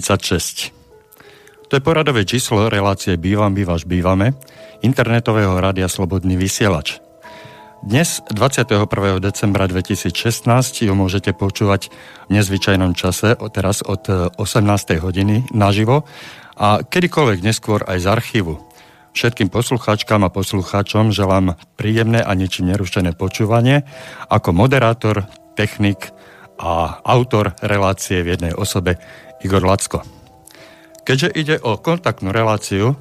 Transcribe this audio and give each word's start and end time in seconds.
46. 0.00 0.72
To 1.68 1.76
je 1.76 1.82
poradové 1.84 2.24
číslo 2.24 2.72
relácie 2.72 3.20
Bývam, 3.20 3.52
bývaš, 3.52 3.84
bývame, 3.84 4.32
internetového 4.80 5.60
rádia 5.60 5.86
Slobodný 5.92 6.40
vysielač. 6.40 6.98
Dnes, 7.84 8.24
21. 8.32 8.88
decembra 9.20 9.64
2016, 9.68 10.88
ju 10.88 10.92
môžete 10.96 11.32
počúvať 11.36 11.92
v 12.28 12.30
nezvyčajnom 12.32 12.92
čase, 12.96 13.36
teraz 13.52 13.80
od 13.84 14.08
18. 14.36 15.00
hodiny 15.00 15.48
naživo 15.52 16.04
a 16.56 16.80
kedykoľvek 16.80 17.38
neskôr 17.44 17.84
aj 17.84 18.04
z 18.04 18.06
archívu. 18.08 18.56
Všetkým 19.12 19.52
poslucháčkám 19.52 20.24
a 20.24 20.32
poslucháčom 20.32 21.12
želám 21.12 21.56
príjemné 21.76 22.24
a 22.24 22.32
ničím 22.36 22.72
nerušené 22.72 23.16
počúvanie 23.16 23.84
ako 24.28 24.52
moderátor, 24.52 25.28
technik 25.56 26.12
a 26.60 27.00
autor 27.00 27.56
relácie 27.64 28.20
v 28.20 28.36
jednej 28.36 28.52
osobe 28.52 29.00
Igor 29.40 29.64
Lacko. 29.64 30.04
Keďže 31.04 31.28
ide 31.34 31.56
o 31.60 31.80
kontaktnú 31.80 32.30
reláciu, 32.30 32.96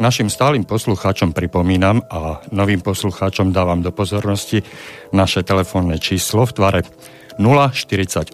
Našim 0.00 0.32
stálym 0.32 0.64
poslucháčom 0.64 1.36
pripomínam 1.36 2.00
a 2.08 2.40
novým 2.56 2.80
poslucháčom 2.80 3.52
dávam 3.52 3.84
do 3.84 3.92
pozornosti 3.92 4.64
naše 5.12 5.44
telefónne 5.44 6.00
číslo 6.00 6.48
v 6.48 6.56
tvare 6.56 6.88
048 7.36 8.32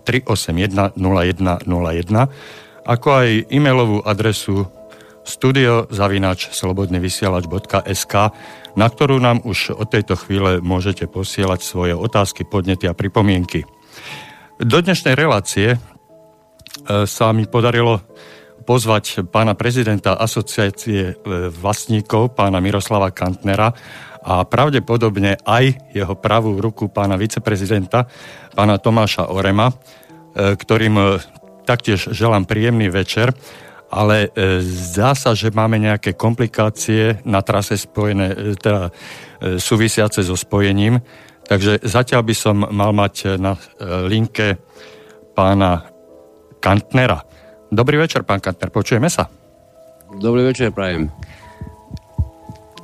381 0.00 0.96
0101 0.96 2.88
ako 2.88 3.08
aj 3.12 3.28
e-mailovú 3.52 4.00
adresu 4.08 4.72
studiozavinač.slobodnyvysielač.sk 5.28 8.14
na 8.72 8.88
ktorú 8.88 9.20
nám 9.20 9.44
už 9.44 9.76
od 9.76 9.92
tejto 9.92 10.16
chvíle 10.16 10.64
môžete 10.64 11.04
posielať 11.12 11.60
svoje 11.60 11.92
otázky, 11.92 12.48
podnety 12.48 12.88
a 12.88 12.96
pripomienky. 12.96 13.68
Do 14.56 14.80
dnešnej 14.80 15.12
relácie 15.12 15.76
sa 17.06 17.30
mi 17.36 17.44
podarilo 17.46 18.00
pozvať 18.62 19.26
pána 19.28 19.58
prezidenta 19.58 20.16
asociácie 20.16 21.02
e, 21.02 21.14
vlastníkov, 21.50 22.38
pána 22.38 22.62
Miroslava 22.62 23.10
Kantnera 23.10 23.74
a 24.22 24.46
pravdepodobne 24.46 25.42
aj 25.42 25.90
jeho 25.90 26.14
pravú 26.14 26.62
ruku 26.62 26.86
pána 26.86 27.18
viceprezidenta, 27.18 28.06
pána 28.54 28.78
Tomáša 28.78 29.34
Orema, 29.34 29.68
e, 29.68 29.74
ktorým 30.54 30.94
e, 30.96 31.04
taktiež 31.66 32.14
želám 32.14 32.46
príjemný 32.46 32.88
večer, 32.88 33.34
ale 33.92 34.32
zdá 34.64 35.12
sa, 35.12 35.36
že 35.36 35.52
máme 35.52 35.76
nejaké 35.76 36.16
komplikácie 36.16 37.20
na 37.28 37.44
trase 37.44 37.76
spojené, 37.76 38.56
teda 38.56 38.88
súvisiace 39.60 40.24
so 40.24 40.32
spojením, 40.32 40.96
takže 41.44 41.76
zatiaľ 41.84 42.24
by 42.24 42.32
som 42.34 42.56
mal 42.72 42.96
mať 42.96 43.36
na 43.36 43.52
linke 44.08 44.56
pána 45.36 45.91
Kantnera. 46.62 47.18
Dobrý 47.74 47.98
večer, 47.98 48.22
pán 48.22 48.38
Kantner, 48.38 48.70
počujeme 48.70 49.10
sa? 49.10 49.26
Dobrý 50.22 50.46
večer, 50.46 50.70
prajem. 50.70 51.10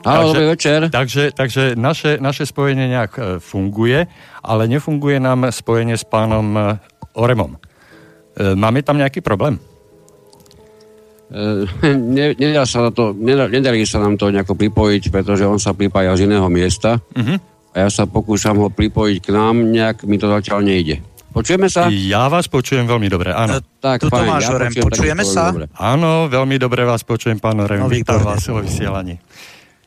Áno, 0.03 0.34
dobrý 0.34 0.50
večer. 0.59 0.91
Takže, 0.91 1.31
takže 1.31 1.78
naše, 1.78 2.19
naše 2.19 2.43
spojenie 2.49 2.91
nejak 2.91 3.12
e, 3.15 3.22
funguje, 3.38 4.09
ale 4.43 4.62
nefunguje 4.67 5.22
nám 5.22 5.53
spojenie 5.55 5.94
s 5.94 6.03
pánom 6.03 6.47
e, 6.56 6.61
Oremom. 7.19 7.55
E, 7.55 7.59
máme 8.59 8.83
tam 8.83 8.99
nejaký 8.99 9.22
problém? 9.22 9.62
Ne, 11.84 12.33
nedá 12.41 12.65
sa 12.65 12.88
to, 12.88 13.12
nedá, 13.12 13.53
nedarí 13.53 13.84
sa 13.84 14.00
nám 14.00 14.17
to 14.17 14.33
nejako 14.33 14.56
pripojiť, 14.56 15.12
pretože 15.12 15.44
on 15.44 15.61
sa 15.61 15.77
pripája 15.77 16.17
z 16.17 16.25
iného 16.25 16.49
miesta 16.49 17.05
uh-huh. 17.05 17.37
a 17.77 17.84
ja 17.84 17.88
sa 17.93 18.09
pokúšam 18.09 18.56
ho 18.56 18.72
pripojiť 18.72 19.17
k 19.21 19.28
nám, 19.37 19.61
nejak 19.69 20.09
mi 20.09 20.17
to 20.17 20.25
zatiaľ 20.25 20.65
nejde. 20.65 21.05
Počujeme 21.38 21.71
sa? 21.71 21.87
Ja 21.87 22.26
vás 22.26 22.50
počujem 22.50 22.82
veľmi 22.82 23.06
dobre, 23.06 23.31
áno. 23.31 23.62
E, 23.62 23.78
tak, 23.78 24.03
tu 24.03 24.10
Tomáš 24.10 24.50
ja 24.50 24.59
Orem, 24.59 24.75
počujeme 24.75 25.22
sa? 25.22 25.54
Dobre. 25.54 25.71
Áno, 25.78 26.26
veľmi 26.26 26.59
dobre 26.59 26.82
vás 26.82 27.06
počujem, 27.06 27.38
pán 27.38 27.62
Orem. 27.62 27.78
No, 27.78 27.87
Vítam 27.87 28.19
vás 28.26 28.43
vo 28.50 28.59
vysielaní. 28.59 29.22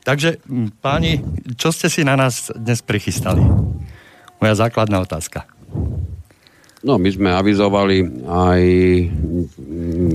Takže, 0.00 0.40
páni, 0.80 1.20
čo 1.60 1.68
ste 1.68 1.92
si 1.92 2.08
na 2.08 2.16
nás 2.16 2.48
dnes 2.56 2.80
prichystali? 2.80 3.44
Moja 4.40 4.54
základná 4.56 5.04
otázka. 5.04 5.44
No, 6.82 6.96
my 6.96 7.08
sme 7.12 7.30
avizovali 7.30 8.24
aj 8.26 8.62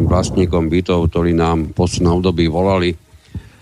vlastníkom 0.09 0.73
bytov, 0.73 1.13
ktorí 1.13 1.37
nám 1.37 1.69
v 1.69 1.73
poslednom 1.77 2.19
období 2.19 2.49
volali, 2.49 2.97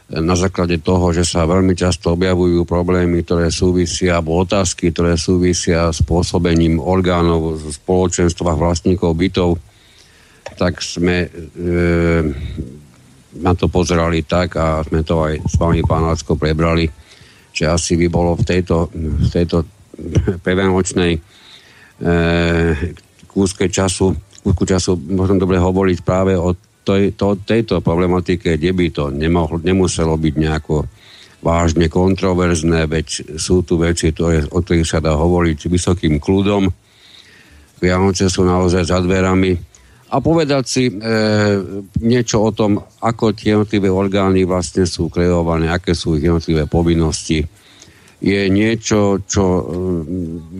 na 0.06 0.38
základe 0.38 0.78
toho, 0.86 1.10
že 1.10 1.26
sa 1.26 1.50
veľmi 1.50 1.74
často 1.74 2.14
objavujú 2.14 2.62
problémy, 2.70 3.26
ktoré 3.26 3.50
súvisia, 3.50 4.22
alebo 4.22 4.38
otázky, 4.46 4.94
ktoré 4.94 5.18
súvisia 5.18 5.90
s 5.90 6.06
pôsobením 6.06 6.78
orgánov 6.78 7.58
v 7.58 7.74
spoločenstvách 7.74 8.58
vlastníkov 8.58 9.18
bytov, 9.18 9.58
tak 10.62 10.78
sme 10.86 11.26
e, 11.26 11.30
na 13.42 13.52
to 13.58 13.66
pozerali 13.66 14.22
tak 14.22 14.62
a 14.62 14.86
sme 14.86 15.02
to 15.02 15.26
aj 15.26 15.42
s 15.42 15.56
vami, 15.58 15.82
pán 15.82 16.06
Lacko, 16.06 16.38
prebrali, 16.38 16.86
že 17.50 17.66
asi 17.66 17.98
by 17.98 18.06
bolo 18.06 18.38
v 18.38 18.46
tejto, 18.46 18.94
v 18.94 19.28
tejto 19.34 19.66
prevenočnej 20.46 21.18
e, 21.18 21.20
kúske 23.26 23.74
času, 23.74 24.14
kúsku 24.46 24.70
času 24.70 25.02
možno 25.10 25.42
dobre 25.42 25.58
hovoriť 25.58 25.98
práve 26.06 26.38
o 26.38 26.54
tej, 26.86 27.18
to, 27.18 27.34
tejto 27.42 27.82
problematike, 27.82 28.56
kde 28.56 28.72
by 28.72 28.86
to 28.94 29.04
nemohlo, 29.10 29.58
nemuselo 29.58 30.14
byť 30.16 30.34
nejako 30.38 30.86
vážne 31.42 31.90
kontroverzné, 31.90 32.90
veď 32.90 33.38
sú 33.38 33.62
tu 33.66 33.78
veci, 33.78 34.14
ktoré, 34.14 34.46
o 34.50 34.62
ktorých 34.62 34.88
sa 34.88 35.02
dá 35.02 35.14
hovoriť 35.14 35.70
vysokým 35.70 36.18
kľudom. 36.18 36.70
Vianoce 37.82 38.30
sú 38.30 38.46
naozaj 38.46 38.90
za 38.90 38.98
dverami. 39.02 39.54
A 40.10 40.22
povedať 40.22 40.64
si 40.66 40.84
e, 40.90 40.94
niečo 42.02 42.46
o 42.46 42.50
tom, 42.54 42.82
ako 43.02 43.34
tie 43.34 43.58
jednotlivé 43.58 43.90
orgány 43.90 44.46
vlastne 44.46 44.86
sú 44.86 45.10
kreované, 45.10 45.70
aké 45.70 45.98
sú 45.98 46.18
ich 46.18 46.26
jednotlivé 46.26 46.70
povinnosti, 46.70 47.46
je 48.26 48.42
niečo, 48.50 49.22
čo 49.28 49.44
e, 49.44 49.64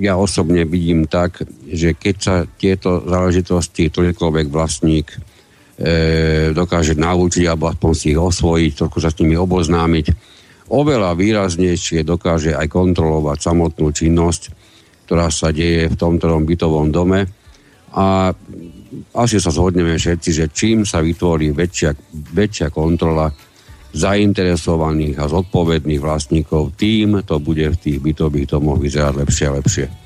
ja 0.06 0.20
osobne 0.20 0.68
vidím 0.70 1.10
tak, 1.10 1.46
že 1.66 1.98
keď 1.98 2.16
sa 2.20 2.36
tieto 2.46 3.02
záležitosti 3.06 3.90
ktorýkoľvek 3.90 4.48
vlastník 4.52 5.18
e, 5.80 6.52
dokáže 6.56 6.96
naučiť 6.96 7.46
alebo 7.48 7.72
aspoň 7.72 7.92
si 7.96 8.16
ich 8.16 8.20
osvojiť, 8.20 8.72
trošku 8.76 8.98
sa 9.04 9.12
s 9.12 9.20
nimi 9.20 9.36
oboznámiť. 9.36 10.06
Oveľa 10.72 11.14
výraznejšie 11.14 12.02
dokáže 12.02 12.58
aj 12.58 12.68
kontrolovať 12.72 13.38
samotnú 13.38 13.94
činnosť, 13.94 14.42
ktorá 15.06 15.30
sa 15.30 15.54
deje 15.54 15.94
v 15.94 16.00
tomto 16.00 16.26
bytovom 16.42 16.90
dome. 16.90 17.30
A 17.96 18.34
asi 19.14 19.38
sa 19.38 19.54
zhodneme 19.54 19.96
všetci, 19.96 20.30
že 20.34 20.46
čím 20.52 20.84
sa 20.84 21.00
vytvorí 21.06 21.54
väčšia, 21.54 21.94
väčšia 22.34 22.68
kontrola 22.74 23.30
zainteresovaných 23.96 25.16
a 25.24 25.32
zodpovedných 25.32 26.04
vlastníkov, 26.04 26.76
tým 26.76 27.24
to 27.24 27.40
bude 27.40 27.64
v 27.64 27.80
tých 27.80 27.98
bytových 28.04 28.52
domoch 28.52 28.82
vyzerať 28.84 29.14
lepšie 29.24 29.46
a 29.48 29.56
lepšie. 29.56 30.05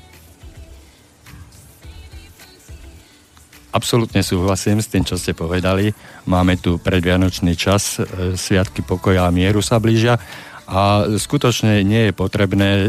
Absolútne 3.70 4.26
súhlasím 4.26 4.82
s 4.82 4.90
tým, 4.90 5.06
čo 5.06 5.14
ste 5.14 5.30
povedali. 5.30 5.94
Máme 6.26 6.58
tu 6.58 6.82
predvianočný 6.82 7.54
čas, 7.54 8.02
e, 8.02 8.34
sviatky 8.34 8.82
pokoja 8.82 9.30
a 9.30 9.34
mieru 9.34 9.62
sa 9.62 9.78
blížia 9.78 10.18
a 10.66 11.06
skutočne 11.06 11.86
nie 11.86 12.10
je 12.10 12.12
potrebné 12.14 12.68
e, 12.82 12.86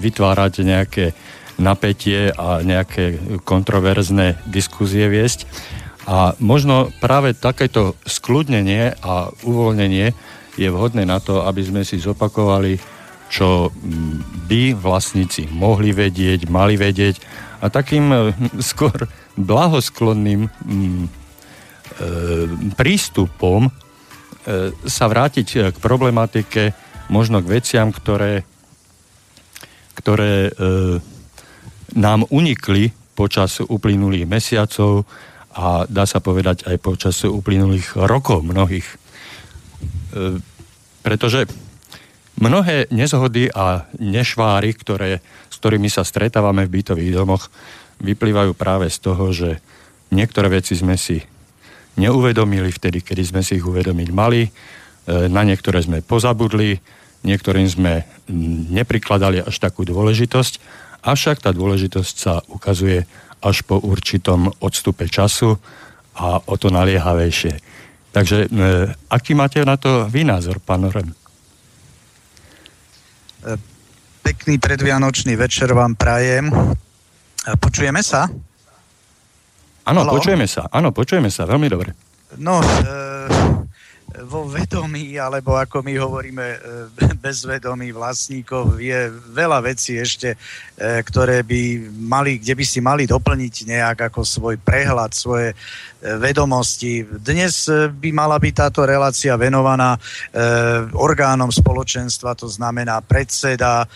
vytvárať 0.00 0.52
nejaké 0.64 1.04
napätie 1.60 2.32
a 2.32 2.64
nejaké 2.64 3.20
kontroverzné 3.44 4.40
diskuzie 4.48 5.04
viesť. 5.12 5.44
A 6.08 6.32
možno 6.40 6.88
práve 6.96 7.36
takéto 7.36 8.00
skľudnenie 8.08 8.96
a 9.04 9.28
uvoľnenie 9.44 10.16
je 10.56 10.68
vhodné 10.72 11.04
na 11.04 11.20
to, 11.20 11.44
aby 11.44 11.60
sme 11.60 11.84
si 11.84 12.00
zopakovali, 12.00 12.80
čo 13.28 13.68
by 14.48 14.76
vlastníci 14.76 15.48
mohli 15.52 15.92
vedieť, 15.92 16.48
mali 16.48 16.80
vedieť 16.80 17.20
a 17.60 17.68
takým 17.68 18.04
e, 18.12 18.16
skôr 18.72 18.96
blahosklonným 19.36 20.48
mm, 20.48 21.04
e, 21.04 21.08
prístupom 22.76 23.68
e, 23.68 23.72
sa 24.84 25.04
vrátiť 25.08 25.48
e, 25.56 25.58
k 25.72 25.76
problematike, 25.80 26.62
možno 27.08 27.40
k 27.40 27.60
veciam, 27.60 27.92
ktoré, 27.92 28.44
ktoré 29.96 30.48
e, 30.48 30.50
nám 31.96 32.24
unikli 32.32 32.92
počas 33.12 33.60
uplynulých 33.60 34.24
mesiacov 34.24 35.04
a 35.52 35.84
dá 35.84 36.08
sa 36.08 36.24
povedať 36.24 36.64
aj 36.64 36.76
počas 36.80 37.16
uplynulých 37.28 38.00
rokov 38.08 38.40
mnohých. 38.40 38.88
E, 38.88 38.96
pretože 41.04 41.44
mnohé 42.40 42.88
nezhody 42.88 43.52
a 43.52 43.84
nešváry, 44.00 44.72
ktoré, 44.72 45.20
s 45.52 45.56
ktorými 45.60 45.92
sa 45.92 46.06
stretávame 46.08 46.64
v 46.64 46.80
bytových 46.80 47.12
domoch, 47.12 47.52
vyplývajú 48.02 48.52
práve 48.58 48.90
z 48.90 48.98
toho, 48.98 49.30
že 49.30 49.62
niektoré 50.10 50.50
veci 50.50 50.74
sme 50.74 50.98
si 50.98 51.22
neuvedomili 51.96 52.68
vtedy, 52.74 53.00
kedy 53.00 53.22
sme 53.22 53.40
si 53.40 53.56
ich 53.56 53.64
uvedomiť 53.64 54.08
mali, 54.10 54.42
e, 54.44 54.50
na 55.30 55.46
niektoré 55.46 55.80
sme 55.80 56.02
pozabudli, 56.02 56.76
niektorým 57.22 57.68
sme 57.68 58.02
neprikladali 58.74 59.40
až 59.44 59.56
takú 59.62 59.86
dôležitosť, 59.86 60.52
avšak 61.06 61.46
tá 61.46 61.50
dôležitosť 61.54 62.14
sa 62.18 62.42
ukazuje 62.50 63.06
až 63.42 63.56
po 63.66 63.78
určitom 63.78 64.50
odstupe 64.62 65.06
času 65.10 65.58
a 66.18 66.38
o 66.42 66.54
to 66.58 66.70
naliehavejšie. 66.70 67.54
Takže 68.12 68.36
e, 68.44 68.48
aký 69.08 69.32
máte 69.32 69.64
na 69.64 69.80
to 69.80 70.10
vy 70.10 70.26
názor, 70.26 70.60
pán 70.60 70.84
Oren? 70.84 71.10
Pekný 74.22 74.62
predvianočný 74.62 75.34
večer 75.34 75.74
vám 75.74 75.98
prajem. 75.98 76.52
Počujeme 77.42 78.02
sa? 78.06 78.30
Áno, 79.82 80.06
počujeme 80.06 80.46
sa. 80.46 80.70
Áno, 80.70 80.94
počujeme 80.94 81.26
sa. 81.26 81.42
Veľmi 81.42 81.66
dobre. 81.66 81.90
No, 82.38 82.62
e, 82.62 83.12
vo 84.20 84.44
vedomí, 84.44 85.16
alebo 85.16 85.56
ako 85.56 85.80
my 85.80 85.94
hovoríme, 85.96 86.46
e, 86.46 86.58
bezvedomí 87.16 87.90
vlastníkov 87.90 88.76
je 88.76 89.08
veľa 89.32 89.64
vecí 89.64 89.96
ešte, 89.96 90.36
e, 90.36 90.38
ktoré 91.00 91.40
by 91.40 91.92
mali, 91.96 92.36
kde 92.36 92.54
by 92.56 92.64
si 92.64 92.80
mali 92.84 93.08
doplniť 93.08 93.54
nejak 93.68 94.12
ako 94.12 94.20
svoj 94.20 94.56
prehľad, 94.60 95.16
svoje 95.16 95.52
e, 95.52 95.56
vedomosti. 96.20 97.04
Dnes 97.04 97.68
by 97.72 98.10
mala 98.12 98.36
byť 98.36 98.54
táto 98.54 98.84
relácia 98.84 99.34
venovaná 99.38 99.96
orgánom 100.92 101.48
spoločenstva, 101.48 102.34
to 102.36 102.50
znamená 102.50 103.00
predseda, 103.00 103.86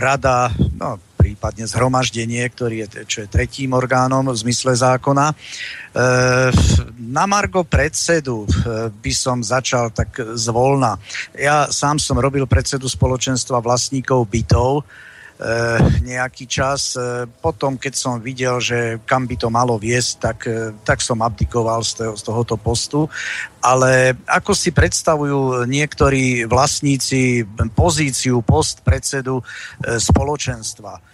rada, 0.00 0.50
no, 0.76 0.98
prípadne 1.34 1.66
zhromaždenie, 1.66 2.46
ktorý 2.46 2.86
je, 2.86 3.10
čo 3.10 3.18
je 3.26 3.28
tretím 3.28 3.74
orgánom 3.74 4.30
v 4.30 4.38
zmysle 4.38 4.70
zákona. 4.78 5.34
E, 5.34 5.36
na 7.10 7.26
Margo 7.26 7.66
predsedu 7.66 8.46
e, 8.46 8.88
by 8.94 9.12
som 9.12 9.42
začal 9.42 9.90
tak 9.90 10.14
zvolna. 10.38 10.94
Ja 11.34 11.66
sám 11.74 11.98
som 11.98 12.22
robil 12.22 12.46
predsedu 12.46 12.86
spoločenstva 12.86 13.58
vlastníkov 13.58 14.30
bytov, 14.30 14.86
E, 15.34 15.50
nejaký 16.06 16.46
čas. 16.46 16.94
Potom, 17.42 17.74
keď 17.74 17.94
som 17.98 18.22
videl, 18.22 18.62
že 18.62 19.02
kam 19.02 19.26
by 19.26 19.34
to 19.34 19.50
malo 19.50 19.74
viesť, 19.74 20.12
tak, 20.22 20.38
tak 20.86 21.02
som 21.02 21.18
abdikoval 21.18 21.82
z 21.82 22.22
tohoto 22.22 22.54
postu. 22.54 23.10
Ale 23.58 24.14
ako 24.30 24.54
si 24.54 24.70
predstavujú 24.70 25.66
niektorí 25.66 26.46
vlastníci 26.46 27.42
pozíciu, 27.74 28.46
post 28.46 28.86
predsedu 28.86 29.42
spoločenstva? 29.82 31.13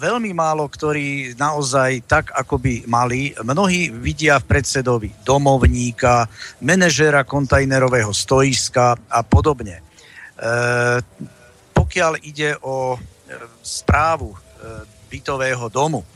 Veľmi 0.00 0.32
málo, 0.32 0.64
ktorí 0.64 1.36
naozaj 1.36 2.08
tak, 2.08 2.32
ako 2.32 2.56
by 2.56 2.88
mali. 2.88 3.36
Mnohí 3.44 3.92
vidia 3.92 4.40
v 4.40 4.48
predsedovi 4.48 5.12
domovníka, 5.20 6.24
manažéra 6.64 7.28
kontajnerového 7.28 8.08
stoiska 8.08 8.96
a 8.96 9.20
podobne 9.20 9.84
pokiaľ 11.88 12.12
ide 12.20 12.52
o 12.68 12.94
e, 12.94 12.98
správu 13.64 14.34
e, 14.34 14.38
bytového 15.08 15.72
domu, 15.72 16.04
e, 16.04 16.06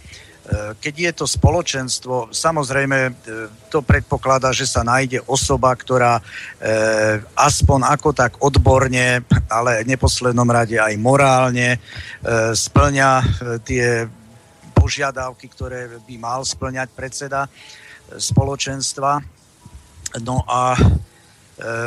keď 0.53 0.95
je 1.01 1.13
to 1.17 1.25
spoločenstvo, 1.25 2.29
samozrejme 2.29 3.25
to 3.73 3.81
predpokladá, 3.81 4.53
že 4.53 4.69
sa 4.69 4.85
nájde 4.85 5.25
osoba, 5.25 5.73
ktorá 5.73 6.21
aspoň 7.33 7.81
ako 7.89 8.09
tak 8.13 8.37
odborne, 8.45 9.25
ale 9.49 9.81
v 9.81 9.91
neposlednom 9.97 10.45
rade 10.45 10.77
aj 10.77 10.93
morálne 11.01 11.81
splňa 12.53 13.11
tie 13.65 14.05
požiadavky, 14.77 15.49
ktoré 15.49 15.89
by 16.05 16.15
mal 16.21 16.45
splňať 16.45 16.89
predseda 16.93 17.49
spoločenstva. 18.13 19.25
No 20.21 20.45
a 20.45 20.77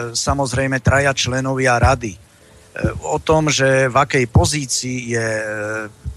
samozrejme 0.09 0.81
traja 0.81 1.13
členovia 1.13 1.77
rady 1.77 2.17
o 3.05 3.21
tom, 3.21 3.53
že 3.53 3.87
v 3.87 3.95
akej 3.95 4.25
pozícii 4.33 5.13
je 5.13 5.29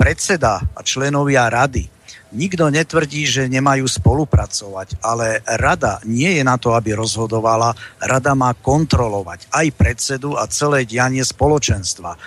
predseda 0.01 0.65
a 0.73 0.81
členovia 0.81 1.45
rady 1.53 1.98
Nikto 2.29 2.69
netvrdí, 2.69 3.25
že 3.25 3.49
nemajú 3.49 3.89
spolupracovať, 3.89 5.01
ale 5.01 5.41
rada 5.49 5.97
nie 6.05 6.37
je 6.37 6.45
na 6.45 6.61
to, 6.61 6.77
aby 6.77 6.93
rozhodovala, 6.93 7.73
rada 8.05 8.37
má 8.37 8.53
kontrolovať 8.53 9.49
aj 9.49 9.67
predsedu 9.73 10.37
a 10.37 10.45
celé 10.45 10.85
dianie 10.85 11.25
spoločenstva. 11.25 12.13
E, 12.13 12.19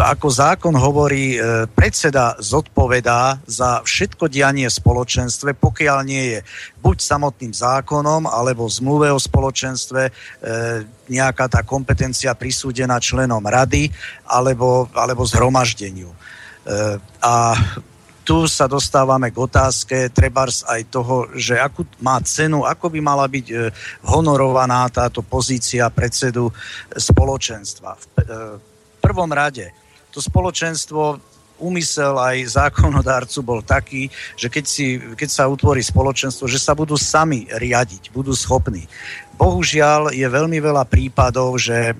ako 0.00 0.28
zákon 0.32 0.72
hovorí, 0.72 1.36
e, 1.36 1.68
predseda 1.68 2.40
zodpovedá 2.40 3.44
za 3.44 3.84
všetko 3.84 4.32
dianie 4.32 4.72
spoločenstve, 4.72 5.52
pokiaľ 5.52 5.98
nie 6.08 6.24
je 6.32 6.38
buď 6.80 6.96
samotným 7.04 7.52
zákonom, 7.52 8.24
alebo 8.24 8.64
v 8.64 8.76
zmluve 8.80 9.12
o 9.12 9.20
spoločenstve 9.20 10.00
e, 10.08 10.12
nejaká 11.12 11.52
tá 11.52 11.60
kompetencia 11.60 12.32
prisúdená 12.32 12.96
členom 13.04 13.44
rady, 13.44 13.92
alebo, 14.24 14.88
alebo 14.96 15.28
zhromaždeniu. 15.28 16.08
E, 16.08 16.16
a 17.20 17.52
tu 18.24 18.48
sa 18.48 18.64
dostávame 18.64 19.28
k 19.28 19.36
otázke 19.36 20.08
trebárs 20.08 20.64
aj 20.64 20.80
toho, 20.88 21.28
že 21.36 21.60
akú 21.60 21.84
má 22.00 22.16
cenu, 22.24 22.64
ako 22.64 22.88
by 22.88 23.00
mala 23.04 23.28
byť 23.28 23.46
e, 23.52 23.54
honorovaná 24.08 24.88
táto 24.88 25.20
pozícia 25.20 25.92
predsedu 25.92 26.48
spoločenstva. 26.96 28.00
V 28.00 28.04
e, 28.04 28.22
prvom 29.04 29.28
rade 29.28 29.68
to 30.08 30.24
spoločenstvo 30.24 31.20
úmysel 31.60 32.18
aj 32.18 32.58
zákonodárcu 32.58 33.38
bol 33.44 33.60
taký, 33.62 34.10
že 34.34 34.50
keď, 34.50 34.64
si, 34.66 34.98
keď 34.98 35.28
sa 35.30 35.44
utvorí 35.46 35.84
spoločenstvo, 35.84 36.50
že 36.50 36.58
sa 36.58 36.74
budú 36.74 36.98
sami 36.98 37.46
riadiť, 37.46 38.10
budú 38.10 38.34
schopní. 38.34 38.88
Bohužiaľ 39.36 40.16
je 40.16 40.26
veľmi 40.26 40.58
veľa 40.58 40.88
prípadov, 40.88 41.60
že 41.60 41.92
e, 41.92 41.94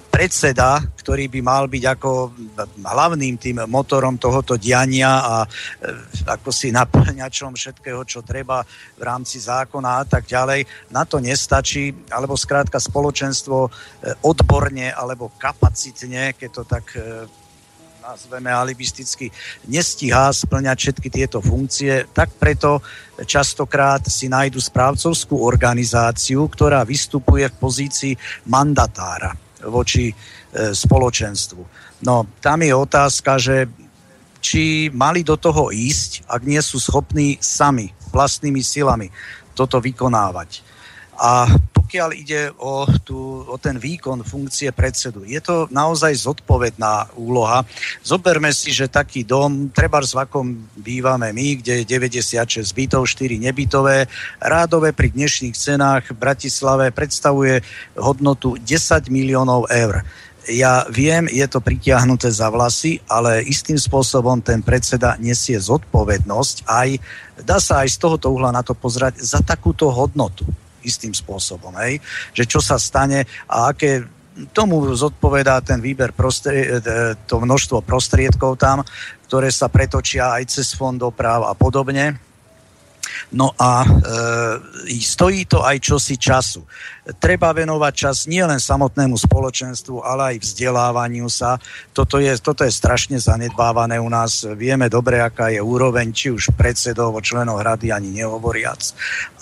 predseda, 0.00 0.80
ktorý 0.80 1.28
by 1.28 1.40
mal 1.44 1.64
byť 1.68 1.84
ako 1.84 2.10
hlavným 2.80 3.36
tým 3.36 3.62
motorom 3.68 4.16
tohoto 4.18 4.56
diania 4.56 5.20
a 5.20 5.36
e, 5.44 5.48
ako 6.26 6.50
si 6.50 6.72
naplňačom 6.74 7.54
všetkého, 7.54 8.00
čo 8.08 8.24
treba 8.24 8.64
v 8.98 9.02
rámci 9.02 9.38
zákona 9.38 10.02
a 10.02 10.04
tak 10.08 10.26
ďalej, 10.26 10.90
na 10.90 11.04
to 11.04 11.20
nestačí, 11.20 11.92
alebo 12.10 12.34
skrátka 12.34 12.80
spoločenstvo 12.80 13.58
e, 13.66 13.70
odborne 14.24 14.90
alebo 14.90 15.34
kapacitne, 15.36 16.34
keď 16.34 16.50
to 16.50 16.62
tak 16.64 16.86
e, 16.96 17.28
nazveme 18.04 18.52
alibisticky, 18.52 19.32
nestíhá 19.72 20.28
splňať 20.28 20.76
všetky 20.76 21.08
tieto 21.08 21.40
funkcie, 21.40 22.04
tak 22.12 22.36
preto 22.36 22.84
častokrát 23.24 24.04
si 24.04 24.28
nájdu 24.28 24.60
správcovskú 24.60 25.40
organizáciu, 25.40 26.44
ktorá 26.52 26.84
vystupuje 26.84 27.48
v 27.48 27.56
pozícii 27.56 28.12
mandatára 28.44 29.32
voči 29.66 30.10
e, 30.10 30.14
spoločenstvu. 30.72 31.62
No, 32.04 32.28
tam 32.38 32.62
je 32.62 32.72
otázka, 32.74 33.40
že 33.40 33.66
či 34.44 34.92
mali 34.92 35.24
do 35.24 35.40
toho 35.40 35.72
ísť, 35.72 36.28
ak 36.28 36.44
nie 36.44 36.60
sú 36.60 36.76
schopní 36.76 37.40
sami, 37.40 37.88
vlastnými 38.12 38.60
silami 38.60 39.08
toto 39.56 39.80
vykonávať. 39.80 40.60
A 41.16 41.48
pokiaľ 41.84 42.10
ide 42.16 42.48
o, 42.64 42.88
tú, 43.04 43.44
o 43.44 43.60
ten 43.60 43.76
výkon 43.76 44.24
funkcie 44.24 44.72
predsedu, 44.72 45.20
je 45.28 45.36
to 45.44 45.68
naozaj 45.68 46.16
zodpovedná 46.16 47.12
úloha. 47.12 47.60
Zoberme 48.00 48.48
si, 48.56 48.72
že 48.72 48.88
taký 48.88 49.20
dom, 49.20 49.68
treba 49.68 50.00
v 50.00 50.16
akom 50.16 50.46
bývame 50.80 51.28
my, 51.36 51.60
kde 51.60 51.84
je 51.84 52.00
96 52.00 52.64
bytov, 52.72 53.04
4 53.04 53.36
nebytové, 53.36 54.08
rádové 54.40 54.96
pri 54.96 55.12
dnešných 55.12 55.52
cenách 55.52 56.08
v 56.08 56.16
Bratislave 56.16 56.88
predstavuje 56.88 57.60
hodnotu 58.00 58.56
10 58.56 59.12
miliónov 59.12 59.68
eur. 59.68 60.00
Ja 60.48 60.88
viem, 60.88 61.28
je 61.28 61.44
to 61.44 61.60
pritiahnuté 61.60 62.32
za 62.32 62.48
vlasy, 62.48 63.04
ale 63.12 63.44
istým 63.44 63.76
spôsobom 63.76 64.40
ten 64.40 64.64
predseda 64.64 65.20
nesie 65.20 65.60
zodpovednosť 65.60 66.64
aj, 66.64 66.88
dá 67.44 67.60
sa 67.60 67.84
aj 67.84 67.92
z 67.92 67.96
tohoto 68.00 68.32
uhla 68.32 68.56
na 68.56 68.64
to 68.64 68.72
pozerať, 68.72 69.20
za 69.20 69.44
takúto 69.44 69.92
hodnotu 69.92 70.48
istým 70.84 71.16
spôsobom. 71.16 71.72
Hej? 71.80 71.98
Že 72.36 72.44
čo 72.46 72.60
sa 72.60 72.76
stane 72.78 73.26
a 73.48 73.72
aké 73.72 74.04
tomu 74.50 74.82
zodpovedá 74.94 75.62
ten 75.62 75.78
výber 75.78 76.10
prostrie, 76.10 76.66
e, 76.66 77.14
to 77.26 77.38
množstvo 77.38 77.86
prostriedkov 77.86 78.58
tam, 78.58 78.82
ktoré 79.30 79.50
sa 79.54 79.70
pretočia 79.70 80.34
aj 80.38 80.58
cez 80.58 80.74
fond 80.74 80.98
doprav 80.98 81.46
a 81.46 81.54
podobne. 81.54 82.18
No 83.34 83.54
a 83.58 83.84
e, 83.84 83.88
stojí 84.98 85.46
to 85.46 85.62
aj 85.62 85.76
čosi 85.78 86.16
času. 86.18 86.66
Treba 87.20 87.52
venovať 87.52 87.92
čas 87.94 88.16
nielen 88.26 88.58
samotnému 88.58 89.14
spoločenstvu, 89.14 90.02
ale 90.02 90.34
aj 90.34 90.42
vzdelávaniu 90.42 91.28
sa. 91.28 91.60
Toto 91.92 92.18
je, 92.18 92.32
toto 92.40 92.64
je 92.64 92.72
strašne 92.72 93.20
zanedbávané 93.20 94.00
u 94.00 94.08
nás. 94.08 94.48
Vieme 94.56 94.90
dobre, 94.90 95.20
aká 95.20 95.52
je 95.52 95.60
úroveň, 95.60 96.10
či 96.10 96.32
už 96.32 96.56
predsedov, 96.56 97.14
členov 97.22 97.60
rady, 97.60 97.92
ani 97.92 98.24
nehovoriac. 98.24 98.82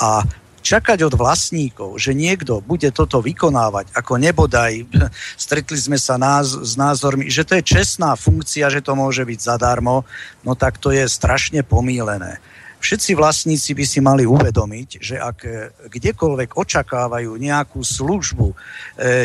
A 0.03 0.27
čakať 0.63 1.03
od 1.03 1.15
vlastníkov, 1.19 1.99
že 1.99 2.15
niekto 2.15 2.63
bude 2.63 2.89
toto 2.95 3.19
vykonávať, 3.19 3.91
ako 3.93 4.23
nebodaj, 4.23 4.87
stretli 5.45 5.77
sme 5.77 5.99
sa 5.99 6.17
náz, 6.17 6.63
s 6.63 6.79
názormi, 6.79 7.27
že 7.27 7.43
to 7.43 7.59
je 7.59 7.67
čestná 7.67 8.15
funkcia, 8.15 8.71
že 8.71 8.81
to 8.81 8.95
môže 8.95 9.27
byť 9.27 9.39
zadarmo, 9.43 10.07
no 10.47 10.53
tak 10.55 10.79
to 10.79 10.95
je 10.95 11.05
strašne 11.11 11.67
pomílené. 11.67 12.39
Všetci 12.83 13.15
vlastníci 13.15 13.79
by 13.79 13.85
si 13.87 14.03
mali 14.03 14.27
uvedomiť, 14.27 14.89
že 14.99 15.15
ak 15.15 15.39
e, 15.47 15.51
kdekoľvek 15.87 16.59
očakávajú 16.59 17.31
nejakú 17.39 17.79
službu, 17.79 18.51
e, 18.51 18.57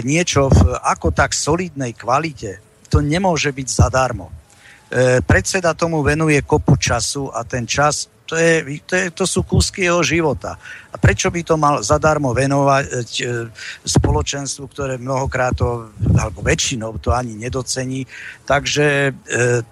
niečo 0.05 0.53
v 0.53 0.77
ako 0.77 1.09
tak 1.09 1.33
solidnej 1.33 1.97
kvalite, 1.97 2.61
to 2.85 3.01
nemôže 3.01 3.49
byť 3.49 3.67
zadarmo. 3.67 4.29
E, 4.29 5.25
predseda 5.25 5.73
tomu 5.73 6.05
venuje 6.05 6.37
kopu 6.45 6.77
času 6.77 7.33
a 7.33 7.41
ten 7.49 7.65
čas 7.65 8.05
To, 8.27 8.35
je, 8.35 8.83
to, 8.83 8.93
je, 8.99 9.05
to 9.15 9.23
sú 9.23 9.47
kúsky 9.47 9.87
jeho 9.87 10.03
života. 10.03 10.59
A 10.91 10.95
prečo 10.99 11.31
by 11.31 11.41
to 11.47 11.55
mal 11.55 11.79
zadarmo 11.79 12.35
venovať 12.35 13.09
e, 13.19 13.23
spoločenstvu, 13.87 14.67
ktoré 14.67 14.93
mnohokrát 14.99 15.55
to, 15.55 15.91
alebo 16.15 16.43
väčšinou 16.43 16.99
to 16.99 17.15
ani 17.15 17.39
nedocení. 17.39 18.03
Takže 18.43 18.87
e, 19.07 19.11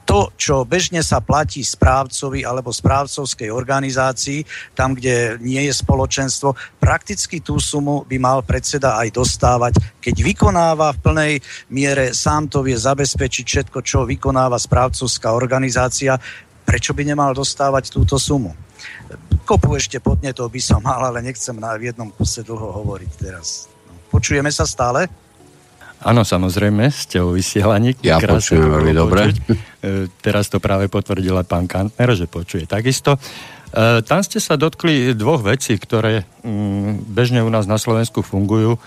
to, 0.08 0.32
čo 0.40 0.64
bežne 0.64 1.04
sa 1.04 1.20
platí 1.20 1.68
správcovi 1.68 2.48
alebo 2.48 2.72
správcovskej 2.72 3.52
organizácii, 3.52 4.72
tam, 4.72 4.96
kde 4.96 5.36
nie 5.44 5.68
je 5.68 5.74
spoločenstvo, 5.76 6.56
prakticky 6.80 7.44
tú 7.44 7.60
sumu 7.60 8.08
by 8.08 8.18
mal 8.22 8.40
predseda 8.46 8.96
aj 9.02 9.10
dostávať, 9.12 9.74
keď 10.00 10.16
vykonáva 10.22 10.94
v 10.94 11.02
plnej 11.02 11.34
miere, 11.74 12.14
sám 12.14 12.48
to 12.48 12.62
vie 12.62 12.78
zabezpečiť 12.78 13.46
všetko, 13.46 13.80
čo 13.82 14.06
vykonáva 14.06 14.62
správcovská 14.62 15.34
organizácia, 15.34 16.22
prečo 16.65 16.91
by 16.98 17.05
nemal 17.05 17.31
dostávať 17.31 17.93
túto 17.93 18.17
sumu? 18.17 18.51
Kopu 19.45 19.77
ešte 19.77 20.01
podnetov 20.01 20.50
by 20.50 20.62
som 20.62 20.81
mal, 20.81 21.00
ale 21.05 21.22
nechcem 21.22 21.53
na 21.53 21.77
v 21.77 21.93
jednom 21.93 22.10
kuse 22.10 22.41
dlho 22.41 22.81
hovoriť 22.81 23.12
teraz. 23.22 23.69
No, 23.86 23.93
počujeme 24.10 24.50
sa 24.50 24.65
stále? 24.65 25.05
Áno, 26.05 26.25
samozrejme, 26.25 26.89
ste 26.91 27.22
o 27.22 27.34
vysielaní. 27.34 27.95
Ja 28.03 28.19
počujem 28.19 28.67
veľmi 28.67 28.93
dobre. 28.93 29.31
E, 29.86 30.10
teraz 30.17 30.50
to 30.50 30.57
práve 30.57 30.89
potvrdil 30.89 31.34
aj 31.38 31.45
pán 31.45 31.69
Kantner, 31.69 32.10
že 32.17 32.25
počuje 32.25 32.65
takisto. 32.65 33.15
E, 33.15 34.01
tam 34.01 34.22
ste 34.25 34.41
sa 34.41 34.57
dotkli 34.57 35.13
dvoch 35.13 35.45
vecí, 35.45 35.77
ktoré 35.77 36.25
mm, 36.41 37.05
bežne 37.10 37.45
u 37.45 37.50
nás 37.53 37.69
na 37.69 37.77
Slovensku 37.77 38.25
fungujú. 38.25 38.77
E, 38.77 38.79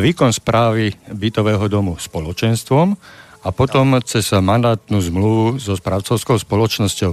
výkon 0.00 0.32
správy 0.32 0.96
bytového 1.12 1.68
domu 1.68 1.96
spoločenstvom 1.96 2.96
a 3.44 3.52
potom 3.52 4.00
cez 4.00 4.32
mandátnu 4.32 4.98
zmluvu 5.04 5.60
so 5.60 5.76
správcovskou 5.76 6.40
spoločnosťou. 6.40 7.12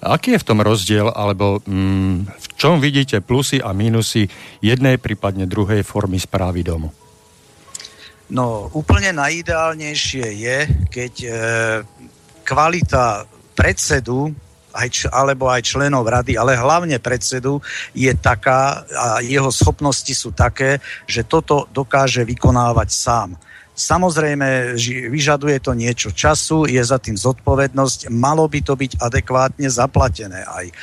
Aký 0.00 0.36
je 0.36 0.40
v 0.40 0.48
tom 0.48 0.60
rozdiel, 0.64 1.12
alebo 1.12 1.60
mm, 1.64 2.28
v 2.28 2.46
čom 2.56 2.80
vidíte 2.80 3.20
plusy 3.20 3.60
a 3.60 3.72
mínusy 3.76 4.28
jednej, 4.64 4.96
prípadne 4.96 5.44
druhej 5.44 5.84
formy 5.84 6.16
správy 6.16 6.64
domu? 6.64 6.88
No, 8.30 8.70
úplne 8.72 9.12
najideálnejšie 9.12 10.26
je, 10.38 10.58
keď 10.88 11.12
e, 11.20 11.30
kvalita 12.46 13.26
predsedu 13.52 14.32
aj, 14.70 15.10
alebo 15.10 15.50
aj 15.50 15.66
členov 15.66 16.06
rady, 16.06 16.38
ale 16.38 16.54
hlavne 16.54 17.02
predsedu 17.02 17.58
je 17.90 18.08
taká 18.14 18.86
a 18.86 19.18
jeho 19.18 19.50
schopnosti 19.50 20.14
sú 20.14 20.30
také, 20.30 20.78
že 21.10 21.26
toto 21.26 21.66
dokáže 21.74 22.22
vykonávať 22.22 22.88
sám. 22.88 23.34
Samozrejme, 23.80 24.76
vyžaduje 25.08 25.56
to 25.64 25.72
niečo 25.72 26.12
času, 26.12 26.68
je 26.68 26.84
za 26.84 27.00
tým 27.00 27.16
zodpovednosť, 27.16 28.12
malo 28.12 28.44
by 28.44 28.60
to 28.60 28.76
byť 28.76 29.00
adekvátne 29.00 29.72
zaplatené 29.72 30.44
aj. 30.44 30.66
E, 30.68 30.74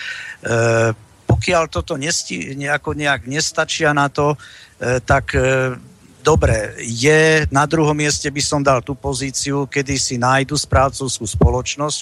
pokiaľ 1.30 1.64
toto 1.70 1.94
nesti, 1.94 2.58
nejako 2.58 2.98
nejak 2.98 3.30
nestačia 3.30 3.94
na 3.94 4.10
to, 4.10 4.34
e, 4.34 4.98
tak 5.06 5.38
e, 5.38 5.78
dobre, 6.26 6.74
je 6.82 7.46
na 7.54 7.70
druhom 7.70 7.94
mieste 7.94 8.34
by 8.34 8.42
som 8.42 8.66
dal 8.66 8.82
tú 8.82 8.98
pozíciu, 8.98 9.70
kedy 9.70 9.94
si 10.02 10.18
nájdu 10.18 10.58
správcovskú 10.58 11.30
spoločnosť, 11.30 12.02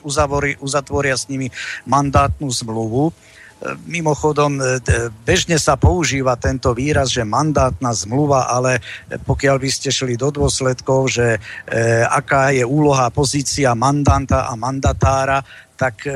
uzatvoria 0.63 1.19
s 1.19 1.27
nimi 1.27 1.51
mandátnu 1.83 2.47
zmluvu, 2.47 3.11
Mimochodom, 3.87 4.59
e, 4.59 4.79
bežne 5.23 5.55
sa 5.55 5.79
používa 5.79 6.35
tento 6.35 6.75
výraz, 6.75 7.07
že 7.09 7.23
mandátna 7.23 7.95
zmluva, 7.95 8.51
ale 8.51 8.83
pokiaľ 9.07 9.55
by 9.57 9.69
ste 9.71 9.89
šli 9.95 10.19
do 10.19 10.27
dôsledkov, 10.27 11.07
že 11.07 11.27
e, 11.35 11.39
aká 12.03 12.51
je 12.51 12.67
úloha, 12.67 13.07
pozícia 13.15 13.71
mandanta 13.71 14.51
a 14.51 14.53
mandatára, 14.59 15.39
tak 15.79 16.03
e, 16.03 16.13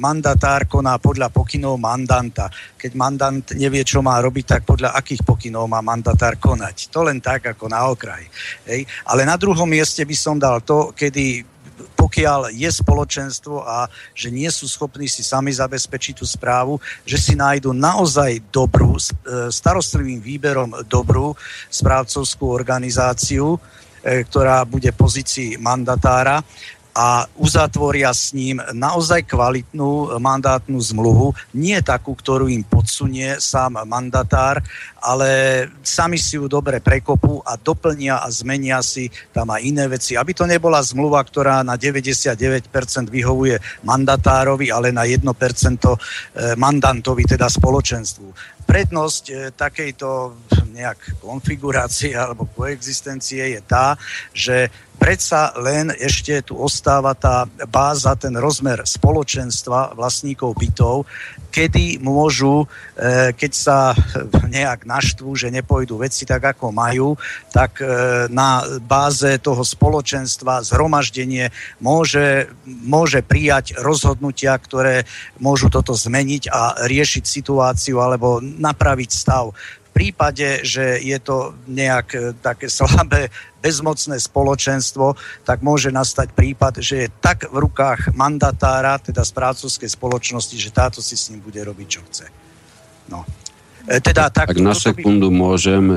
mandatár 0.00 0.64
koná 0.64 0.96
podľa 0.96 1.28
pokynov 1.28 1.76
mandanta. 1.76 2.48
Keď 2.80 2.92
mandant 2.96 3.44
nevie, 3.52 3.84
čo 3.84 4.00
má 4.00 4.16
robiť, 4.18 4.44
tak 4.58 4.62
podľa 4.64 4.96
akých 4.96 5.22
pokynov 5.22 5.68
má 5.68 5.84
mandatár 5.84 6.40
konať. 6.40 6.88
To 6.90 7.04
len 7.04 7.20
tak, 7.20 7.52
ako 7.52 7.68
na 7.68 7.84
okraj. 7.86 8.24
Hej. 8.64 8.88
Ale 9.06 9.28
na 9.28 9.36
druhom 9.36 9.68
mieste 9.68 10.02
by 10.08 10.16
som 10.16 10.40
dal 10.40 10.64
to, 10.64 10.96
kedy 10.96 11.44
pokiaľ 11.94 12.50
je 12.50 12.70
spoločenstvo 12.70 13.62
a 13.62 13.86
že 14.16 14.32
nie 14.32 14.48
sú 14.50 14.66
schopní 14.66 15.06
si 15.06 15.22
sami 15.22 15.54
zabezpečiť 15.54 16.20
tú 16.20 16.26
správu, 16.26 16.78
že 17.06 17.16
si 17.16 17.34
nájdu 17.38 17.70
naozaj 17.70 18.50
dobrú, 18.50 18.98
e, 18.98 19.02
starostlivým 19.52 20.18
výberom 20.18 20.84
dobrú 20.86 21.36
správcovskú 21.70 22.50
organizáciu, 22.50 23.56
e, 24.02 24.24
ktorá 24.26 24.66
bude 24.66 24.90
pozícii 24.90 25.60
mandatára 25.60 26.42
a 26.94 27.26
uzatvoria 27.38 28.10
s 28.10 28.34
ním 28.34 28.58
naozaj 28.74 29.22
kvalitnú 29.30 30.18
mandátnu 30.18 30.78
zmluvu, 30.78 31.32
nie 31.54 31.78
takú, 31.82 32.18
ktorú 32.18 32.50
im 32.50 32.66
podsunie 32.66 33.38
sám 33.38 33.78
mandatár, 33.86 34.58
ale 35.00 35.64
sami 35.80 36.20
si 36.20 36.36
ju 36.36 36.50
dobre 36.50 36.82
prekopú 36.82 37.40
a 37.46 37.56
doplnia 37.56 38.20
a 38.20 38.28
zmenia 38.28 38.82
si 38.84 39.08
tam 39.32 39.48
aj 39.54 39.60
iné 39.62 39.84
veci. 39.88 40.18
Aby 40.18 40.34
to 40.36 40.44
nebola 40.44 40.82
zmluva, 40.82 41.22
ktorá 41.24 41.62
na 41.64 41.78
99% 41.78 42.68
vyhovuje 43.08 43.56
mandatárovi, 43.86 44.68
ale 44.68 44.92
na 44.92 45.06
1% 45.06 45.24
e, 45.24 45.96
mandantovi, 46.58 47.22
teda 47.24 47.48
spoločenstvu 47.48 48.60
prednosť 48.70 49.24
e, 49.26 49.34
takejto 49.50 50.08
nejak 50.70 51.18
konfigurácie 51.18 52.14
alebo 52.14 52.46
koexistencie 52.54 53.58
je 53.58 53.60
tá, 53.66 53.98
že 54.30 54.70
predsa 55.00 55.56
len 55.56 55.88
ešte 55.96 56.44
tu 56.44 56.60
ostáva 56.60 57.16
tá 57.16 57.48
báza, 57.72 58.12
ten 58.20 58.36
rozmer 58.36 58.84
spoločenstva 58.84 59.96
vlastníkov 59.96 60.60
bytov, 60.60 61.08
kedy 61.48 61.98
môžu, 62.04 62.68
e, 62.94 63.32
keď 63.32 63.52
sa 63.56 63.78
nejak 64.54 64.84
naštvú, 64.84 65.32
že 65.34 65.48
nepôjdu 65.48 65.98
veci 65.98 66.28
tak, 66.28 66.54
ako 66.54 66.70
majú, 66.70 67.16
tak 67.50 67.80
e, 67.80 68.28
na 68.28 68.62
báze 68.84 69.40
toho 69.42 69.64
spoločenstva 69.64 70.62
zhromaždenie 70.62 71.50
môže, 71.80 72.52
môže 72.68 73.24
prijať 73.24 73.80
rozhodnutia, 73.80 74.54
ktoré 74.60 75.08
môžu 75.42 75.72
toto 75.72 75.96
zmeniť 75.96 76.52
a 76.52 76.86
riešiť 76.86 77.24
situáciu 77.24 77.98
alebo 77.98 78.38
napraviť 78.38 79.10
stav 79.10 79.56
prípade, 79.90 80.62
že 80.62 81.02
je 81.02 81.18
to 81.18 81.52
nejak 81.66 82.08
e, 82.14 82.18
také 82.38 82.70
slabé, 82.70 83.28
bezmocné 83.60 84.16
spoločenstvo, 84.16 85.14
tak 85.44 85.60
môže 85.60 85.92
nastať 85.92 86.32
prípad, 86.32 86.80
že 86.80 87.06
je 87.06 87.08
tak 87.20 87.52
v 87.52 87.60
rukách 87.60 88.16
mandatára, 88.16 88.96
teda 88.96 89.20
správcovskej 89.20 89.92
spoločnosti, 89.92 90.56
že 90.56 90.72
táto 90.72 91.04
si 91.04 91.14
s 91.14 91.28
ním 91.28 91.44
bude 91.44 91.60
robiť, 91.60 91.86
čo 91.86 92.00
chce. 92.08 92.26
No. 93.12 93.28
E, 93.84 94.00
teda, 94.00 94.32
tak, 94.32 94.52
tak 94.52 94.60
na 94.60 94.72
sekundu 94.76 95.28
by... 95.28 95.36
môžem, 95.36 95.84
e, 95.92 95.96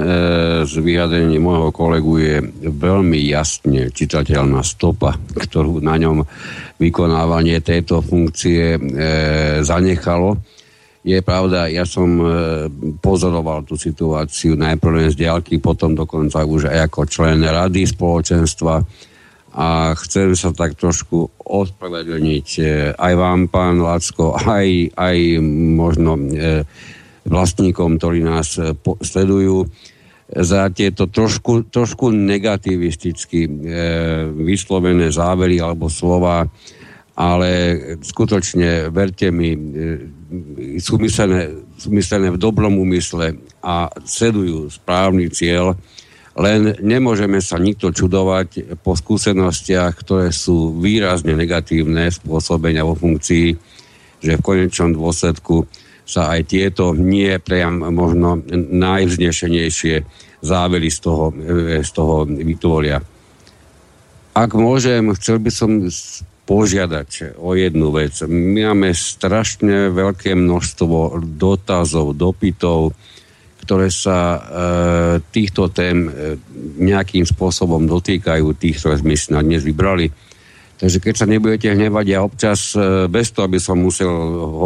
z 0.67 0.73
vyjadrení 0.79 1.39
môjho 1.39 1.71
kolegu 1.71 2.19
je 2.19 2.35
veľmi 2.67 3.19
jasne 3.27 3.91
čitateľná 3.91 4.63
stopa, 4.63 5.15
ktorú 5.35 5.79
na 5.83 5.95
ňom 5.99 6.23
vykonávanie 6.79 7.63
tejto 7.63 8.03
funkcie 8.03 8.75
e, 8.75 8.79
zanechalo 9.63 10.39
je 11.03 11.19
pravda, 11.19 11.67
ja 11.67 11.83
som 11.83 12.07
e, 12.15 12.25
pozoroval 13.03 13.67
tú 13.67 13.75
situáciu 13.75 14.55
najprv 14.55 15.03
len 15.03 15.09
z 15.11 15.27
diálky, 15.27 15.59
potom 15.59 15.91
dokonca 15.91 16.47
už 16.47 16.71
aj 16.71 16.87
ako 16.87 17.01
člen 17.11 17.43
rady 17.43 17.83
spoločenstva. 17.83 18.79
A 19.53 19.93
chcem 19.99 20.33
sa 20.33 20.49
tak 20.55 20.79
trošku 20.79 21.43
ospravedlniť 21.43 22.47
e, 22.57 22.63
aj 22.95 23.13
vám, 23.19 23.51
pán 23.51 23.83
Lacko, 23.83 24.39
aj, 24.39 24.95
aj 24.95 25.17
možno 25.75 26.15
e, 26.15 26.63
vlastníkom, 27.27 27.99
ktorí 27.99 28.23
nás 28.23 28.55
sledujú, 29.03 29.67
za 30.33 30.71
tieto 30.73 31.05
trošku, 31.05 31.69
trošku 31.69 32.09
negativisticky 32.09 33.45
vyslovené 34.33 35.13
závery 35.13 35.61
alebo 35.61 35.93
slova, 35.93 36.49
ale 37.13 37.49
skutočne, 38.01 38.89
verte 38.89 39.29
mi, 39.29 39.53
sú 40.81 40.97
myslené, 40.97 41.53
sú 41.77 41.93
myslené 41.93 42.33
v 42.33 42.41
dobrom 42.41 42.73
úmysle 42.79 43.37
a 43.61 43.89
sledujú 44.01 44.69
správny 44.73 45.29
cieľ, 45.29 45.77
len 46.33 46.73
nemôžeme 46.81 47.37
sa 47.37 47.61
nikto 47.61 47.93
čudovať 47.93 48.77
po 48.81 48.97
skúsenostiach, 48.97 49.93
ktoré 50.01 50.33
sú 50.33 50.73
výrazne 50.81 51.37
negatívne 51.37 52.09
spôsobenia 52.09 52.81
vo 52.81 52.97
funkcii, 52.97 53.53
že 54.17 54.39
v 54.39 54.45
konečnom 54.45 54.97
dôsledku 54.97 55.69
sa 56.03 56.33
aj 56.33 56.49
tieto 56.49 56.97
nie 56.97 57.37
priam 57.37 57.79
možno 57.93 58.41
najvznešenejšie 58.51 59.95
závery 60.41 60.89
z 60.89 60.99
toho, 60.99 61.25
z 61.79 61.91
toho 61.93 62.25
vytvoria. 62.25 62.99
Ak 64.33 64.57
môžem, 64.57 65.13
chcel 65.13 65.37
by 65.37 65.51
som 65.53 65.85
požiadať 66.43 67.39
o 67.39 67.55
jednu 67.55 67.95
vec. 67.95 68.19
My 68.27 68.71
máme 68.71 68.91
strašne 68.91 69.87
veľké 69.95 70.35
množstvo 70.35 71.23
dotazov, 71.39 72.19
dopytov, 72.19 72.91
ktoré 73.63 73.87
sa 73.87 74.19
e, 74.19 74.39
týchto 75.31 75.71
tém 75.71 76.11
e, 76.11 76.35
nejakým 76.83 77.23
spôsobom 77.23 77.87
dotýkajú, 77.87 78.59
tých, 78.59 78.75
ktoré 78.83 78.99
sme 78.99 79.15
si 79.15 79.31
na 79.31 79.39
dnes 79.39 79.63
vybrali. 79.63 80.11
Takže 80.83 80.99
keď 80.99 81.15
sa 81.15 81.31
nebudete 81.31 81.71
hnevať, 81.71 82.05
ja 82.11 82.19
občas 82.27 82.75
e, 82.75 83.07
bez 83.07 83.31
toho, 83.31 83.47
aby 83.47 83.63
som 83.63 83.79
musel 83.79 84.11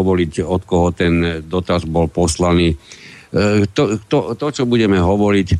hovoriť, 0.02 0.42
od 0.42 0.66
koho 0.66 0.90
ten 0.90 1.46
dotaz 1.46 1.86
bol 1.86 2.10
poslaný, 2.10 2.74
e, 2.74 3.70
to, 3.70 4.02
to, 4.10 4.34
to 4.34 4.48
čo 4.50 4.64
budeme 4.66 4.98
hovoriť, 4.98 5.48
e, 5.54 5.58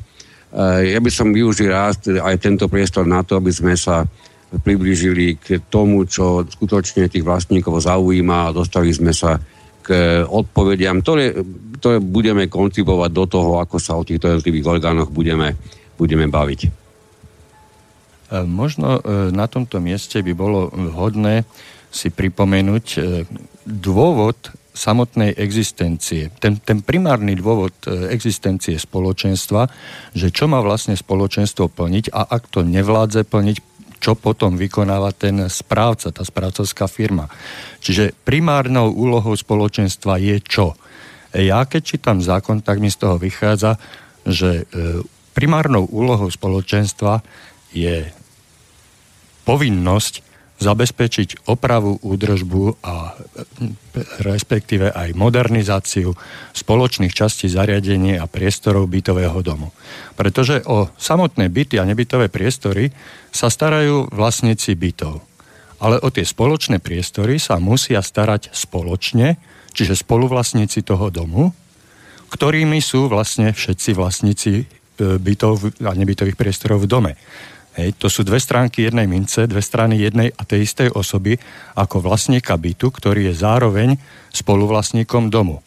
ja 0.96 1.00
by 1.04 1.12
som 1.14 1.30
využil 1.30 1.70
rád 1.70 2.10
aj 2.10 2.42
tento 2.42 2.66
priestor 2.66 3.06
na 3.06 3.22
to, 3.22 3.38
aby 3.38 3.54
sme 3.54 3.78
sa 3.78 4.10
priblížili 4.48 5.36
k 5.36 5.60
tomu, 5.68 6.08
čo 6.08 6.48
skutočne 6.48 7.12
tých 7.12 7.24
vlastníkov 7.24 7.84
zaujíma 7.84 8.48
a 8.48 8.56
dostali 8.56 8.96
sme 8.96 9.12
sa 9.12 9.36
k 9.84 10.24
odpovediam, 10.24 11.04
ktoré, 11.04 11.36
ktoré 11.80 12.00
budeme 12.00 12.48
koncipovať 12.48 13.12
do 13.12 13.26
toho, 13.28 13.52
ako 13.60 13.76
sa 13.80 13.96
o 13.96 14.08
týchto 14.08 14.32
jednotlivých 14.32 14.80
orgánoch 14.80 15.12
budeme, 15.12 15.56
budeme 16.00 16.28
baviť. 16.28 16.88
E, 18.28 18.44
možno 18.44 19.00
e, 19.00 19.32
na 19.32 19.48
tomto 19.48 19.80
mieste 19.80 20.20
by 20.20 20.34
bolo 20.36 20.68
vhodné 20.72 21.48
si 21.88 22.12
pripomenúť 22.12 22.86
e, 22.96 23.00
dôvod 23.64 24.36
samotnej 24.78 25.34
existencie, 25.34 26.30
ten, 26.38 26.62
ten 26.62 26.86
primárny 26.86 27.34
dôvod 27.34 27.74
existencie 28.14 28.78
spoločenstva, 28.78 29.66
že 30.14 30.30
čo 30.30 30.46
má 30.46 30.62
vlastne 30.62 30.94
spoločenstvo 30.94 31.66
plniť 31.66 32.14
a 32.14 32.22
ak 32.22 32.46
to 32.54 32.62
nevládze 32.62 33.26
plniť, 33.26 33.58
čo 33.98 34.14
potom 34.14 34.56
vykonáva 34.56 35.14
ten 35.14 35.50
správca, 35.50 36.14
tá 36.14 36.22
správcovská 36.22 36.86
firma. 36.86 37.26
Čiže 37.82 38.14
primárnou 38.26 38.94
úlohou 38.94 39.34
spoločenstva 39.34 40.22
je 40.22 40.38
čo? 40.44 40.78
Ja 41.34 41.66
keď 41.66 41.82
čítam 41.84 42.18
zákon, 42.22 42.62
tak 42.62 42.80
mi 42.80 42.90
z 42.94 43.04
toho 43.04 43.18
vychádza, 43.20 43.82
že 44.26 44.66
primárnou 45.38 45.86
úlohou 45.90 46.30
spoločenstva 46.34 47.22
je 47.74 48.10
povinnosť 49.48 50.27
zabezpečiť 50.58 51.46
opravu, 51.46 52.02
údržbu 52.02 52.82
a 52.82 53.14
respektíve 54.26 54.90
aj 54.90 55.14
modernizáciu 55.14 56.18
spoločných 56.54 57.14
častí 57.14 57.46
zariadení 57.46 58.18
a 58.18 58.26
priestorov 58.26 58.90
bytového 58.90 59.38
domu. 59.46 59.70
Pretože 60.18 60.66
o 60.66 60.90
samotné 60.98 61.54
byty 61.54 61.78
a 61.78 61.86
nebytové 61.86 62.34
priestory 62.34 62.90
sa 63.30 63.54
starajú 63.54 64.10
vlastníci 64.10 64.74
bytov. 64.74 65.22
Ale 65.78 66.02
o 66.02 66.10
tie 66.10 66.26
spoločné 66.26 66.82
priestory 66.82 67.38
sa 67.38 67.62
musia 67.62 68.02
starať 68.02 68.50
spoločne, 68.50 69.38
čiže 69.78 69.94
spoluvlastníci 69.94 70.82
toho 70.82 71.14
domu, 71.14 71.54
ktorými 72.34 72.82
sú 72.82 73.06
vlastne 73.06 73.54
všetci 73.54 73.90
vlastníci 73.94 74.54
e, 74.58 74.66
bytov 74.98 75.70
a 75.86 75.94
nebytových 75.94 76.34
priestorov 76.34 76.84
v 76.84 76.90
dome. 76.90 77.12
Hej, 77.78 77.94
to 78.02 78.10
sú 78.10 78.26
dve 78.26 78.42
stránky 78.42 78.90
jednej 78.90 79.06
mince, 79.06 79.46
dve 79.46 79.62
strany 79.62 80.02
jednej 80.02 80.34
a 80.34 80.42
tej 80.42 80.66
istej 80.66 80.98
osoby 80.98 81.38
ako 81.78 82.02
vlastníka 82.02 82.58
bytu, 82.58 82.90
ktorý 82.90 83.30
je 83.30 83.38
zároveň 83.38 84.02
spoluvlastníkom 84.34 85.30
domu. 85.30 85.62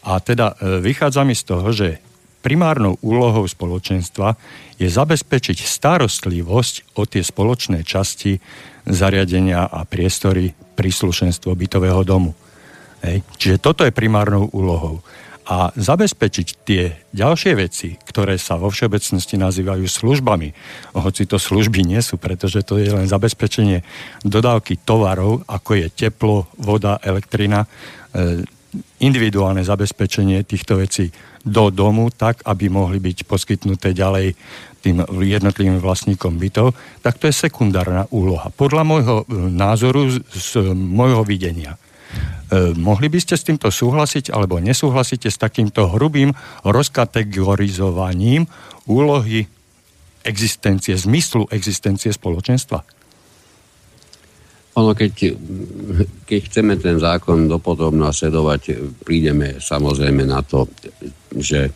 A 0.00 0.16
teda 0.24 0.56
e, 0.56 0.80
vychádza 0.80 1.28
mi 1.28 1.36
z 1.36 1.44
toho, 1.44 1.68
že 1.76 2.00
primárnou 2.40 2.96
úlohou 3.04 3.44
spoločenstva 3.44 4.34
je 4.80 4.88
zabezpečiť 4.88 5.60
starostlivosť 5.60 6.96
o 6.96 7.04
tie 7.04 7.20
spoločné 7.20 7.84
časti 7.84 8.40
zariadenia 8.88 9.68
a 9.68 9.84
priestory 9.84 10.50
príslušenstvo 10.56 11.52
bytového 11.52 12.02
domu. 12.02 12.32
Hej. 13.04 13.22
Čiže 13.36 13.56
toto 13.60 13.84
je 13.84 13.92
primárnou 13.92 14.48
úlohou 14.56 15.04
a 15.42 15.74
zabezpečiť 15.74 16.48
tie 16.62 16.82
ďalšie 17.10 17.52
veci, 17.58 17.98
ktoré 17.98 18.38
sa 18.38 18.54
vo 18.54 18.70
všeobecnosti 18.70 19.34
nazývajú 19.34 19.82
službami, 19.90 20.48
hoci 20.94 21.26
to 21.26 21.38
služby 21.38 21.82
nie 21.82 21.98
sú, 21.98 22.14
pretože 22.14 22.62
to 22.62 22.78
je 22.78 22.94
len 22.94 23.10
zabezpečenie 23.10 23.82
dodávky 24.22 24.86
tovarov, 24.86 25.42
ako 25.50 25.70
je 25.82 25.86
teplo, 25.90 26.46
voda, 26.54 27.02
elektrina, 27.02 27.66
e, 27.66 28.46
individuálne 29.02 29.66
zabezpečenie 29.66 30.46
týchto 30.46 30.78
vecí 30.78 31.10
do 31.42 31.74
domu, 31.74 32.08
tak, 32.14 32.46
aby 32.46 32.70
mohli 32.70 33.02
byť 33.02 33.26
poskytnuté 33.26 33.92
ďalej 33.92 34.38
tým 34.82 35.02
jednotlivým 35.10 35.78
vlastníkom 35.78 36.38
bytov, 36.38 36.74
tak 37.02 37.18
to 37.18 37.26
je 37.30 37.34
sekundárna 37.34 38.06
úloha. 38.14 38.50
Podľa 38.50 38.82
môjho 38.86 39.16
e, 39.22 39.24
názoru, 39.50 40.10
z 40.22 40.50
môjho 40.74 41.26
videnia. 41.26 41.78
E, 42.52 42.76
mohli 42.76 43.08
by 43.08 43.16
ste 43.16 43.32
s 43.32 43.48
týmto 43.48 43.72
súhlasiť 43.72 44.28
alebo 44.28 44.60
nesúhlasíte 44.60 45.32
s 45.32 45.40
takýmto 45.40 45.88
hrubým 45.88 46.36
rozkategorizovaním 46.68 48.44
úlohy 48.84 49.48
existencie, 50.20 50.92
zmyslu 50.92 51.48
existencie 51.48 52.12
spoločenstva? 52.12 52.84
Ono, 54.72 54.92
keď, 54.92 55.36
keď 56.28 56.40
chceme 56.48 56.76
ten 56.76 57.00
zákon 57.00 57.48
dopodobno 57.48 58.08
sledovať, 58.12 58.60
prídeme 59.00 59.56
samozrejme 59.56 60.24
na 60.28 60.44
to, 60.44 60.68
že 61.32 61.68
e, 61.68 61.72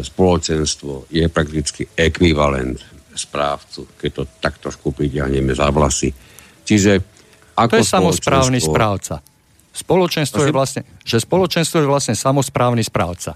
spoločenstvo 0.00 1.12
je 1.12 1.28
prakticky 1.28 1.84
ekvivalent 1.92 2.80
správcu, 3.12 4.00
keď 4.00 4.10
to 4.16 4.22
tak 4.40 4.64
trošku 4.64 4.96
pritiahneme 4.96 5.52
za 5.52 5.68
vlasy. 5.68 6.08
Čiže 6.64 6.92
ako 7.52 7.72
to 7.72 7.80
je 7.80 7.84
samozprávny 7.84 8.58
správca. 8.64 9.33
Spoločenstvo 9.74 10.46
je 10.46 10.54
vlastne, 10.54 10.86
že 11.02 11.18
spoločenstvo 11.18 11.82
je 11.82 11.90
vlastne 11.90 12.14
samozprávny 12.14 12.86
správca. 12.86 13.34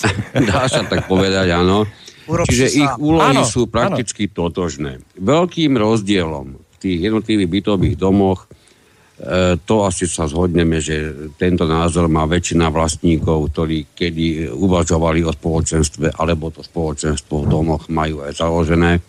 Dá 0.48 0.64
sa 0.72 0.82
tak 0.88 1.04
povedať, 1.04 1.52
áno. 1.52 1.84
Čiže 2.24 2.66
ich 2.72 2.92
úlohy 2.96 3.36
áno, 3.36 3.44
sú 3.44 3.68
prakticky 3.68 4.30
áno. 4.30 4.34
totožné. 4.48 4.92
Veľkým 5.20 5.76
rozdielom 5.76 6.56
v 6.56 6.76
tých 6.80 6.98
jednotlivých 7.12 7.50
bytových 7.50 7.96
domoch, 8.00 8.46
e, 8.46 9.58
to 9.60 9.84
asi 9.84 10.08
sa 10.08 10.24
zhodneme, 10.24 10.80
že 10.80 11.12
tento 11.36 11.68
názor 11.68 12.08
má 12.08 12.24
väčšina 12.24 12.72
vlastníkov, 12.72 13.52
ktorí 13.52 13.92
kedy 13.92 14.48
uvažovali 14.54 15.26
o 15.28 15.34
spoločenstve, 15.34 16.16
alebo 16.16 16.48
to 16.48 16.64
spoločenstvo 16.64 17.44
v 17.44 17.50
domoch 17.52 17.90
majú 17.92 18.24
aj 18.24 18.32
založené. 18.38 19.02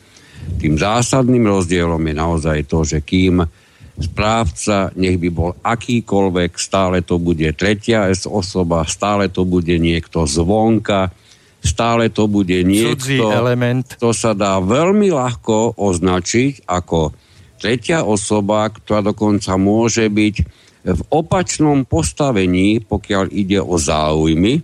Tým 0.59 0.75
zásadným 0.75 1.47
rozdielom 1.47 2.01
je 2.03 2.15
naozaj 2.17 2.57
to, 2.67 2.83
že 2.83 2.99
kým 3.05 3.39
správca, 3.93 4.89
nech 4.97 5.21
by 5.21 5.29
bol 5.29 5.51
akýkoľvek, 5.61 6.51
stále 6.57 7.05
to 7.05 7.21
bude 7.21 7.45
tretia 7.53 8.09
osoba, 8.25 8.81
stále 8.89 9.29
to 9.29 9.45
bude 9.45 9.77
niekto 9.77 10.25
zvonka, 10.25 11.13
stále 11.61 12.09
to 12.09 12.25
bude 12.25 12.57
niekto, 12.65 13.29
element. 13.29 13.95
to 14.01 14.09
sa 14.11 14.33
dá 14.33 14.57
veľmi 14.57 15.13
ľahko 15.13 15.77
označiť 15.77 16.65
ako 16.65 17.13
tretia 17.61 18.03
osoba, 18.03 18.67
ktorá 18.67 18.99
dokonca 19.13 19.55
môže 19.55 20.09
byť 20.09 20.35
v 20.83 21.01
opačnom 21.15 21.87
postavení, 21.87 22.83
pokiaľ 22.83 23.31
ide 23.31 23.63
o 23.63 23.79
záujmy. 23.79 24.59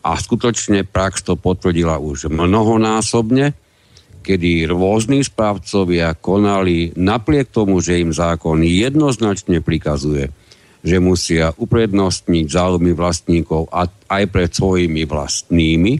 A 0.00 0.16
skutočne 0.16 0.84
prax 0.84 1.24
to 1.24 1.36
potvrdila 1.36 2.00
už 2.00 2.32
mnohonásobne 2.32 3.56
kedy 4.20 4.68
rôzni 4.68 5.24
správcovia 5.24 6.12
konali 6.16 6.92
napriek 6.94 7.48
tomu, 7.48 7.80
že 7.80 8.00
im 8.00 8.12
zákon 8.12 8.60
jednoznačne 8.60 9.64
prikazuje, 9.64 10.28
že 10.80 10.96
musia 11.00 11.52
uprednostniť 11.56 12.46
záujmy 12.48 12.92
vlastníkov 12.96 13.68
a 13.72 13.88
aj 13.88 14.24
pred 14.28 14.50
svojimi 14.52 15.04
vlastnými. 15.04 15.92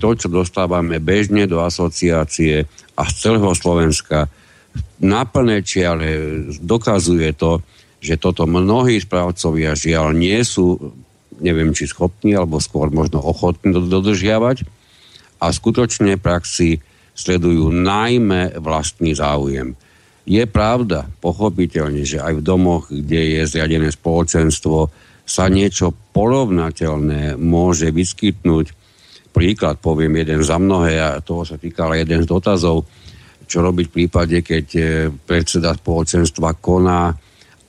To, 0.00 0.12
čo 0.18 0.26
dostávame 0.26 0.98
bežne 0.98 1.46
do 1.46 1.62
asociácie 1.62 2.66
a 2.98 3.02
z 3.06 3.14
celého 3.14 3.54
Slovenska, 3.54 4.26
na 4.98 5.22
plné 5.22 5.62
čiale 5.62 6.08
dokazuje 6.58 7.30
to, 7.38 7.62
že 8.02 8.20
toto 8.20 8.44
mnohí 8.44 9.00
správcovia 9.00 9.72
žiaľ 9.72 10.12
nie 10.12 10.36
sú, 10.44 10.92
neviem 11.40 11.72
či 11.72 11.88
schopní, 11.88 12.36
alebo 12.36 12.60
skôr 12.60 12.90
možno 12.90 13.22
ochotní 13.22 13.72
dodržiavať 13.72 14.66
a 15.40 15.48
skutočne 15.54 16.20
praxi 16.20 16.84
sledujú 17.14 17.70
najmä 17.70 18.58
vlastný 18.58 19.14
záujem. 19.14 19.78
Je 20.24 20.42
pravda, 20.50 21.06
pochopiteľne, 21.20 22.02
že 22.02 22.18
aj 22.18 22.40
v 22.40 22.46
domoch, 22.46 22.90
kde 22.90 23.38
je 23.38 23.40
zriadené 23.46 23.92
spoločenstvo, 23.92 24.90
sa 25.24 25.48
niečo 25.48 25.92
porovnateľné 26.12 27.40
môže 27.40 27.88
vyskytnúť. 27.88 28.66
Príklad 29.32 29.80
poviem 29.80 30.20
jeden 30.20 30.44
za 30.44 30.60
mnohé 30.60 31.00
a 31.00 31.20
toho 31.24 31.48
sa 31.48 31.56
týkal 31.56 31.96
jeden 31.96 32.24
z 32.24 32.28
dotazov, 32.28 32.84
čo 33.44 33.60
robiť 33.60 33.86
v 33.88 33.94
prípade, 33.94 34.36
keď 34.40 34.66
e, 34.76 34.82
predseda 35.12 35.76
spoločenstva 35.76 36.56
koná 36.60 37.12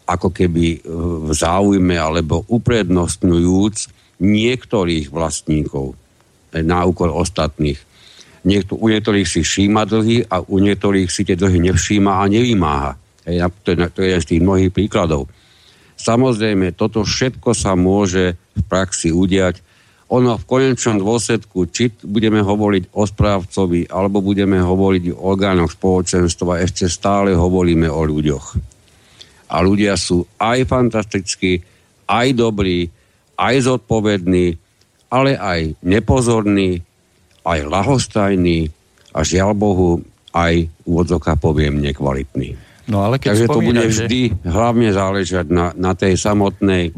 ako 0.06 0.30
keby 0.32 0.66
e, 0.72 0.80
v 1.28 1.32
záujme 1.34 1.96
alebo 2.00 2.48
uprednostňujúc 2.48 3.76
niektorých 4.24 5.12
vlastníkov 5.12 5.92
e, 5.92 5.96
na 6.64 6.88
úkor 6.88 7.12
ostatných 7.12 7.95
Niekto, 8.46 8.78
u 8.78 8.86
niektorých 8.94 9.26
si 9.26 9.42
všíma 9.42 9.90
dlhy 9.90 10.30
a 10.30 10.46
u 10.46 10.62
niektorých 10.62 11.10
si 11.10 11.26
tie 11.26 11.34
dlhy 11.34 11.66
nevšíma 11.74 12.22
a 12.22 12.30
nevymáha. 12.30 12.94
To 13.26 13.70
je, 13.74 13.76
to 13.90 14.00
je 14.06 14.08
jeden 14.14 14.22
z 14.22 14.30
tých 14.30 14.42
mnohých 14.46 14.72
príkladov. 14.72 15.26
Samozrejme, 15.98 16.78
toto 16.78 17.02
všetko 17.02 17.58
sa 17.58 17.74
môže 17.74 18.38
v 18.54 18.62
praxi 18.70 19.10
udiať 19.10 19.66
ono 20.06 20.38
v 20.38 20.46
konečnom 20.46 21.02
dôsledku, 21.02 21.66
či 21.74 21.90
budeme 22.06 22.38
hovoriť 22.46 22.94
o 22.94 23.10
správcovi, 23.10 23.90
alebo 23.90 24.22
budeme 24.22 24.62
hovoriť 24.62 25.18
o 25.18 25.34
orgánoch 25.34 25.74
spoločenstva, 25.74 26.62
ešte 26.62 26.86
stále 26.86 27.34
hovoríme 27.34 27.90
o 27.90 28.02
ľuďoch. 28.06 28.46
A 29.50 29.56
ľudia 29.66 29.98
sú 29.98 30.22
aj 30.38 30.70
fantastickí, 30.70 31.66
aj 32.06 32.38
dobrí, 32.38 32.86
aj 33.34 33.66
zodpovední, 33.66 34.62
ale 35.10 35.42
aj 35.42 35.74
nepozorní, 35.82 36.86
aj 37.46 37.60
lahostajní 37.70 38.68
a 39.14 39.22
žiaľ 39.22 39.56
Bohu 39.56 39.90
aj 40.36 40.68
úvodzoka 40.84 41.40
poviem 41.40 41.80
nekvalitní. 41.80 42.58
No 42.92 43.02
ale 43.02 43.18
keď 43.18 43.46
Takže 43.46 43.48
to 43.48 43.62
bude 43.62 43.86
vždy 43.88 44.22
že... 44.30 44.36
hlavne 44.46 44.90
záležať 44.92 45.46
na, 45.50 45.72
na 45.74 45.98
tej 45.98 46.20
samotnej 46.20 46.94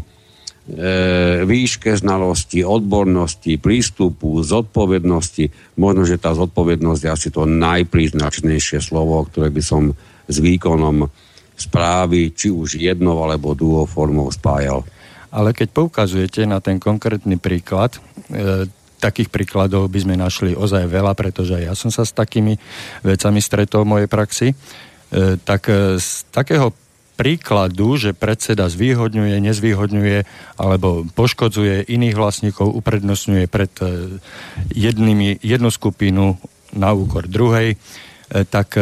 E, 0.67 1.47
výške 1.47 1.95
znalosti, 1.95 2.59
odbornosti, 2.59 3.55
prístupu, 3.55 4.43
zodpovednosti. 4.43 5.47
Možno, 5.79 6.03
že 6.03 6.19
tá 6.19 6.35
zodpovednosť 6.35 7.01
je 7.07 7.09
asi 7.09 7.29
to 7.31 7.47
najpríznačnejšie 7.47 8.83
slovo, 8.83 9.23
ktoré 9.31 9.47
by 9.47 9.63
som 9.63 9.95
s 10.27 10.35
výkonom 10.43 11.07
správy, 11.55 12.35
či 12.35 12.51
už 12.51 12.83
jednou 12.83 13.15
alebo 13.23 13.55
druhou 13.55 13.87
formou 13.87 14.27
spájal. 14.27 14.83
Ale 15.31 15.55
keď 15.55 15.71
poukazujete 15.71 16.43
na 16.43 16.59
ten 16.59 16.83
konkrétny 16.83 17.39
príklad, 17.39 17.95
e, 18.27 18.67
takých 18.97 19.29
príkladov 19.29 19.87
by 19.93 19.99
sme 20.01 20.15
našli 20.17 20.51
ozaj 20.57 20.89
veľa, 20.89 21.13
pretože 21.13 21.57
ja 21.61 21.77
som 21.77 21.93
sa 21.93 22.03
s 22.03 22.13
takými 22.13 22.57
vecami 23.05 23.39
stretol 23.39 23.85
v 23.85 23.91
mojej 23.97 24.09
praxi, 24.09 24.47
e, 24.51 24.55
tak 25.41 25.69
e, 25.69 26.01
z 26.01 26.25
takého 26.33 26.73
príkladu, 27.17 27.97
že 27.97 28.13
predseda 28.13 28.69
zvýhodňuje, 28.69 29.41
nezvýhodňuje 29.41 30.17
alebo 30.61 31.05
poškodzuje 31.17 31.89
iných 31.89 32.15
vlastníkov, 32.17 32.77
uprednostňuje 32.77 33.45
pred 33.49 33.73
e, 33.81 34.21
jednými, 34.73 35.41
jednu 35.41 35.69
skupinu 35.73 36.37
na 36.73 36.93
úkor 36.93 37.25
druhej, 37.31 37.79
tak 38.27 38.75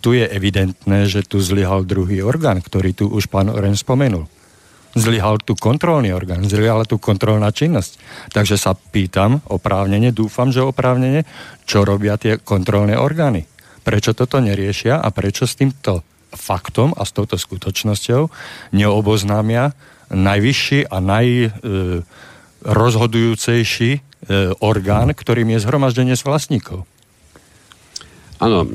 tu 0.00 0.16
je 0.16 0.24
evidentné, 0.24 1.04
že 1.04 1.20
tu 1.20 1.36
zlyhal 1.36 1.84
druhý 1.84 2.24
orgán, 2.24 2.64
ktorý 2.64 2.96
tu 2.96 3.12
už 3.12 3.28
pán 3.28 3.52
Oren 3.52 3.76
spomenul. 3.76 4.24
Zlyhal 4.90 5.38
tu 5.38 5.54
kontrolný 5.54 6.10
orgán, 6.10 6.42
zlyhala 6.42 6.82
tu 6.82 6.98
kontrolná 6.98 7.54
činnosť. 7.54 8.02
Takže 8.34 8.58
sa 8.58 8.74
pýtam 8.74 9.38
oprávnene, 9.46 10.10
dúfam, 10.10 10.50
že 10.50 10.66
oprávnene, 10.66 11.22
čo 11.62 11.86
robia 11.86 12.18
tie 12.18 12.42
kontrolné 12.42 12.98
orgány. 12.98 13.46
Prečo 13.86 14.18
toto 14.18 14.42
neriešia 14.42 14.98
a 14.98 15.14
prečo 15.14 15.46
s 15.46 15.54
týmto 15.54 16.02
faktom 16.34 16.90
a 16.98 17.06
s 17.06 17.14
touto 17.14 17.38
skutočnosťou 17.38 18.34
neoboznámia 18.74 19.78
najvyšší 20.10 20.90
a 20.90 20.98
najrozhodujúcejší 20.98 23.90
e, 23.94 24.00
orgán, 24.58 25.14
ktorým 25.14 25.54
je 25.54 25.62
zhromaždenie 25.62 26.18
s 26.18 26.26
vlastníkov. 26.26 26.89
Áno, 28.40 28.64
e, 28.64 28.68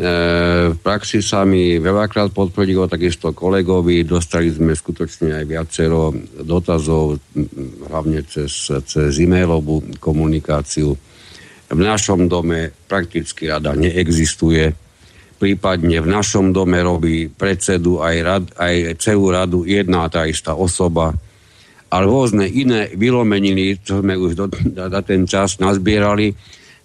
v 0.71 0.77
praxi 0.77 1.25
sa 1.25 1.41
mi 1.41 1.81
veľakrát 1.81 2.29
potvrdilo 2.29 2.85
takisto 2.85 3.33
kolegovi, 3.33 4.05
dostali 4.05 4.53
sme 4.53 4.77
skutočne 4.77 5.41
aj 5.41 5.45
viacero 5.49 6.13
dotazov, 6.45 7.17
hlavne 7.89 8.21
cez, 8.29 8.69
cez 8.85 9.17
e-mailovú 9.17 9.97
komunikáciu. 9.97 10.93
V 11.65 11.81
našom 11.81 12.29
dome 12.29 12.69
prakticky 12.85 13.49
rada 13.49 13.73
neexistuje 13.73 14.85
prípadne 15.35 15.99
v 15.99 16.07
našom 16.07 16.55
dome 16.55 16.79
robí 16.79 17.27
predsedu 17.27 17.99
aj, 17.99 18.15
rad, 18.23 18.45
aj 18.55 18.97
celú 19.03 19.31
radu 19.31 19.67
jedna 19.67 20.07
tá 20.07 20.23
istá 20.25 20.55
osoba. 20.55 21.11
A 21.91 21.95
rôzne 22.01 22.49
iné 22.49 22.91
vylomeniny, 22.95 23.79
čo 23.83 24.01
sme 24.01 24.17
už 24.17 24.35
do, 24.35 24.45
na 24.73 25.01
ten 25.05 25.29
čas 25.29 25.61
nazbierali, 25.61 26.33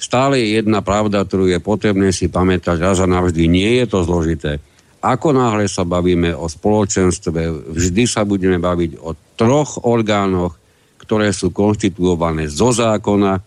stále 0.00 0.40
je 0.40 0.64
jedna 0.64 0.80
pravda, 0.80 1.22
ktorú 1.28 1.52
je 1.52 1.60
potrebné 1.60 2.08
si 2.10 2.32
pamätať 2.32 2.80
raz 2.80 2.98
a 3.04 3.06
navždy. 3.06 3.44
Nie 3.46 3.84
je 3.84 3.86
to 3.92 3.98
zložité. 4.08 4.64
Ako 5.00 5.32
náhle 5.36 5.68
sa 5.68 5.84
bavíme 5.84 6.32
o 6.36 6.48
spoločenstve, 6.48 7.72
vždy 7.72 8.04
sa 8.04 8.24
budeme 8.24 8.60
baviť 8.60 9.00
o 9.00 9.12
troch 9.36 9.84
orgánoch, 9.84 10.56
ktoré 11.00 11.32
sú 11.32 11.52
konštituované 11.52 12.48
zo 12.52 12.72
zákona. 12.72 13.40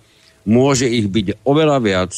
Môže 0.49 0.89
ich 0.89 1.09
byť 1.09 1.45
oveľa 1.45 1.77
viac, 1.81 2.13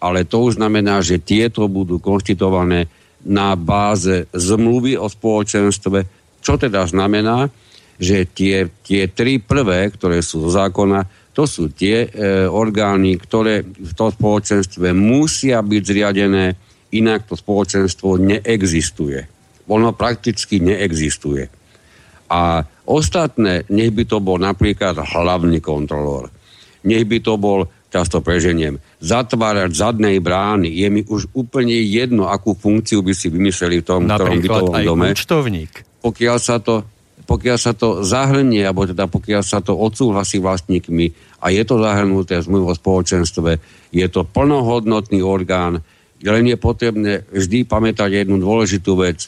ale 0.00 0.28
to 0.28 0.44
už 0.44 0.60
znamená, 0.60 1.00
že 1.00 1.24
tieto 1.24 1.64
budú 1.72 1.96
konštitované 1.96 2.88
na 3.24 3.56
báze 3.56 4.28
zmluvy 4.36 5.00
o 5.00 5.08
spoločenstve, 5.08 5.98
čo 6.44 6.54
teda 6.60 6.84
znamená, 6.84 7.48
že 7.96 8.28
tie, 8.28 8.68
tie 8.84 9.08
tri 9.08 9.40
prvé, 9.40 9.88
ktoré 9.88 10.20
sú 10.20 10.44
zo 10.46 10.50
zákona, 10.52 11.25
to 11.36 11.44
sú 11.44 11.68
tie 11.68 12.08
e, 12.08 12.48
orgány, 12.48 13.20
ktoré 13.20 13.60
v 13.60 13.92
tom 13.92 14.08
spoločenstve 14.08 14.96
musia 14.96 15.60
byť 15.60 15.82
zriadené, 15.84 16.56
inak 16.96 17.28
to 17.28 17.36
spoločenstvo 17.36 18.16
neexistuje. 18.16 19.28
Ono 19.68 19.92
prakticky 19.92 20.64
neexistuje. 20.64 21.44
A 22.32 22.64
ostatné, 22.88 23.68
nech 23.68 23.92
by 23.92 24.08
to 24.08 24.18
bol 24.24 24.40
napríklad 24.40 24.96
hlavný 24.96 25.60
kontrolór, 25.60 26.32
nech 26.88 27.04
by 27.04 27.20
to 27.20 27.36
bol 27.36 27.68
často 27.92 28.24
preženiem, 28.24 28.80
zatvárať 29.04 29.76
zadnej 29.76 30.16
brány. 30.24 30.72
Je 30.72 30.88
mi 30.88 31.04
už 31.04 31.28
úplne 31.36 31.76
jedno, 31.84 32.32
akú 32.32 32.56
funkciu 32.56 33.04
by 33.04 33.12
si 33.12 33.28
vymysleli 33.28 33.84
v 33.84 33.84
tom 33.84 34.08
ktorom 34.08 34.40
bytovom 34.40 34.76
dome. 34.80 35.12
Účtovník. 35.12 35.84
Pokiaľ 36.00 36.36
sa 36.40 36.58
to 36.64 36.95
pokiaľ 37.26 37.58
sa 37.58 37.74
to 37.74 38.06
zahrnie, 38.06 38.62
alebo 38.62 38.86
teda 38.86 39.10
pokiaľ 39.10 39.42
sa 39.42 39.58
to 39.58 39.74
odsúhlasí 39.74 40.38
vlastníkmi 40.38 41.10
a 41.42 41.50
je 41.50 41.62
to 41.66 41.82
zahrnuté 41.82 42.38
v 42.38 42.46
zmluvu 42.46 42.72
spoločenstve, 42.78 43.50
je 43.90 44.06
to 44.06 44.22
plnohodnotný 44.22 45.20
orgán, 45.26 45.82
len 46.22 46.44
je 46.46 46.56
potrebné 46.56 47.26
vždy 47.28 47.66
pamätať 47.66 48.24
jednu 48.24 48.38
dôležitú 48.40 48.94
vec, 48.96 49.26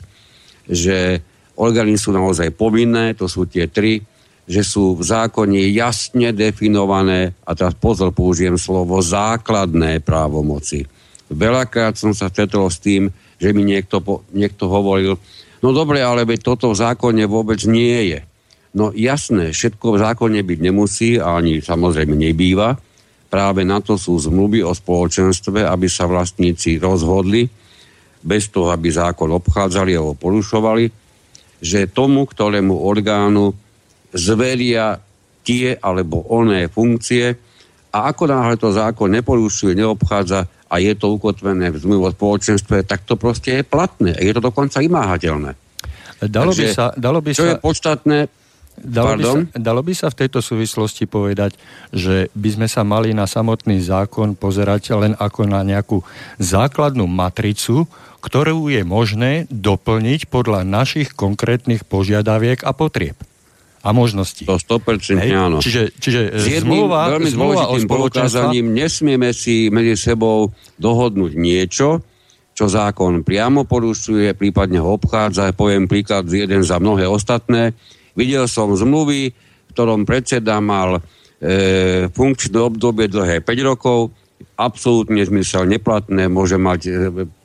že 0.65 1.21
orgány 1.59 1.99
sú 1.99 2.15
naozaj 2.15 2.55
povinné, 2.55 3.19
to 3.19 3.27
sú 3.27 3.51
tie 3.51 3.67
tri, 3.67 4.01
že 4.49 4.65
sú 4.65 4.97
v 4.97 5.05
zákone 5.05 5.61
jasne 5.75 6.33
definované, 6.33 7.37
a 7.45 7.53
teraz 7.53 7.77
pozor, 7.77 8.17
použijem 8.17 8.57
slovo, 8.57 8.97
základné 9.05 10.01
právomoci. 10.01 10.89
Veľakrát 11.29 12.01
som 12.01 12.17
sa 12.17 12.33
stretol 12.33 12.73
s 12.73 12.81
tým, 12.81 13.13
že 13.37 13.53
mi 13.53 13.61
niekto, 13.69 14.01
niekto 14.33 14.65
hovoril, 14.73 15.21
no 15.63 15.69
dobre, 15.75 16.03
ale 16.03 16.27
veď 16.29 16.55
toto 16.55 16.71
v 16.73 16.81
zákone 16.81 17.25
vôbec 17.27 17.63
nie 17.69 18.15
je. 18.15 18.21
No 18.77 18.93
jasné, 18.93 19.51
všetko 19.51 19.97
v 19.97 20.01
zákone 20.05 20.41
byť 20.45 20.59
nemusí 20.61 21.11
ani 21.17 21.65
samozrejme 21.65 22.15
nebýva. 22.15 22.77
Práve 23.29 23.65
na 23.65 23.81
to 23.85 24.01
sú 24.01 24.17
zmluvy 24.17 24.65
o 24.65 24.73
spoločenstve, 24.73 25.65
aby 25.65 25.89
sa 25.89 26.09
vlastníci 26.09 26.81
rozhodli, 26.81 27.49
bez 28.19 28.51
toho, 28.51 28.75
aby 28.75 28.91
zákon 28.91 29.31
obchádzali 29.31 29.95
alebo 29.95 30.19
porušovali, 30.19 30.91
že 31.63 31.91
tomu, 31.91 32.27
ktorému 32.27 32.75
orgánu 32.75 33.55
zveria 34.15 34.99
tie 35.43 35.79
alebo 35.79 36.27
oné 36.29 36.67
funkcie 36.69 37.35
a 37.89 37.99
ako 38.13 38.25
náhle 38.29 38.57
to 38.61 38.69
zákon 38.75 39.09
neporušuje, 39.11 39.73
neobchádza 39.75 40.45
a 40.69 40.75
je 40.81 40.93
to 40.95 41.17
ukotvené 41.17 41.73
v 41.73 41.81
zmluvu 41.81 42.09
o 42.09 42.15
spoločenstve, 42.15 42.85
tak 42.85 43.09
to 43.09 43.17
proste 43.17 43.61
je 43.61 43.63
platné. 43.65 44.13
Je 44.21 44.33
to 44.37 44.45
dokonca 44.45 44.85
imáhateľné. 44.85 45.57
Dalo 46.29 46.53
Takže, 46.53 46.63
by 46.63 46.67
sa, 46.71 46.87
dalo 46.95 47.19
by 47.25 47.31
čo 47.33 47.45
sa... 47.45 47.49
je 47.49 47.55
podstatné, 47.59 48.19
Dalo 48.79 49.19
by, 49.19 49.25
sa, 49.27 49.35
dalo 49.59 49.81
by 49.83 49.91
sa 49.91 50.07
v 50.07 50.19
tejto 50.23 50.39
súvislosti 50.39 51.11
povedať, 51.11 51.59
že 51.91 52.31
by 52.31 52.49
sme 52.55 52.69
sa 52.71 52.87
mali 52.87 53.11
na 53.11 53.27
samotný 53.27 53.83
zákon 53.83 54.39
pozerať 54.39 54.95
len 54.95 55.19
ako 55.19 55.51
na 55.51 55.67
nejakú 55.67 56.07
základnú 56.39 57.11
matricu, 57.11 57.91
ktorú 58.23 58.71
je 58.71 58.87
možné 58.87 59.51
doplniť 59.51 60.31
podľa 60.31 60.63
našich 60.63 61.11
konkrétnych 61.15 61.91
požiadaviek 61.91 62.63
a 62.63 62.71
potrieb 62.71 63.19
a 63.83 63.89
možností. 63.95 64.43
To 64.45 64.59
100% 64.59 65.23
Hej? 65.23 65.31
áno. 65.35 65.59
Čiže, 65.63 65.95
čiže 65.97 66.21
S 66.35 66.47
jedným 66.61 66.91
zmluva, 66.91 67.15
veľmi 67.15 67.31
zmluva 67.31 67.55
dôležitým 67.71 67.87
poukázaním 67.87 68.67
nesmieme 68.75 69.31
si 69.31 69.71
medzi 69.71 69.95
sebou 69.95 70.51
dohodnúť 70.77 71.33
niečo, 71.39 72.03
čo 72.59 72.65
zákon 72.67 73.23
priamo 73.23 73.63
porušuje, 73.71 74.35
prípadne 74.35 74.83
ho 74.83 74.99
obchádza. 74.99 75.55
Poviem 75.55 75.87
príklad 75.87 76.27
jeden 76.27 76.67
za 76.67 76.83
mnohé 76.83 77.07
ostatné. 77.07 77.79
Videl 78.19 78.51
som 78.51 78.75
zmluvy, 78.75 79.31
v 79.31 79.71
ktorom 79.71 80.03
predseda 80.03 80.59
mal 80.59 80.99
e, 81.39 82.11
funkčné 82.11 82.59
obdobie 82.59 83.07
dlhé 83.07 83.47
5 83.47 83.63
rokov, 83.63 84.11
absolútne 84.59 85.23
zmysel 85.23 85.71
neplatné, 85.71 86.27
môže 86.27 86.59
mať 86.59 86.81
e, 86.83 86.91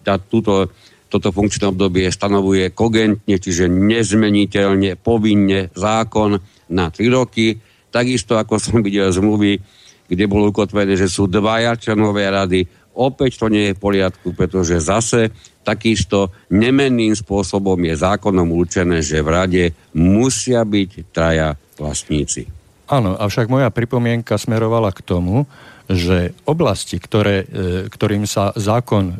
dať 0.02 0.20
túto 0.34 0.74
toto 1.14 1.30
funkčné 1.30 1.70
obdobie 1.70 2.10
stanovuje 2.10 2.74
kogentne, 2.74 3.38
čiže 3.38 3.70
nezmeniteľne, 3.70 4.98
povinne 4.98 5.70
zákon 5.78 6.42
na 6.74 6.90
3 6.90 7.06
roky. 7.14 7.62
Takisto 7.94 8.34
ako 8.42 8.58
som 8.58 8.82
videl 8.82 9.14
zmluvy, 9.14 9.62
kde 10.10 10.26
bolo 10.26 10.50
ukotvené, 10.50 10.98
že 10.98 11.06
sú 11.06 11.30
dvaja 11.30 11.78
členové 11.78 12.26
rady. 12.34 12.66
Opäť 12.98 13.38
to 13.38 13.54
nie 13.54 13.70
je 13.70 13.78
v 13.78 13.84
poriadku, 13.86 14.34
pretože 14.34 14.82
zase 14.82 15.30
takisto 15.62 16.34
nemenným 16.50 17.14
spôsobom 17.14 17.78
je 17.78 17.94
zákonom 17.94 18.50
určené, 18.50 19.06
že 19.06 19.22
v 19.22 19.30
rade 19.30 19.64
musia 19.94 20.66
byť 20.66 21.14
traja 21.14 21.54
vlastníci. 21.78 22.50
Áno, 22.90 23.14
avšak 23.16 23.54
moja 23.54 23.70
pripomienka 23.70 24.38
smerovala 24.38 24.90
k 24.90 25.06
tomu, 25.06 25.46
že 25.92 26.32
oblasti, 26.48 26.96
ktoré, 26.96 27.44
e, 27.44 27.46
ktorým 27.92 28.24
sa 28.24 28.56
zákon 28.56 29.04
e, 29.12 29.16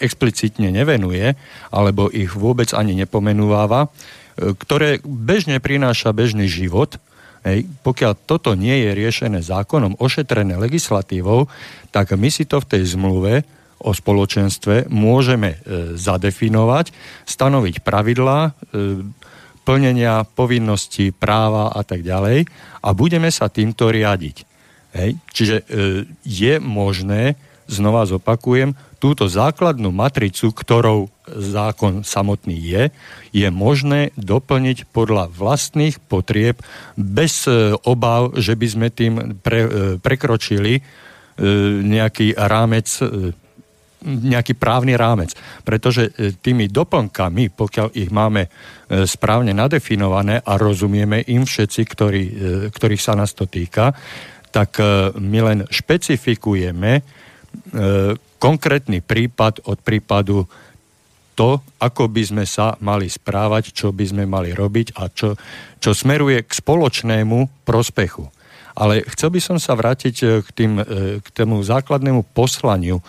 explicitne 0.00 0.72
nevenuje, 0.72 1.36
alebo 1.68 2.08
ich 2.08 2.32
vôbec 2.32 2.72
ani 2.72 2.96
nepomenúváva, 2.96 3.86
e, 3.86 3.88
ktoré 4.56 5.04
bežne 5.04 5.60
prináša 5.60 6.16
bežný 6.16 6.48
život, 6.48 6.96
hej, 7.44 7.68
pokiaľ 7.84 8.12
toto 8.24 8.56
nie 8.56 8.88
je 8.88 8.90
riešené 8.96 9.44
zákonom, 9.44 10.00
ošetrené 10.00 10.56
legislatívou, 10.56 11.52
tak 11.92 12.16
my 12.16 12.32
si 12.32 12.48
to 12.48 12.64
v 12.64 12.68
tej 12.76 12.82
zmluve 12.96 13.44
o 13.80 13.96
spoločenstve 13.96 14.92
môžeme 14.92 15.56
zadefinovať, 15.96 16.92
stanoviť 17.24 17.80
pravidlá, 17.80 18.52
plnenia 19.64 20.28
povinností, 20.36 21.16
práva 21.16 21.72
a 21.72 21.80
tak 21.80 22.04
ďalej 22.04 22.44
a 22.84 22.88
budeme 22.92 23.32
sa 23.32 23.48
týmto 23.48 23.88
riadiť. 23.88 24.49
Hej? 24.94 25.18
Čiže 25.30 25.56
e, 25.60 25.64
je 26.26 26.54
možné, 26.58 27.38
znova 27.70 28.06
zopakujem, 28.06 28.74
túto 29.00 29.30
základnú 29.32 29.88
matricu, 29.94 30.52
ktorou 30.52 31.08
zákon 31.24 32.04
samotný 32.04 32.58
je, 32.60 32.82
je 33.32 33.48
možné 33.48 34.12
doplniť 34.20 34.90
podľa 34.92 35.32
vlastných 35.32 35.96
potrieb 36.04 36.60
bez 36.98 37.48
e, 37.48 37.72
obav, 37.86 38.36
že 38.36 38.58
by 38.58 38.66
sme 38.66 38.88
tým 38.92 39.40
pre, 39.40 39.60
e, 39.64 39.68
prekročili 39.96 40.78
e, 40.78 40.82
nejaký 41.80 42.36
rámec 42.36 42.86
e, 43.00 43.32
nejaký 44.04 44.56
právny 44.56 44.96
rámec. 44.96 45.36
Pretože 45.60 46.08
e, 46.08 46.32
tými 46.32 46.72
doplnkami, 46.72 47.52
pokiaľ 47.52 47.92
ich 47.92 48.08
máme 48.08 48.48
e, 48.48 48.50
správne 49.04 49.52
nadefinované 49.52 50.40
a 50.40 50.56
rozumieme 50.56 51.20
im 51.28 51.44
všetci, 51.44 51.80
ktorí, 51.84 52.22
e, 52.24 52.32
ktorých 52.72 53.02
sa 53.02 53.12
nás 53.12 53.36
to 53.36 53.44
týka, 53.44 53.92
tak 54.50 54.82
my 55.14 55.38
len 55.40 55.58
špecifikujeme 55.70 57.02
konkrétny 58.40 59.04
prípad 59.04 59.66
od 59.68 59.78
prípadu 59.82 60.46
to, 61.38 61.62
ako 61.80 62.08
by 62.12 62.22
sme 62.24 62.44
sa 62.44 62.76
mali 62.84 63.08
správať, 63.08 63.72
čo 63.72 63.96
by 63.96 64.04
sme 64.04 64.24
mali 64.28 64.52
robiť 64.52 64.98
a 65.00 65.08
čo, 65.08 65.40
čo 65.80 65.90
smeruje 65.96 66.44
k 66.44 66.52
spoločnému 66.52 67.64
prospechu. 67.64 68.28
Ale 68.74 69.02
chcel 69.14 69.34
by 69.34 69.40
som 69.42 69.56
sa 69.58 69.74
vrátiť 69.74 70.44
k, 70.44 70.48
tým, 70.54 70.72
k 71.20 71.26
tomu 71.34 71.62
základnému 71.62 72.30
poslaniu 72.34 73.02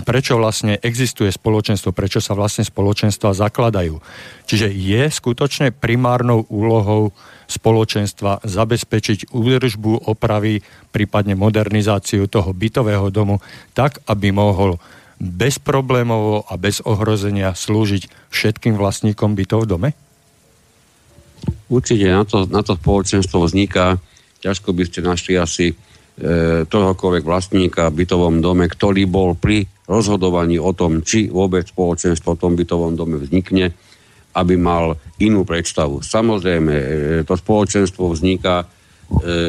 prečo 0.00 0.40
vlastne 0.40 0.80
existuje 0.80 1.28
spoločenstvo, 1.28 1.92
prečo 1.92 2.16
sa 2.22 2.32
vlastne 2.32 2.64
spoločenstva 2.64 3.36
zakladajú. 3.36 4.00
Čiže 4.48 4.72
je 4.72 5.02
skutočne 5.12 5.76
primárnou 5.76 6.48
úlohou 6.48 7.12
spoločenstva 7.44 8.40
zabezpečiť 8.48 9.28
údržbu, 9.28 10.08
opravy, 10.08 10.64
prípadne 10.88 11.36
modernizáciu 11.36 12.24
toho 12.24 12.56
bytového 12.56 13.12
domu 13.12 13.44
tak, 13.76 14.00
aby 14.08 14.32
mohol 14.32 14.80
bezproblémovo 15.20 16.48
a 16.48 16.56
bez 16.56 16.80
ohrozenia 16.80 17.52
slúžiť 17.52 18.32
všetkým 18.32 18.80
vlastníkom 18.80 19.36
bytov 19.36 19.68
v 19.68 19.70
dome? 19.70 19.90
Určite 21.68 22.08
na 22.08 22.24
to, 22.24 22.48
na 22.48 22.64
to 22.64 22.80
spoločenstvo 22.80 23.44
vzniká. 23.44 24.00
Ťažko 24.44 24.76
by 24.76 24.82
ste 24.84 25.00
našli 25.00 25.40
asi 25.40 25.72
E, 26.14 26.62
tohokoľvek 26.70 27.26
vlastníka 27.26 27.90
v 27.90 28.06
bytovom 28.06 28.38
dome, 28.38 28.70
ktorý 28.70 29.02
bol 29.10 29.34
pri 29.34 29.66
rozhodovaní 29.90 30.62
o 30.62 30.70
tom, 30.70 31.02
či 31.02 31.26
vôbec 31.26 31.66
spoločenstvo 31.66 32.38
v 32.38 32.40
tom 32.40 32.54
bytovom 32.54 32.94
dome 32.94 33.18
vznikne, 33.18 33.74
aby 34.38 34.54
mal 34.54 34.94
inú 35.18 35.42
predstavu. 35.42 36.06
Samozrejme, 36.06 36.70
e, 36.70 36.86
to 37.26 37.34
spoločenstvo 37.34 38.14
vzniká 38.14 38.62
e, 38.62 38.66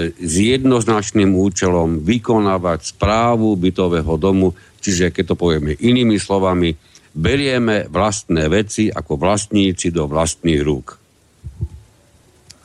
s 0.10 0.34
jednoznačným 0.42 1.38
účelom 1.38 2.02
vykonávať 2.02 2.98
správu 2.98 3.54
bytového 3.62 4.18
domu, 4.18 4.58
čiže 4.82 5.14
keď 5.14 5.24
to 5.30 5.36
povieme 5.38 5.78
inými 5.78 6.18
slovami, 6.18 6.74
berieme 7.14 7.86
vlastné 7.94 8.50
veci 8.50 8.90
ako 8.90 9.22
vlastníci 9.22 9.94
do 9.94 10.10
vlastných 10.10 10.66
rúk 10.66 11.05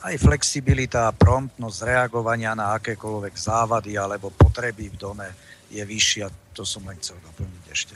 aj 0.01 0.15
flexibilita 0.17 1.05
a 1.05 1.15
promptnosť 1.15 1.79
reagovania 1.85 2.57
na 2.57 2.77
akékoľvek 2.77 3.33
závady 3.37 3.97
alebo 4.01 4.33
potreby 4.33 4.89
v 4.89 4.97
dome 4.97 5.27
je 5.69 5.83
vyššia. 5.85 6.27
To 6.57 6.65
som 6.65 6.83
len 6.89 6.97
chcel 6.97 7.21
doplniť 7.21 7.65
ešte. 7.69 7.95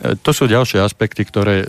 E, 0.00 0.16
to 0.18 0.30
sú 0.32 0.48
ďalšie 0.48 0.80
aspekty, 0.80 1.22
ktoré 1.28 1.62
e, 1.62 1.66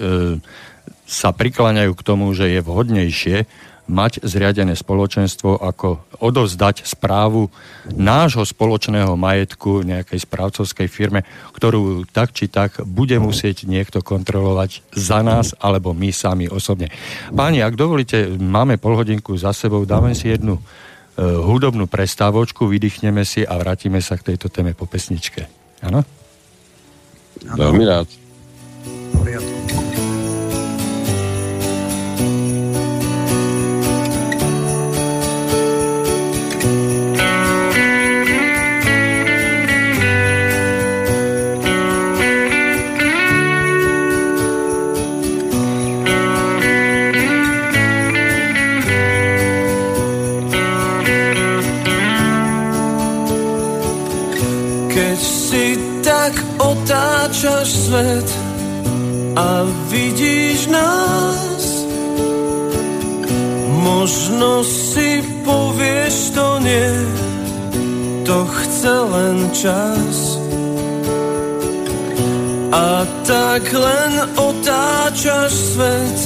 sa 1.05 1.35
prikláňajú 1.35 1.93
k 1.93 2.05
tomu, 2.05 2.31
že 2.31 2.49
je 2.49 2.61
vhodnejšie 2.63 3.37
mať 3.85 4.25
zriadené 4.25 4.73
spoločenstvo, 4.73 5.61
ako 5.61 6.01
odovzdať 6.17 6.85
správu 6.89 7.53
nášho 7.93 8.41
spoločného 8.41 9.13
majetku 9.13 9.85
nejakej 9.85 10.25
správcovskej 10.25 10.87
firme, 10.89 11.21
ktorú 11.53 12.05
tak 12.09 12.33
či 12.33 12.49
tak 12.49 12.81
bude 12.81 13.17
musieť 13.21 13.69
niekto 13.69 14.01
kontrolovať 14.01 14.81
za 14.93 15.21
nás 15.21 15.53
alebo 15.61 15.93
my 15.93 16.09
sami 16.09 16.49
osobne. 16.49 16.89
Páni, 17.29 17.61
ak 17.61 17.77
dovolíte, 17.77 18.25
máme 18.41 18.81
polhodinku 18.81 19.37
za 19.37 19.53
sebou, 19.53 19.85
dáme 19.85 20.17
si 20.17 20.33
jednu 20.33 20.57
uh, 20.57 20.63
hudobnú 21.45 21.85
prestávočku, 21.85 22.65
vydýchneme 22.65 23.21
si 23.21 23.45
a 23.45 23.53
vrátime 23.61 24.01
sa 24.01 24.17
k 24.17 24.33
tejto 24.33 24.49
téme 24.49 24.73
po 24.73 24.89
pesničke. 24.89 25.45
Áno? 25.85 26.01
Veľmi 27.53 27.83
rád. 27.85 28.09
Poriadku. 29.13 29.84
Otáčaš 56.85 57.69
svet 57.89 58.29
a 59.35 59.65
vidíš 59.89 60.69
nás. 60.69 61.63
Možno 63.81 64.61
si 64.61 65.25
povieš 65.41 66.37
to 66.37 66.61
nie, 66.61 66.93
to 68.21 68.45
chce 68.45 68.93
len 69.01 69.37
čas. 69.49 70.37
A 72.69 73.01
tak 73.25 73.65
len 73.73 74.13
otáčaš 74.37 75.53
svet, 75.73 76.19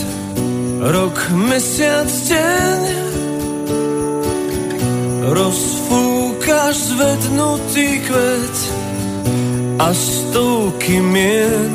rok, 0.91 1.15
mesiac, 1.31 2.11
deň. 2.11 2.83
Rozfúkaš 5.23 6.75
zvednutý 6.75 8.03
kvet, 8.03 8.78
a 9.79 9.95
stovky 9.95 10.99
mien. 10.99 11.71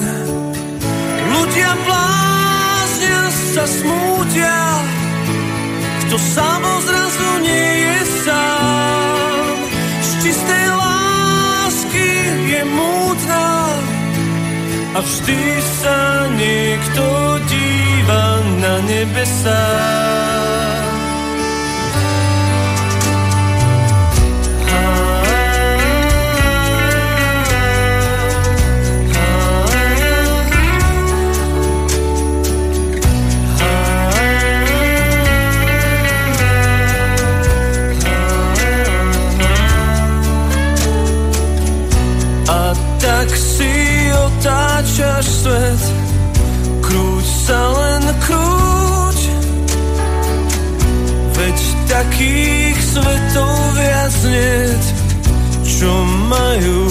Ľudia 1.33 1.73
bláznia 1.89 3.23
sa 3.33 3.65
smútia, 3.65 4.61
kto 6.05 6.17
samozrazu 6.21 7.29
nie 7.41 7.71
je 7.89 8.01
sám. 8.29 9.57
Z 10.05 10.11
čistej 10.21 10.67
lásky 10.77 12.09
je 12.53 12.63
mútna 12.69 13.49
a 14.95 14.99
vždy 15.01 15.41
sa 15.81 16.29
niekto 16.37 17.05
díva 17.49 18.25
na 18.61 18.75
otáčaš 18.85 20.84
čo 55.85 55.93
majú 56.33 56.84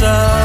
sun 0.00 0.37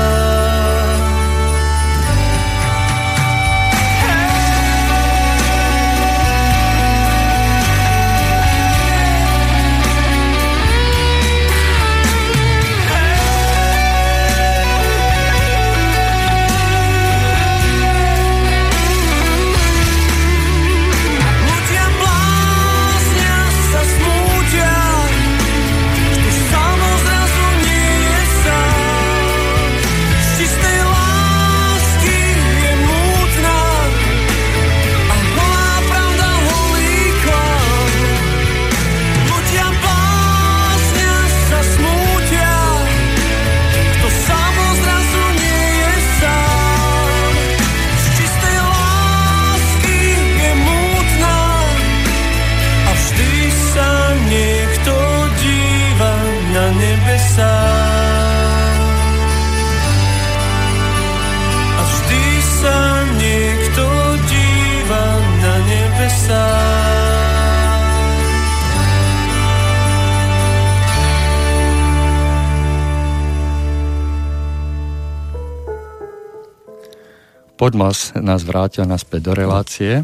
Podmas 77.64 78.12
nás 78.20 78.44
vrátil 78.44 78.84
naspäť 78.84 79.32
do 79.32 79.34
relácie. 79.40 80.04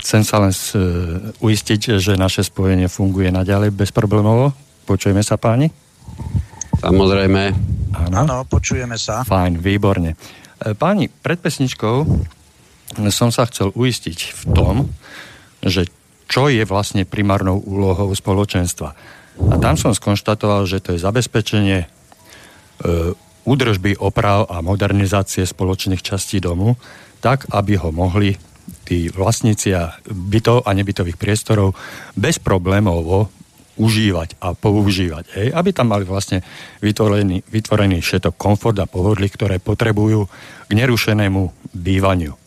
chcem 0.00 0.24
sa 0.24 0.40
len 0.40 0.48
e, 0.48 0.64
uistiť, 1.44 2.00
že 2.00 2.16
naše 2.16 2.40
spojenie 2.40 2.88
funguje 2.88 3.28
naďalej 3.28 3.76
bezproblémovo. 3.76 4.56
Počujeme 4.88 5.20
sa 5.20 5.36
páni? 5.36 5.68
Samozrejme. 6.80 7.52
Áno, 7.92 8.16
Áno 8.16 8.36
počujeme 8.48 8.96
sa. 8.96 9.28
Fajn, 9.28 9.60
výborne. 9.60 10.16
E, 10.64 10.72
páni, 10.72 11.12
pred 11.12 11.36
pesničkou 11.36 12.08
som 13.12 13.28
sa 13.28 13.44
chcel 13.44 13.68
uistiť 13.76 14.18
v 14.32 14.42
tom, 14.56 14.88
že 15.60 15.84
čo 16.32 16.48
je 16.48 16.64
vlastne 16.64 17.04
primárnou 17.04 17.60
úlohou 17.60 18.08
spoločenstva. 18.16 18.96
A 19.52 19.54
tam 19.60 19.76
som 19.76 19.92
skonštatoval, 19.92 20.64
že 20.64 20.80
to 20.80 20.96
je 20.96 21.04
zabezpečenie 21.04 21.84
údržby, 23.48 23.96
oprav 23.96 24.44
a 24.52 24.60
modernizácie 24.60 25.48
spoločných 25.48 26.04
častí 26.04 26.36
domu, 26.44 26.76
tak, 27.24 27.48
aby 27.48 27.80
ho 27.80 27.88
mohli 27.88 28.36
tí 28.84 29.08
vlastníci 29.08 29.72
a 29.72 29.96
bytov 30.04 30.68
a 30.68 30.76
nebytových 30.76 31.16
priestorov 31.16 31.72
bez 32.12 32.36
problémov 32.36 33.32
užívať 33.78 34.42
a 34.42 34.52
používať. 34.52 35.24
Hej? 35.38 35.48
Aby 35.54 35.70
tam 35.70 35.94
mali 35.94 36.04
vlastne 36.04 36.42
vytvorený, 36.82 37.46
vytvorený 37.46 38.02
všetok 38.02 38.34
komfort 38.34 38.76
a 38.82 38.90
pohodlie, 38.90 39.30
ktoré 39.30 39.62
potrebujú 39.62 40.26
k 40.66 40.70
nerušenému 40.74 41.72
bývaniu. 41.72 42.34
E, 42.34 42.38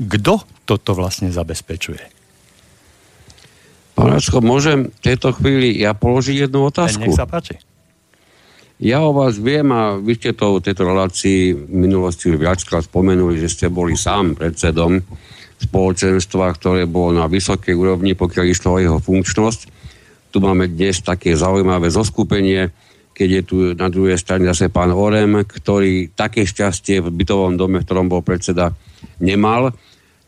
kto 0.00 0.34
toto 0.64 0.90
vlastne 0.96 1.28
zabezpečuje? 1.28 2.16
Pánačko, 3.96 4.44
môžem 4.44 4.92
v 4.92 5.00
tejto 5.00 5.36
chvíli 5.36 5.80
ja 5.80 5.96
položiť 5.96 6.48
jednu 6.48 6.68
otázku? 6.68 7.04
Nech 7.04 7.16
sa 7.16 7.28
páči. 7.28 7.60
Ja 8.76 9.00
o 9.00 9.16
vás 9.16 9.40
viem 9.40 9.72
a 9.72 9.96
vy 9.96 10.20
ste 10.20 10.36
to 10.36 10.60
v 10.60 10.64
tejto 10.68 10.84
relácii 10.84 11.56
v 11.56 11.72
minulosti 11.72 12.28
viackrát 12.28 12.84
spomenuli, 12.84 13.40
že 13.40 13.48
ste 13.48 13.66
boli 13.72 13.96
sám 13.96 14.36
predsedom 14.36 15.00
spoločenstva, 15.56 16.52
ktoré 16.52 16.84
bolo 16.84 17.16
na 17.16 17.24
vysokej 17.24 17.72
úrovni, 17.72 18.12
pokiaľ 18.12 18.44
išlo 18.44 18.76
o 18.76 18.82
jeho 18.84 18.98
funkčnosť. 19.00 19.60
Tu 20.28 20.36
máme 20.44 20.68
dnes 20.68 21.00
také 21.00 21.32
zaujímavé 21.32 21.88
zoskupenie, 21.88 22.68
keď 23.16 23.28
je 23.32 23.42
tu 23.48 23.56
na 23.72 23.88
druhej 23.88 24.20
strane 24.20 24.44
zase 24.44 24.68
pán 24.68 24.92
Orem, 24.92 25.40
ktorý 25.40 26.12
také 26.12 26.44
šťastie 26.44 27.00
v 27.00 27.08
bytovom 27.16 27.56
dome, 27.56 27.80
v 27.80 27.86
ktorom 27.88 28.12
bol 28.12 28.20
predseda, 28.20 28.76
nemal. 29.16 29.72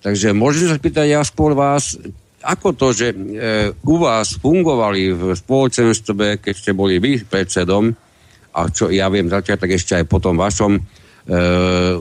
Takže 0.00 0.32
môžem 0.32 0.72
sa 0.72 0.80
spýtať 0.80 1.04
ja 1.04 1.20
skôr 1.20 1.52
vás, 1.52 2.00
ako 2.40 2.72
to, 2.72 2.96
že 2.96 3.12
e, 3.12 3.16
u 3.76 4.00
vás 4.00 4.40
fungovali 4.40 5.12
v 5.12 5.36
spoločenstve, 5.36 6.40
keď 6.40 6.54
ste 6.56 6.72
boli 6.72 6.96
vy 6.96 7.28
predsedom, 7.28 7.92
a 8.58 8.66
čo 8.74 8.90
ja 8.90 9.06
viem 9.06 9.30
tak 9.30 9.46
ešte 9.46 9.94
aj 9.94 10.04
po 10.10 10.18
tom 10.18 10.34
vašom 10.34 10.74
e, 10.74 10.80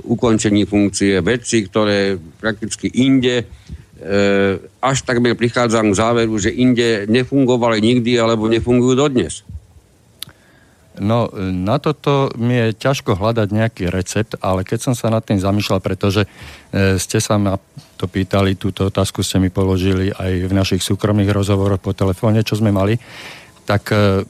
ukončení 0.01 0.65
funkcie 0.65 1.21
veci, 1.21 1.69
ktoré 1.69 2.17
prakticky 2.17 2.89
inde 2.89 3.43
e, 3.43 3.45
až 4.81 4.97
takmer 5.05 5.37
prichádzam 5.37 5.93
k 5.93 5.99
záveru, 6.01 6.33
že 6.41 6.49
inde 6.49 7.05
nefungovali 7.05 7.77
nikdy 7.77 8.17
alebo 8.17 8.49
nefungujú 8.49 8.97
dodnes. 8.97 9.45
No, 10.97 11.29
na 11.37 11.77
toto 11.77 12.33
mi 12.41 12.57
je 12.57 12.67
ťažko 12.73 13.21
hľadať 13.21 13.47
nejaký 13.53 13.85
recept, 13.93 14.41
ale 14.41 14.65
keď 14.65 14.79
som 14.81 14.93
sa 14.97 15.13
nad 15.13 15.21
tým 15.21 15.37
zamýšľal, 15.37 15.77
pretože 15.77 16.25
e, 16.25 16.97
ste 16.97 17.21
sa 17.21 17.37
ma 17.37 17.61
to 18.01 18.09
pýtali, 18.09 18.57
túto 18.57 18.89
otázku 18.89 19.21
ste 19.21 19.37
mi 19.37 19.53
položili 19.53 20.09
aj 20.09 20.49
v 20.49 20.53
našich 20.53 20.81
súkromných 20.81 21.29
rozhovoroch 21.29 21.81
po 21.81 21.93
telefóne, 21.93 22.41
čo 22.41 22.57
sme 22.57 22.73
mali, 22.73 22.97
tak 23.69 23.93
e, 23.93 24.25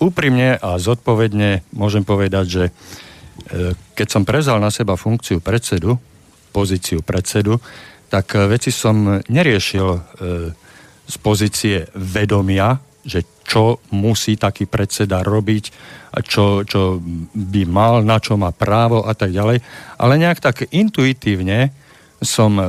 úprimne 0.00 0.56
a 0.56 0.80
zodpovedne 0.80 1.62
môžem 1.76 2.02
povedať, 2.02 2.44
že 2.48 2.64
e, 2.66 2.72
keď 3.94 4.08
som 4.08 4.24
prezal 4.24 4.58
na 4.58 4.72
seba 4.72 4.96
funkciu 4.96 5.44
predsedu, 5.44 6.00
pozíciu 6.50 7.04
predsedu, 7.04 7.60
tak 8.08 8.32
e, 8.34 8.48
veci 8.48 8.72
som 8.72 9.20
neriešil 9.28 9.86
e, 9.86 10.00
z 11.04 11.16
pozície 11.20 11.84
vedomia, 11.94 12.80
že 13.04 13.44
čo 13.44 13.84
musí 13.92 14.38
taký 14.38 14.70
predseda 14.70 15.26
robiť, 15.26 15.64
čo, 16.22 16.62
čo 16.62 17.02
by 17.34 17.62
mal, 17.66 18.06
na 18.06 18.22
čo 18.22 18.38
má 18.38 18.54
právo 18.54 19.02
a 19.02 19.12
tak 19.16 19.34
ďalej. 19.34 19.58
Ale 19.98 20.20
nejak 20.20 20.38
tak 20.38 20.70
intuitívne 20.70 21.74
som 22.22 22.60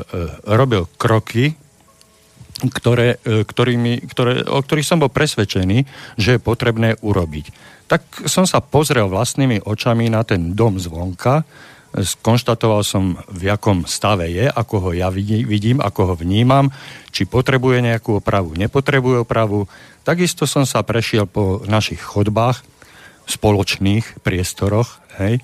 robil 0.47 0.87
kroky, 0.95 1.53
ktoré, 2.69 3.17
e, 3.25 3.41
ktorými, 3.41 4.05
ktoré, 4.11 4.45
o 4.45 4.61
ktorých 4.61 4.85
som 4.85 5.01
bol 5.01 5.09
presvedčený, 5.09 5.87
že 6.19 6.37
je 6.37 6.43
potrebné 6.43 6.99
urobiť. 7.01 7.49
Tak 7.89 8.27
som 8.29 8.45
sa 8.45 8.61
pozrel 8.61 9.09
vlastnými 9.09 9.65
očami 9.65 10.11
na 10.11 10.21
ten 10.21 10.53
dom 10.53 10.77
zvonka, 10.77 11.43
skonštatoval 11.91 12.81
som, 12.87 13.19
v 13.27 13.51
akom 13.51 13.83
stave 13.83 14.31
je, 14.31 14.47
ako 14.47 14.75
ho 14.79 14.89
ja 14.95 15.11
vidím, 15.11 15.83
ako 15.83 16.13
ho 16.13 16.15
vnímam, 16.15 16.71
či 17.11 17.27
potrebuje 17.27 17.83
nejakú 17.83 18.23
opravu, 18.23 18.55
nepotrebuje 18.55 19.27
opravu. 19.27 19.67
Takisto 20.07 20.47
som 20.47 20.63
sa 20.63 20.87
prešiel 20.87 21.27
po 21.27 21.59
našich 21.67 21.99
chodbách, 21.99 22.63
spoločných 23.27 24.23
priestoroch, 24.23 25.03
hej, 25.19 25.43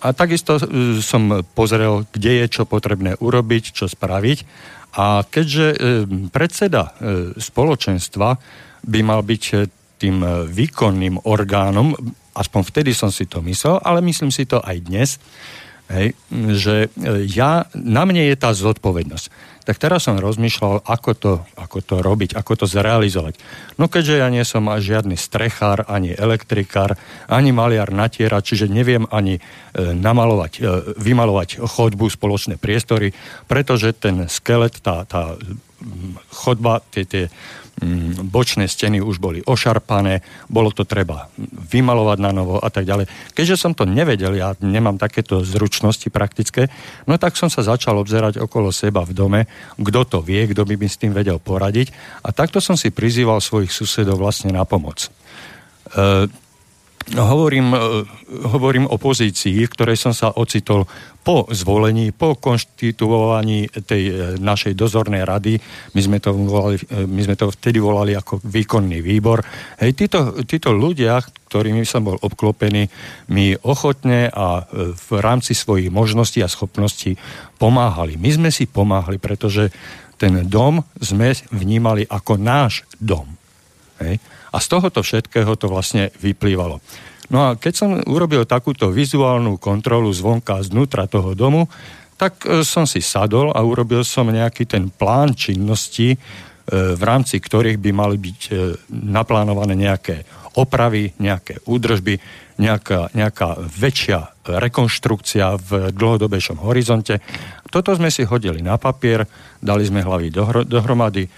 a 0.00 0.16
takisto 0.16 0.56
e, 0.56 0.62
som 1.04 1.44
pozrel, 1.52 2.08
kde 2.08 2.44
je 2.44 2.46
čo 2.48 2.62
potrebné 2.64 3.20
urobiť, 3.20 3.76
čo 3.76 3.84
spraviť 3.84 4.38
a 4.90 5.22
keďže 5.22 5.66
e, 5.70 5.76
predseda 6.34 6.90
e, 6.90 6.90
spoločenstva 7.38 8.28
by 8.82 9.00
mal 9.06 9.22
byť 9.22 9.44
e, 9.54 9.56
tým 10.00 10.24
výkonným 10.48 11.28
orgánom, 11.28 11.92
aspoň 12.32 12.60
vtedy 12.64 12.96
som 12.96 13.12
si 13.12 13.28
to 13.28 13.44
myslel, 13.44 13.84
ale 13.84 14.00
myslím 14.00 14.32
si 14.32 14.48
to 14.48 14.56
aj 14.64 14.76
dnes, 14.80 15.20
hej, 15.90 16.14
že 16.54 16.88
ja, 17.26 17.66
na 17.74 18.02
mne 18.06 18.30
je 18.30 18.36
tá 18.38 18.54
zodpovednosť. 18.54 19.50
Tak 19.60 19.76
teraz 19.76 20.08
som 20.08 20.16
rozmýšľal, 20.16 20.82
ako 20.88 21.10
to, 21.14 21.32
ako 21.54 21.78
to 21.84 21.96
robiť, 22.00 22.34
ako 22.34 22.64
to 22.64 22.66
zrealizovať. 22.66 23.36
No 23.76 23.92
keďže 23.92 24.14
ja 24.18 24.28
nie 24.32 24.42
som 24.42 24.66
žiadny 24.66 25.20
strechár, 25.20 25.84
ani 25.84 26.16
elektrikár, 26.16 26.96
ani 27.28 27.52
maliar 27.52 27.92
natiera, 27.92 28.40
čiže 28.40 28.72
neviem 28.72 29.04
ani 29.12 29.36
e, 29.36 29.40
namalovať, 29.78 30.52
e, 30.58 30.60
vymalovať 30.96 31.60
chodbu, 31.60 32.08
spoločné 32.08 32.56
priestory, 32.56 33.12
pretože 33.46 33.92
ten 33.94 34.26
skelet, 34.26 34.80
tá, 34.80 35.04
tá 35.04 35.36
chodba, 36.30 36.84
tie, 36.92 37.04
tie 37.08 37.24
Mm, 37.80 38.28
bočné 38.28 38.68
steny 38.68 39.00
už 39.00 39.16
boli 39.16 39.40
ošarpané, 39.40 40.20
bolo 40.52 40.68
to 40.68 40.84
treba 40.84 41.32
vymalovať 41.40 42.18
na 42.20 42.28
novo 42.28 42.60
a 42.60 42.68
tak 42.68 42.84
ďalej. 42.84 43.08
Keďže 43.32 43.56
som 43.56 43.72
to 43.72 43.88
nevedel, 43.88 44.36
ja 44.36 44.52
nemám 44.60 45.00
takéto 45.00 45.40
zručnosti 45.40 46.04
praktické, 46.12 46.68
no 47.08 47.16
tak 47.16 47.40
som 47.40 47.48
sa 47.48 47.64
začal 47.64 47.96
obzerať 47.96 48.36
okolo 48.36 48.68
seba 48.68 49.00
v 49.08 49.16
dome, 49.16 49.40
kto 49.80 50.00
to 50.04 50.18
vie, 50.20 50.44
kto 50.52 50.68
by 50.68 50.76
mi 50.76 50.92
s 50.92 51.00
tým 51.00 51.16
vedel 51.16 51.40
poradiť 51.40 52.20
a 52.20 52.36
takto 52.36 52.60
som 52.60 52.76
si 52.76 52.92
prizýval 52.92 53.40
svojich 53.40 53.72
susedov 53.72 54.20
vlastne 54.20 54.52
na 54.52 54.68
pomoc. 54.68 55.08
E, 55.08 55.08
hovorím, 57.16 57.74
e, 57.74 57.78
hovorím 58.46 58.86
o 58.86 58.94
pozícii, 59.00 59.66
v 59.66 59.72
ktorej 59.72 59.98
som 59.98 60.14
sa 60.14 60.30
ocitol 60.36 60.86
po 61.20 61.48
zvolení, 61.50 62.14
po 62.14 62.38
konštituovaní 62.38 63.66
tej 63.82 64.02
e, 64.08 64.12
našej 64.38 64.78
dozornej 64.78 65.26
rady. 65.26 65.58
My 65.96 66.00
sme 66.00 66.18
to, 66.22 66.30
volali, 66.36 66.78
e, 66.78 67.08
my 67.08 67.20
sme 67.26 67.34
to 67.34 67.50
vtedy 67.50 67.82
volali 67.82 68.14
ako 68.14 68.38
výkonný 68.44 69.02
výbor. 69.02 69.42
Hej, 69.82 69.96
títo, 69.98 70.38
títo 70.46 70.70
ľudia, 70.70 71.18
ktorými 71.50 71.82
som 71.82 72.06
bol 72.06 72.16
obklopený, 72.20 72.86
mi 73.34 73.58
ochotne 73.58 74.30
a 74.30 74.62
v 74.94 75.08
rámci 75.18 75.56
svojich 75.56 75.90
možností 75.90 76.44
a 76.46 76.52
schopností 76.52 77.18
pomáhali. 77.58 78.14
My 78.14 78.30
sme 78.30 78.50
si 78.54 78.70
pomáhali, 78.70 79.18
pretože 79.18 79.74
ten 80.14 80.46
dom 80.46 80.84
sme 81.00 81.32
vnímali 81.48 82.04
ako 82.06 82.36
náš 82.36 82.84
dom. 83.00 83.39
Hej. 84.00 84.16
A 84.50 84.56
z 84.58 84.66
tohoto 84.66 85.04
všetkého 85.04 85.52
to 85.60 85.68
vlastne 85.68 86.10
vyplývalo. 86.18 86.80
No 87.30 87.38
a 87.46 87.48
keď 87.54 87.72
som 87.76 87.90
urobil 88.10 88.42
takúto 88.42 88.90
vizuálnu 88.90 89.60
kontrolu 89.62 90.10
zvonka 90.10 90.58
znútra 90.66 91.06
toho 91.06 91.38
domu, 91.38 91.70
tak 92.18 92.44
e, 92.44 92.66
som 92.66 92.84
si 92.84 92.98
sadol 92.98 93.54
a 93.54 93.62
urobil 93.62 94.02
som 94.02 94.26
nejaký 94.26 94.66
ten 94.66 94.90
plán 94.90 95.38
činností, 95.38 96.12
e, 96.12 96.18
v 96.72 97.02
rámci 97.06 97.38
ktorých 97.38 97.78
by 97.78 97.90
mali 97.94 98.18
byť 98.18 98.40
e, 98.50 98.52
naplánované 98.90 99.78
nejaké 99.78 100.26
opravy, 100.58 101.14
nejaké 101.22 101.62
údržby, 101.70 102.18
nejaká, 102.58 103.14
nejaká 103.14 103.62
väčšia 103.62 104.34
rekonštrukcia 104.44 105.56
v 105.62 105.70
dlhodobejšom 105.94 106.58
horizonte. 106.66 107.22
Toto 107.70 107.94
sme 107.94 108.10
si 108.10 108.26
hodili 108.26 108.58
na 108.58 108.74
papier, 108.74 109.24
dali 109.62 109.86
sme 109.86 110.02
hlavy 110.02 110.34
dohromady, 110.66 111.30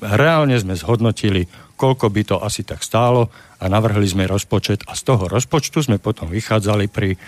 reálne 0.00 0.56
sme 0.56 0.78
zhodnotili, 0.78 1.44
koľko 1.76 2.06
by 2.08 2.22
to 2.24 2.36
asi 2.40 2.64
tak 2.64 2.80
stálo 2.80 3.28
a 3.60 3.64
navrhli 3.68 4.06
sme 4.06 4.28
rozpočet 4.28 4.86
a 4.88 4.96
z 4.96 5.02
toho 5.06 5.28
rozpočtu 5.28 5.84
sme 5.84 5.98
potom 6.02 6.30
vychádzali 6.30 6.88
pri 6.88 7.14
e, 7.14 7.18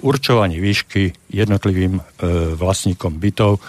určovaní 0.00 0.58
výšky 0.58 1.32
jednotlivým 1.32 1.98
e, 1.98 2.02
vlastníkom 2.56 3.20
bytov, 3.20 3.60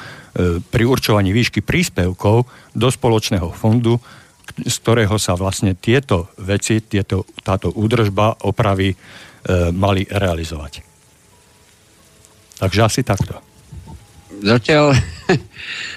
pri 0.74 0.90
určovaní 0.90 1.30
výšky 1.30 1.62
príspevkov 1.62 2.50
do 2.74 2.88
spoločného 2.90 3.54
fondu, 3.54 4.02
z 4.66 4.76
ktorého 4.82 5.22
sa 5.22 5.38
vlastne 5.38 5.78
tieto 5.78 6.34
veci, 6.42 6.82
tieto, 6.82 7.30
táto 7.46 7.70
údržba, 7.70 8.42
opravy 8.42 8.98
mali 9.78 10.02
realizovať. 10.10 10.82
Takže 12.58 12.82
asi 12.82 13.06
takto. 13.06 13.53
Zatiaľ 14.42 14.98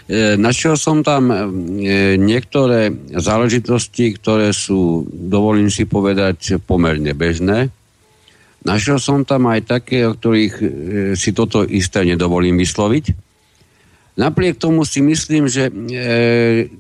E, 0.07 0.39
našiel 0.39 0.78
som 0.78 1.03
tam 1.03 1.34
e, 1.34 1.37
niektoré 2.14 2.95
záležitosti, 3.11 4.14
ktoré 4.14 4.55
sú, 4.55 5.03
dovolím 5.11 5.66
si 5.66 5.82
povedať, 5.82 6.62
pomerne 6.62 7.11
bežné. 7.11 7.74
Našiel 8.62 9.03
som 9.03 9.26
tam 9.26 9.51
aj 9.51 9.66
také, 9.66 10.07
o 10.07 10.14
ktorých 10.14 10.55
e, 10.62 10.66
si 11.18 11.34
toto 11.34 11.66
isté 11.66 12.07
nedovolím 12.07 12.55
vysloviť. 12.55 13.26
Napriek 14.16 14.62
tomu 14.62 14.87
si 14.87 15.03
myslím, 15.03 15.51
že 15.51 15.68
e, 15.68 15.72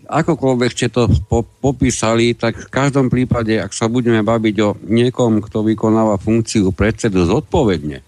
akokoľvek 0.06 0.70
ste 0.70 0.86
to 0.86 1.10
po, 1.26 1.42
popísali, 1.42 2.38
tak 2.38 2.62
v 2.62 2.70
každom 2.70 3.10
prípade, 3.10 3.58
ak 3.58 3.74
sa 3.74 3.90
budeme 3.90 4.22
baviť 4.22 4.56
o 4.62 4.78
niekom, 4.86 5.42
kto 5.42 5.66
vykonáva 5.66 6.22
funkciu 6.22 6.70
predsedu 6.70 7.26
zodpovedne, 7.26 8.06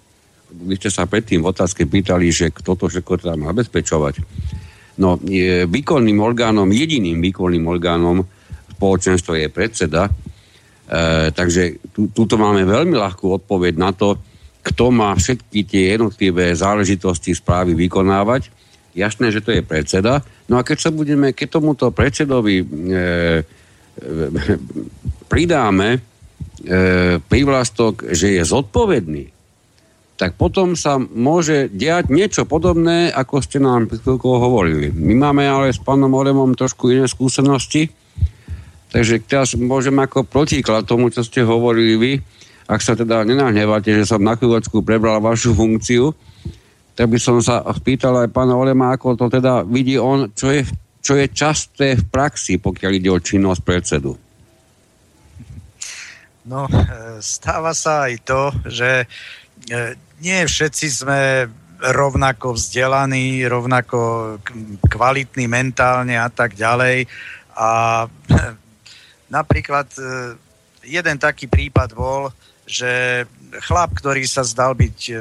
vy 0.53 0.75
ste 0.81 0.89
sa 0.89 1.05
predtým 1.05 1.45
v 1.45 1.51
otázke 1.53 1.85
pýtali, 1.85 2.33
že 2.33 2.51
kto 2.51 2.75
to 2.75 2.89
všetko 2.89 3.21
teda 3.21 3.35
má 3.37 3.53
zabezpečovať. 3.53 4.15
No, 4.99 5.15
výkonným 5.69 6.19
orgánom, 6.19 6.67
jediným 6.67 7.23
výkonným 7.23 7.63
orgánom 7.71 8.27
spoločenstva 8.75 9.39
je 9.39 9.49
predseda, 9.51 10.11
e, 10.11 10.13
takže 11.31 11.79
tu, 11.95 12.11
tuto 12.11 12.35
máme 12.35 12.67
veľmi 12.67 12.99
ľahkú 12.99 13.31
odpoveď 13.43 13.75
na 13.79 13.95
to, 13.95 14.19
kto 14.67 14.91
má 14.91 15.15
všetky 15.15 15.65
tie 15.65 15.95
jednotlivé 15.95 16.51
záležitosti 16.53 17.33
správy 17.33 17.79
vykonávať. 17.79 18.51
Jasné, 18.99 19.31
že 19.31 19.41
to 19.41 19.55
je 19.55 19.63
predseda. 19.63 20.27
No 20.51 20.59
a 20.59 20.67
keď 20.67 20.79
sa 20.83 20.91
budeme, 20.91 21.31
keď 21.31 21.63
tomuto 21.63 21.95
predsedovi 21.95 22.57
e, 22.59 22.65
e, 22.67 23.03
pridáme 25.31 25.89
e, 25.95 26.01
prívlastok, 27.23 28.11
že 28.11 28.35
je 28.35 28.43
zodpovedný, 28.43 29.38
tak 30.19 30.35
potom 30.35 30.75
sa 30.75 30.99
môže 30.99 31.71
diať 31.71 32.11
niečo 32.11 32.43
podobné, 32.43 33.15
ako 33.15 33.39
ste 33.39 33.63
nám 33.63 33.87
pred 33.87 34.03
chvíľkou 34.03 34.35
hovorili. 34.43 34.91
My 34.91 35.31
máme 35.31 35.47
ale 35.47 35.71
s 35.71 35.79
pánom 35.79 36.11
Oremom 36.11 36.59
trošku 36.59 36.91
iné 36.91 37.07
skúsenosti, 37.07 37.95
takže 38.91 39.23
teraz 39.23 39.55
môžem 39.55 39.95
ako 39.95 40.27
protiklad 40.27 40.91
tomu, 40.91 41.15
čo 41.15 41.23
ste 41.23 41.47
hovorili 41.47 41.95
vy, 41.95 42.13
ak 42.67 42.83
sa 42.83 42.99
teda 42.99 43.23
nenahnevate, 43.23 43.95
že 43.95 44.11
som 44.11 44.19
na 44.19 44.35
chvíľočku 44.35 44.83
prebral 44.83 45.23
vašu 45.23 45.55
funkciu, 45.55 46.11
tak 46.99 47.15
by 47.15 47.19
som 47.23 47.39
sa 47.39 47.63
spýtal 47.79 48.27
aj 48.27 48.35
pána 48.35 48.59
Orema, 48.59 48.91
ako 48.91 49.15
to 49.15 49.31
teda 49.31 49.63
vidí 49.63 49.95
on, 50.03 50.35
čo 50.35 50.51
je, 50.51 50.67
čo 50.99 51.15
je 51.15 51.31
časté 51.31 51.95
v 51.95 52.05
praxi, 52.11 52.59
pokiaľ 52.59 52.91
ide 52.91 53.11
o 53.15 53.23
činnosť 53.23 53.63
predsedu. 53.63 54.19
No, 56.49 56.67
e, 56.67 57.23
stáva 57.23 57.71
sa 57.71 58.11
aj 58.11 58.15
to, 58.27 58.43
že 58.67 59.05
e, 59.05 60.08
nie 60.19 60.43
všetci 60.47 60.87
sme 60.91 61.49
rovnako 61.79 62.59
vzdelaní, 62.59 63.47
rovnako 63.47 63.99
kvalitní 64.91 65.47
mentálne 65.47 66.19
a 66.19 66.27
tak 66.27 66.59
ďalej. 66.59 67.07
A 67.55 67.71
napríklad 69.37 69.87
e, 69.95 70.03
jeden 70.83 71.17
taký 71.23 71.47
prípad 71.47 71.95
bol, 71.95 72.35
že 72.67 73.25
chlap, 73.65 73.95
ktorý 73.95 74.27
sa 74.27 74.43
zdal 74.43 74.75
byť 74.75 74.99
e, 75.11 75.15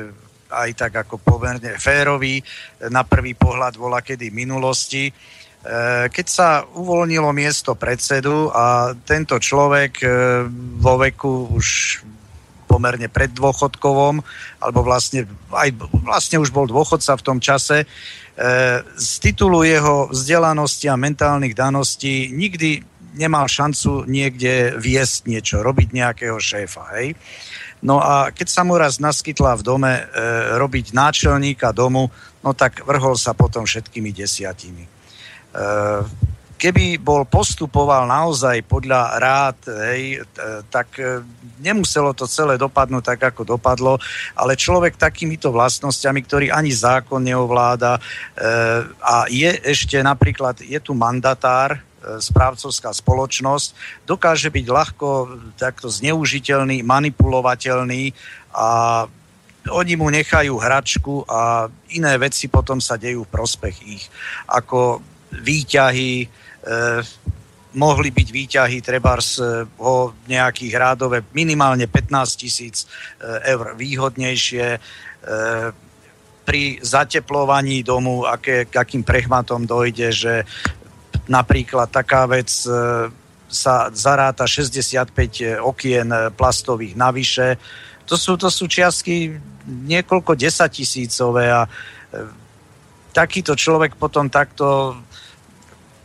aj 0.48 0.70
tak 0.74 0.94
ako 1.06 1.22
pomerne 1.22 1.78
férový, 1.78 2.42
na 2.90 3.06
prvý 3.06 3.38
pohľad 3.38 3.78
bola 3.78 4.02
kedy 4.02 4.34
minulosti, 4.34 5.10
e, 5.10 5.14
keď 6.10 6.26
sa 6.26 6.66
uvoľnilo 6.66 7.30
miesto 7.38 7.78
predsedu 7.78 8.50
a 8.50 8.98
tento 9.06 9.38
človek 9.38 10.02
vo 10.82 10.98
veku 10.98 11.54
už 11.54 12.02
pomerne 12.68 13.08
preddôchodkovom, 13.08 14.20
alebo 14.60 14.80
vlastne, 14.84 15.24
aj, 15.56 15.74
vlastne 16.04 16.38
už 16.44 16.52
bol 16.52 16.68
dôchodca 16.68 17.16
v 17.16 17.26
tom 17.26 17.40
čase. 17.40 17.84
E, 17.84 17.86
z 19.00 19.12
titulu 19.24 19.64
jeho 19.64 20.12
vzdelanosti 20.12 20.92
a 20.92 21.00
mentálnych 21.00 21.56
daností 21.56 22.30
nikdy 22.30 22.84
nemal 23.18 23.50
šancu 23.50 24.06
niekde 24.06 24.78
viesť 24.78 25.26
niečo, 25.26 25.66
robiť 25.66 25.90
nejakého 25.90 26.38
šéfa. 26.38 26.86
Hej? 27.00 27.18
No 27.82 27.98
a 28.02 28.30
keď 28.30 28.48
sa 28.50 28.62
mu 28.62 28.78
raz 28.78 29.02
naskytla 29.02 29.58
v 29.58 29.66
dome 29.66 29.94
e, 29.94 30.04
robiť 30.58 30.94
náčelníka 30.94 31.74
domu, 31.74 32.10
no 32.42 32.54
tak 32.54 32.86
vrhol 32.86 33.18
sa 33.18 33.34
potom 33.34 33.66
všetkými 33.66 34.14
desiatimi. 34.14 34.86
E, 34.86 34.90
keby 36.58 36.98
bol 36.98 37.24
postupoval 37.30 38.10
naozaj 38.10 38.66
podľa 38.66 39.22
rád, 39.22 39.58
hej, 39.88 40.26
tak 40.74 40.98
e, 40.98 41.22
nemuselo 41.62 42.12
to 42.18 42.26
celé 42.26 42.58
dopadnúť 42.58 43.04
tak, 43.06 43.22
ako 43.32 43.58
dopadlo, 43.58 44.02
ale 44.34 44.58
človek 44.58 44.98
takýmito 44.98 45.54
vlastnosťami, 45.54 46.20
ktorý 46.26 46.46
ani 46.50 46.74
zákon 46.74 47.22
neovláda 47.22 47.98
e, 47.98 48.02
a 48.90 49.30
je 49.30 49.54
ešte 49.70 50.02
napríklad, 50.02 50.66
je 50.66 50.82
tu 50.82 50.98
mandatár, 50.98 51.78
e, 51.78 51.80
správcovská 52.18 52.90
spoločnosť, 52.90 54.02
dokáže 54.10 54.50
byť 54.50 54.66
ľahko 54.66 55.08
takto 55.62 55.94
zneužiteľný, 55.94 56.82
manipulovateľný 56.82 58.18
a 58.58 59.06
oni 59.68 59.94
mu 60.00 60.08
nechajú 60.10 60.58
hračku 60.58 61.28
a 61.28 61.68
iné 61.92 62.14
veci 62.18 62.48
potom 62.48 62.80
sa 62.80 62.96
dejú 62.96 63.28
v 63.28 63.34
prospech 63.36 63.76
ich. 63.84 64.04
Ako 64.48 65.04
výťahy, 65.32 66.47
mohli 67.78 68.10
byť 68.10 68.28
výťahy 68.34 68.78
trebárs 68.82 69.38
o 69.78 70.12
nejakých 70.26 70.74
rádové 70.74 71.22
minimálne 71.36 71.86
15 71.86 72.42
tisíc 72.42 72.88
eh, 72.88 73.54
eur 73.54 73.78
výhodnejšie 73.78 74.66
eh, 74.74 74.80
pri 76.48 76.64
zateplovaní 76.80 77.84
domu, 77.84 78.24
aké, 78.24 78.72
akým 78.72 79.04
prehmatom 79.04 79.68
dojde, 79.68 80.16
že 80.16 80.34
napríklad 81.28 81.92
taká 81.92 82.24
vec 82.24 82.48
sa 83.52 83.76
zaráta 83.92 84.48
65 84.48 85.60
okien 85.60 86.08
plastových 86.40 86.96
navyše. 86.96 87.60
To 88.08 88.16
sú, 88.16 88.40
to 88.40 88.48
sú 88.48 88.64
čiastky 88.72 89.36
niekoľko 89.68 90.40
desatisícové 90.40 91.52
a 91.52 91.68
takýto 93.12 93.52
človek 93.52 94.00
potom 94.00 94.32
takto 94.32 94.96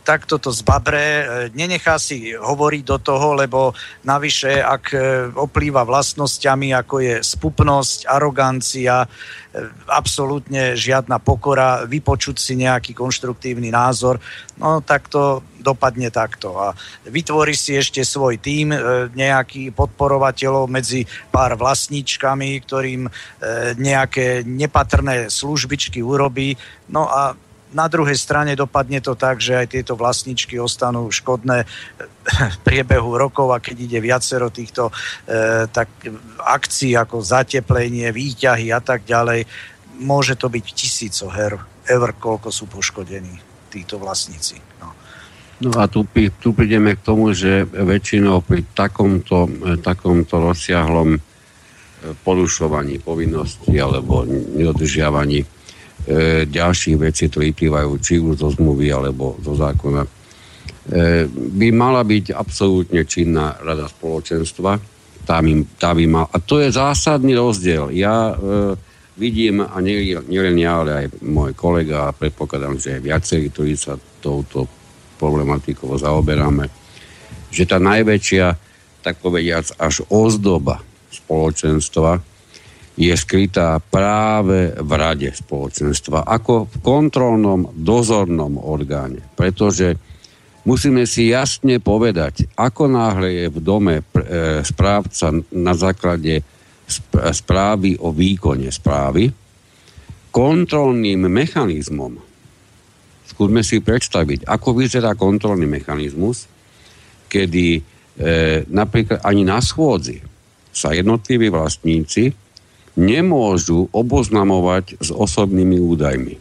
takto 0.03 0.37
to 0.37 0.51
zbabre, 0.51 0.99
e, 0.99 1.23
nenechá 1.55 1.95
si 1.95 2.35
hovoriť 2.35 2.83
do 2.83 2.97
toho, 2.99 3.33
lebo 3.33 3.71
navyše, 4.03 4.59
ak 4.59 4.83
e, 4.91 4.99
oplýva 5.31 5.87
vlastnosťami, 5.87 6.75
ako 6.75 6.95
je 6.99 7.15
spupnosť, 7.23 8.11
arogancia, 8.11 9.07
absolútne 9.85 10.73
žiadna 10.73 11.21
pokora, 11.21 11.85
vypočuť 11.85 12.41
si 12.41 12.57
nejaký 12.57 12.97
konštruktívny 12.97 13.69
názor, 13.69 14.17
no 14.57 14.81
tak 14.81 15.13
to 15.13 15.45
dopadne 15.61 16.09
takto. 16.09 16.57
A 16.57 16.73
vytvorí 17.05 17.53
si 17.53 17.77
ešte 17.77 18.01
svoj 18.01 18.41
tým, 18.41 18.73
nejaký 19.13 19.69
podporovateľov 19.77 20.65
medzi 20.73 21.05
pár 21.29 21.53
vlastníčkami, 21.53 22.65
ktorým 22.65 23.05
nejaké 23.77 24.41
nepatrné 24.41 25.29
službičky 25.29 26.01
urobí, 26.01 26.57
no 26.89 27.05
a 27.05 27.37
na 27.73 27.89
druhej 27.89 28.15
strane 28.15 28.53
dopadne 28.53 29.01
to 29.01 29.17
tak, 29.17 29.41
že 29.41 29.65
aj 29.65 29.67
tieto 29.73 29.97
vlastničky 29.97 30.61
ostanú 30.61 31.09
škodné 31.09 31.65
v 32.55 32.57
priebehu 32.63 33.17
rokov 33.17 33.51
a 33.51 33.59
keď 33.59 33.75
ide 33.89 33.99
viacero 33.99 34.53
týchto 34.53 34.89
e, 34.89 34.93
tak, 35.67 35.89
akcií 36.39 36.95
ako 36.95 37.19
zateplenie, 37.19 38.13
výťahy 38.13 38.71
a 38.71 38.79
tak 38.79 39.03
ďalej, 39.03 39.43
môže 39.99 40.39
to 40.39 40.47
byť 40.47 40.65
tisíco 40.71 41.27
her, 41.33 41.59
ever, 41.89 42.15
koľko 42.15 42.53
sú 42.53 42.69
poškodení 42.69 43.41
títo 43.73 43.97
vlastníci. 43.97 44.61
No. 44.79 44.93
No 45.61 45.69
a 45.81 45.89
tu, 45.89 46.05
tu 46.39 46.49
prídeme 46.53 46.93
k 46.97 47.01
tomu, 47.01 47.33
že 47.33 47.65
väčšinou 47.65 48.45
pri 48.45 48.63
takomto, 48.71 49.49
e, 49.49 49.81
takomto 49.81 50.39
rozsiahlom 50.39 51.17
e, 51.17 51.19
porušovaní 52.21 53.01
povinností 53.01 53.75
alebo 53.81 54.23
nedodržiavaní 54.29 55.62
e, 56.07 56.43
ďalších 56.47 56.97
vecí, 56.99 57.31
ktoré 57.31 57.51
vyplývajú 57.51 57.91
či 57.99 58.19
už 58.19 58.39
zo 58.39 58.49
zmluvy 58.51 58.91
alebo 58.91 59.39
zo 59.39 59.55
zákona, 59.55 60.03
e, 60.03 60.09
by 61.29 61.67
mala 61.71 62.03
byť 62.03 62.35
absolútne 62.35 63.03
činná 63.07 63.59
rada 63.63 63.87
spoločenstva. 63.87 64.79
Tá 65.23 65.39
by, 65.39 65.51
tá 65.79 65.95
by 65.95 66.03
mal, 66.03 66.25
a 66.27 66.37
to 66.43 66.59
je 66.59 66.75
zásadný 66.75 67.35
rozdiel. 67.39 67.95
Ja 67.95 68.31
e, 68.31 68.75
vidím, 69.15 69.63
a 69.63 69.77
nielen 69.79 70.57
ja, 70.59 70.83
ale 70.83 70.91
aj 71.05 71.05
môj 71.23 71.55
kolega, 71.55 72.11
a 72.11 72.15
predpokladám, 72.15 72.75
že 72.81 72.99
aj 72.99 73.01
viacerí, 73.01 73.47
ktorí 73.47 73.73
sa 73.79 73.95
touto 74.19 74.67
problematikou 75.21 75.95
zaoberáme, 75.95 76.67
že 77.53 77.63
tá 77.63 77.79
najväčšia, 77.79 78.45
tak 79.05 79.19
povediac, 79.23 79.67
až 79.79 80.03
ozdoba 80.11 80.81
spoločenstva 81.13 82.32
je 82.93 83.13
skrytá 83.17 83.81
práve 83.81 84.69
v 84.77 84.91
rade 84.93 85.29
spoločenstva, 85.33 86.29
ako 86.29 86.69
v 86.69 86.75
kontrolnom 86.85 87.73
dozornom 87.73 88.61
orgáne. 88.61 89.17
Pretože 89.33 89.97
musíme 90.69 91.09
si 91.09 91.33
jasne 91.33 91.81
povedať, 91.81 92.53
ako 92.53 92.85
náhle 92.93 93.29
je 93.33 93.47
v 93.49 93.59
dome 93.65 93.95
e, 93.97 94.03
správca 94.61 95.33
na 95.57 95.73
základe 95.73 96.45
správy 97.33 97.97
o 97.97 98.13
výkone 98.13 98.69
správy, 98.69 99.31
kontrolným 100.29 101.25
mechanizmom, 101.25 102.13
skúsme 103.25 103.65
si 103.65 103.81
predstaviť, 103.81 104.45
ako 104.45 104.77
vyzerá 104.77 105.17
kontrolný 105.17 105.65
mechanizmus, 105.65 106.45
kedy 107.25 107.65
e, 107.73 107.81
napríklad 108.69 109.25
ani 109.25 109.41
na 109.41 109.57
schôdzi 109.57 110.21
sa 110.69 110.93
jednotliví 110.93 111.49
vlastníci 111.49 112.42
nemôžu 112.93 113.89
oboznamovať 113.89 115.01
s 115.01 115.09
osobnými 115.09 115.81
údajmi. 115.81 116.35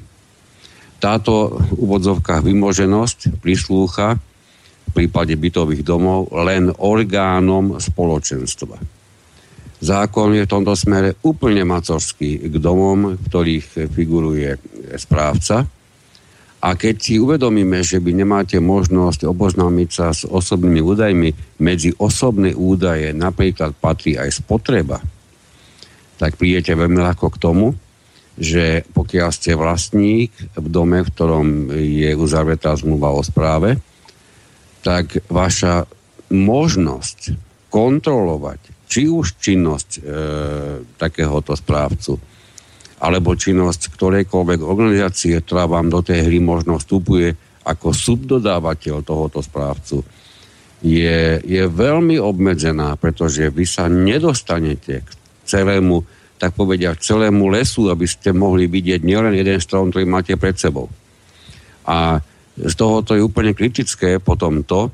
Táto 1.02 1.58
úvodzovka 1.74 2.38
vymoženosť 2.44 3.42
prislúcha 3.42 4.20
v 4.86 4.90
prípade 4.94 5.34
bytových 5.34 5.82
domov 5.82 6.30
len 6.30 6.70
orgánom 6.70 7.80
spoločenstva. 7.80 8.78
Zákon 9.82 10.30
je 10.30 10.46
v 10.46 10.52
tomto 10.52 10.78
smere 10.78 11.18
úplne 11.26 11.66
macorský 11.66 12.46
k 12.46 12.54
domom, 12.62 13.18
ktorých 13.18 13.90
figuruje 13.90 14.54
správca. 14.94 15.66
A 16.62 16.68
keď 16.78 16.94
si 17.02 17.18
uvedomíme, 17.18 17.82
že 17.82 17.98
by 17.98 18.14
nemáte 18.14 18.62
možnosť 18.62 19.26
oboznámiť 19.26 19.88
sa 19.90 20.14
s 20.14 20.22
osobnými 20.22 20.78
údajmi, 20.78 21.58
medzi 21.58 21.90
osobné 21.98 22.54
údaje 22.54 23.10
napríklad 23.10 23.74
patrí 23.74 24.14
aj 24.14 24.38
spotreba, 24.38 25.02
tak 26.22 26.38
prídete 26.38 26.78
veľmi 26.78 27.02
ľahko 27.02 27.34
k 27.34 27.40
tomu, 27.42 27.74
že 28.38 28.86
pokiaľ 28.94 29.28
ste 29.34 29.58
vlastník 29.58 30.30
v 30.54 30.66
dome, 30.70 31.02
v 31.02 31.10
ktorom 31.10 31.46
je 31.74 32.14
uzavretá 32.14 32.78
zmluva 32.78 33.10
o 33.10 33.26
správe, 33.26 33.82
tak 34.86 35.18
vaša 35.26 35.90
možnosť 36.30 37.34
kontrolovať 37.74 38.86
či 38.92 39.08
už 39.08 39.40
činnosť 39.40 39.90
e, 39.96 40.00
takéhoto 41.00 41.56
správcu, 41.56 42.20
alebo 43.00 43.32
činnosť 43.32 43.88
ktorejkoľvek 43.88 44.60
organizácie, 44.60 45.40
ktorá 45.40 45.64
vám 45.64 45.88
do 45.88 46.04
tej 46.04 46.28
hry 46.28 46.38
možno 46.44 46.76
vstupuje 46.76 47.32
ako 47.64 47.96
subdodávateľ 47.96 49.00
tohoto 49.00 49.40
správcu, 49.40 50.04
je, 50.84 51.40
je 51.40 51.62
veľmi 51.66 52.20
obmedzená, 52.20 52.92
pretože 53.00 53.48
vy 53.48 53.64
sa 53.64 53.88
nedostanete 53.88 55.00
k 55.00 55.10
celému, 55.52 56.00
tak 56.40 56.56
povedia, 56.56 56.96
celému 56.96 57.52
lesu, 57.52 57.92
aby 57.92 58.08
ste 58.08 58.32
mohli 58.32 58.66
vidieť 58.66 59.04
nielen 59.04 59.36
jeden 59.36 59.60
strom, 59.60 59.92
ktorý 59.92 60.08
máte 60.08 60.34
pred 60.40 60.56
sebou. 60.56 60.88
A 61.84 62.24
z 62.56 62.74
tohoto 62.74 63.12
je 63.12 63.22
úplne 63.22 63.52
kritické 63.52 64.16
potom 64.16 64.64
to, 64.64 64.88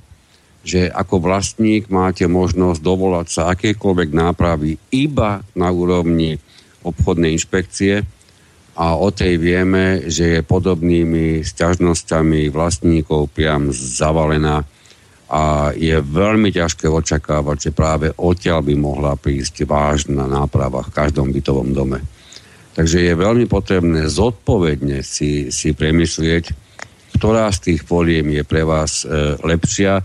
že 0.67 0.91
ako 0.91 1.23
vlastník 1.23 1.89
máte 1.89 2.27
možnosť 2.29 2.81
dovolať 2.83 3.27
sa 3.31 3.43
akékoľvek 3.55 4.11
nápravy 4.13 4.77
iba 4.93 5.41
na 5.55 5.73
úrovni 5.73 6.37
obchodnej 6.85 7.39
inšpekcie 7.39 8.05
a 8.79 8.95
o 8.95 9.09
tej 9.11 9.41
vieme, 9.43 10.07
že 10.07 10.39
je 10.39 10.47
podobnými 10.47 11.43
sťažnosťami 11.43 12.53
vlastníkov 12.53 13.33
priam 13.35 13.75
zavalená 13.75 14.63
a 15.29 15.77
je 15.77 15.93
veľmi 16.01 16.49
ťažké 16.49 16.89
očakávať, 16.89 17.69
že 17.69 17.77
práve 17.77 18.09
odtiaľ 18.17 18.65
by 18.65 18.75
mohla 18.81 19.13
prísť 19.13 19.69
vážna 19.69 20.25
náprava 20.25 20.81
v 20.81 20.95
každom 20.97 21.29
bytovom 21.29 21.77
dome. 21.77 22.01
Takže 22.73 23.05
je 23.05 23.13
veľmi 23.13 23.45
potrebné 23.45 24.09
zodpovedne 24.09 25.05
si, 25.05 25.53
si 25.53 25.77
premyslieť, 25.77 26.55
ktorá 27.21 27.53
z 27.53 27.75
tých 27.75 27.83
poliem 27.85 28.31
je 28.33 28.43
pre 28.47 28.65
vás 28.65 29.05
e, 29.05 29.37
lepšia. 29.45 30.01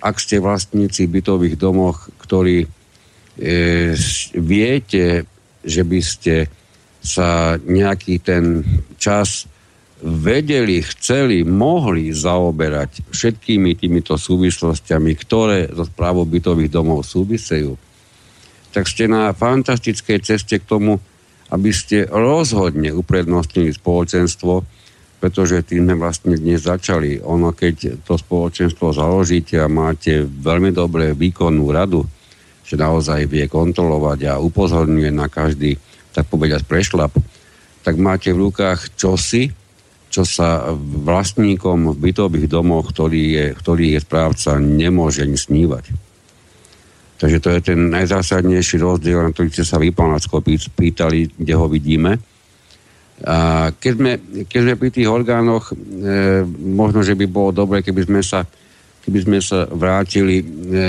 Ak 0.00 0.16
ste 0.16 0.40
vlastníci 0.40 1.10
bytových 1.12 1.60
domoch, 1.60 2.08
ktorí 2.24 2.64
e, 2.64 2.68
viete, 4.38 5.28
že 5.60 5.82
by 5.84 6.00
ste 6.00 6.34
sa 7.04 7.60
nejaký 7.60 8.22
ten 8.24 8.64
čas 8.96 9.44
vedeli, 10.02 10.82
chceli, 10.82 11.46
mohli 11.46 12.10
zaoberať 12.10 13.14
všetkými 13.14 13.78
týmito 13.78 14.18
súvislostiami, 14.18 15.12
ktoré 15.14 15.70
so 15.70 15.86
správou 15.86 16.26
bytových 16.26 16.72
domov 16.72 17.06
súvisejú, 17.06 17.78
tak 18.74 18.90
ste 18.90 19.06
na 19.06 19.30
fantastickej 19.30 20.18
ceste 20.18 20.58
k 20.58 20.66
tomu, 20.66 20.98
aby 21.54 21.70
ste 21.70 22.10
rozhodne 22.10 22.90
uprednostnili 22.90 23.70
spoločenstvo, 23.70 24.66
pretože 25.22 25.62
tým 25.62 25.86
sme 25.86 25.94
vlastne 25.96 26.34
dnes 26.34 26.66
začali. 26.66 27.22
Ono, 27.22 27.54
keď 27.54 28.02
to 28.02 28.18
spoločenstvo 28.18 28.90
založíte 28.90 29.56
a 29.62 29.70
máte 29.70 30.26
veľmi 30.26 30.74
dobré 30.74 31.14
výkonnú 31.14 31.70
radu, 31.70 32.02
že 32.66 32.74
naozaj 32.74 33.30
vie 33.30 33.46
kontrolovať 33.46 34.26
a 34.26 34.42
upozorňuje 34.42 35.14
na 35.14 35.30
každý, 35.30 35.78
tak 36.10 36.26
povedať, 36.26 36.66
prešlap, 36.66 37.14
tak 37.86 37.94
máte 38.00 38.34
v 38.34 38.50
rukách 38.50 38.98
čosi, 38.98 39.54
čo 40.14 40.22
sa 40.22 40.70
vlastníkom 40.78 41.90
v 41.90 41.98
bytových 41.98 42.46
domoch, 42.46 42.86
ktorý 42.94 43.22
je, 43.34 43.46
ktorý 43.58 43.98
je 43.98 44.00
správca, 44.06 44.62
nemôže 44.62 45.26
ani 45.26 45.34
snívať. 45.34 45.90
Takže 47.18 47.38
to 47.42 47.48
je 47.50 47.60
ten 47.74 47.90
najzásadnejší 47.90 48.78
rozdiel, 48.78 49.26
na 49.26 49.34
ktorý 49.34 49.50
ste 49.50 49.66
sa 49.66 49.82
vy, 49.82 49.90
pán 49.90 50.14
Lacko, 50.14 50.38
pýtali, 50.78 51.34
kde 51.34 51.54
ho 51.58 51.66
vidíme. 51.66 52.22
A 53.26 53.70
keď, 53.74 53.92
sme, 53.98 54.12
keď 54.46 54.60
sme 54.62 54.74
pri 54.78 54.90
tých 54.94 55.10
orgánoch, 55.10 55.74
e, 55.74 55.74
možno, 56.62 57.02
že 57.02 57.18
by 57.18 57.26
bolo 57.26 57.50
dobre, 57.50 57.82
keby 57.82 58.06
sme 58.06 58.22
sa, 58.22 58.46
keby 59.02 59.18
sme 59.18 59.38
sa 59.42 59.66
vrátili 59.66 60.42
e, 60.42 60.44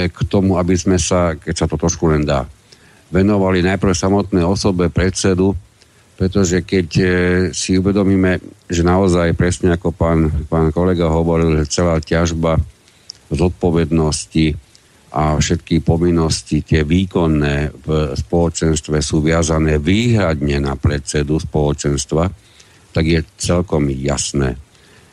k 0.10 0.20
tomu, 0.30 0.62
aby 0.62 0.78
sme 0.78 1.02
sa, 1.02 1.34
keď 1.34 1.56
sa 1.56 1.66
to 1.66 1.82
trošku 1.82 2.14
len 2.14 2.26
dá, 2.26 2.46
venovali 3.10 3.66
najprv 3.66 3.94
samotné 3.94 4.42
osobe 4.46 4.90
predsedu, 4.94 5.58
pretože 6.16 6.64
keď 6.64 6.88
e, 6.96 7.06
si 7.52 7.76
uvedomíme, 7.76 8.40
že 8.72 8.88
naozaj 8.88 9.36
presne 9.36 9.76
ako 9.76 9.92
pán, 9.92 10.32
pán 10.48 10.72
kolega 10.72 11.12
hovoril, 11.12 11.60
že 11.64 11.84
celá 11.84 12.00
ťažba 12.00 12.56
zodpovednosti 13.28 14.56
a 15.16 15.36
všetky 15.36 15.80
povinnosti, 15.84 16.64
tie 16.64 16.84
výkonné 16.84 17.72
v 17.84 17.88
spoločenstve 18.16 19.00
sú 19.00 19.24
viazané 19.24 19.80
výhradne 19.80 20.60
na 20.60 20.76
predsedu 20.76 21.40
spoločenstva, 21.40 22.28
tak 22.92 23.04
je 23.04 23.20
celkom 23.36 23.92
jasné, 23.92 24.56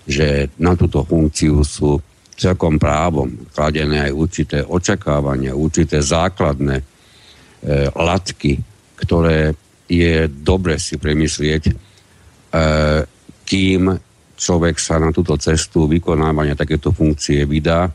že 0.07 0.51
na 0.59 0.75
túto 0.79 1.03
funkciu 1.03 1.63
sú 1.67 1.99
celkom 2.35 2.79
právom 2.79 3.47
kladené 3.55 4.11
aj 4.11 4.13
určité 4.15 4.59
očakávania, 4.67 5.55
určité 5.55 6.03
základné 6.03 6.77
e, 6.79 6.85
latky, 7.95 8.59
ktoré 8.99 9.55
je 9.93 10.25
dobre 10.33 10.81
si 10.81 10.97
premyslieť, 10.97 11.63
e, 11.69 11.75
kým 13.45 13.83
človek 14.33 14.81
sa 14.81 14.97
na 14.97 15.13
túto 15.13 15.37
cestu 15.37 15.85
vykonávania 15.85 16.57
takéto 16.57 16.91
funkcie 16.97 17.45
vydá, 17.45 17.93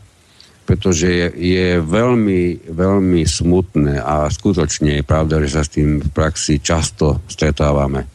pretože 0.68 1.32
je, 1.34 1.80
veľmi, 1.80 2.70
veľmi 2.70 3.22
smutné 3.24 4.04
a 4.04 4.28
skutočne 4.28 5.00
je 5.00 5.04
pravda, 5.08 5.40
že 5.42 5.50
sa 5.56 5.64
s 5.64 5.74
tým 5.74 6.04
v 6.04 6.10
praxi 6.12 6.60
často 6.60 7.24
stretávame, 7.26 8.06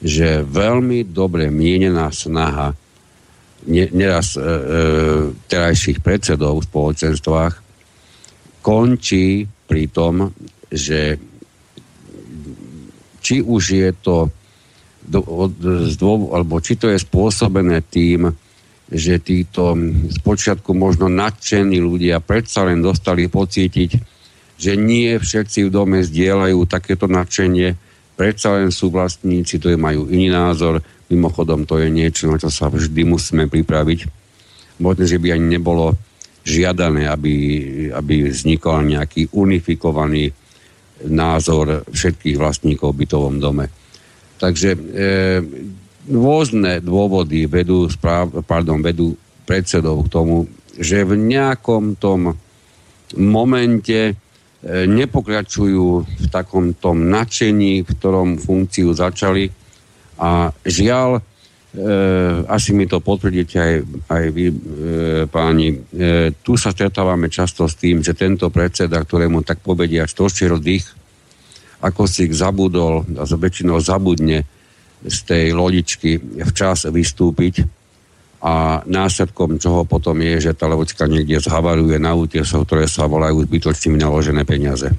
že 0.00 0.40
veľmi 0.42 1.06
dobre 1.06 1.52
mienená 1.52 2.08
snaha 2.10 2.72
neraz 3.68 4.34
e, 4.36 4.40
e, 4.40 4.46
terajších 5.46 6.00
predsedov 6.00 6.62
v 6.62 6.68
spoločenstvách 6.70 7.54
končí 8.62 9.46
pri 9.66 9.84
tom, 9.90 10.32
že 10.70 11.18
či 13.26 13.42
už 13.42 13.62
je 13.74 13.90
to 13.98 14.30
do, 15.02 15.18
alebo 16.30 16.62
či 16.62 16.78
to 16.78 16.86
je 16.86 16.98
spôsobené 17.02 17.82
tým, 17.82 18.30
že 18.86 19.18
títo 19.18 19.74
spočiatku 20.22 20.70
možno 20.70 21.10
nadšení 21.10 21.82
ľudia 21.82 22.22
predsa 22.22 22.62
len 22.70 22.78
dostali 22.78 23.26
pocítiť, 23.26 23.90
že 24.54 24.72
nie 24.78 25.18
všetci 25.18 25.66
v 25.66 25.74
dome 25.74 25.98
zdieľajú 26.06 26.58
takéto 26.70 27.10
nadšenie, 27.10 27.74
predsa 28.14 28.62
len 28.62 28.70
sú 28.70 28.94
vlastníci, 28.94 29.58
to 29.58 29.74
je 29.74 29.78
majú 29.78 30.06
iný 30.06 30.30
názor, 30.30 30.78
Mimochodom, 31.06 31.70
to 31.70 31.78
je 31.78 31.86
niečo, 31.86 32.26
na 32.26 32.34
čo 32.34 32.50
sa 32.50 32.66
vždy 32.66 33.06
musíme 33.06 33.46
pripraviť. 33.46 34.10
Možno, 34.82 35.06
že 35.06 35.22
by 35.22 35.38
ani 35.38 35.54
nebolo 35.54 35.94
žiadané, 36.42 37.06
aby, 37.06 37.34
aby 37.94 38.26
vznikol 38.26 38.82
nejaký 38.82 39.30
unifikovaný 39.30 40.34
názor 41.04 41.84
všetkých 41.92 42.40
vlastníkov 42.40 42.96
v 42.96 43.04
bytovom 43.04 43.36
dome. 43.36 43.68
Takže 44.36 44.70
e, 44.72 44.80
rôzne 46.08 46.80
dôvody 46.80 47.44
vedú, 47.48 47.88
správ, 47.88 48.44
pardon, 48.44 48.80
vedú 48.80 49.16
predsedov 49.44 50.08
k 50.08 50.12
tomu, 50.12 50.36
že 50.76 51.04
v 51.04 51.16
nejakom 51.16 51.96
tom 51.96 52.36
momente 53.16 54.12
e, 54.12 54.14
nepokračujú 54.88 55.86
v 56.04 56.26
takom 56.28 56.76
tom 56.76 57.08
nadšení, 57.08 57.84
v 57.84 57.88
ktorom 57.88 58.40
funkciu 58.40 58.92
začali 58.92 59.48
a 60.16 60.52
žiaľ, 60.64 61.20
asi 62.48 62.72
mi 62.72 62.88
to 62.88 63.04
potvrdíte 63.04 63.56
aj, 63.60 63.74
aj 64.08 64.24
vy, 64.32 64.46
e, 64.48 64.54
páni, 65.28 65.76
e, 65.76 65.76
tu 66.40 66.56
sa 66.56 66.72
stretávame 66.72 67.28
často 67.28 67.68
s 67.68 67.76
tým, 67.76 68.00
že 68.00 68.16
tento 68.16 68.48
predseda, 68.48 69.04
ktorému 69.04 69.44
tak 69.44 69.60
povedia 69.60 70.08
stošiel 70.08 70.56
dých, 70.56 70.88
ako 71.84 72.08
si 72.08 72.32
zabudol 72.32 73.04
a 73.20 73.24
väčšinou 73.28 73.76
zabudne 73.84 74.48
z 75.04 75.18
tej 75.28 75.44
lodičky 75.52 76.16
včas 76.48 76.88
vystúpiť. 76.88 77.68
A 78.40 78.80
následkom 78.84 79.60
čoho 79.60 79.84
potom 79.84 80.16
je, 80.22 80.48
že 80.48 80.56
tá 80.56 80.68
loďka 80.70 81.08
niekde 81.08 81.40
zhavaruje 81.40 82.00
na 82.00 82.16
útesoch, 82.16 82.64
ktoré 82.64 82.88
sa 82.88 83.04
volajú 83.08 83.44
zbytočnými 83.44 84.00
naložené 84.00 84.44
peniaze 84.48 84.92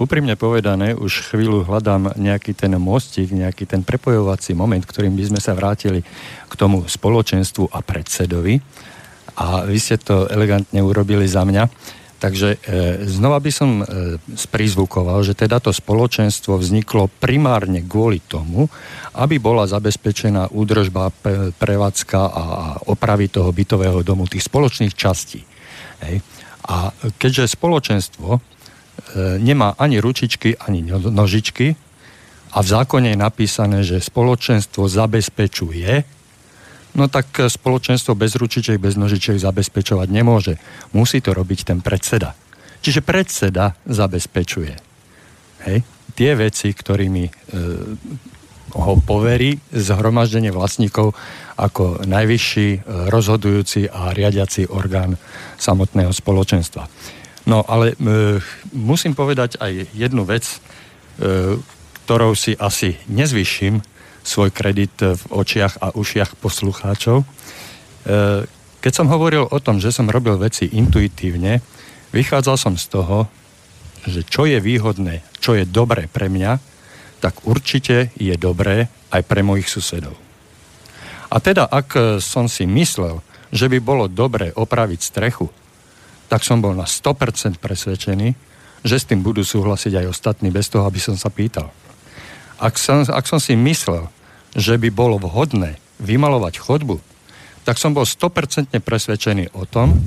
úprimne 0.00 0.36
povedané, 0.38 0.96
už 0.96 1.32
chvíľu 1.32 1.68
hľadám 1.68 2.16
nejaký 2.16 2.56
ten 2.56 2.72
mostík, 2.80 3.32
nejaký 3.32 3.68
ten 3.68 3.84
prepojovací 3.84 4.56
moment, 4.56 4.80
ktorým 4.80 5.12
by 5.12 5.24
sme 5.34 5.40
sa 5.40 5.52
vrátili 5.52 6.00
k 6.48 6.54
tomu 6.56 6.88
spoločenstvu 6.88 7.68
a 7.72 7.84
predsedovi. 7.84 8.60
A 9.36 9.64
vy 9.64 9.78
ste 9.80 9.96
to 9.96 10.28
elegantne 10.28 10.80
urobili 10.80 11.24
za 11.24 11.44
mňa. 11.44 11.64
Takže 12.22 12.48
e, 12.54 12.58
znova 13.10 13.42
by 13.42 13.50
som 13.50 13.82
e, 13.82 13.84
sprizvukoval, 14.38 15.26
že 15.26 15.34
teda 15.34 15.58
to 15.58 15.74
spoločenstvo 15.74 16.54
vzniklo 16.54 17.10
primárne 17.18 17.82
kvôli 17.82 18.22
tomu, 18.22 18.70
aby 19.18 19.42
bola 19.42 19.66
zabezpečená 19.66 20.54
údržba, 20.54 21.10
prevádzka 21.58 22.20
a 22.22 22.44
opravy 22.86 23.26
toho 23.26 23.50
bytového 23.50 24.06
domu, 24.06 24.30
tých 24.30 24.46
spoločných 24.46 24.94
častí. 24.94 25.42
Hej. 26.06 26.22
A 26.62 26.94
keďže 27.18 27.58
spoločenstvo 27.58 28.51
nemá 29.40 29.76
ani 29.76 30.00
ručičky, 30.00 30.56
ani 30.56 30.84
nožičky 30.90 31.76
a 32.52 32.58
v 32.60 32.68
zákone 32.68 33.16
je 33.16 33.18
napísané, 33.18 33.78
že 33.80 34.04
spoločenstvo 34.04 34.84
zabezpečuje, 34.84 35.92
no 37.00 37.08
tak 37.08 37.32
spoločenstvo 37.48 38.12
bez 38.12 38.36
ručičiek, 38.36 38.76
bez 38.76 39.00
nožičiek 39.00 39.40
zabezpečovať 39.40 40.08
nemôže. 40.12 40.60
Musí 40.92 41.24
to 41.24 41.32
robiť 41.32 41.72
ten 41.72 41.78
predseda. 41.80 42.36
Čiže 42.84 43.00
predseda 43.00 43.72
zabezpečuje. 43.88 44.74
Hej? 45.64 45.78
Tie 46.12 46.30
veci, 46.36 46.68
ktorými 46.74 47.24
e, 47.24 47.32
ho 48.76 48.92
poverí 49.00 49.56
zhromaždenie 49.72 50.52
vlastníkov 50.52 51.16
ako 51.56 52.04
najvyšší 52.04 52.68
e, 52.68 52.78
rozhodujúci 53.08 53.88
a 53.88 54.12
riadiaci 54.12 54.68
orgán 54.68 55.16
samotného 55.56 56.12
spoločenstva. 56.12 56.84
No 57.42 57.66
ale 57.66 57.94
e, 57.94 57.96
musím 58.70 59.18
povedať 59.18 59.58
aj 59.58 59.90
jednu 59.90 60.22
vec, 60.22 60.46
e, 60.46 61.58
ktorou 62.06 62.38
si 62.38 62.54
asi 62.54 62.94
nezvyším 63.10 63.82
svoj 64.22 64.54
kredit 64.54 64.94
v 65.02 65.22
očiach 65.34 65.82
a 65.82 65.90
ušiach 65.90 66.38
poslucháčov. 66.38 67.22
E, 67.22 67.26
keď 68.78 68.92
som 68.94 69.10
hovoril 69.10 69.50
o 69.50 69.58
tom, 69.58 69.82
že 69.82 69.90
som 69.90 70.06
robil 70.06 70.38
veci 70.38 70.70
intuitívne, 70.70 71.58
vychádzal 72.14 72.56
som 72.58 72.74
z 72.78 72.86
toho, 72.94 73.26
že 74.06 74.22
čo 74.26 74.46
je 74.46 74.58
výhodné, 74.58 75.22
čo 75.42 75.58
je 75.58 75.66
dobré 75.66 76.06
pre 76.06 76.30
mňa, 76.30 76.58
tak 77.22 77.46
určite 77.46 78.10
je 78.18 78.34
dobré 78.34 78.90
aj 79.14 79.22
pre 79.26 79.46
mojich 79.46 79.70
susedov. 79.70 80.14
A 81.30 81.38
teda, 81.38 81.70
ak 81.70 82.18
som 82.18 82.50
si 82.50 82.66
myslel, 82.66 83.22
že 83.54 83.70
by 83.70 83.78
bolo 83.78 84.10
dobré 84.10 84.50
opraviť 84.50 85.00
strechu, 85.00 85.46
tak 86.32 86.48
som 86.48 86.64
bol 86.64 86.72
na 86.72 86.88
100% 86.88 87.60
presvedčený, 87.60 88.32
že 88.80 88.96
s 88.96 89.04
tým 89.04 89.20
budú 89.20 89.44
súhlasiť 89.44 90.00
aj 90.00 90.06
ostatní, 90.08 90.48
bez 90.48 90.72
toho, 90.72 90.88
aby 90.88 90.96
som 90.96 91.12
sa 91.12 91.28
pýtal. 91.28 91.68
Ak 92.56 92.80
som, 92.80 93.04
ak 93.04 93.28
som 93.28 93.36
si 93.36 93.52
myslel, 93.52 94.08
že 94.56 94.80
by 94.80 94.88
bolo 94.88 95.20
vhodné 95.20 95.76
vymalovať 96.00 96.56
chodbu, 96.56 96.96
tak 97.68 97.76
som 97.76 97.92
bol 97.92 98.08
100% 98.08 98.72
presvedčený 98.80 99.52
o 99.52 99.68
tom, 99.68 100.00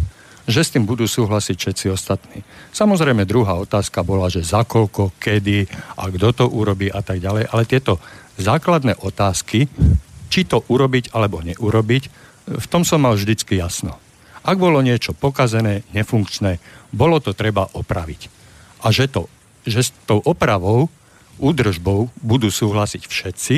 že 0.50 0.66
s 0.66 0.74
tým 0.74 0.90
budú 0.90 1.06
súhlasiť 1.06 1.56
všetci 1.58 1.86
ostatní. 1.94 2.42
Samozrejme, 2.74 3.30
druhá 3.30 3.58
otázka 3.62 4.02
bola, 4.02 4.26
že 4.26 4.42
za 4.42 4.66
koľko, 4.66 5.14
kedy 5.22 5.70
a 5.94 6.10
kto 6.10 6.30
to 6.34 6.46
urobí 6.50 6.90
a 6.90 7.06
tak 7.06 7.22
ďalej, 7.22 7.54
ale 7.54 7.70
tieto 7.70 8.02
základné 8.42 8.98
otázky, 8.98 9.70
či 10.34 10.42
to 10.46 10.66
urobiť 10.66 11.14
alebo 11.14 11.46
neurobiť, 11.46 12.04
v 12.50 12.66
tom 12.66 12.82
som 12.82 13.02
mal 13.06 13.14
vždycky 13.14 13.62
jasno. 13.62 13.98
Ak 14.46 14.62
bolo 14.62 14.86
niečo 14.86 15.18
pokazené, 15.18 15.82
nefunkčné, 15.90 16.62
bolo 16.94 17.18
to 17.18 17.34
treba 17.34 17.66
opraviť. 17.74 18.30
A 18.86 18.94
že, 18.94 19.10
to, 19.10 19.26
že 19.66 19.90
s 19.90 19.92
tou 20.06 20.22
opravou, 20.22 20.88
údržbou 21.42 22.14
budú 22.22 22.54
súhlasiť 22.54 23.04
všetci, 23.10 23.56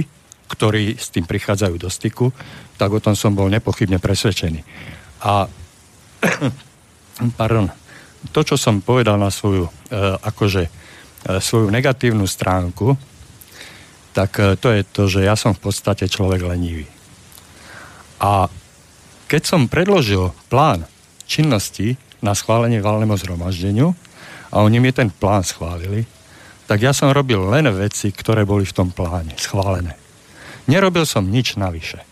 ktorí 0.47 0.95
s 0.95 1.11
tým 1.11 1.27
prichádzajú 1.27 1.75
do 1.75 1.91
styku, 1.91 2.31
tak 2.79 2.95
o 2.95 3.03
tom 3.03 3.19
som 3.19 3.35
bol 3.35 3.51
nepochybne 3.51 3.99
presvedčený. 3.99 4.63
A 5.27 5.51
pardon, 7.39 7.67
to, 8.31 8.39
čo 8.47 8.55
som 8.55 8.79
povedal 8.79 9.19
na 9.19 9.27
svoju, 9.27 9.67
e, 9.67 9.71
akože, 10.23 10.63
e, 10.65 10.71
svoju 11.43 11.67
negatívnu 11.67 12.23
stránku, 12.23 12.95
tak 14.15 14.39
e, 14.39 14.55
to 14.55 14.71
je 14.71 14.81
to, 14.87 15.03
že 15.11 15.19
ja 15.27 15.35
som 15.35 15.51
v 15.51 15.61
podstate 15.67 16.07
človek 16.07 16.47
lenivý. 16.47 16.87
A 18.23 18.49
keď 19.27 19.41
som 19.43 19.67
predložil 19.67 20.31
plán 20.47 20.87
činnosti 21.27 21.99
na 22.23 22.31
schválenie 22.33 22.79
valnému 22.79 23.13
zhromaždeniu 23.19 23.93
a 24.49 24.63
oni 24.63 24.79
mi 24.79 24.89
ten 24.95 25.11
plán 25.11 25.43
schválili, 25.43 26.07
tak 26.67 26.83
ja 26.83 26.91
som 26.91 27.11
robil 27.11 27.39
len 27.47 27.67
veci, 27.75 28.11
ktoré 28.11 28.43
boli 28.43 28.67
v 28.67 28.75
tom 28.75 28.89
pláne 28.91 29.35
schválené. 29.39 29.95
Nerobil 30.67 31.07
som 31.07 31.27
nič 31.27 31.55
navyše. 31.55 32.03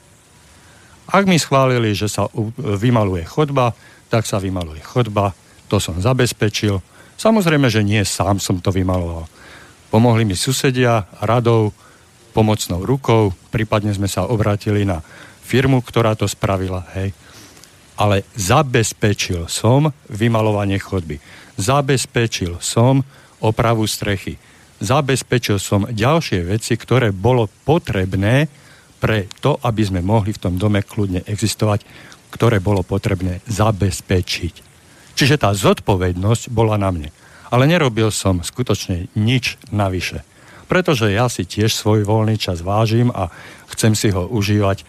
Ak 1.11 1.27
mi 1.27 1.35
schválili, 1.35 1.91
že 1.91 2.07
sa 2.07 2.31
vymaluje 2.55 3.27
chodba, 3.27 3.75
tak 4.07 4.23
sa 4.23 4.39
vymaluje 4.39 4.79
chodba, 4.79 5.35
to 5.67 5.77
som 5.79 5.99
zabezpečil. 5.99 6.79
Samozrejme, 7.19 7.67
že 7.67 7.83
nie 7.83 8.01
sám 8.07 8.39
som 8.39 8.63
to 8.63 8.71
vymaloval. 8.71 9.27
Pomohli 9.91 10.23
mi 10.23 10.35
susedia, 10.39 11.07
radou, 11.19 11.71
pomocnou 12.35 12.83
rukou, 12.83 13.31
prípadne 13.51 13.95
sme 13.95 14.11
sa 14.11 14.27
obratili 14.27 14.83
na 14.83 14.99
firmu, 15.45 15.85
ktorá 15.85 16.17
to 16.17 16.25
spravila, 16.25 16.81
hej. 16.97 17.13
Ale 17.95 18.25
zabezpečil 18.33 19.45
som 19.47 19.93
vymalovanie 20.09 20.81
chodby. 20.81 21.21
Zabezpečil 21.55 22.59
som 22.59 23.05
opravu 23.39 23.87
strechy. 23.87 24.35
Zabezpečil 24.83 25.61
som 25.61 25.87
ďalšie 25.87 26.43
veci, 26.43 26.75
ktoré 26.75 27.15
bolo 27.15 27.47
potrebné 27.63 28.51
pre 28.99 29.31
to, 29.39 29.55
aby 29.63 29.85
sme 29.85 30.01
mohli 30.03 30.35
v 30.35 30.41
tom 30.41 30.59
dome 30.59 30.83
kľudne 30.83 31.23
existovať, 31.23 31.87
ktoré 32.33 32.59
bolo 32.59 32.83
potrebné 32.83 33.39
zabezpečiť. 33.47 34.55
Čiže 35.15 35.39
tá 35.39 35.55
zodpovednosť 35.55 36.51
bola 36.51 36.75
na 36.75 36.91
mne. 36.91 37.09
Ale 37.47 37.69
nerobil 37.71 38.11
som 38.11 38.43
skutočne 38.43 39.07
nič 39.15 39.55
navyše. 39.71 40.27
Pretože 40.67 41.13
ja 41.13 41.31
si 41.31 41.47
tiež 41.47 41.71
svoj 41.71 42.03
voľný 42.03 42.35
čas 42.35 42.59
vážim 42.59 43.13
a 43.13 43.31
chcem 43.71 43.95
si 43.95 44.11
ho 44.11 44.27
užívať. 44.27 44.83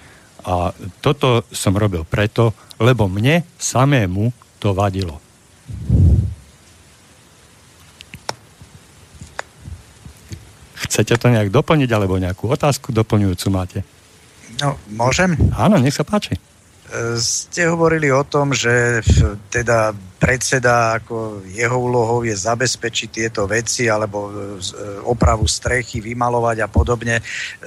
A 0.47 0.71
toto 1.03 1.43
som 1.51 1.75
robil 1.75 2.07
preto, 2.07 2.55
lebo 2.79 3.11
mne 3.11 3.43
samému 3.59 4.31
to 4.63 4.71
vadilo. 4.71 5.19
Chcete 10.87 11.19
to 11.19 11.27
nejak 11.35 11.51
doplniť, 11.51 11.91
alebo 11.91 12.15
nejakú 12.15 12.47
otázku 12.47 12.95
doplňujúcu 12.95 13.47
máte? 13.51 13.79
No, 14.63 14.79
môžem? 14.95 15.35
Áno, 15.59 15.83
nech 15.83 15.99
sa 15.99 16.07
páči. 16.07 16.39
E, 16.87 17.19
ste 17.19 17.67
hovorili 17.67 18.15
o 18.15 18.23
tom, 18.23 18.55
že 18.55 19.03
teda 19.51 19.91
predseda, 20.17 20.97
ako 21.03 21.43
jeho 21.51 21.77
úlohou 21.77 22.23
je 22.23 22.33
zabezpečiť 22.33 23.09
tieto 23.11 23.51
veci 23.51 23.91
alebo 23.91 24.31
e, 24.31 24.33
opravu 25.03 25.51
strechy, 25.51 25.99
vymalovať 25.99 26.63
a 26.63 26.69
podobne. 26.71 27.19
E, 27.19 27.23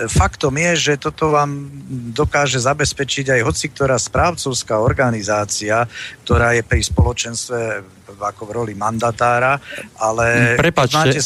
faktom 0.08 0.56
je, 0.56 0.72
že 0.92 0.94
toto 1.04 1.36
vám 1.36 1.68
dokáže 2.16 2.64
zabezpečiť 2.64 3.36
aj 3.36 3.42
hoci 3.44 3.66
ktorá 3.70 4.00
správcovská 4.00 4.80
organizácia, 4.80 5.84
ktorá 6.24 6.56
je 6.56 6.64
pri 6.64 6.82
spoločenstve 6.82 7.60
ako 8.20 8.44
v 8.48 8.52
roli 8.56 8.74
mandatára, 8.74 9.60
ale 10.00 10.56
Prepačte, 10.60 11.20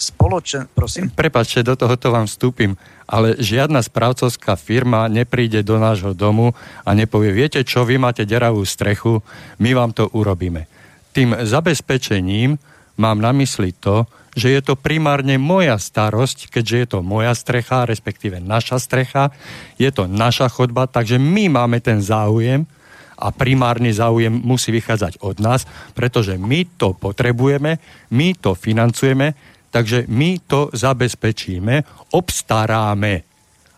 spoločen... 0.00 0.64
Prosím? 0.72 1.12
Prepačte, 1.12 1.60
do 1.60 1.76
tohoto 1.76 2.08
vám 2.08 2.24
vstúpim, 2.24 2.72
ale 3.10 3.34
žiadna 3.42 3.82
správcovská 3.82 4.54
firma 4.54 5.10
nepríde 5.10 5.66
do 5.66 5.82
nášho 5.82 6.14
domu 6.14 6.54
a 6.86 6.94
nepovie, 6.94 7.34
viete 7.34 7.66
čo, 7.66 7.82
vy 7.82 7.98
máte 7.98 8.22
deravú 8.22 8.62
strechu, 8.62 9.18
my 9.58 9.70
vám 9.74 9.90
to 9.90 10.06
urobíme. 10.14 10.70
Tým 11.10 11.34
zabezpečením 11.42 12.54
mám 12.94 13.18
na 13.18 13.34
mysli 13.34 13.74
to, 13.74 14.06
že 14.38 14.54
je 14.54 14.60
to 14.62 14.78
primárne 14.78 15.34
moja 15.42 15.74
starosť, 15.74 16.54
keďže 16.54 16.76
je 16.78 16.86
to 16.86 16.98
moja 17.02 17.34
strecha, 17.34 17.82
respektíve 17.82 18.38
naša 18.38 18.78
strecha, 18.78 19.34
je 19.74 19.90
to 19.90 20.06
naša 20.06 20.46
chodba, 20.46 20.86
takže 20.86 21.18
my 21.18 21.50
máme 21.50 21.82
ten 21.82 21.98
záujem 21.98 22.62
a 23.20 23.28
primárny 23.34 23.92
záujem 23.92 24.32
musí 24.32 24.70
vychádzať 24.70 25.20
od 25.20 25.42
nás, 25.42 25.66
pretože 25.92 26.38
my 26.38 26.64
to 26.78 26.94
potrebujeme, 26.94 27.76
my 28.14 28.28
to 28.38 28.54
financujeme, 28.56 29.34
Takže 29.70 30.10
my 30.10 30.42
to 30.44 30.70
zabezpečíme, 30.74 31.86
obstaráme. 32.10 33.22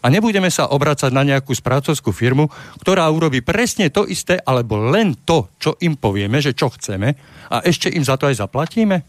A 0.02 0.10
nebudeme 0.10 0.50
sa 0.50 0.66
obracať 0.66 1.14
na 1.14 1.22
nejakú 1.22 1.54
správcovskú 1.54 2.10
firmu, 2.10 2.50
ktorá 2.82 3.06
urobí 3.06 3.38
presne 3.38 3.86
to 3.86 4.02
isté, 4.08 4.40
alebo 4.42 4.80
len 4.90 5.14
to, 5.22 5.46
čo 5.62 5.78
im 5.78 5.94
povieme, 5.94 6.42
že 6.42 6.58
čo 6.58 6.74
chceme, 6.74 7.14
a 7.52 7.62
ešte 7.62 7.86
im 7.92 8.02
za 8.02 8.18
to 8.18 8.26
aj 8.26 8.42
zaplatíme. 8.42 9.04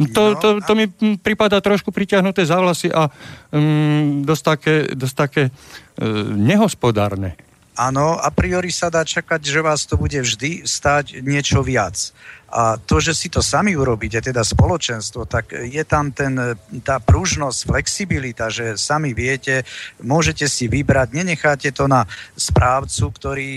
To, 0.00 0.32
no, 0.32 0.36
to, 0.40 0.48
to 0.64 0.72
mi 0.72 0.88
prípada 1.20 1.60
trošku 1.60 1.92
priťahnuté 1.92 2.44
za 2.48 2.56
vlasy 2.56 2.88
a 2.88 3.12
um, 3.52 4.24
dosť 4.24 4.42
také, 4.44 4.74
dosť 4.96 5.14
také 5.16 5.42
uh, 5.48 5.52
nehospodárne. 6.32 7.36
Áno, 7.80 8.20
a 8.20 8.28
priori 8.28 8.68
sa 8.68 8.92
dá 8.92 9.00
čakať, 9.00 9.40
že 9.40 9.64
vás 9.64 9.88
to 9.88 9.96
bude 9.96 10.20
vždy 10.20 10.68
stáť 10.68 11.24
niečo 11.24 11.64
viac. 11.64 12.12
A 12.52 12.76
to, 12.76 13.00
že 13.00 13.16
si 13.16 13.32
to 13.32 13.40
sami 13.40 13.72
urobíte, 13.72 14.20
teda 14.20 14.44
spoločenstvo, 14.44 15.24
tak 15.24 15.56
je 15.56 15.80
tam 15.88 16.12
ten, 16.12 16.36
tá 16.84 17.00
pružnosť, 17.00 17.64
flexibilita, 17.64 18.52
že 18.52 18.76
sami 18.76 19.16
viete, 19.16 19.64
môžete 20.04 20.44
si 20.44 20.68
vybrať, 20.68 21.08
nenecháte 21.16 21.72
to 21.72 21.88
na 21.88 22.04
správcu, 22.36 23.16
ktorý 23.16 23.50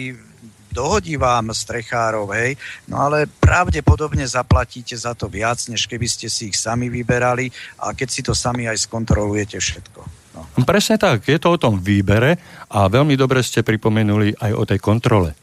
dohodí 0.71 1.19
vám 1.19 1.51
strechárov, 1.51 2.31
hej, 2.31 2.55
no 2.87 3.03
ale 3.03 3.27
pravdepodobne 3.27 4.23
zaplatíte 4.23 4.95
za 4.95 5.11
to 5.13 5.27
viac, 5.27 5.59
než 5.67 5.83
keby 5.85 6.07
ste 6.07 6.31
si 6.31 6.47
ich 6.47 6.57
sami 6.57 6.87
vyberali 6.87 7.51
a 7.83 7.91
keď 7.91 8.07
si 8.07 8.21
to 8.23 8.31
sami 8.31 8.71
aj 8.71 8.87
skontrolujete 8.87 9.59
všetko. 9.59 10.22
No. 10.33 10.65
Presne 10.65 10.97
tak, 10.97 11.29
je 11.29 11.37
to 11.37 11.53
o 11.53 11.61
tom 11.61 11.77
výbere 11.77 12.41
a 12.73 12.89
veľmi 12.89 13.13
dobre 13.13 13.45
ste 13.45 13.61
pripomenuli 13.61 14.33
aj 14.41 14.51
o 14.57 14.63
tej 14.65 14.81
kontrole. 14.81 15.37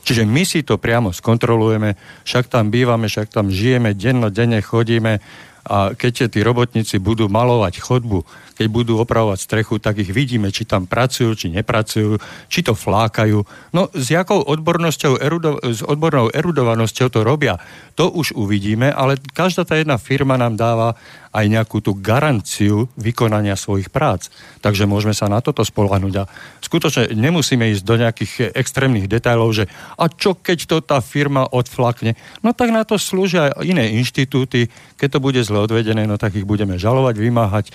Čiže 0.00 0.24
my 0.24 0.42
si 0.48 0.64
to 0.64 0.80
priamo 0.80 1.12
skontrolujeme, 1.12 1.92
však 2.24 2.48
tam 2.48 2.72
bývame, 2.72 3.06
však 3.06 3.28
tam 3.28 3.52
žijeme, 3.52 3.92
denne 3.92 4.64
chodíme 4.64 5.20
a 5.60 5.92
keď 5.92 6.32
tí 6.32 6.40
robotníci 6.40 6.96
budú 6.96 7.28
malovať 7.28 7.84
chodbu, 7.84 8.24
keď 8.60 8.68
budú 8.68 9.00
opravovať 9.00 9.40
strechu, 9.40 9.80
tak 9.80 10.04
ich 10.04 10.12
vidíme, 10.12 10.52
či 10.52 10.68
tam 10.68 10.84
pracujú, 10.84 11.32
či 11.32 11.48
nepracujú, 11.48 12.20
či 12.52 12.60
to 12.60 12.76
flákajú. 12.76 13.40
No 13.72 13.88
s 13.96 14.12
jakou 14.12 14.44
odbornosťou, 14.44 15.16
erudo, 15.16 15.56
s 15.64 15.80
odbornou 15.80 16.28
erudovanosťou 16.28 17.08
to 17.08 17.24
robia, 17.24 17.56
to 17.96 18.12
už 18.12 18.36
uvidíme, 18.36 18.92
ale 18.92 19.16
každá 19.32 19.64
tá 19.64 19.80
jedna 19.80 19.96
firma 19.96 20.36
nám 20.36 20.60
dáva 20.60 20.92
aj 21.30 21.46
nejakú 21.46 21.78
tú 21.78 21.94
garanciu 21.94 22.90
vykonania 22.98 23.54
svojich 23.54 23.86
prác. 23.88 24.28
Takže 24.60 24.84
môžeme 24.90 25.14
sa 25.14 25.30
na 25.30 25.38
toto 25.38 25.62
spolahnuť 25.62 26.14
a 26.18 26.28
skutočne 26.58 27.14
nemusíme 27.14 27.70
ísť 27.70 27.82
do 27.86 27.94
nejakých 27.94 28.32
extrémnych 28.52 29.06
detailov, 29.06 29.54
že 29.54 29.64
a 29.94 30.10
čo 30.10 30.34
keď 30.34 30.58
to 30.66 30.76
tá 30.82 30.98
firma 30.98 31.46
odflakne? 31.46 32.18
No 32.42 32.50
tak 32.50 32.74
na 32.74 32.82
to 32.82 32.98
slúžia 32.98 33.54
iné 33.62 33.94
inštitúty, 33.94 34.74
keď 34.98 35.16
to 35.16 35.18
bude 35.22 35.40
zle 35.46 35.62
odvedené, 35.62 36.02
no 36.04 36.18
tak 36.18 36.34
ich 36.34 36.44
budeme 36.44 36.74
žalovať, 36.76 37.14
vymáhať 37.14 37.66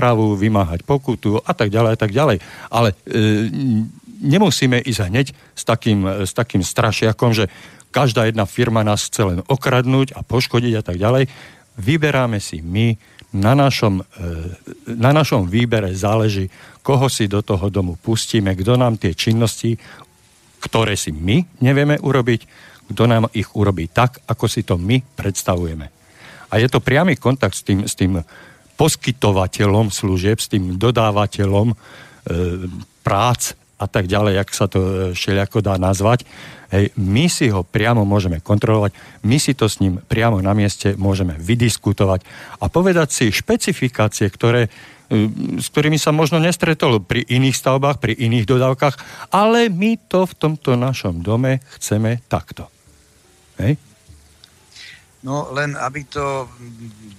nápravu, 0.00 0.32
vymáhať 0.32 0.80
pokutu 0.88 1.44
a 1.44 1.52
tak 1.52 1.68
ďalej 1.68 1.92
a 1.92 1.98
tak 2.00 2.16
ďalej. 2.16 2.40
Ale 2.72 2.96
e, 2.96 2.96
nemusíme 4.24 4.80
ísť 4.80 5.00
hneď 5.12 5.26
s 5.52 5.62
takým, 5.68 6.08
s 6.24 6.32
takým 6.32 6.64
strašiakom, 6.64 7.36
že 7.36 7.52
každá 7.92 8.24
jedna 8.24 8.48
firma 8.48 8.80
nás 8.80 9.12
chce 9.12 9.28
len 9.28 9.38
okradnúť 9.44 10.16
a 10.16 10.24
poškodiť 10.24 10.72
a 10.80 10.82
tak 10.82 10.96
ďalej 10.96 11.28
vyberáme 11.76 12.40
si 12.40 12.64
my, 12.64 12.96
na 13.36 13.52
našom, 13.52 14.00
e, 14.00 14.96
na 14.96 15.12
našom 15.12 15.44
výbere 15.44 15.92
záleží, 15.92 16.48
koho 16.80 17.12
si 17.12 17.28
do 17.28 17.44
toho 17.44 17.68
domu 17.68 18.00
pustíme, 18.00 18.56
kto 18.56 18.80
nám 18.80 18.96
tie 18.96 19.12
činnosti, 19.12 19.76
ktoré 20.64 20.96
si 20.96 21.12
my 21.12 21.60
nevieme 21.60 22.00
urobiť, 22.00 22.40
kto 22.88 23.04
nám 23.04 23.28
ich 23.36 23.52
urobí 23.52 23.92
tak, 23.92 24.24
ako 24.24 24.48
si 24.48 24.64
to 24.64 24.80
my 24.80 24.96
predstavujeme. 25.14 25.92
A 26.50 26.58
je 26.58 26.66
to 26.66 26.82
priamy 26.82 27.14
kontakt 27.20 27.54
s 27.54 27.62
tým, 27.62 27.86
s 27.86 27.94
tým 27.94 28.18
poskytovateľom 28.80 29.92
služieb, 29.92 30.40
s 30.40 30.48
tým 30.48 30.80
dodávateľom 30.80 31.68
e, 31.68 31.76
prác 33.04 33.52
a 33.76 33.84
tak 33.84 34.08
ďalej, 34.08 34.40
jak 34.40 34.48
sa 34.56 34.66
to 34.72 34.80
e, 34.80 34.92
všelijako 35.12 35.60
dá 35.60 35.76
nazvať. 35.76 36.24
Hej, 36.72 36.96
my 36.96 37.28
si 37.28 37.52
ho 37.52 37.60
priamo 37.60 38.08
môžeme 38.08 38.40
kontrolovať, 38.40 38.96
my 39.28 39.36
si 39.36 39.52
to 39.52 39.68
s 39.68 39.84
ním 39.84 40.00
priamo 40.00 40.40
na 40.40 40.56
mieste 40.56 40.96
môžeme 40.96 41.36
vydiskutovať 41.36 42.24
a 42.56 42.72
povedať 42.72 43.08
si 43.12 43.24
špecifikácie, 43.28 44.32
ktoré, 44.32 44.72
e, 45.12 45.28
s 45.60 45.68
ktorými 45.68 46.00
sa 46.00 46.16
možno 46.16 46.40
nestretol 46.40 47.04
pri 47.04 47.28
iných 47.28 47.56
stavbách, 47.60 48.00
pri 48.00 48.16
iných 48.16 48.48
dodávkach, 48.48 48.96
ale 49.28 49.68
my 49.68 50.00
to 50.08 50.24
v 50.24 50.36
tomto 50.40 50.80
našom 50.80 51.20
dome 51.20 51.60
chceme 51.76 52.24
takto. 52.32 52.72
Hej? 53.60 53.89
No 55.20 55.52
len 55.52 55.76
aby 55.76 56.08
to 56.08 56.48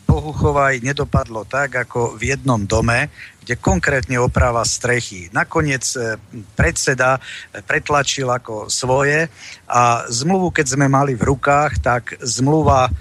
Bohuchovaj 0.10 0.82
nedopadlo 0.82 1.45
tak, 1.45 1.88
ako 1.88 2.18
v 2.18 2.34
jednom 2.34 2.66
dome, 2.66 3.14
kde 3.45 3.62
konkrétne 3.62 4.18
oprava 4.18 4.66
strechy. 4.66 5.30
Nakoniec 5.32 5.86
e, 5.95 6.18
predseda 6.58 7.16
e, 7.16 7.62
pretlačil 7.62 8.26
ako 8.28 8.68
svoje 8.68 9.30
a 9.70 10.04
zmluvu, 10.10 10.49
keď 10.49 10.66
sme 10.76 10.89
mali 10.89 11.14
v 11.14 11.30
rukách, 11.30 11.80
tak 11.80 12.18
zmluva 12.26 12.89
e, 12.89 12.91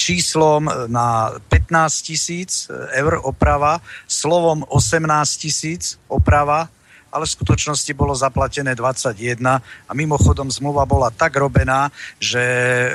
číslom 0.00 0.88
na 0.88 1.36
15 1.52 2.08
tisíc 2.08 2.64
eur 2.96 3.20
oprava, 3.20 3.84
slovom 4.08 4.64
18 4.72 5.04
tisíc 5.36 6.00
oprava, 6.08 6.72
ale 7.10 7.26
v 7.26 7.34
skutočnosti 7.36 7.92
bolo 7.92 8.14
zaplatené 8.14 8.72
21 8.72 9.42
a 9.60 9.92
mimochodom 9.92 10.48
zmluva 10.48 10.86
bola 10.86 11.10
tak 11.10 11.36
robená, 11.36 11.90
že 12.22 12.40
e, 12.40 12.88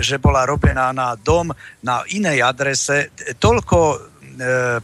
že 0.00 0.18
bola 0.22 0.46
robená 0.46 0.94
na 0.94 1.14
dom 1.18 1.50
na 1.82 2.06
inej 2.10 2.42
adrese, 2.42 3.10
toľko 3.38 3.78
e, 3.92 3.96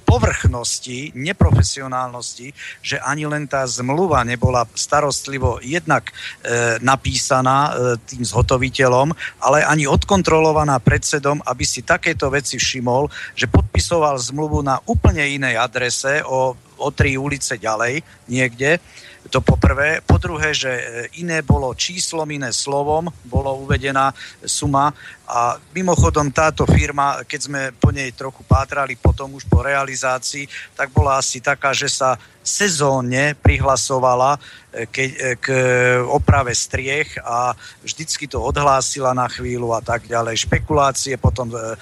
povrchnosti, 0.02 1.14
neprofesionálnosti, 1.14 2.50
že 2.82 2.96
ani 2.98 3.24
len 3.30 3.46
tá 3.46 3.62
zmluva 3.64 4.26
nebola 4.26 4.66
starostlivo 4.74 5.62
jednak 5.62 6.10
e, 6.10 6.78
napísaná 6.82 7.58
e, 7.58 7.70
tým 8.02 8.22
zhotoviteľom, 8.26 9.14
ale 9.42 9.62
ani 9.62 9.86
odkontrolovaná 9.86 10.82
predsedom, 10.82 11.38
aby 11.46 11.64
si 11.64 11.86
takéto 11.86 12.26
veci 12.28 12.58
všimol, 12.58 13.06
že 13.38 13.46
podpisoval 13.46 14.18
zmluvu 14.18 14.66
na 14.66 14.82
úplne 14.90 15.22
inej 15.22 15.58
adrese 15.62 16.22
o, 16.26 16.58
o 16.78 16.88
tri 16.90 17.14
ulice 17.14 17.58
ďalej 17.58 18.02
niekde 18.26 18.82
to 19.28 19.40
po 19.44 19.56
prvé. 19.60 20.00
Po 20.00 20.16
druhé, 20.16 20.56
že 20.56 20.70
e, 20.72 20.82
iné 21.20 21.44
bolo 21.44 21.72
číslom, 21.76 22.28
iné 22.30 22.52
slovom, 22.52 23.12
bolo 23.24 23.54
uvedená 23.62 24.12
suma 24.44 24.92
A 25.28 25.60
mimochodom 25.76 26.32
táto 26.32 26.64
firma, 26.64 27.20
keď 27.28 27.40
sme 27.40 27.62
po 27.76 27.92
nej 27.92 28.08
trochu 28.16 28.40
pátrali 28.48 28.96
potom 28.96 29.36
už 29.36 29.44
po 29.44 29.60
realizácii, 29.60 30.48
tak 30.72 30.88
bola 30.88 31.20
asi 31.20 31.44
taká, 31.44 31.76
že 31.76 31.92
sa 31.92 32.16
sezónne 32.48 33.36
prihlasovala 33.36 34.40
e, 34.72 34.88
ke, 34.88 35.04
e, 35.04 35.36
k 35.36 35.46
oprave 36.08 36.56
striech 36.56 37.20
a 37.20 37.52
vždycky 37.84 38.24
to 38.24 38.40
odhlásila 38.40 39.12
na 39.12 39.28
chvíľu 39.28 39.76
a 39.76 39.84
tak 39.84 40.08
ďalej. 40.08 40.48
Špekulácie 40.48 41.20
potom 41.20 41.52
e, 41.52 41.76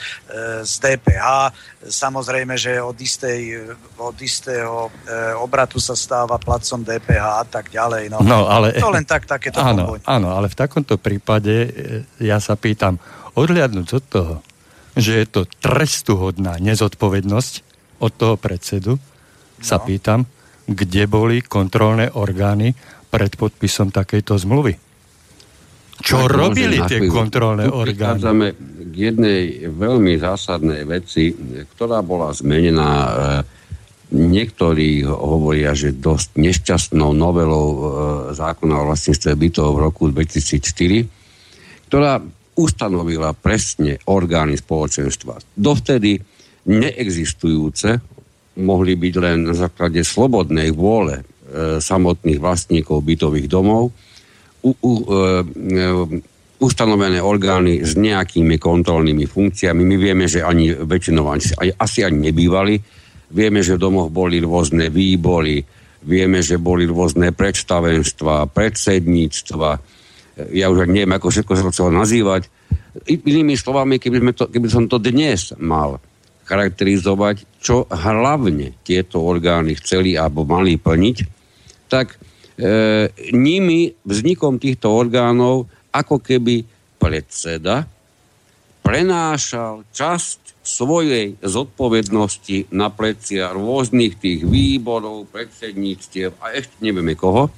z 0.66 0.74
DPH, 0.82 1.54
samozrejme, 1.86 2.58
že 2.58 2.82
od, 2.82 2.98
istej, 2.98 3.70
od 3.94 4.18
istého 4.18 4.90
obratu 5.38 5.78
sa 5.78 5.94
stáva 5.94 6.34
placom 6.42 6.82
DPH 6.82 7.24
a 7.24 7.44
tak 7.46 7.70
ďalej. 7.70 8.10
No, 8.10 8.18
no 8.26 8.50
ale, 8.50 8.74
to 8.74 8.90
len 8.90 9.06
tak, 9.06 9.30
takéto 9.30 9.62
áno, 9.62 9.94
áno, 10.02 10.28
ale 10.34 10.50
v 10.50 10.58
takomto 10.58 10.98
prípade 10.98 11.70
ja 12.18 12.42
sa 12.42 12.58
pýtam, 12.58 12.98
odliadnúť 13.36 13.88
od 13.92 14.04
toho, 14.08 14.34
že 14.96 15.22
je 15.22 15.26
to 15.28 15.42
trestuhodná 15.60 16.56
nezodpovednosť 16.56 17.54
od 18.00 18.12
toho 18.16 18.34
predsedu, 18.40 18.96
no. 18.96 19.62
sa 19.62 19.76
pýtam, 19.80 20.24
kde 20.66 21.06
boli 21.06 21.44
kontrolné 21.44 22.10
orgány 22.10 22.74
pred 23.12 23.32
podpisom 23.38 23.94
takejto 23.94 24.34
zmluvy? 24.40 24.74
Čo 25.96 26.28
tak 26.28 26.32
robili 26.36 26.76
tie 26.84 27.08
kontrolné 27.08 27.72
orgány? 27.72 28.20
K 28.92 28.94
jednej 28.94 29.64
veľmi 29.72 30.20
zásadnej 30.20 30.84
veci, 30.84 31.32
ktorá 31.72 32.04
bola 32.04 32.36
zmenená 32.36 32.92
e, 32.92 33.10
niektorí 34.12 35.08
hovoria, 35.08 35.72
že 35.72 35.96
dosť 35.96 36.36
nešťastnou 36.36 37.16
novelou 37.16 37.68
e, 37.72 37.80
zákona 38.36 38.74
o 38.76 38.86
vlastníctve 38.92 39.32
bytov 39.40 39.68
v 39.72 39.82
roku 39.88 40.02
2004, 40.12 41.88
ktorá 41.88 42.20
ustanovila 42.56 43.36
presne 43.36 44.00
orgány 44.08 44.56
spoločenstva. 44.56 45.38
Dovtedy 45.54 46.16
neexistujúce 46.66 48.00
mohli 48.56 48.96
byť 48.96 49.14
len 49.20 49.52
na 49.52 49.54
základe 49.54 50.00
slobodnej 50.00 50.72
vôle 50.72 51.20
e, 51.20 51.24
samotných 51.78 52.40
vlastníkov 52.40 53.04
bytových 53.04 53.48
domov 53.52 53.92
u, 54.64 54.70
u, 54.72 54.92
e, 54.96 55.04
e, 55.04 55.92
ustanovené 56.56 57.20
orgány 57.20 57.84
s 57.84 58.00
nejakými 58.00 58.56
kontrolnými 58.56 59.28
funkciami. 59.28 59.80
My 59.84 59.96
vieme, 60.00 60.24
že 60.24 60.40
ani 60.40 60.72
väčšinou 60.72 61.28
asi 61.76 62.00
ani 62.00 62.32
nebývali. 62.32 62.74
Vieme, 63.36 63.60
že 63.60 63.76
v 63.76 63.82
domoch 63.84 64.08
boli 64.08 64.40
rôzne 64.40 64.88
výbory, 64.88 65.60
vieme, 66.06 66.40
že 66.40 66.56
boli 66.56 66.88
rôzne 66.88 67.36
predstavenstva, 67.36 68.48
predsedníctva, 68.48 69.70
ja 70.36 70.68
už 70.68 70.88
neviem, 70.88 71.16
ako 71.16 71.32
všetko 71.32 71.52
sa 71.56 71.70
chcelo 71.72 71.90
nazývať. 71.92 72.48
Inými 73.08 73.56
slovami, 73.56 73.96
keby, 73.96 74.36
to, 74.36 74.48
keby 74.52 74.68
som 74.68 74.84
to 74.88 75.00
dnes 75.00 75.56
mal 75.56 76.00
charakterizovať, 76.46 77.58
čo 77.58 77.88
hlavne 77.90 78.78
tieto 78.86 79.24
orgány 79.24 79.74
chceli 79.80 80.14
alebo 80.14 80.46
mali 80.46 80.78
plniť, 80.78 81.16
tak 81.90 82.14
e, 82.14 82.18
nimi 83.34 83.90
vznikom 84.06 84.62
týchto 84.62 84.92
orgánov 84.94 85.66
ako 85.90 86.22
keby 86.22 86.62
predseda 87.00 87.88
prenášal 88.86 89.82
časť 89.90 90.62
svojej 90.62 91.34
zodpovednosti 91.42 92.70
na 92.70 92.86
plecia 92.94 93.50
rôznych 93.50 94.14
tých 94.18 94.46
výborov, 94.46 95.26
predsedníctiev 95.34 96.38
a 96.38 96.54
ešte 96.54 96.78
nevieme 96.78 97.18
koho, 97.18 97.50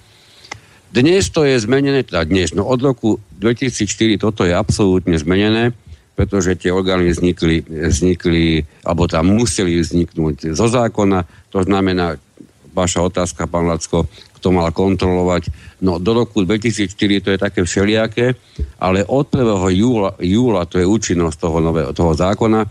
dnes 0.89 1.29
to 1.29 1.45
je 1.45 1.61
zmenené, 1.61 2.05
teda 2.05 2.25
dnes, 2.25 2.57
no 2.57 2.65
od 2.65 2.81
roku 2.81 3.21
2004 3.41 4.17
toto 4.17 4.43
je 4.49 4.57
absolútne 4.57 5.15
zmenené, 5.21 5.77
pretože 6.19 6.59
tie 6.59 6.75
orgány 6.75 7.15
vznikli, 7.15 7.63
vznikli, 7.63 8.67
alebo 8.83 9.07
tam 9.07 9.31
museli 9.39 9.79
vzniknúť 9.79 10.51
zo 10.57 10.67
zákona, 10.67 11.23
to 11.55 11.63
znamená, 11.63 12.19
vaša 12.75 13.07
otázka, 13.07 13.47
pán 13.47 13.71
Lacko, 13.71 14.11
kto 14.39 14.55
mal 14.55 14.71
kontrolovať. 14.71 15.51
No 15.83 15.99
do 15.99 16.15
roku 16.15 16.43
2004 16.47 16.95
to 17.23 17.29
je 17.35 17.39
také 17.39 17.61
všelijaké, 17.63 18.39
ale 18.79 19.03
od 19.07 19.27
1. 19.31 19.47
júla, 19.75 20.11
júla 20.19 20.63
to 20.67 20.79
je 20.79 20.87
účinnosť 20.87 21.37
toho, 21.39 21.59
nové, 21.63 21.87
toho 21.95 22.15
zákona, 22.15 22.67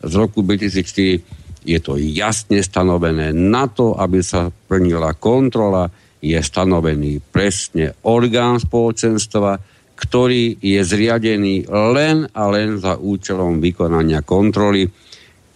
z 0.00 0.14
roku 0.16 0.40
2004 0.40 1.40
je 1.60 1.78
to 1.80 2.00
jasne 2.00 2.64
stanovené 2.64 3.36
na 3.36 3.68
to, 3.68 3.92
aby 4.00 4.24
sa 4.24 4.48
plnila 4.48 5.12
kontrola 5.20 5.92
je 6.20 6.36
stanovený 6.36 7.24
presne 7.32 7.96
orgán 8.04 8.60
spoločenstva, 8.60 9.56
ktorý 9.96 10.56
je 10.60 10.80
zriadený 10.80 11.68
len 11.68 12.28
a 12.32 12.42
len 12.48 12.80
za 12.80 12.96
účelom 12.96 13.60
vykonania 13.60 14.24
kontroly. 14.24 14.88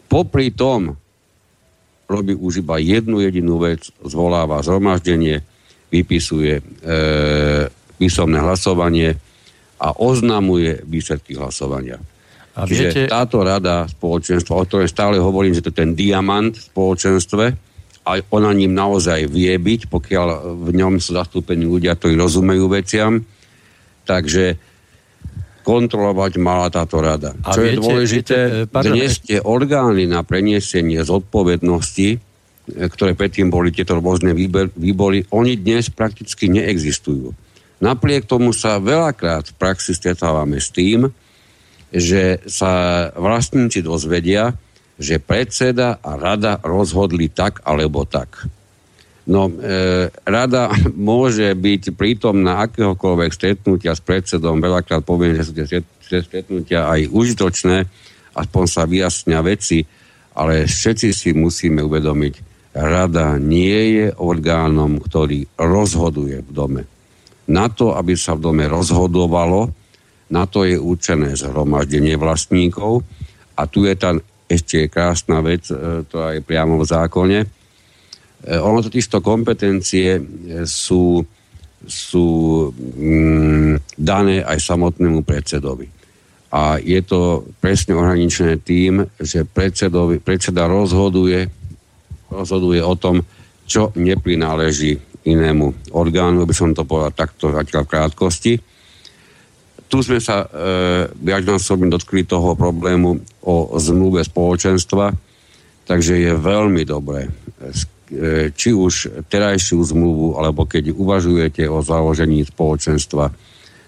Popri 0.05 0.53
tom 0.53 0.93
robí 2.05 2.37
už 2.37 2.61
iba 2.61 2.77
jednu 2.77 3.25
jedinú 3.25 3.57
vec, 3.61 3.89
zvoláva 4.05 4.61
zhromaždenie, 4.61 5.41
vypisuje 5.89 6.61
e, 6.61 6.63
písomné 7.97 8.39
hlasovanie 8.41 9.17
a 9.81 9.97
oznamuje 9.97 10.85
výsledky 10.85 11.37
hlasovania. 11.41 11.97
A 12.55 12.69
Čiže 12.69 12.85
viete... 12.87 13.03
táto 13.11 13.43
rada 13.43 13.89
spoločenstva, 13.91 14.61
o 14.61 14.67
ktorej 14.69 14.93
stále 14.93 15.19
hovorím, 15.19 15.57
že 15.57 15.65
to 15.65 15.73
je 15.75 15.81
ten 15.81 15.97
diamant 15.97 16.55
v 16.55 16.67
spoločenstve, 16.71 17.45
a 18.05 18.21
ona 18.31 18.53
ním 18.53 18.77
naozaj 18.77 19.25
vie 19.33 19.57
byť, 19.57 19.89
pokiaľ 19.89 20.27
v 20.61 20.71
ňom 20.77 21.01
sú 21.01 21.17
zastúpení 21.17 21.65
ľudia, 21.65 21.97
ktorí 21.97 22.21
rozumejú 22.21 22.69
veciam. 22.69 23.25
Takže 24.05 24.61
kontrolovať 25.65 26.33
mala 26.37 26.69
táto 26.69 27.01
rada. 27.01 27.33
A 27.41 27.57
Čo 27.57 27.65
viete, 27.65 27.73
je 27.73 27.81
dôležité, 27.81 28.37
viete, 28.37 28.69
pardon, 28.69 28.93
dnes 28.93 29.13
tie 29.25 29.41
orgány 29.41 30.05
na 30.05 30.21
preniesenie 30.21 31.01
zodpovednosti, 31.01 32.09
e, 32.13 32.19
ktoré 32.69 33.17
predtým 33.17 33.49
boli 33.49 33.73
tieto 33.73 33.97
rôzne 33.97 34.37
výbory, 34.77 35.25
oni 35.33 35.57
dnes 35.57 35.89
prakticky 35.89 36.53
neexistujú. 36.53 37.33
Napriek 37.81 38.29
tomu 38.29 38.53
sa 38.53 38.77
veľakrát 38.77 39.51
v 39.51 39.55
praxi 39.57 39.97
stretávame 39.97 40.61
s 40.61 40.69
tým, 40.69 41.09
že 41.89 42.45
sa 42.45 43.09
vlastníci 43.17 43.81
dozvedia, 43.81 44.53
že 44.99 45.19
predseda 45.19 45.99
a 45.99 46.15
rada 46.15 46.63
rozhodli 46.63 47.31
tak 47.31 47.63
alebo 47.67 48.07
tak. 48.07 48.47
No, 49.25 49.49
e, 49.49 50.13
rada 50.29 50.69
môže 51.11 51.57
byť 51.57 51.97
prítomná 51.97 52.69
akéhokoľvek 52.69 53.31
stretnutia 53.33 53.97
s 53.97 54.05
predsedom. 54.05 54.61
Veľakrát 54.61 55.03
poviem, 55.03 55.35
že 55.35 55.49
sú 55.49 55.53
tie 55.57 55.83
stretnutia 56.21 56.87
aj 56.87 57.09
užitočné, 57.11 57.89
aspoň 58.37 58.65
sa 58.69 58.85
vyjasnia 58.85 59.41
veci, 59.41 59.83
ale 60.35 60.67
všetci 60.67 61.09
si 61.15 61.31
musíme 61.33 61.81
uvedomiť, 61.81 62.35
rada 62.75 63.39
nie 63.39 64.03
je 64.03 64.07
orgánom, 64.19 64.99
ktorý 64.99 65.47
rozhoduje 65.55 66.43
v 66.43 66.51
dome. 66.51 66.83
Na 67.47 67.71
to, 67.71 67.95
aby 67.95 68.19
sa 68.19 68.35
v 68.35 68.51
dome 68.51 68.65
rozhodovalo, 68.67 69.71
na 70.33 70.45
to 70.51 70.67
je 70.67 70.75
určené 70.75 71.39
zhromaždenie 71.39 72.19
vlastníkov 72.19 73.07
a 73.55 73.63
tu 73.71 73.87
je 73.87 73.95
tá 73.95 74.19
ešte 74.55 74.87
je 74.87 74.93
krásna 74.93 75.43
vec, 75.43 75.67
e, 75.69 76.07
to 76.07 76.23
aj 76.23 76.41
priamo 76.47 76.79
v 76.81 76.89
zákone. 76.89 77.39
E, 77.43 77.47
ono 78.59 78.79
totiž 78.81 79.05
to 79.11 79.19
kompetencie 79.21 80.19
e, 80.19 80.23
sú, 80.65 81.23
sú 81.85 82.27
mm, 82.73 83.99
dané 83.99 84.47
aj 84.47 84.59
samotnému 84.63 85.27
predsedovi. 85.27 85.91
A 86.55 86.79
je 86.79 87.03
to 87.03 87.51
presne 87.59 87.99
ohraničené 87.99 88.63
tým, 88.63 89.03
že 89.19 89.43
predsedovi, 89.43 90.23
predseda 90.23 90.71
rozhoduje, 90.71 91.51
rozhoduje 92.31 92.79
o 92.79 92.95
tom, 92.95 93.27
čo 93.67 93.91
neprináleží 93.99 95.03
inému 95.25 95.91
orgánu, 95.97 96.45
by 96.47 96.55
som 96.55 96.77
to 96.77 96.87
povedal 96.87 97.11
takto 97.17 97.51
zatiaľ 97.51 97.83
v 97.89 97.91
krátkosti 97.91 98.55
tu 99.95 100.03
sme 100.03 100.19
sa 100.19 100.43
e, 100.43 100.47
viacnásobne 101.15 101.87
dotkli 101.87 102.27
toho 102.27 102.59
problému 102.59 103.15
o 103.47 103.79
zmluve 103.79 104.27
spoločenstva, 104.27 105.15
takže 105.87 106.19
je 106.19 106.35
veľmi 106.35 106.83
dobré, 106.83 107.31
e, 107.31 108.51
či 108.51 108.75
už 108.75 109.23
terajšiu 109.31 109.79
zmluvu, 109.95 110.35
alebo 110.35 110.67
keď 110.67 110.91
uvažujete 110.91 111.71
o 111.71 111.79
založení 111.79 112.43
spoločenstva, 112.43 113.31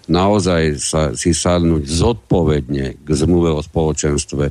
naozaj 0.07 0.79
sa, 0.79 1.11
si 1.11 1.35
sadnúť 1.35 1.83
zodpovedne 1.83 3.03
k 3.03 3.07
zmluve 3.11 3.51
o 3.51 3.59
spoločenstve, 3.59 4.45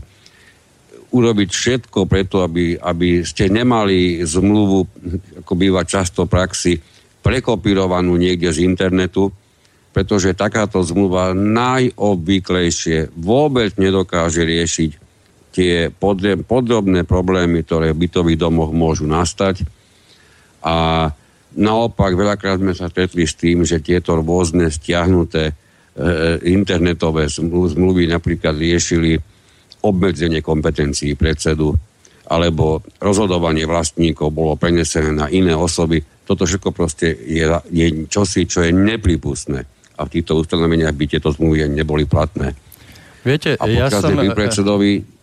urobiť 1.08 1.48
všetko 1.48 2.04
preto, 2.04 2.44
aby, 2.44 2.76
aby 2.76 3.24
ste 3.24 3.48
nemali 3.48 4.20
zmluvu, 4.28 4.78
ako 5.40 5.52
býva 5.56 5.88
často 5.88 6.28
v 6.28 6.32
praxi, 6.36 6.72
prekopírovanú 7.24 8.12
niekde 8.20 8.52
z 8.52 8.60
internetu, 8.60 9.32
pretože 9.96 10.36
takáto 10.36 10.84
zmluva 10.84 11.32
najobvyklejšie 11.32 13.16
vôbec 13.16 13.72
nedokáže 13.80 14.44
riešiť 14.44 14.90
tie 15.56 15.88
podrobné 16.44 17.08
problémy, 17.08 17.64
ktoré 17.64 17.96
v 17.96 18.04
bytových 18.04 18.44
domoch 18.44 18.76
môžu 18.76 19.08
nastať. 19.08 19.64
A 20.60 21.08
naopak 21.56 22.12
veľakrát 22.12 22.60
sme 22.60 22.76
sa 22.76 22.92
stretli 22.92 23.24
s 23.24 23.40
tým, 23.40 23.64
že 23.64 23.80
tieto 23.80 24.20
rôzne 24.20 24.68
stiahnuté 24.68 25.56
internetové 26.44 27.32
zmluvy 27.32 28.04
napríklad 28.12 28.52
riešili 28.52 29.16
obmedzenie 29.80 30.44
kompetencií 30.44 31.16
predsedu 31.16 31.72
alebo 32.28 32.84
rozhodovanie 33.00 33.64
vlastníkov 33.64 34.28
bolo 34.28 34.60
prenesené 34.60 35.08
na 35.08 35.32
iné 35.32 35.56
osoby. 35.56 36.04
Toto 36.28 36.44
všetko 36.44 36.68
proste 36.76 37.16
je, 37.16 37.48
je 37.72 37.86
čosi, 38.12 38.44
čo 38.44 38.60
je 38.60 38.76
nepripustné. 38.76 39.75
A 39.96 40.04
v 40.04 40.20
týchto 40.20 40.36
ustanoveniach 40.36 40.92
by 40.92 41.04
tieto 41.08 41.32
zmluvy 41.32 41.68
neboli 41.72 42.04
platné. 42.04 42.52
Viete, 43.26 43.58
a 43.58 43.64
ja 43.66 43.90
som... 43.90 44.14
predsedovi 44.14 45.16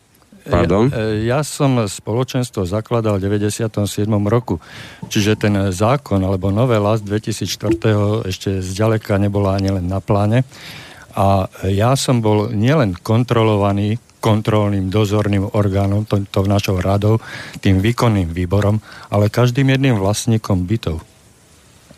Pardon? 0.44 0.92
Ja, 0.92 1.40
ja 1.40 1.40
som 1.40 1.88
spoločenstvo 1.88 2.68
zakladal 2.68 3.16
v 3.16 3.40
97. 3.40 3.80
roku, 4.28 4.60
čiže 5.08 5.40
ten 5.40 5.72
zákon 5.72 6.20
alebo 6.20 6.52
novela 6.52 7.00
z 7.00 7.08
2004. 7.08 8.28
ešte 8.28 8.60
zďaleka 8.60 9.16
nebola 9.16 9.56
ani 9.56 9.80
len 9.80 9.88
na 9.88 10.04
pláne. 10.04 10.44
A 11.16 11.48
ja 11.64 11.96
som 11.96 12.20
bol 12.20 12.52
nielen 12.52 12.98
kontrolovaný 13.00 14.04
kontrolným 14.24 14.88
dozorným 14.88 15.52
orgánom, 15.52 16.08
to, 16.08 16.24
to 16.32 16.48
našou 16.48 16.80
radou, 16.80 17.20
tým 17.60 17.84
výkonným 17.84 18.32
výborom, 18.32 18.80
ale 19.12 19.28
každým 19.28 19.68
jedným 19.68 20.00
vlastníkom 20.00 20.64
bytov 20.64 21.04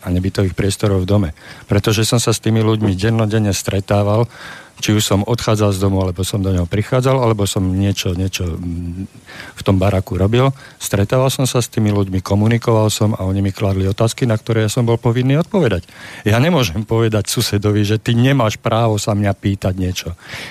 a 0.06 0.14
nebytových 0.14 0.54
priestorov 0.54 1.02
v 1.02 1.10
dome. 1.10 1.30
Pretože 1.66 2.06
som 2.06 2.22
sa 2.22 2.30
s 2.30 2.38
tými 2.38 2.62
ľuďmi 2.62 2.94
dennodenne 2.94 3.50
stretával, 3.50 4.30
či 4.76 4.92
už 4.92 5.02
som 5.02 5.24
odchádzal 5.24 5.72
z 5.72 5.80
domu, 5.80 6.04
alebo 6.04 6.20
som 6.20 6.44
do 6.44 6.52
neho 6.52 6.68
prichádzal, 6.68 7.16
alebo 7.16 7.48
som 7.48 7.64
niečo, 7.64 8.12
niečo 8.12 8.44
mm, 8.44 9.08
v 9.56 9.62
tom 9.64 9.80
baraku 9.80 10.20
robil. 10.20 10.52
Stretával 10.76 11.32
som 11.32 11.48
sa 11.48 11.64
s 11.64 11.72
tými 11.72 11.88
ľuďmi, 11.96 12.20
komunikoval 12.20 12.92
som 12.92 13.16
a 13.16 13.24
oni 13.24 13.40
mi 13.40 13.56
kladli 13.56 13.88
otázky, 13.88 14.28
na 14.28 14.36
ktoré 14.36 14.68
ja 14.68 14.70
som 14.70 14.84
bol 14.84 15.00
povinný 15.00 15.40
odpovedať. 15.40 15.88
Ja 16.28 16.36
nemôžem 16.36 16.84
povedať 16.84 17.32
susedovi, 17.32 17.88
že 17.88 17.96
ty 17.96 18.12
nemáš 18.12 18.60
právo 18.60 19.00
sa 19.00 19.16
mňa 19.16 19.32
pýtať 19.32 19.74
niečo. 19.80 20.08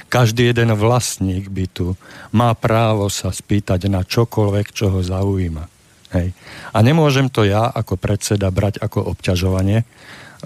Každý 0.09 0.49
jeden 0.49 0.73
vlastník 0.73 1.53
bytu 1.53 1.93
má 2.33 2.57
právo 2.57 3.13
sa 3.13 3.29
spýtať 3.29 3.85
na 3.93 4.01
čokoľvek, 4.01 4.73
čo 4.73 4.89
ho 4.89 4.99
zaujíma. 5.05 5.74
Hej. 6.13 6.37
A 6.75 6.77
nemôžem 6.85 7.31
to 7.31 7.47
ja 7.47 7.65
ako 7.65 7.97
predseda 7.97 8.53
brať 8.53 8.77
ako 8.83 9.15
obťažovanie, 9.15 9.87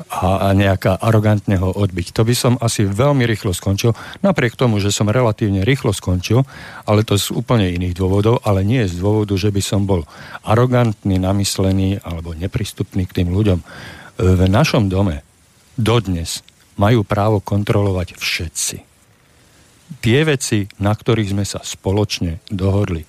a, 0.07 0.47
a 0.51 0.55
nejaká 0.55 0.95
arogantne 0.95 1.59
ho 1.59 1.75
odbiť. 1.75 2.15
To 2.15 2.23
by 2.23 2.35
som 2.37 2.53
asi 2.63 2.87
veľmi 2.87 3.27
rýchlo 3.27 3.51
skončil, 3.51 3.91
napriek 4.23 4.55
tomu, 4.55 4.79
že 4.79 4.93
som 4.93 5.11
relatívne 5.11 5.67
rýchlo 5.67 5.91
skončil, 5.91 6.47
ale 6.87 7.03
to 7.03 7.19
z 7.19 7.35
úplne 7.35 7.67
iných 7.67 7.97
dôvodov, 7.97 8.39
ale 8.47 8.63
nie 8.63 8.87
z 8.87 8.95
dôvodu, 8.99 9.35
že 9.35 9.51
by 9.51 9.61
som 9.63 9.83
bol 9.83 10.07
arogantný, 10.45 11.19
namyslený 11.19 11.99
alebo 12.05 12.31
neprístupný 12.31 13.03
k 13.09 13.23
tým 13.23 13.33
ľuďom. 13.33 13.59
V 14.19 14.41
našom 14.47 14.87
dome 14.87 15.23
dodnes 15.75 16.43
majú 16.79 17.03
právo 17.03 17.43
kontrolovať 17.43 18.15
všetci. 18.15 18.77
Tie 19.99 20.19
veci, 20.21 20.69
na 20.79 20.93
ktorých 20.93 21.33
sme 21.33 21.43
sa 21.43 21.59
spoločne 21.65 22.39
dohodli 22.47 23.08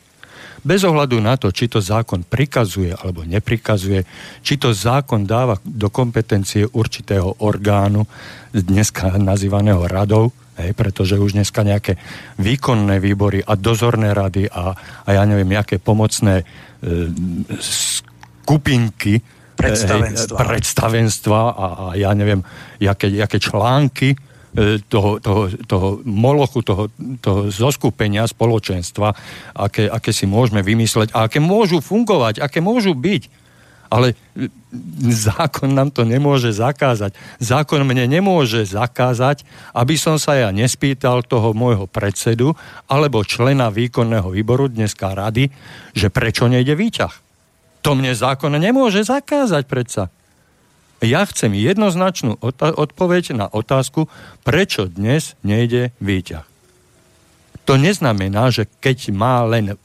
bez 0.60 0.84
ohľadu 0.84 1.16
na 1.20 1.40
to, 1.40 1.48
či 1.48 1.68
to 1.68 1.80
zákon 1.80 2.24
prikazuje 2.24 2.92
alebo 2.92 3.24
neprikazuje, 3.24 4.04
či 4.44 4.54
to 4.60 4.76
zákon 4.76 5.24
dáva 5.24 5.56
do 5.64 5.88
kompetencie 5.88 6.68
určitého 6.68 7.40
orgánu, 7.40 8.04
dneska 8.52 9.16
nazývaného 9.16 9.86
radou, 9.88 10.34
hej, 10.60 10.76
pretože 10.76 11.16
už 11.16 11.32
dneska 11.36 11.64
nejaké 11.64 11.96
výkonné 12.36 13.00
výbory 13.00 13.40
a 13.40 13.56
dozorné 13.56 14.12
rady 14.12 14.50
a, 14.52 14.76
a 15.06 15.08
ja 15.08 15.22
neviem, 15.24 15.48
nejaké 15.48 15.80
pomocné 15.80 16.42
e, 16.42 16.44
skupinky, 17.60 19.20
e, 19.20 19.22
predstavenstva, 19.56 20.36
hej, 20.36 20.44
predstavenstva 20.44 21.40
a, 21.40 21.66
a 21.72 21.84
ja 21.96 22.12
neviem, 22.12 22.44
jaké, 22.80 23.08
jaké 23.08 23.38
články 23.40 24.16
toho, 24.90 25.22
toho, 25.22 25.42
toho 25.66 25.88
molochu, 26.02 26.62
toho, 26.66 26.90
toho 27.22 27.40
zoskupenia 27.54 28.26
spoločenstva, 28.26 29.14
aké, 29.54 29.86
aké 29.86 30.10
si 30.10 30.26
môžeme 30.26 30.58
vymysleť 30.60 31.14
a 31.14 31.30
aké 31.30 31.38
môžu 31.38 31.78
fungovať, 31.78 32.42
aké 32.42 32.58
môžu 32.58 32.98
byť. 32.98 33.30
Ale 33.90 34.14
e, 34.14 34.46
zákon 35.10 35.70
nám 35.70 35.90
to 35.90 36.06
nemôže 36.06 36.54
zakázať. 36.54 37.14
Zákon 37.42 37.82
mne 37.82 38.06
nemôže 38.06 38.62
zakázať, 38.66 39.42
aby 39.74 39.94
som 39.98 40.14
sa 40.18 40.38
ja 40.38 40.54
nespýtal 40.54 41.26
toho 41.26 41.50
môjho 41.54 41.90
predsedu 41.90 42.54
alebo 42.86 43.26
člena 43.26 43.70
výkonného 43.70 44.30
výboru 44.30 44.70
dneska 44.70 45.14
rady, 45.14 45.50
že 45.94 46.06
prečo 46.10 46.46
nejde 46.46 46.78
výťah. 46.78 47.14
To 47.82 47.98
mne 47.98 48.14
zákon 48.14 48.54
nemôže 48.54 49.02
zakázať 49.06 49.66
predsa. 49.66 50.04
Ja 51.00 51.24
chcem 51.24 51.56
jednoznačnú 51.56 52.36
odpoveď 52.40 53.32
na 53.32 53.46
otázku, 53.48 54.12
prečo 54.44 54.84
dnes 54.84 55.32
nejde 55.40 55.96
výťah. 55.96 56.44
To 57.64 57.80
neznamená, 57.80 58.52
že 58.52 58.68
keď 58.84 59.14
má 59.16 59.40
len 59.48 59.80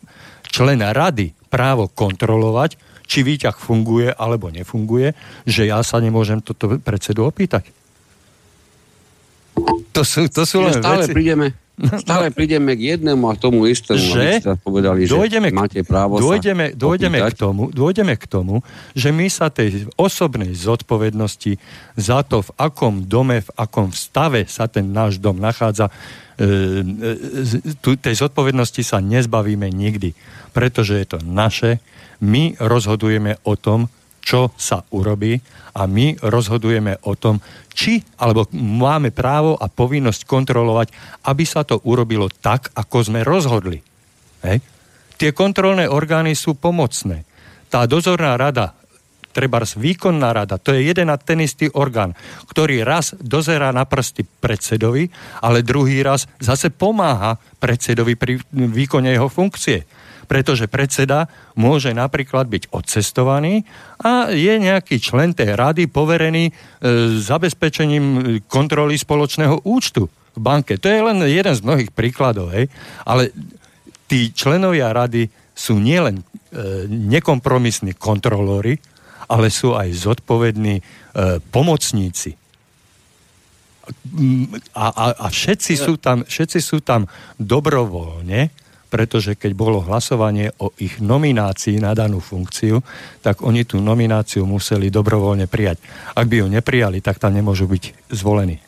člen 0.51 0.83
rady 0.83 1.31
právo 1.47 1.87
kontrolovať, 1.87 2.75
či 3.05 3.23
výťah 3.23 3.55
funguje 3.55 4.11
alebo 4.11 4.51
nefunguje, 4.51 5.15
že 5.45 5.69
ja 5.69 5.79
sa 5.85 6.01
nemôžem 6.03 6.41
toto 6.41 6.81
predsedu 6.81 7.23
opýtať. 7.23 7.69
To 9.95 10.03
sú, 10.03 10.27
to 10.27 10.43
sú 10.43 10.67
len 10.67 10.75
stále 10.75 11.07
veci. 11.07 11.15
prídeme 11.15 11.64
Stále 12.03 12.31
prídeme 12.31 12.71
k 12.79 12.95
jednému 12.95 13.27
a 13.27 13.35
tomu 13.35 13.67
istému. 13.67 13.99
Že 13.99 14.57
povedali, 14.63 15.03
dojdeme, 15.03 15.51
že 15.51 15.55
máte 15.55 15.81
právo 15.83 16.23
dojdeme, 16.23 16.71
dojdeme, 16.71 17.19
k 17.19 17.35
tomu, 17.35 17.67
dojdeme 17.67 18.15
k 18.15 18.25
tomu, 18.31 18.63
že 18.95 19.11
my 19.11 19.27
sa 19.27 19.51
tej 19.51 19.91
osobnej 19.99 20.55
zodpovednosti 20.55 21.59
za 21.99 22.23
to, 22.23 22.47
v 22.47 22.51
akom 22.55 23.03
dome, 23.03 23.43
v 23.43 23.49
akom 23.59 23.91
stave 23.91 24.47
sa 24.47 24.71
ten 24.71 24.95
náš 24.95 25.19
dom 25.19 25.35
nachádza, 25.35 25.91
e, 26.39 26.83
e, 27.83 27.95
tej 27.99 28.15
zodpovednosti 28.23 28.79
sa 28.79 29.03
nezbavíme 29.03 29.67
nikdy. 29.67 30.15
Pretože 30.55 30.95
je 30.95 31.07
to 31.11 31.19
naše. 31.27 31.83
My 32.23 32.55
rozhodujeme 32.55 33.43
o 33.43 33.59
tom, 33.59 33.91
čo 34.25 34.49
sa 34.57 34.81
urobí 34.89 35.37
a 35.77 35.85
my 35.85 36.17
rozhodujeme 36.17 36.97
o 37.05 37.13
tom, 37.13 37.37
či, 37.75 37.99
alebo 38.15 38.47
máme 38.55 39.11
právo 39.11 39.59
a 39.59 39.67
povinnosť 39.67 40.23
kontrolovať, 40.23 40.87
aby 41.27 41.43
sa 41.43 41.67
to 41.67 41.83
urobilo 41.83 42.31
tak, 42.31 42.71
ako 42.71 43.03
sme 43.03 43.27
rozhodli. 43.27 43.83
Hej. 44.47 44.63
Tie 45.19 45.35
kontrolné 45.35 45.91
orgány 45.91 46.31
sú 46.33 46.55
pomocné. 46.55 47.27
Tá 47.67 47.83
dozorná 47.83 48.39
rada, 48.39 48.71
treba 49.35 49.59
výkonná 49.59 50.31
rada, 50.31 50.55
to 50.55 50.71
je 50.71 50.87
jeden 50.87 51.11
a 51.11 51.19
ten 51.19 51.43
istý 51.43 51.67
orgán, 51.75 52.15
ktorý 52.47 52.87
raz 52.87 53.11
dozerá 53.19 53.75
na 53.75 53.83
prsty 53.83 54.23
predsedovi, 54.23 55.11
ale 55.43 55.59
druhý 55.59 55.99
raz 55.99 56.23
zase 56.39 56.71
pomáha 56.71 57.35
predsedovi 57.59 58.15
pri 58.15 58.39
výkone 58.55 59.11
jeho 59.11 59.27
funkcie 59.27 59.83
pretože 60.25 60.67
predseda 60.67 61.31
môže 61.55 61.93
napríklad 61.93 62.49
byť 62.49 62.73
odcestovaný 62.73 63.63
a 64.01 64.33
je 64.33 64.53
nejaký 64.57 64.99
člen 64.99 65.31
tej 65.31 65.55
rady 65.55 65.87
poverený 65.87 66.49
e, 66.49 66.53
zabezpečením 67.21 68.37
kontroly 68.49 68.99
spoločného 68.99 69.63
účtu 69.63 70.09
v 70.09 70.39
banke. 70.41 70.75
To 70.81 70.87
je 70.91 70.99
len 70.99 71.23
jeden 71.23 71.55
z 71.55 71.61
mnohých 71.63 71.91
príkladov, 71.95 72.51
hej. 72.51 72.67
ale 73.07 73.31
tí 74.11 74.35
členovia 74.35 74.91
rady 74.91 75.31
sú 75.55 75.79
nielen 75.79 76.19
e, 76.19 76.23
nekompromisní 76.91 77.95
kontrolóri, 77.95 78.75
ale 79.31 79.47
sú 79.49 79.73
aj 79.73 79.89
zodpovední 79.95 80.75
e, 80.77 80.83
pomocníci. 81.49 82.35
A, 84.73 84.85
a, 84.89 85.05
a 85.13 85.27
všetci, 85.29 85.73
sú 85.77 86.01
tam, 86.01 86.25
všetci 86.25 86.59
sú 86.59 86.81
tam 86.81 87.05
dobrovoľne, 87.37 88.64
pretože 88.87 89.35
keď 89.35 89.51
bolo 89.57 89.83
hlasovanie 89.83 90.53
o 90.61 90.71
ich 90.79 91.01
nominácii 91.01 91.81
na 91.81 91.91
danú 91.91 92.21
funkciu, 92.21 92.79
tak 93.19 93.41
oni 93.41 93.65
tú 93.65 93.81
nomináciu 93.81 94.45
museli 94.45 94.93
dobrovoľne 94.93 95.49
prijať. 95.49 95.81
Ak 96.15 96.29
by 96.29 96.45
ju 96.45 96.47
neprijali, 96.47 97.01
tak 97.01 97.19
tam 97.19 97.33
nemôžu 97.33 97.65
byť 97.67 98.13
zvolení. 98.13 98.61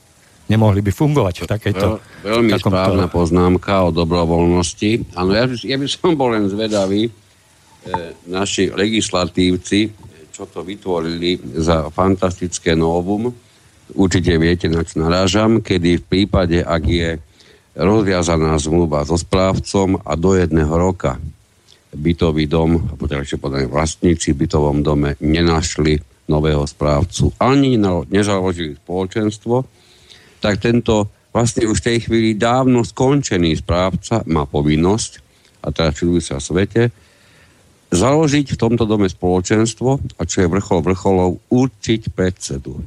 Nemohli 0.48 0.80
by 0.80 0.92
fungovať 0.96 1.44
v 1.44 1.46
takejto... 1.48 1.88
Veľ, 2.24 2.40
veľmi 2.40 2.52
správna 2.56 3.06
poznámka 3.12 3.88
o 3.88 3.90
dobrovoľnosti. 3.92 5.16
Áno, 5.20 5.36
ja, 5.36 5.44
ja 5.48 5.76
by 5.76 5.88
som 5.92 6.16
bol 6.16 6.32
len 6.32 6.48
zvedavý, 6.48 7.08
e, 7.08 7.12
naši 8.32 8.72
legislatívci, 8.72 9.92
čo 10.32 10.48
to 10.48 10.64
vytvorili 10.64 11.36
za 11.60 11.92
fantastické 11.92 12.80
novum, 12.80 13.28
určite 13.96 14.36
viete, 14.40 14.68
na 14.72 14.88
čo 14.88 15.04
narážam, 15.04 15.60
kedy 15.60 16.00
v 16.00 16.04
prípade, 16.04 16.60
ak 16.64 16.84
je 16.84 17.10
rozviazaná 17.78 18.58
zmluva 18.58 19.06
so 19.06 19.16
správcom 19.16 20.02
a 20.02 20.18
do 20.18 20.34
jedného 20.34 20.74
roka 20.74 21.22
bytový 21.94 22.50
dom, 22.50 22.84
teda 22.98 23.24
povedané 23.38 23.70
vlastníci 23.70 24.34
v 24.34 24.46
bytovom 24.46 24.82
dome 24.84 25.16
nenašli 25.22 26.02
nového 26.28 26.68
správcu, 26.68 27.32
ani 27.40 27.80
nezaložili 28.12 28.76
spoločenstvo, 28.76 29.64
tak 30.44 30.60
tento 30.60 31.08
vlastne 31.32 31.70
už 31.70 31.80
v 31.80 31.88
tej 31.88 31.98
chvíli 32.10 32.30
dávno 32.36 32.84
skončený 32.84 33.64
správca 33.64 34.26
má 34.28 34.44
povinnosť, 34.44 35.12
a 35.64 35.72
teda 35.72 35.96
čudujú 35.96 36.22
sa 36.22 36.38
svete, 36.44 36.92
založiť 37.88 38.52
v 38.52 38.60
tomto 38.60 38.84
dome 38.84 39.08
spoločenstvo 39.08 40.20
a 40.20 40.22
čo 40.28 40.44
je 40.44 40.52
vrchol 40.52 40.84
vrcholov, 40.84 41.40
určiť 41.48 42.12
predsedu. 42.12 42.84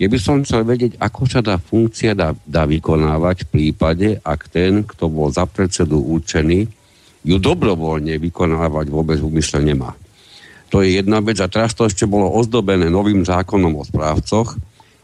Ja 0.00 0.06
by 0.08 0.18
som 0.18 0.42
chcel 0.42 0.64
vedieť, 0.64 0.96
ako 0.98 1.22
sa 1.28 1.40
tá 1.44 1.60
funkcia 1.60 2.16
dá, 2.16 2.32
dá 2.44 2.64
vykonávať 2.64 3.46
v 3.46 3.48
prípade, 3.48 4.08
ak 4.24 4.48
ten, 4.48 4.82
kto 4.82 5.08
bol 5.12 5.28
za 5.28 5.44
predsedu 5.44 6.00
určený, 6.00 6.66
ju 7.22 7.36
dobrovoľne 7.38 8.18
vykonávať 8.18 8.86
vôbec 8.90 9.18
úmysle 9.22 9.62
nemá. 9.62 9.94
To 10.72 10.80
je 10.80 10.96
jedna 10.98 11.20
vec 11.20 11.36
a 11.38 11.52
teraz 11.52 11.76
to 11.76 11.84
ešte 11.84 12.08
bolo 12.08 12.32
ozdobené 12.32 12.88
novým 12.88 13.22
zákonom 13.22 13.76
o 13.76 13.84
správcoch, 13.84 14.56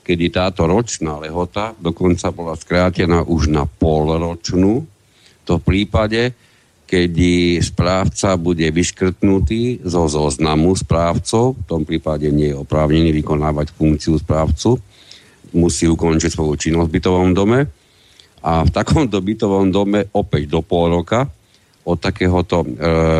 kedy 0.02 0.32
táto 0.32 0.64
ročná 0.64 1.20
lehota 1.20 1.76
dokonca 1.76 2.32
bola 2.32 2.56
skrátená 2.56 3.20
už 3.28 3.52
na 3.52 3.68
polročnú. 3.68 4.88
To 5.44 5.60
v 5.60 5.66
prípade, 5.68 6.32
kedy 6.88 7.60
správca 7.60 8.40
bude 8.40 8.64
vyškrtnutý 8.72 9.84
zo 9.84 10.08
zoznamu 10.08 10.72
správcov, 10.72 11.60
v 11.60 11.64
tom 11.68 11.84
prípade 11.84 12.32
nie 12.32 12.56
je 12.56 12.56
oprávnený 12.56 13.12
vykonávať 13.12 13.76
funkciu 13.76 14.16
správcu, 14.16 14.80
musí 15.52 15.84
ukončiť 15.84 16.32
svoju 16.32 16.56
činnosť 16.56 16.88
v 16.88 16.96
bytovom 16.96 17.30
dome 17.36 17.68
a 18.40 18.64
v 18.64 18.70
takomto 18.72 19.20
bytovom 19.20 19.68
dome 19.68 20.08
opäť 20.16 20.48
do 20.48 20.64
pol 20.64 20.88
roka 20.88 21.28
od 21.84 22.00
takéhoto 22.00 22.64
e, 22.64 22.66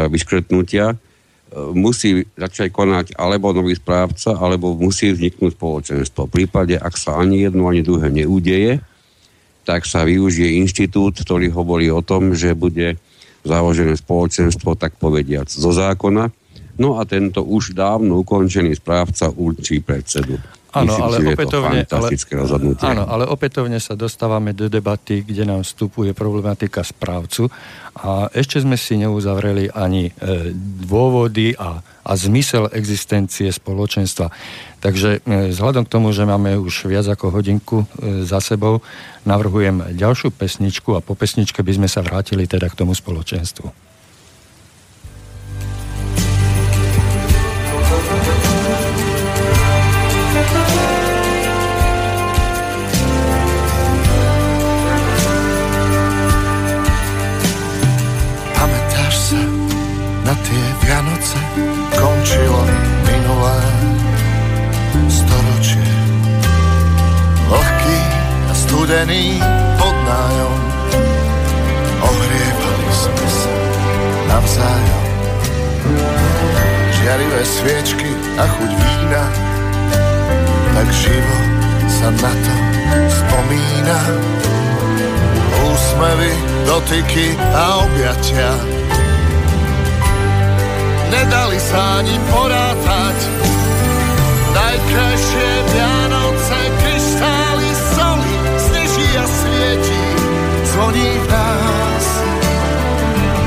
vyškrtnutia 0.08 0.92
e, 0.92 0.96
musí 1.76 2.24
začať 2.40 2.72
konať 2.72 3.06
alebo 3.20 3.52
nový 3.52 3.76
správca, 3.76 4.36
alebo 4.36 4.76
musí 4.76 5.12
vzniknúť 5.12 5.56
spoločenstvo. 5.56 6.28
V 6.28 6.34
prípade, 6.40 6.76
ak 6.76 6.96
sa 6.96 7.20
ani 7.20 7.44
jedno, 7.44 7.68
ani 7.68 7.84
druhé 7.84 8.08
neudeje, 8.08 8.80
tak 9.68 9.84
sa 9.84 10.08
využije 10.08 10.56
inštitút, 10.64 11.20
ktorý 11.20 11.52
hovorí 11.52 11.92
o 11.92 12.00
tom, 12.00 12.32
že 12.32 12.56
bude 12.56 12.96
založené 13.48 13.96
spoločenstvo, 13.96 14.76
tak 14.76 15.00
povediac, 15.00 15.48
zo 15.48 15.72
zákona. 15.72 16.28
No 16.78 17.00
a 17.00 17.08
tento 17.08 17.42
už 17.42 17.74
dávno 17.74 18.22
ukončený 18.22 18.78
správca 18.78 19.32
určí 19.34 19.82
predsedu. 19.82 20.38
Áno, 20.68 20.94
ale 21.00 21.16
si, 21.16 21.26
opätovne, 21.32 21.80
ale, 21.88 22.08
áno, 22.84 23.04
ale 23.08 23.24
opätovne 23.24 23.80
sa 23.80 23.96
dostávame 23.96 24.52
do 24.52 24.68
debaty, 24.68 25.24
kde 25.24 25.48
nám 25.48 25.64
vstupuje 25.64 26.12
problematika 26.12 26.84
správcu 26.84 27.48
a 27.96 28.28
ešte 28.36 28.60
sme 28.60 28.76
si 28.76 29.00
neuzavreli 29.00 29.72
ani 29.72 30.12
e, 30.12 30.52
dôvody 30.84 31.56
a, 31.56 31.80
a 31.80 32.12
zmysel 32.12 32.68
existencie 32.76 33.48
spoločenstva. 33.48 34.28
Takže 34.78 35.18
e, 35.26 35.50
vzhľadom 35.50 35.82
k 35.86 35.92
tomu, 35.92 36.14
že 36.14 36.22
máme 36.22 36.54
už 36.62 36.86
viac 36.86 37.10
ako 37.10 37.34
hodinku 37.34 37.82
e, 37.82 38.22
za 38.22 38.38
sebou, 38.38 38.78
navrhujem 39.26 39.90
ďalšiu 39.98 40.30
pesničku 40.30 40.94
a 40.94 41.02
po 41.02 41.18
pesničke 41.18 41.66
by 41.66 41.72
sme 41.82 41.88
sa 41.90 41.98
vrátili 41.98 42.46
teda 42.46 42.70
k 42.70 42.78
tomu 42.78 42.94
spoločenstvu. 42.94 43.87
Studený 68.88 69.36
pod 69.76 69.92
nájom 69.92 70.56
ohrievali 72.08 72.88
sme 72.88 73.26
sa 73.28 73.52
navzájom. 74.32 75.06
Žiarivé 76.96 77.42
sviečky 77.44 78.08
a 78.40 78.48
chuť 78.48 78.70
vína, 78.72 79.24
tak 80.72 80.88
živo 80.88 81.38
sa 81.84 82.08
na 82.16 82.32
to 82.32 82.54
spomína. 83.12 84.00
Úsmevy, 85.68 86.32
dotyky 86.64 87.36
a 87.36 87.84
objatia 87.84 88.52
nedali 91.12 91.60
sa 91.60 92.00
ani 92.00 92.16
porátať. 92.32 93.16
Najkrajšie 94.56 95.48
Vianoce, 95.76 95.97
zvoní 100.88 101.18
v 101.18 101.26
nás. 101.28 102.06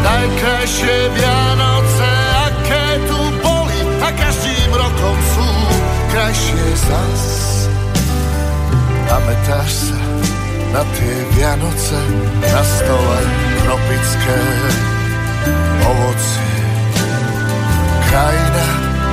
Najkrajšie 0.03 0.97
Vianoce, 1.09 2.11
aké 2.45 2.85
tu 3.09 3.19
boli 3.41 3.79
a 4.01 4.09
každým 4.13 4.69
rokom 4.69 5.17
sú 5.33 5.49
krajšie 6.13 6.65
zas. 6.85 7.23
Pamätáš 9.09 9.89
sa 9.89 10.01
na 10.69 10.83
tie 10.85 11.15
Vianoce, 11.33 11.99
na 12.45 12.61
stole 12.61 13.19
tropické 13.65 14.39
ovocie 15.81 16.61
krajina 18.05 18.67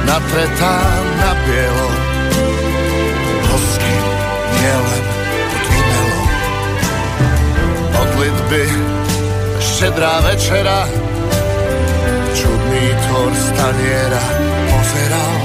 natretá 0.05 0.77
na 1.17 1.33
bielo. 1.49 1.89
Hosky 3.49 3.97
nielen 4.61 5.18
Modlitby, 8.19 8.67
štedrá 9.63 10.19
večera, 10.27 10.91
čudný 12.35 12.87
tvor 13.07 13.31
staniera 13.31 14.25
pozeral. 14.67 15.39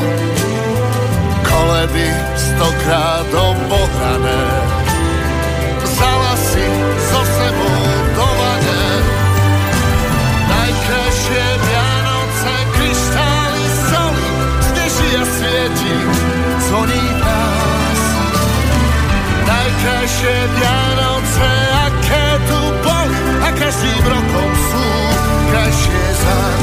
Koledy 1.46 2.10
stokrát 2.34 3.30
obohrané, 3.30 4.42
vzala 5.86 6.34
si 6.34 6.66
so 6.98 7.22
sebou 7.22 7.78
do 8.18 8.26
vane. 8.42 8.86
Najkrajšie 10.50 11.46
svieti, 15.30 15.94
zvoní 16.58 17.06
nás. 17.22 18.02
Najkrajšie 19.46 20.36
Vianoce, 20.58 20.93
každým 24.04 24.20
rokom 24.20 24.52
sú 24.52 24.86
krajšie 25.48 26.04
zás. 26.20 26.63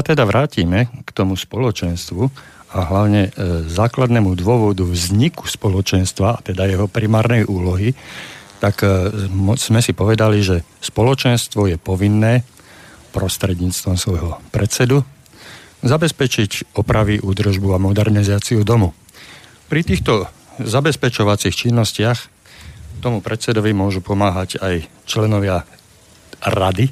Sa 0.00 0.16
teda 0.16 0.24
vrátime 0.24 0.88
k 1.04 1.10
tomu 1.12 1.36
spoločenstvu 1.36 2.24
a 2.72 2.78
hlavne 2.88 3.28
e, 3.28 3.30
základnému 3.68 4.32
dôvodu 4.32 4.80
vzniku 4.80 5.44
spoločenstva, 5.44 6.40
teda 6.40 6.64
jeho 6.64 6.88
primárnej 6.88 7.44
úlohy, 7.44 7.92
tak 8.64 8.80
e, 8.80 9.12
sme 9.60 9.84
si 9.84 9.92
povedali, 9.92 10.40
že 10.40 10.64
spoločenstvo 10.80 11.68
je 11.68 11.76
povinné 11.76 12.48
prostredníctvom 13.12 14.00
svojho 14.00 14.40
predsedu 14.48 15.04
zabezpečiť 15.84 16.80
opravy, 16.80 17.20
údržbu 17.20 17.76
a 17.76 17.82
modernizáciu 17.84 18.64
domu. 18.64 18.96
Pri 19.68 19.84
týchto 19.84 20.32
zabezpečovacích 20.64 21.52
činnostiach 21.52 22.18
tomu 23.04 23.20
predsedovi 23.20 23.76
môžu 23.76 24.00
pomáhať 24.00 24.64
aj 24.64 24.88
členovia 25.04 25.68
rady, 26.40 26.88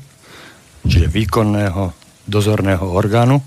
čiže 0.85 1.09
výkonného 1.09 1.98
dozorného 2.29 2.85
orgánu 2.85 3.41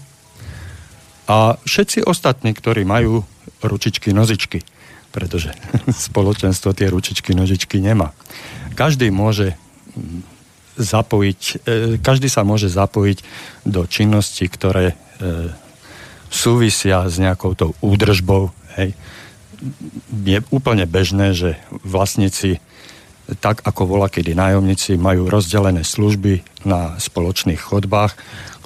a 1.30 1.56
všetci 1.64 2.04
ostatní, 2.04 2.52
ktorí 2.52 2.84
majú 2.84 3.24
ručičky, 3.62 4.12
nozičky, 4.12 4.66
pretože 5.14 5.54
spoločenstvo 6.10 6.74
tie 6.74 6.90
ručičky, 6.90 7.38
nožičky 7.38 7.78
nemá. 7.80 8.12
Každý 8.74 9.14
môže 9.14 9.56
zapojiť, 10.76 11.42
e, 11.64 11.76
každý 12.02 12.28
sa 12.28 12.42
môže 12.42 12.68
zapojiť 12.68 13.24
do 13.70 13.86
činnosti, 13.86 14.44
ktoré 14.50 14.92
e, 14.92 14.96
súvisia 16.32 17.06
s 17.06 17.22
nejakou 17.22 17.54
tou 17.54 17.78
údržbou. 17.84 18.50
Hej. 18.80 18.98
Je 20.26 20.42
úplne 20.50 20.90
bežné, 20.90 21.38
že 21.38 21.60
vlastníci 21.86 22.58
tak 23.40 23.64
ako 23.64 24.12
kedy 24.12 24.36
nájomníci 24.36 25.00
majú 25.00 25.32
rozdelené 25.32 25.88
služby 25.88 26.44
na 26.68 27.00
spoločných 27.00 27.62
chodbách, 27.62 28.18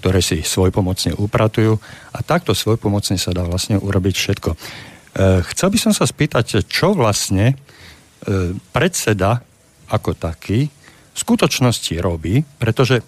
ktoré 0.05 0.21
si 0.21 0.45
svojpomocne 0.45 1.17
upratujú 1.17 1.81
a 2.13 2.21
takto 2.21 2.53
svojpomocne 2.53 3.17
sa 3.17 3.33
dá 3.33 3.41
vlastne 3.41 3.81
urobiť 3.81 4.13
všetko. 4.13 4.53
E, 4.53 4.57
chcel 5.49 5.73
by 5.73 5.77
som 5.81 5.97
sa 5.97 6.05
spýtať, 6.05 6.61
čo 6.69 6.93
vlastne 6.93 7.57
e, 7.57 8.53
predseda 8.69 9.41
ako 9.89 10.13
taký 10.13 10.69
v 10.69 11.17
skutočnosti 11.17 11.97
robí, 12.05 12.45
pretože 12.61 13.01
e, 13.01 13.05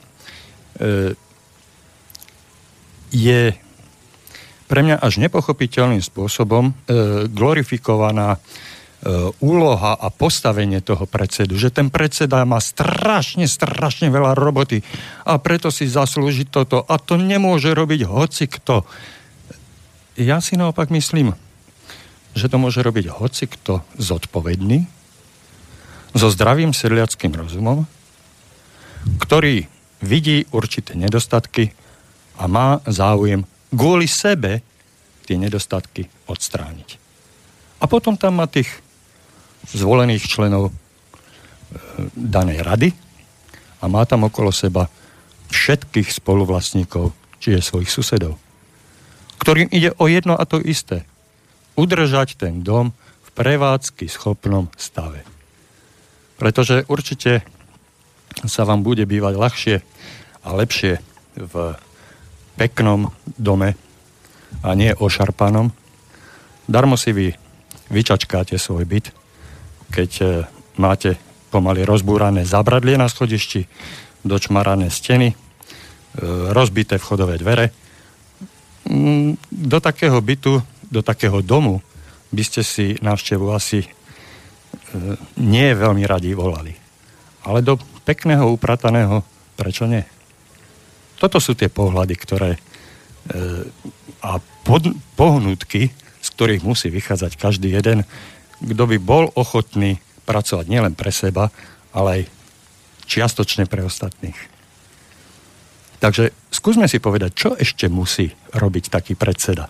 je 3.14 3.54
pre 4.66 4.82
mňa 4.82 4.98
až 4.98 5.22
nepochopiteľným 5.22 6.02
spôsobom 6.02 6.76
glorifikovaná 7.32 8.36
úloha 9.40 9.94
a 9.94 10.08
postavenie 10.10 10.82
toho 10.82 11.06
predsedu, 11.06 11.54
že 11.54 11.70
ten 11.70 11.94
predseda 11.94 12.42
má 12.50 12.58
strašne, 12.58 13.46
strašne 13.46 14.10
veľa 14.10 14.34
roboty 14.34 14.82
a 15.22 15.38
preto 15.38 15.70
si 15.70 15.86
zaslúži 15.86 16.50
toto 16.50 16.82
a 16.82 16.98
to 16.98 17.16
nemôže 17.16 17.70
robiť 17.78 18.10
hoci 18.10 18.50
kto. 18.50 18.82
Ja 20.18 20.42
si 20.42 20.58
naopak 20.58 20.90
myslím, 20.90 21.38
že 22.34 22.50
to 22.50 22.58
môže 22.58 22.82
robiť 22.82 23.14
hoci 23.14 23.46
kto 23.46 23.86
zodpovedný, 24.02 24.90
so 26.18 26.34
zdravým 26.34 26.74
sedliackým 26.74 27.30
rozumom, 27.38 27.86
ktorý 29.22 29.70
vidí 30.02 30.50
určité 30.50 30.98
nedostatky 30.98 31.74
a 32.42 32.50
má 32.50 32.82
záujem 32.90 33.46
kvôli 33.70 34.10
sebe 34.10 34.66
tie 35.30 35.38
nedostatky 35.38 36.10
odstrániť. 36.26 36.98
A 37.78 37.86
potom 37.86 38.18
tam 38.18 38.42
má 38.42 38.50
tých 38.50 38.70
zvolených 39.74 40.24
členov 40.24 40.70
e, 40.70 40.72
danej 42.16 42.60
rady 42.64 42.90
a 43.82 43.86
má 43.92 44.04
tam 44.08 44.28
okolo 44.28 44.52
seba 44.52 44.88
všetkých 45.52 46.12
spoluvlastníkov, 46.12 47.12
čiže 47.40 47.64
svojich 47.64 47.92
susedov, 47.92 48.36
ktorým 49.40 49.72
ide 49.72 49.96
o 49.96 50.06
jedno 50.12 50.36
a 50.36 50.44
to 50.44 50.60
isté. 50.60 51.08
Udržať 51.78 52.36
ten 52.36 52.66
dom 52.66 52.92
v 53.24 53.30
prevádzky 53.38 54.10
schopnom 54.10 54.68
stave. 54.76 55.24
Pretože 56.42 56.86
určite 56.90 57.46
sa 58.46 58.66
vám 58.66 58.82
bude 58.86 59.06
bývať 59.06 59.34
ľahšie 59.38 59.76
a 60.46 60.50
lepšie 60.54 61.02
v 61.38 61.54
peknom 62.58 63.14
dome 63.38 63.78
a 64.66 64.70
nie 64.74 64.94
ošarpanom. 64.94 65.70
Darmo 66.66 66.98
si 66.98 67.14
vy 67.14 67.28
vyčačkáte 67.94 68.58
svoj 68.60 68.84
byt, 68.84 69.14
keď 69.92 70.12
e, 70.22 70.26
máte 70.80 71.16
pomaly 71.50 71.88
rozbúrané 71.88 72.44
zabradlie 72.44 73.00
na 73.00 73.08
schodišti, 73.08 73.66
dočmarané 74.24 74.92
steny, 74.92 75.32
e, 75.32 75.36
rozbité 76.52 77.00
vchodové 77.00 77.40
dvere. 77.40 77.72
Mm, 78.88 79.40
do 79.52 79.78
takého 79.80 80.20
bytu, 80.20 80.60
do 80.88 81.02
takého 81.04 81.44
domu 81.44 81.84
by 82.32 82.44
ste 82.44 82.62
si 82.64 82.96
návštevu 83.00 83.48
asi 83.52 83.84
e, 83.84 83.90
nie 85.40 85.68
veľmi 85.72 86.04
radi 86.04 86.36
volali. 86.36 86.76
Ale 87.48 87.64
do 87.64 87.80
pekného, 88.04 88.52
uprataného, 88.52 89.24
prečo 89.56 89.88
nie? 89.88 90.04
Toto 91.18 91.40
sú 91.42 91.58
tie 91.58 91.72
pohľady, 91.72 92.14
ktoré 92.14 92.52
a 94.24 94.40
pod, 94.64 94.88
pohnutky, 95.16 95.92
z 96.22 96.28
ktorých 96.34 96.66
musí 96.66 96.88
vychádzať 96.90 97.40
každý 97.40 97.72
jeden, 97.72 98.04
kto 98.64 98.84
by 98.90 98.98
bol 98.98 99.30
ochotný 99.38 100.02
pracovať 100.26 100.66
nielen 100.68 100.94
pre 100.98 101.14
seba, 101.14 101.50
ale 101.94 102.10
aj 102.10 102.22
čiastočne 103.08 103.70
pre 103.70 103.86
ostatných. 103.86 104.36
Takže 105.98 106.30
skúsme 106.54 106.86
si 106.86 107.02
povedať, 107.02 107.32
čo 107.34 107.50
ešte 107.58 107.90
musí 107.90 108.30
robiť 108.54 108.94
taký 108.94 109.18
predseda. 109.18 109.66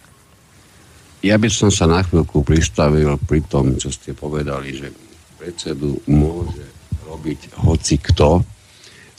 Ja 1.23 1.39
by 1.39 1.47
som 1.49 1.71
sa 1.71 1.87
na 1.87 2.03
chvíľku 2.03 2.43
pristavil 2.43 3.15
pri 3.23 3.41
tom, 3.47 3.79
čo 3.79 3.89
ste 3.89 4.13
povedali, 4.13 4.75
že 4.75 4.91
predsedu 5.39 5.97
môže 6.11 6.65
robiť 7.07 7.57
hoci 7.63 7.95
kto, 8.01 8.43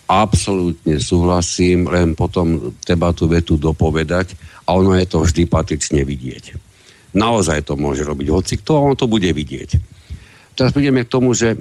absolútne 0.08 0.96
súhlasím, 1.00 1.88
len 1.88 2.16
potom 2.16 2.76
treba 2.80 3.12
tú 3.12 3.28
vetu 3.28 3.60
dopovedať 3.60 4.36
a 4.68 4.76
ono 4.76 4.96
je 4.96 5.06
to 5.08 5.24
vždy 5.24 5.42
patrične 5.48 6.04
vidieť. 6.04 6.67
Naozaj 7.16 7.68
to 7.68 7.74
môže 7.80 8.04
robiť 8.04 8.28
hoci 8.28 8.54
kto 8.60 8.76
a 8.76 8.84
on 8.84 8.96
to 8.96 9.08
bude 9.08 9.28
vidieť. 9.28 9.80
Teraz 10.58 10.74
prídeme 10.74 11.06
k 11.06 11.10
tomu, 11.12 11.32
že 11.32 11.56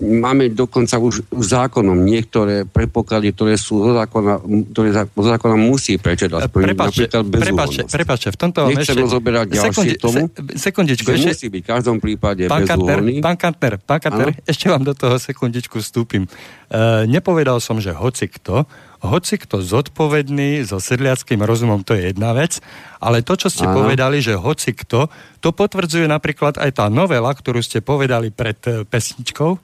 máme 0.00 0.50
dokonca 0.50 0.96
už 0.98 1.28
zákonom 1.30 1.94
niektoré 1.94 2.64
predpoklady, 2.64 3.36
ktoré 3.36 3.54
sú 3.60 3.84
zo 3.84 3.92
zákona, 3.94 4.40
ktoré 4.72 4.88
zo 4.96 5.22
zákona 5.22 5.56
musí 5.60 6.00
prečítať. 6.00 6.48
Prepačte, 6.48 7.06
prepačte, 7.12 7.82
prepačte, 7.86 8.28
v 8.32 8.38
tomto 8.40 8.60
Nechcem 8.72 8.96
ešte, 8.96 9.04
rozoberať 9.04 9.46
ďalšie 9.52 9.70
sekundi, 9.70 9.94
tomu, 10.00 10.24
sekundičku, 10.56 11.06
že 11.06 11.14
ešte, 11.14 11.28
musí 11.28 11.46
byť 11.52 11.62
v 11.62 11.68
každom 11.68 11.96
prípade 12.00 12.42
pán 12.48 12.64
bezúhonný. 12.64 13.20
Pán 13.20 13.36
Kantner, 13.36 13.74
pán 13.78 14.00
Kantner, 14.00 14.30
ešte 14.48 14.66
vám 14.72 14.82
do 14.82 14.94
toho 14.96 15.20
sekundičku 15.20 15.78
vstúpim. 15.78 16.24
Uh, 16.70 17.04
nepovedal 17.06 17.60
som, 17.60 17.78
že 17.78 17.92
hoci 17.92 18.26
kto, 18.26 18.64
hoci 19.00 19.40
kto 19.40 19.64
zodpovedný 19.64 20.60
so 20.68 20.76
sedliackým 20.76 21.40
rozumom, 21.40 21.80
to 21.80 21.96
je 21.96 22.12
jedna 22.12 22.36
vec, 22.36 22.60
ale 23.00 23.24
to, 23.24 23.32
čo 23.36 23.48
ste 23.48 23.64
ano. 23.64 23.80
povedali, 23.80 24.20
že 24.20 24.36
hoci 24.36 24.76
kto, 24.76 25.08
to 25.40 25.50
potvrdzuje 25.56 26.04
napríklad 26.04 26.60
aj 26.60 26.70
tá 26.76 26.86
novela, 26.92 27.32
ktorú 27.32 27.64
ste 27.64 27.80
povedali 27.80 28.28
pred 28.28 28.60
e, 28.68 28.84
pesničkou, 28.84 29.56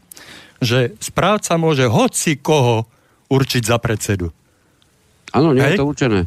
že 0.65 0.97
správca 1.05 1.61
môže 1.61 1.85
hoci 1.85 2.41
koho 2.41 2.89
určiť 3.29 3.63
za 3.69 3.77
predsedu. 3.77 4.33
Áno, 5.37 5.53
nie 5.53 5.61
Hej? 5.61 5.77
je 5.77 5.81
to 5.85 5.89
určené. 5.89 6.21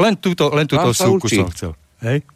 Len 0.00 0.14
túto, 0.18 0.50
len 0.50 0.66
túto 0.66 0.90
súku 0.90 1.30
som 1.30 1.46
chcel. 1.54 1.72
Hej? 2.02 2.26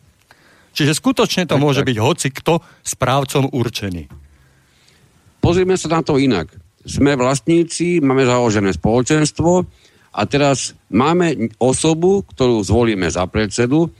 Čiže 0.74 0.94
skutočne 0.94 1.46
to 1.46 1.58
tak, 1.58 1.62
môže 1.62 1.82
tak. 1.82 1.88
byť 1.90 1.98
hoci 1.98 2.28
kto 2.30 2.62
správcom 2.86 3.50
určený. 3.50 4.06
Pozrime 5.42 5.74
sa 5.74 5.90
na 5.90 6.00
to 6.06 6.22
inak. 6.22 6.50
Sme 6.84 7.16
vlastníci, 7.16 8.04
máme 8.04 8.28
založené 8.28 8.76
spoločenstvo, 8.76 9.64
a 10.14 10.22
teraz 10.30 10.78
máme 10.86 11.50
osobu, 11.58 12.22
ktorú 12.22 12.62
zvolíme 12.62 13.10
za 13.10 13.26
predsedu, 13.26 13.90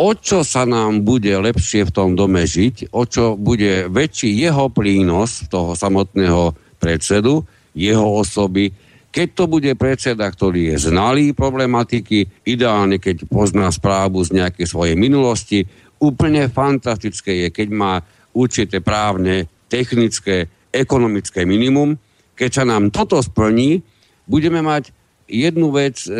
o 0.00 0.10
čo 0.16 0.40
sa 0.42 0.64
nám 0.64 1.04
bude 1.04 1.28
lepšie 1.28 1.84
v 1.84 1.94
tom 1.94 2.16
dome 2.16 2.48
žiť, 2.48 2.90
o 2.96 3.04
čo 3.04 3.36
bude 3.36 3.92
väčší 3.92 4.32
jeho 4.32 4.72
prínos 4.72 5.44
toho 5.52 5.76
samotného 5.76 6.56
predsedu, 6.80 7.44
jeho 7.76 8.24
osoby, 8.24 8.72
keď 9.12 9.28
to 9.36 9.44
bude 9.44 9.68
predseda, 9.76 10.24
ktorý 10.24 10.72
je 10.72 10.88
znalý 10.88 11.36
problematiky, 11.36 12.48
ideálne 12.48 12.96
keď 12.96 13.28
pozná 13.28 13.68
správu 13.68 14.24
z 14.24 14.40
nejakej 14.40 14.64
svojej 14.64 14.96
minulosti, 14.96 15.68
úplne 16.00 16.48
fantastické 16.48 17.44
je, 17.44 17.48
keď 17.52 17.68
má 17.76 17.94
určité 18.32 18.80
právne, 18.80 19.44
technické, 19.68 20.48
ekonomické 20.72 21.44
minimum. 21.44 22.00
Keď 22.32 22.50
sa 22.50 22.64
nám 22.64 22.88
toto 22.88 23.20
splní, 23.20 23.84
budeme 24.24 24.64
mať 24.64 25.01
jednu 25.32 25.72
vec, 25.72 26.04
e, 26.04 26.12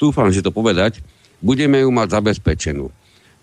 dúfam, 0.00 0.32
že 0.32 0.40
to 0.40 0.48
povedať, 0.48 1.04
budeme 1.44 1.84
ju 1.84 1.92
mať 1.92 2.08
zabezpečenú. 2.16 2.88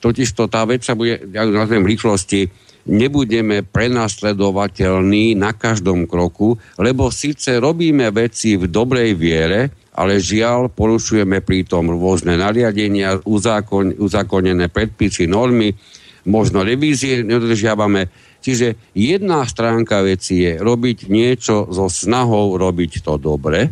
Totiž 0.02 0.34
to 0.34 0.50
tá 0.50 0.66
vec 0.66 0.82
sa 0.82 0.98
bude, 0.98 1.22
ja 1.30 1.46
ju 1.46 1.54
nazvem 1.54 1.86
v 1.86 1.94
rýchlosti, 1.94 2.50
nebudeme 2.90 3.62
prenasledovateľní 3.62 5.38
na 5.38 5.54
každom 5.54 6.10
kroku, 6.10 6.58
lebo 6.82 7.14
síce 7.14 7.62
robíme 7.62 8.10
veci 8.10 8.58
v 8.58 8.66
dobrej 8.66 9.14
viere 9.14 9.62
ale 9.92 10.24
žiaľ 10.24 10.72
porušujeme 10.72 11.44
pritom 11.44 11.92
rôzne 11.92 12.40
nariadenia, 12.40 13.20
uzákon, 13.28 14.00
uzákonené 14.00 14.72
predpisy, 14.72 15.28
normy, 15.28 15.76
možno 16.24 16.64
revízie 16.64 17.28
nedodržiavame. 17.28 18.08
Čiže 18.42 18.94
jedna 18.96 19.44
stránka 19.46 20.02
veci 20.02 20.48
je 20.48 20.58
robiť 20.58 21.12
niečo 21.12 21.70
so 21.70 21.92
snahou 21.92 22.56
robiť 22.56 23.04
to 23.04 23.20
dobre, 23.20 23.70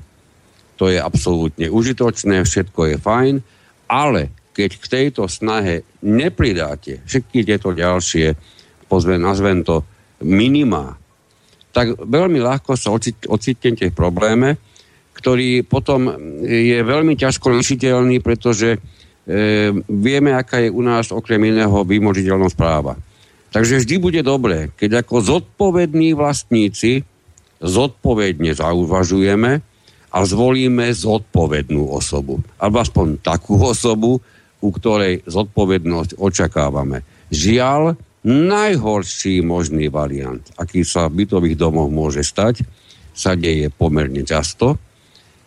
to 0.79 0.87
je 0.87 0.95
absolútne 0.95 1.67
užitočné, 1.67 2.47
všetko 2.47 2.95
je 2.95 2.95
fajn, 2.95 3.35
ale 3.91 4.31
keď 4.55 4.69
k 4.79 4.85
tejto 4.87 5.27
snahe 5.27 5.83
nepridáte 5.99 7.03
všetky 7.03 7.43
tieto 7.43 7.75
ďalšie, 7.75 8.39
pozvem, 8.87 9.19
nazvem 9.19 9.67
to, 9.67 9.83
minima, 10.23 10.95
tak 11.75 11.99
veľmi 11.99 12.39
ľahko 12.39 12.79
sa 12.79 12.95
ocitnete 13.27 13.91
v 13.91 13.95
probléme, 13.95 14.59
ktorý 15.15 15.67
potom 15.67 16.15
je 16.47 16.79
veľmi 16.79 17.19
ťažko 17.19 17.51
lišiteľný, 17.59 18.23
pretože 18.23 18.75
e, 18.75 18.79
vieme, 19.83 20.31
aká 20.31 20.63
je 20.63 20.71
u 20.71 20.79
nás 20.79 21.11
okrem 21.11 21.39
iného 21.43 21.83
vymožiteľnosť 21.83 22.55
práva. 22.55 22.95
Takže 23.51 23.83
vždy 23.83 23.95
bude 23.99 24.21
dobré, 24.23 24.71
keď 24.79 25.03
ako 25.03 25.19
zodpovední 25.19 26.15
vlastníci 26.15 27.03
zodpovedne 27.59 28.55
zauvažujeme 28.55 29.59
a 30.09 30.17
zvolíme 30.25 30.89
zodpovednú 30.89 31.89
osobu. 31.93 32.41
Alebo 32.57 32.81
aspoň 32.81 33.21
takú 33.21 33.61
osobu, 33.61 34.17
u 34.59 34.69
ktorej 34.73 35.23
zodpovednosť 35.29 36.19
očakávame. 36.19 37.05
Žiaľ, 37.29 37.95
najhorší 38.27 39.39
možný 39.45 39.87
variant, 39.87 40.43
aký 40.59 40.83
sa 40.83 41.07
v 41.07 41.23
bytových 41.23 41.55
domoch 41.55 41.87
môže 41.87 42.25
stať, 42.25 42.65
sa 43.15 43.35
deje 43.35 43.71
pomerne 43.71 44.23
často, 44.27 44.75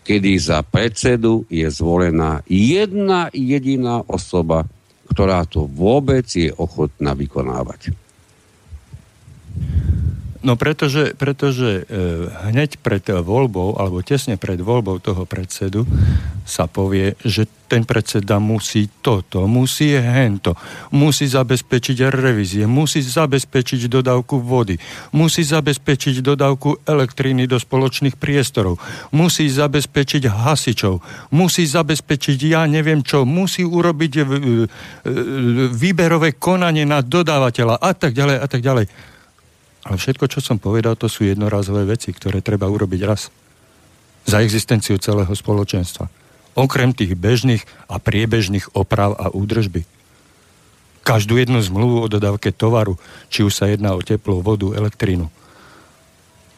kedy 0.03 0.41
za 0.41 0.65
predsedu 0.67 1.47
je 1.47 1.69
zvolená 1.69 2.43
jedna 2.49 3.31
jediná 3.31 4.03
osoba, 4.09 4.67
ktorá 5.13 5.45
to 5.45 5.69
vôbec 5.69 6.25
je 6.33 6.51
ochotná 6.57 7.13
vykonávať. 7.13 7.93
No 10.43 10.59
pretože, 10.59 11.15
pretože 11.15 11.87
e, 11.87 12.03
hneď 12.51 12.83
pred 12.83 13.07
voľbou, 13.07 13.79
alebo 13.79 14.03
tesne 14.03 14.35
pred 14.35 14.59
voľbou 14.59 14.99
toho 14.99 15.23
predsedu 15.23 15.87
sa 16.43 16.67
povie, 16.67 17.15
že 17.23 17.47
ten 17.71 17.87
predseda 17.87 18.43
musí 18.43 18.91
toto, 19.01 19.47
musí 19.47 19.95
hento, 19.95 20.59
musí 20.91 21.31
zabezpečiť 21.31 22.11
revízie, 22.11 22.67
musí 22.67 23.01
zabezpečiť 23.01 23.87
dodávku 23.87 24.43
vody, 24.43 24.77
musí 25.15 25.47
zabezpečiť 25.47 26.21
dodávku 26.21 26.85
elektriny 26.91 27.47
do 27.47 27.57
spoločných 27.57 28.19
priestorov, 28.19 28.83
musí 29.15 29.47
zabezpečiť 29.47 30.27
hasičov, 30.27 31.01
musí 31.33 31.65
zabezpečiť 31.65 32.39
ja 32.51 32.67
neviem 32.67 33.01
čo, 33.01 33.23
musí 33.23 33.63
urobiť 33.63 34.13
výberové 35.73 36.37
konanie 36.37 36.83
na 36.83 37.01
dodávateľa 37.01 37.79
a 37.79 37.91
tak 37.95 38.13
ďalej 38.13 38.37
a 38.43 38.47
tak 38.51 38.61
ďalej. 38.61 39.12
Ale 39.83 39.99
všetko, 39.99 40.31
čo 40.31 40.39
som 40.39 40.63
povedal, 40.63 40.95
to 40.95 41.11
sú 41.11 41.27
jednorazové 41.27 41.83
veci, 41.83 42.15
ktoré 42.15 42.39
treba 42.39 42.71
urobiť 42.71 43.01
raz. 43.03 43.35
Za 44.23 44.39
existenciu 44.39 44.95
celého 45.03 45.31
spoločenstva. 45.31 46.07
Okrem 46.55 46.95
tých 46.95 47.19
bežných 47.19 47.67
a 47.91 47.99
priebežných 47.99 48.79
oprav 48.79 49.19
a 49.19 49.33
údržby. 49.35 49.83
Každú 51.03 51.35
jednu 51.35 51.59
zmluvu 51.59 52.07
o 52.07 52.13
dodávke 52.13 52.55
tovaru, 52.55 52.95
či 53.27 53.43
už 53.43 53.51
sa 53.51 53.67
jedná 53.67 53.99
o 53.99 54.05
teplo, 54.05 54.39
vodu, 54.39 54.71
elektrínu, 54.71 55.27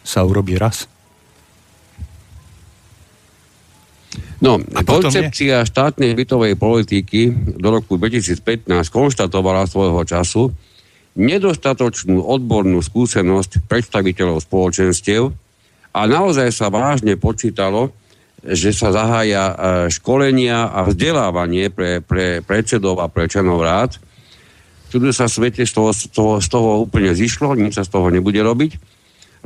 sa 0.04 0.20
urobí 0.20 0.60
raz. 0.60 0.84
No, 4.44 4.60
a 4.60 4.84
koncepcia 4.84 5.64
je... 5.64 5.68
štátnej 5.72 6.12
bytovej 6.12 6.60
politiky 6.60 7.32
do 7.56 7.72
roku 7.72 7.96
2015 7.96 8.68
konštatovala 8.92 9.64
svojho 9.64 10.04
času, 10.04 10.52
nedostatočnú 11.14 12.18
odbornú 12.22 12.82
skúsenosť 12.82 13.70
predstaviteľov 13.70 14.42
spoločenstiev 14.42 15.30
a 15.94 16.00
naozaj 16.10 16.50
sa 16.50 16.74
vážne 16.74 17.14
počítalo, 17.14 17.94
že 18.44 18.74
sa 18.76 18.92
zahája 18.92 19.44
e, 19.48 19.54
školenia 19.94 20.68
a 20.68 20.84
vzdelávanie 20.84 21.70
pre, 21.70 22.04
pre 22.04 22.44
predsedov 22.44 23.00
a 23.00 23.08
pre 23.08 23.30
členov 23.30 23.62
rád. 23.64 23.96
Tu 24.92 25.00
sa 25.14 25.30
svete 25.30 25.64
z 25.64 25.72
toho, 25.72 25.90
z, 25.94 26.12
toho, 26.12 26.32
z 26.42 26.48
toho 26.50 26.70
úplne 26.84 27.14
zišlo, 27.14 27.56
nič 27.56 27.78
sa 27.80 27.86
z 27.86 27.94
toho 27.94 28.12
nebude 28.12 28.38
robiť. 28.42 28.76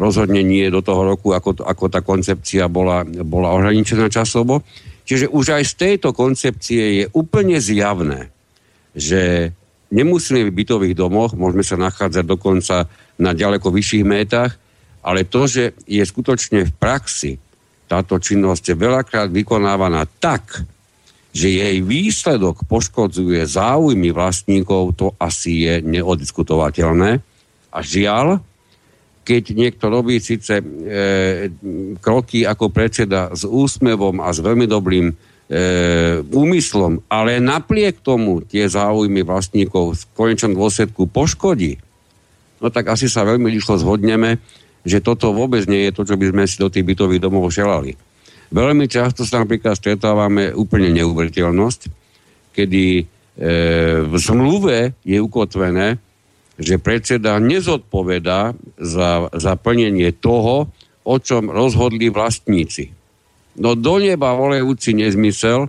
Rozhodne 0.00 0.42
nie 0.42 0.66
do 0.72 0.82
toho 0.82 1.14
roku, 1.14 1.30
ako, 1.36 1.62
ako 1.62 1.84
tá 1.88 2.00
koncepcia 2.02 2.66
bola, 2.66 3.06
bola 3.06 3.54
ohraničená 3.54 4.10
časovo. 4.10 4.66
Čiže 5.08 5.30
už 5.32 5.56
aj 5.56 5.64
z 5.64 5.74
tejto 5.78 6.12
koncepcie 6.12 6.82
je 7.00 7.04
úplne 7.16 7.56
zjavné, 7.60 8.28
že 8.92 9.52
Nemusíme 9.88 10.44
v 10.44 10.52
bytových 10.52 10.94
domoch, 10.96 11.32
môžeme 11.32 11.64
sa 11.64 11.80
nachádzať 11.80 12.24
dokonca 12.28 12.84
na 13.16 13.32
ďaleko 13.32 13.72
vyšších 13.72 14.04
métach, 14.04 14.60
ale 15.00 15.24
to, 15.24 15.48
že 15.48 15.72
je 15.88 16.04
skutočne 16.04 16.68
v 16.68 16.72
praxi 16.76 17.40
táto 17.88 18.20
činnosť 18.20 18.76
veľakrát 18.76 19.32
vykonávaná 19.32 20.04
tak, 20.20 20.60
že 21.32 21.48
jej 21.48 21.80
výsledok 21.80 22.68
poškodzuje 22.68 23.48
záujmy 23.48 24.12
vlastníkov, 24.12 24.92
to 24.96 25.06
asi 25.16 25.64
je 25.64 25.74
neodiskutovateľné. 25.80 27.10
A 27.72 27.78
žiaľ, 27.80 28.44
keď 29.24 29.56
niekto 29.56 29.92
robí 29.92 30.20
síce 30.20 30.60
e, 30.60 30.64
kroky 32.00 32.48
ako 32.48 32.72
predseda 32.72 33.28
s 33.32 33.44
úsmevom 33.44 34.24
a 34.24 34.28
s 34.32 34.40
veľmi 34.40 34.64
dobrým 34.64 35.12
úmyslom, 36.28 37.00
ale 37.08 37.40
napriek 37.40 38.04
tomu 38.04 38.44
tie 38.44 38.68
záujmy 38.68 39.24
vlastníkov 39.24 39.96
v 39.96 40.02
konečnom 40.12 40.52
dôsledku 40.52 41.08
poškodí, 41.08 41.80
no 42.60 42.68
tak 42.68 42.92
asi 42.92 43.08
sa 43.08 43.24
veľmi 43.24 43.48
rýchlo 43.48 43.80
zhodneme, 43.80 44.36
že 44.84 45.00
toto 45.00 45.32
vôbec 45.32 45.64
nie 45.64 45.88
je 45.88 45.96
to, 45.96 46.02
čo 46.04 46.20
by 46.20 46.26
sme 46.28 46.44
si 46.44 46.56
do 46.60 46.68
tých 46.68 46.84
bytových 46.84 47.24
domov 47.24 47.48
želali. 47.48 47.96
Veľmi 48.48 48.88
často 48.88 49.28
sa 49.28 49.44
napríklad 49.44 49.76
stretávame 49.76 50.52
úplne 50.56 50.88
neuveriteľnosť, 50.96 51.80
kedy 52.56 52.84
e, 52.96 53.04
v 54.08 54.14
zmluve 54.16 54.96
je 55.04 55.18
ukotvené, 55.20 56.00
že 56.56 56.80
predseda 56.80 57.36
nezodpovedá 57.38 58.56
za, 58.80 59.30
za 59.30 59.52
plnenie 59.54 60.10
toho, 60.16 60.72
o 61.04 61.16
čom 61.20 61.52
rozhodli 61.52 62.08
vlastníci. 62.10 62.97
No 63.58 63.74
do 63.74 63.98
neba 63.98 64.34
volejúci 64.34 64.94
nezmysel, 64.94 65.66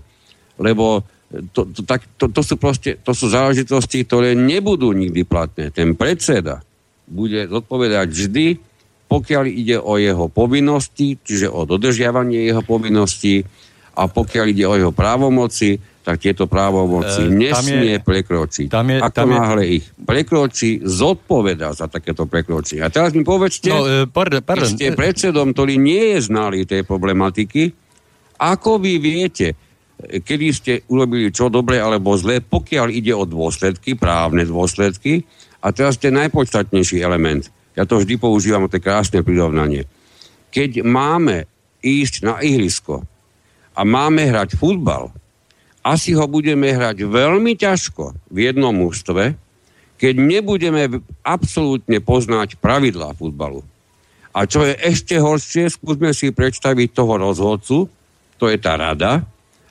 lebo 0.62 1.04
to, 1.30 1.70
to, 1.70 1.82
tak, 1.86 2.06
to, 2.18 2.30
to, 2.34 2.42
sú 2.42 2.58
proste, 2.58 2.98
to 3.02 3.14
sú 3.14 3.30
záležitosti, 3.30 4.02
ktoré 4.02 4.34
nebudú 4.34 4.90
nikdy 4.94 5.22
platné. 5.26 5.70
Ten 5.70 5.94
predseda 5.94 6.66
bude 7.06 7.46
zodpovedať 7.46 8.08
vždy, 8.10 8.48
pokiaľ 9.10 9.44
ide 9.50 9.78
o 9.82 9.98
jeho 9.98 10.30
povinnosti, 10.30 11.18
čiže 11.22 11.50
o 11.50 11.66
dodržiavanie 11.66 12.46
jeho 12.50 12.62
povinností 12.62 13.42
a 13.98 14.06
pokiaľ 14.06 14.46
ide 14.54 14.66
o 14.70 14.78
jeho 14.78 14.94
právomoci, 14.94 15.82
tak 16.00 16.24
tieto 16.24 16.48
právomoci 16.48 17.28
e, 17.28 17.30
nesmie 17.30 17.96
je, 17.96 18.00
prekročiť. 18.00 18.68
Tam 18.72 18.88
je, 18.88 18.98
Ako 19.04 19.16
tam 19.16 19.30
náhle 19.36 19.64
je... 19.68 19.72
ich 19.82 19.86
prekročí, 19.94 20.80
zodpoveda 20.82 21.76
za 21.76 21.92
takéto 21.92 22.26
prekročenie. 22.26 22.82
A 22.82 22.90
teraz 22.90 23.12
mi 23.12 23.22
povedzte, 23.28 23.70
no, 23.70 23.84
e, 23.84 24.08
pardon, 24.08 24.40
pardon. 24.42 24.70
ste 24.70 24.96
predsedom, 24.96 25.52
ktorý 25.52 25.76
nie 25.76 26.16
je 26.16 26.20
znalý 26.32 26.64
tej 26.64 26.88
problematiky, 26.88 27.76
ako 28.40 28.80
vy 28.80 28.94
viete, 29.04 29.54
kedy 30.00 30.46
ste 30.56 30.74
urobili 30.88 31.28
čo 31.36 31.52
dobre 31.52 31.84
alebo 31.84 32.16
zlé, 32.16 32.40
pokiaľ 32.40 32.88
ide 32.88 33.12
o 33.12 33.28
dôsledky, 33.28 34.00
právne 34.00 34.48
dôsledky. 34.48 35.28
A 35.60 35.76
teraz 35.76 36.00
ten 36.00 36.16
najpodstatnejší 36.16 37.04
element. 37.04 37.52
Ja 37.76 37.84
to 37.84 38.00
vždy 38.00 38.16
používam, 38.16 38.72
to 38.72 38.80
je 38.80 38.88
krásne 38.88 39.20
prirovnanie. 39.20 39.84
Keď 40.56 40.88
máme 40.88 41.44
ísť 41.84 42.24
na 42.24 42.40
ihrisko 42.40 43.04
a 43.76 43.82
máme 43.84 44.24
hrať 44.24 44.56
futbal, 44.56 45.12
asi 45.84 46.12
ho 46.16 46.26
budeme 46.28 46.70
hrať 46.70 47.08
veľmi 47.08 47.56
ťažko 47.56 48.16
v 48.32 48.38
jednom 48.52 48.76
mústve, 48.76 49.36
keď 50.00 50.14
nebudeme 50.16 51.04
absolútne 51.24 52.00
poznať 52.00 52.56
pravidlá 52.60 53.16
futbalu. 53.16 53.64
A 54.32 54.48
čo 54.48 54.64
je 54.64 54.78
ešte 54.80 55.20
horšie, 55.20 55.68
skúsme 55.68 56.16
si 56.16 56.32
predstaviť 56.32 56.96
toho 56.96 57.20
rozhodcu, 57.20 57.78
to 58.40 58.46
je 58.48 58.58
tá 58.62 58.80
rada, 58.80 59.28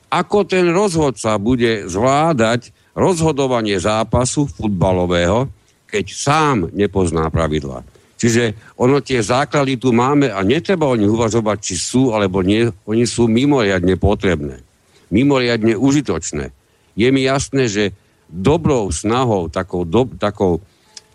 ako 0.09 0.45
ten 0.45 0.69
rozhodca 0.69 1.37
bude 1.41 1.85
zvládať 1.89 2.73
rozhodovanie 2.97 3.77
zápasu 3.77 4.49
futbalového, 4.49 5.49
keď 5.89 6.05
sám 6.13 6.57
nepozná 6.73 7.29
pravidla. 7.33 7.81
Čiže 8.19 8.75
ono 8.75 8.99
tie 8.99 9.23
základy 9.23 9.79
tu 9.79 9.95
máme 9.95 10.27
a 10.27 10.43
netreba 10.43 10.91
o 10.91 10.99
nich 10.99 11.07
uvažovať, 11.07 11.57
či 11.63 11.75
sú 11.79 12.11
alebo 12.11 12.43
nie. 12.43 12.67
Oni 12.83 13.07
sú 13.07 13.31
mimoriadne 13.31 13.95
potrebné. 13.95 14.59
Mimoriadne 15.09 15.73
užitočné. 15.75 16.53
Je 16.93 17.07
mi 17.09 17.25
jasné, 17.25 17.65
že 17.69 17.83
dobrou 18.29 18.93
snahou, 18.93 19.49
takou, 19.49 19.83
do, 19.83 20.05
takou, 20.17 20.61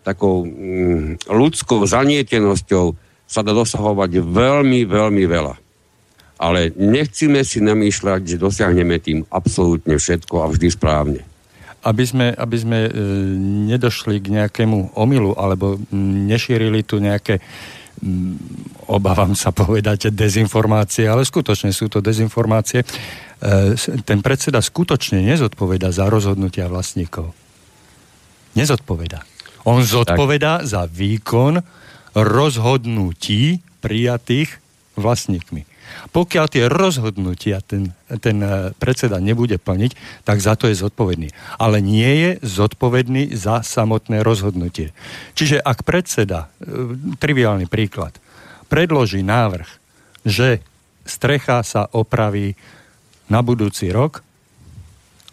takou 0.02 0.44
mm, 0.44 1.30
ľudskou 1.30 1.86
zanietenosťou 1.86 2.98
sa 3.24 3.40
dá 3.40 3.54
dosahovať 3.54 4.20
veľmi, 4.20 4.84
veľmi 4.84 5.24
veľa. 5.24 5.54
Ale 6.34 6.74
nechcíme 6.74 7.40
si 7.46 7.62
namýšľať, 7.62 8.34
že 8.34 8.42
dosiahneme 8.42 8.98
tým 8.98 9.22
absolútne 9.30 9.94
všetko 9.96 10.34
a 10.42 10.50
vždy 10.50 10.68
správne. 10.74 11.22
Aby 11.84 12.04
sme, 12.04 12.26
aby 12.34 12.56
sme 12.58 12.78
e, 12.88 12.90
nedošli 13.70 14.18
k 14.18 14.42
nejakému 14.42 14.98
omylu 14.98 15.36
alebo 15.38 15.78
nešírili 15.94 16.82
tu 16.82 16.98
nejaké 16.98 17.38
obávam 18.90 19.32
sa 19.32 19.54
povedať 19.54 20.12
dezinformácie, 20.12 21.08
ale 21.08 21.24
skutočne 21.24 21.72
sú 21.72 21.88
to 21.88 22.04
dezinformácie. 22.04 22.84
E, 23.42 23.74
ten 24.06 24.18
predseda 24.22 24.62
skutočne 24.62 25.22
nezodpoveda 25.24 25.90
za 25.90 26.06
rozhodnutia 26.06 26.70
vlastníkov. 26.70 27.34
Nezodpoveda. 28.54 29.26
On 29.66 29.82
zodpoveda 29.82 30.62
tak. 30.62 30.68
za 30.68 30.82
výkon 30.86 31.64
rozhodnutí 32.14 33.64
prijatých 33.82 34.62
vlastníkmi. 34.94 35.66
Pokiaľ 36.10 36.46
tie 36.50 36.64
rozhodnutia 36.70 37.60
ten, 37.62 37.92
ten 38.22 38.38
e, 38.40 38.70
predseda 38.78 39.18
nebude 39.18 39.58
plniť, 39.58 40.22
tak 40.22 40.38
za 40.40 40.54
to 40.54 40.70
je 40.70 40.78
zodpovedný. 40.78 41.30
Ale 41.58 41.82
nie 41.82 42.08
je 42.18 42.30
zodpovedný 42.42 43.34
za 43.34 43.60
samotné 43.62 44.22
rozhodnutie. 44.22 44.94
Čiže 45.34 45.60
ak 45.60 45.82
predseda, 45.82 46.50
e, 46.62 46.94
triviálny 47.18 47.66
príklad, 47.66 48.16
predloží 48.70 49.22
návrh, 49.22 49.68
že 50.24 50.64
strecha 51.04 51.60
sa 51.62 51.84
opraví 51.92 52.56
na 53.28 53.40
budúci 53.40 53.88
rok, 53.90 54.20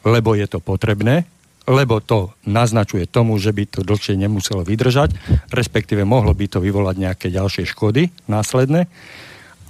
lebo 0.08 0.34
je 0.34 0.48
to 0.50 0.60
potrebné, 0.64 1.28
lebo 1.70 2.02
to 2.02 2.34
naznačuje 2.50 3.06
tomu, 3.06 3.38
že 3.38 3.54
by 3.54 3.64
to 3.70 3.80
dlhšie 3.86 4.18
nemuselo 4.18 4.66
vydržať, 4.66 5.14
respektíve 5.54 6.02
mohlo 6.04 6.34
by 6.34 6.50
to 6.50 6.58
vyvolať 6.58 6.96
nejaké 6.98 7.28
ďalšie 7.30 7.70
škody 7.70 8.10
následné, 8.26 8.90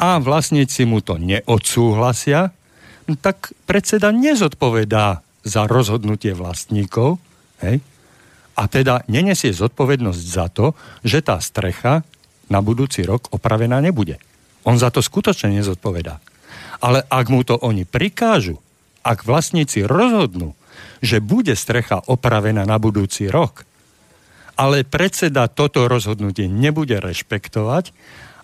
a 0.01 0.17
vlastníci 0.17 0.89
mu 0.89 0.97
to 1.05 1.21
neodsúhlasia, 1.21 2.49
tak 3.21 3.53
predseda 3.69 4.09
nezodpovedá 4.09 5.21
za 5.45 5.69
rozhodnutie 5.69 6.33
vlastníkov 6.33 7.21
hej? 7.61 7.85
a 8.57 8.63
teda 8.65 9.05
nenesie 9.05 9.53
zodpovednosť 9.53 10.23
za 10.25 10.49
to, 10.49 10.73
že 11.05 11.21
tá 11.21 11.37
strecha 11.37 12.01
na 12.49 12.59
budúci 12.65 13.05
rok 13.05 13.29
opravená 13.29 13.77
nebude. 13.77 14.17
On 14.65 14.77
za 14.77 14.89
to 14.89 15.01
skutočne 15.01 15.53
nezodpovedá. 15.53 16.21
Ale 16.81 17.05
ak 17.05 17.25
mu 17.29 17.45
to 17.45 17.55
oni 17.61 17.85
prikážu, 17.85 18.57
ak 19.05 19.25
vlastníci 19.25 19.85
rozhodnú, 19.85 20.57
že 21.01 21.21
bude 21.21 21.53
strecha 21.57 22.01
opravená 22.05 22.65
na 22.65 22.77
budúci 22.81 23.29
rok, 23.29 23.65
ale 24.57 24.85
predseda 24.85 25.49
toto 25.49 25.89
rozhodnutie 25.89 26.45
nebude 26.45 27.01
rešpektovať 27.01 27.93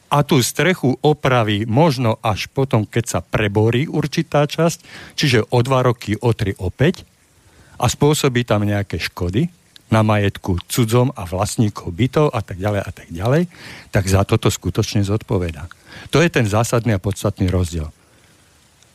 a 0.07 0.23
tú 0.23 0.39
strechu 0.39 0.97
opraví 1.03 1.67
možno 1.67 2.17
až 2.23 2.47
potom, 2.49 2.87
keď 2.87 3.05
sa 3.05 3.19
preborí 3.21 3.85
určitá 3.85 4.47
časť, 4.47 4.81
čiže 5.13 5.45
o 5.51 5.59
dva 5.61 5.83
roky, 5.83 6.15
o 6.17 6.31
tri, 6.31 6.55
o 6.57 6.71
päť 6.71 7.03
a 7.77 7.85
spôsobí 7.85 8.47
tam 8.47 8.65
nejaké 8.65 8.97
škody 8.97 9.51
na 9.87 10.03
majetku 10.03 10.59
cudzom 10.67 11.15
a 11.15 11.23
vlastníkov 11.23 11.95
bytov 11.95 12.27
a 12.33 12.43
tak 12.43 12.59
ďalej 12.59 12.81
a 12.83 12.91
tak 12.91 13.07
ďalej, 13.07 13.43
tak 13.91 14.03
za 14.07 14.23
toto 14.27 14.51
skutočne 14.51 15.03
zodpovedá. 15.03 15.67
To 16.11 16.19
je 16.19 16.29
ten 16.31 16.43
zásadný 16.43 16.95
a 16.95 17.03
podstatný 17.03 17.47
rozdiel. 17.47 17.87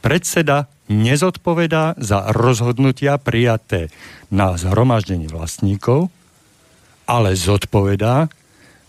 Predseda 0.03 0.67
nezodpovedá 0.91 1.95
za 1.97 2.35
rozhodnutia 2.35 3.17
prijaté 3.23 3.89
na 4.29 4.59
zhromaždení 4.59 5.31
vlastníkov, 5.31 6.11
ale 7.07 7.39
zodpovedá 7.39 8.27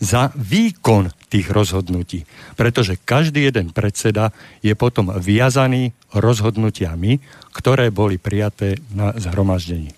za 0.04 0.34
výkon 0.36 1.14
tých 1.32 1.48
rozhodnutí. 1.48 2.28
Pretože 2.60 3.00
každý 3.00 3.48
jeden 3.48 3.72
predseda 3.72 4.36
je 4.60 4.76
potom 4.76 5.16
viazaný 5.16 5.96
rozhodnutiami, 6.12 7.24
ktoré 7.56 7.88
boli 7.94 8.20
prijaté 8.20 8.82
na 8.92 9.16
zhromaždení. 9.16 9.96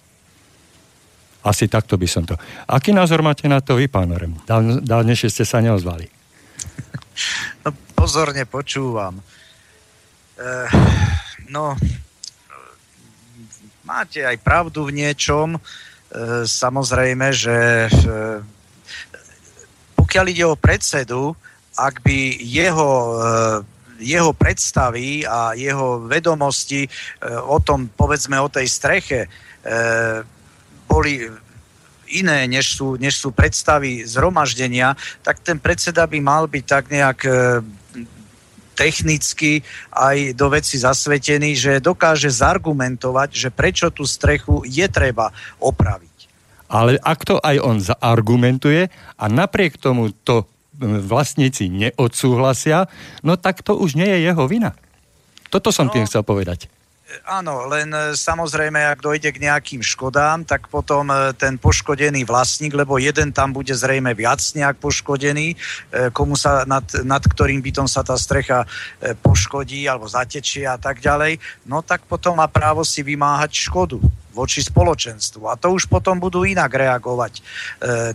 Asi 1.45 1.69
takto 1.69 1.97
by 1.97 2.07
som 2.09 2.25
to. 2.25 2.37
Aký 2.65 2.89
názor 2.89 3.21
máte 3.21 3.45
na 3.45 3.61
to 3.61 3.77
vy, 3.77 3.85
pán 3.85 4.09
Orem? 4.13 4.33
Dávnejšie 4.81 5.29
ste 5.29 5.45
sa 5.45 5.61
neozvali. 5.61 6.09
Pozorne 7.99 8.49
počúvam. 8.49 9.21
E, 10.35 10.49
no, 11.49 11.75
máte 13.87 14.23
aj 14.23 14.37
pravdu 14.43 14.87
v 14.87 14.95
niečom. 15.03 15.55
E, 15.55 15.59
samozrejme, 16.43 17.31
že 17.31 17.87
e, 17.87 17.89
pokiaľ 19.95 20.25
ide 20.31 20.45
o 20.47 20.55
predsedu, 20.55 21.35
ak 21.75 21.99
by 22.07 22.39
jeho, 22.39 22.91
eh, 23.19 23.57
jeho 23.99 24.31
predstavy 24.31 25.27
a 25.27 25.51
jeho 25.59 26.07
vedomosti 26.07 26.87
eh, 26.87 26.89
o 27.43 27.59
tom, 27.59 27.91
povedzme, 27.91 28.39
o 28.39 28.47
tej 28.47 28.63
streche 28.63 29.27
eh, 29.27 30.17
boli 30.87 31.27
iné, 32.15 32.47
než 32.47 32.79
sú, 32.79 32.95
než 32.95 33.19
sú 33.19 33.35
predstavy 33.35 34.07
zhromaždenia, 34.07 34.95
tak 35.19 35.43
ten 35.43 35.59
predseda 35.59 36.07
by 36.07 36.19
mal 36.23 36.47
byť 36.47 36.63
tak 36.63 36.87
nejak 36.87 37.19
technicky 38.75 39.63
aj 39.95 40.35
do 40.35 40.51
veci 40.51 40.75
zasvetený, 40.75 41.55
že 41.55 41.71
dokáže 41.79 42.27
zargumentovať, 42.27 43.29
že 43.31 43.49
prečo 43.49 43.87
tú 43.89 44.03
strechu 44.03 44.67
je 44.67 44.85
treba 44.91 45.31
opraviť. 45.63 46.27
Ale 46.67 46.99
ak 46.99 47.19
to 47.23 47.39
aj 47.39 47.57
on 47.63 47.77
zaargumentuje 47.79 48.91
a 49.15 49.25
napriek 49.31 49.79
tomu 49.79 50.11
to 50.11 50.43
vlastníci 50.79 51.71
neodsúhlasia, 51.71 52.91
no 53.23 53.39
tak 53.39 53.63
to 53.63 53.79
už 53.79 53.95
nie 53.95 54.07
je 54.11 54.19
jeho 54.27 54.43
vina. 54.43 54.75
Toto 55.47 55.71
som 55.71 55.87
no, 55.87 55.93
tým 55.95 56.03
chcel 56.03 56.25
povedať. 56.27 56.67
Áno, 57.23 57.71
len 57.71 57.87
e, 57.93 58.11
samozrejme, 58.17 58.81
ak 58.83 58.99
dojde 58.99 59.31
k 59.31 59.39
nejakým 59.47 59.79
škodám, 59.79 60.43
tak 60.43 60.67
potom 60.67 61.07
e, 61.07 61.31
ten 61.37 61.55
poškodený 61.55 62.27
vlastník, 62.27 62.75
lebo 62.75 62.99
jeden 62.99 63.31
tam 63.31 63.55
bude 63.55 63.71
zrejme 63.71 64.11
viac 64.11 64.43
nejak 64.51 64.75
poškodený, 64.83 65.53
e, 65.53 65.55
komu 66.11 66.35
sa, 66.35 66.67
nad, 66.67 66.83
nad 67.07 67.23
ktorým 67.23 67.63
bytom 67.63 67.87
sa 67.87 68.03
tá 68.03 68.19
strecha 68.19 68.67
poškodí 69.21 69.87
alebo 69.87 70.09
zatečie 70.09 70.67
a 70.67 70.75
tak 70.75 70.99
ďalej, 70.99 71.39
no 71.69 71.79
tak 71.85 72.03
potom 72.09 72.41
má 72.41 72.49
právo 72.51 72.83
si 72.83 73.05
vymáhať 73.05 73.71
škodu 73.71 74.01
voči 74.35 74.59
spoločenstvu. 74.59 75.47
A 75.47 75.55
to 75.55 75.71
už 75.71 75.87
potom 75.87 76.19
budú 76.19 76.43
inak 76.43 76.67
reagovať 76.67 77.33
e, 77.39 77.41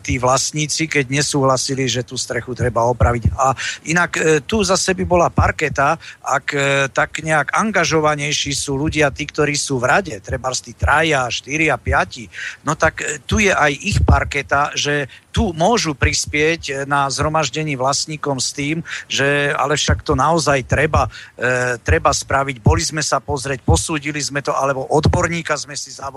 tí 0.05 0.21
vlastníci, 0.21 0.85
keď 0.85 1.09
nesúhlasili, 1.09 1.89
že 1.89 2.05
tú 2.05 2.21
strechu 2.21 2.53
treba 2.53 2.85
opraviť. 2.93 3.33
A 3.41 3.57
inak 3.89 4.13
e, 4.21 4.45
tu 4.45 4.61
zase 4.61 4.93
by 4.93 5.05
bola 5.09 5.33
parketa, 5.33 5.97
ak 6.21 6.47
e, 6.53 6.61
tak 6.93 7.25
nejak 7.25 7.57
angažovanejší 7.57 8.53
sú 8.53 8.77
ľudia, 8.77 9.09
tí, 9.09 9.25
ktorí 9.25 9.57
sú 9.57 9.81
v 9.81 9.89
rade, 9.89 10.15
treba 10.21 10.53
z 10.53 10.71
tí 10.71 10.73
traja, 10.77 11.33
štyri 11.33 11.73
a 11.73 11.81
piati, 11.81 12.29
no 12.69 12.77
tak 12.77 13.01
e, 13.01 13.25
tu 13.25 13.41
je 13.41 13.51
aj 13.51 13.73
ich 13.73 13.99
parketa, 14.05 14.77
že 14.77 15.09
tu 15.31 15.55
môžu 15.55 15.95
prispieť 15.95 16.63
e, 16.69 16.73
na 16.85 17.07
zhromaždení 17.09 17.79
vlastníkom 17.79 18.43
s 18.43 18.51
tým, 18.51 18.83
že 19.07 19.55
ale 19.55 19.79
však 19.79 20.03
to 20.03 20.19
naozaj 20.19 20.67
treba, 20.67 21.07
e, 21.39 21.79
treba 21.81 22.11
spraviť. 22.11 22.59
Boli 22.61 22.83
sme 22.83 23.03
sa 23.03 23.23
pozrieť, 23.23 23.63
posúdili 23.63 24.19
sme 24.19 24.43
to, 24.43 24.51
alebo 24.51 24.91
odborníka 24.91 25.55
sme 25.55 25.79
si 25.79 25.95
zavolali, 25.95 26.10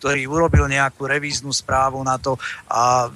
ktorý 0.00 0.22
urobil 0.30 0.70
nejakú 0.70 1.04
revíznu 1.04 1.50
správu 1.50 2.00
na 2.00 2.16
to 2.16 2.38
a 2.70 3.10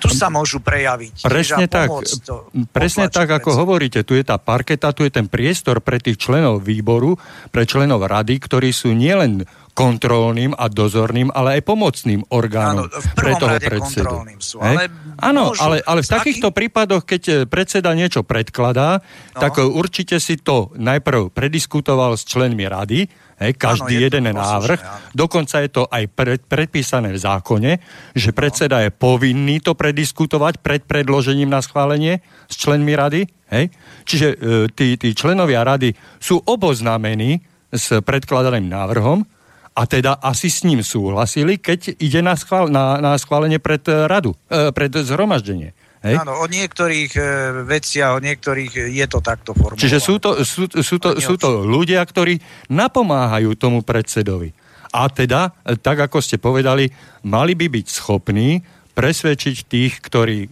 tu 0.00 0.08
sa 0.08 0.32
môžu 0.32 0.64
prejaviť. 0.64 1.28
Presne 1.28 1.68
tak, 1.68 1.92
to, 2.24 2.48
presne 2.72 3.12
tak 3.12 3.28
ako 3.28 3.52
hovoríte, 3.52 4.00
tu 4.00 4.16
je 4.16 4.24
tá 4.24 4.40
parketa, 4.40 4.96
tu 4.96 5.04
je 5.04 5.12
ten 5.12 5.28
priestor 5.28 5.84
pre 5.84 6.00
tých 6.00 6.16
členov 6.16 6.64
výboru, 6.64 7.20
pre 7.52 7.68
členov 7.68 8.08
rady, 8.08 8.40
ktorí 8.40 8.72
sú 8.72 8.96
nielen 8.96 9.44
kontrolným 9.80 10.52
a 10.52 10.68
dozorným, 10.68 11.32
ale 11.32 11.58
aj 11.58 11.62
pomocným 11.64 12.20
orgánom 12.28 12.86
Áno, 12.86 13.16
pre 13.16 13.32
toho 13.40 13.56
predsedu. 13.56 14.14
Sú, 14.36 14.60
ale 14.60 14.92
Áno, 15.20 15.52
ale, 15.60 15.84
ale 15.84 16.00
v 16.00 16.08
takýchto 16.08 16.48
taký... 16.48 16.56
prípadoch, 16.56 17.02
keď 17.04 17.22
eh, 17.28 17.36
predseda 17.44 17.92
niečo 17.92 18.24
predkladá, 18.24 19.00
no. 19.00 19.40
tak 19.40 19.60
eh, 19.60 19.68
určite 19.68 20.16
si 20.16 20.40
to 20.40 20.72
najprv 20.80 21.28
prediskutoval 21.32 22.16
s 22.16 22.24
členmi 22.24 22.64
rady, 22.64 23.04
hej, 23.40 23.52
každý 23.60 24.00
áno, 24.00 24.04
jeden 24.08 24.24
návrh. 24.32 24.80
Poslušné, 24.80 25.12
Dokonca 25.12 25.56
je 25.60 25.70
to 25.70 25.82
aj 25.88 26.04
pred, 26.12 26.40
predpísané 26.40 27.12
v 27.12 27.20
zákone, 27.20 27.72
že 28.16 28.30
predseda 28.32 28.80
je 28.84 28.90
povinný 28.92 29.60
to 29.60 29.76
prediskutovať 29.76 30.64
pred 30.64 30.82
predložením 30.88 31.52
na 31.52 31.60
schválenie 31.60 32.24
s 32.48 32.54
členmi 32.56 32.96
rady. 32.96 33.28
Hej. 33.50 33.74
Čiže 34.06 34.28
e, 34.30 34.36
tí, 34.70 34.94
tí 34.94 35.10
členovia 35.10 35.66
rady 35.66 35.90
sú 36.22 36.38
oboznámení 36.38 37.42
s 37.70 37.98
predkladaným 37.98 38.70
návrhom, 38.70 39.26
a 39.74 39.82
teda 39.86 40.18
asi 40.18 40.50
s 40.50 40.66
ním 40.66 40.82
súhlasili, 40.82 41.56
keď 41.56 41.94
ide 42.02 42.20
na, 42.20 42.34
schvál, 42.34 42.66
na, 42.68 42.98
na 42.98 43.14
schválenie 43.16 43.62
pred 43.62 43.82
eh, 43.86 44.10
radu, 44.10 44.34
e, 44.50 44.74
pred 44.74 44.90
zhromaždenie. 44.90 45.72
Hej? 46.02 46.16
Áno, 46.16 46.42
o 46.42 46.46
niektorých 46.48 47.12
e, 47.14 47.22
veciach, 47.68 48.16
o 48.16 48.20
niektorých 48.20 48.72
je 48.90 49.06
to 49.06 49.20
takto 49.22 49.52
formulované. 49.52 49.84
Čiže 49.84 49.98
sú 50.00 50.16
to, 50.18 50.30
sú, 50.42 50.66
sú, 50.68 50.96
to, 50.96 51.20
sú 51.20 51.34
to 51.38 51.62
ľudia, 51.62 52.02
ktorí 52.02 52.40
napomáhajú 52.72 53.54
tomu 53.54 53.84
predsedovi. 53.84 54.50
A 54.90 55.06
teda, 55.06 55.54
tak 55.86 56.02
ako 56.02 56.18
ste 56.18 56.42
povedali, 56.42 56.90
mali 57.22 57.54
by 57.54 57.70
byť 57.70 57.86
schopní 57.86 58.58
presvedčiť 58.90 59.56
tých, 59.70 59.92
ktorí 60.02 60.38
e, 60.44 60.48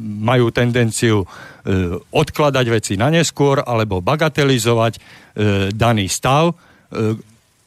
majú 0.00 0.48
tendenciu 0.48 1.22
e, 1.22 1.26
odkladať 2.00 2.66
veci 2.72 2.92
na 2.96 3.12
neskôr 3.12 3.60
alebo 3.60 4.00
bagatelizovať 4.00 4.92
e, 4.96 5.00
daný 5.68 6.08
stav, 6.08 6.50
e, 6.50 6.54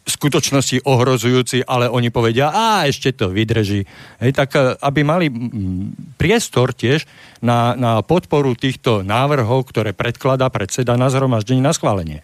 v 0.08 0.12
skutočnosti 0.16 0.88
ohrozujúci, 0.88 1.68
ale 1.68 1.92
oni 1.92 2.08
povedia, 2.08 2.48
a 2.48 2.88
ešte 2.88 3.12
to 3.12 3.28
vydrží. 3.28 3.84
Hej, 4.24 4.32
tak 4.32 4.56
e, 4.56 4.80
aby 4.80 5.04
mali 5.04 5.28
priestor 6.16 6.72
tiež 6.72 7.04
na, 7.44 7.76
na 7.76 8.00
podporu 8.00 8.56
týchto 8.56 9.04
návrhov, 9.04 9.68
ktoré 9.68 9.92
predkladá 9.92 10.48
predseda 10.48 10.96
na 10.96 11.12
zhromaždení 11.12 11.60
na 11.60 11.76
schválenie. 11.76 12.24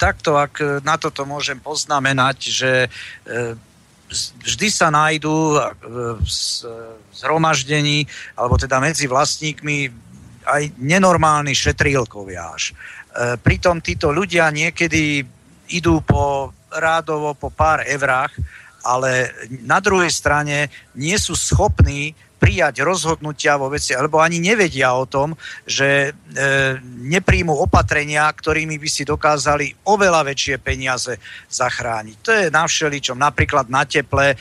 takto, 0.00 0.40
ak 0.40 0.80
na 0.80 0.96
toto 0.96 1.28
môžem 1.28 1.60
poznamenať, 1.60 2.36
že 2.40 2.72
e, 2.88 2.88
vždy 4.40 4.68
sa 4.72 4.88
nájdú 4.88 5.60
v 6.20 6.28
zhromaždení, 7.12 8.08
alebo 8.36 8.56
teda 8.56 8.80
medzi 8.80 9.04
vlastníkmi 9.08 9.92
aj 10.46 10.62
nenormálny 10.78 11.54
šetrílkovia 11.54 12.42
až. 12.50 12.72
E, 12.72 13.36
pritom 13.38 13.78
títo 13.78 14.10
ľudia 14.10 14.50
niekedy 14.50 15.22
idú 15.72 16.04
po 16.04 16.52
rádovo 16.72 17.36
po 17.36 17.48
pár 17.52 17.84
evrách, 17.84 18.32
ale 18.82 19.30
na 19.62 19.78
druhej 19.78 20.10
strane 20.10 20.68
nie 20.98 21.14
sú 21.16 21.38
schopní 21.38 22.16
prijať 22.42 22.82
rozhodnutia 22.82 23.54
vo 23.54 23.70
veci, 23.70 23.94
alebo 23.94 24.18
ani 24.18 24.42
nevedia 24.42 24.90
o 24.98 25.06
tom, 25.06 25.38
že 25.62 26.10
e, 26.10 26.74
nepríjmu 27.06 27.54
opatrenia, 27.54 28.26
ktorými 28.26 28.82
by 28.82 28.88
si 28.90 29.06
dokázali 29.06 29.86
oveľa 29.86 30.26
väčšie 30.26 30.58
peniaze 30.58 31.22
zachrániť. 31.46 32.16
To 32.26 32.30
je 32.34 32.44
na 32.50 32.66
všeličom, 32.66 33.14
napríklad 33.14 33.70
na 33.70 33.86
teple. 33.86 34.34
E, 34.34 34.36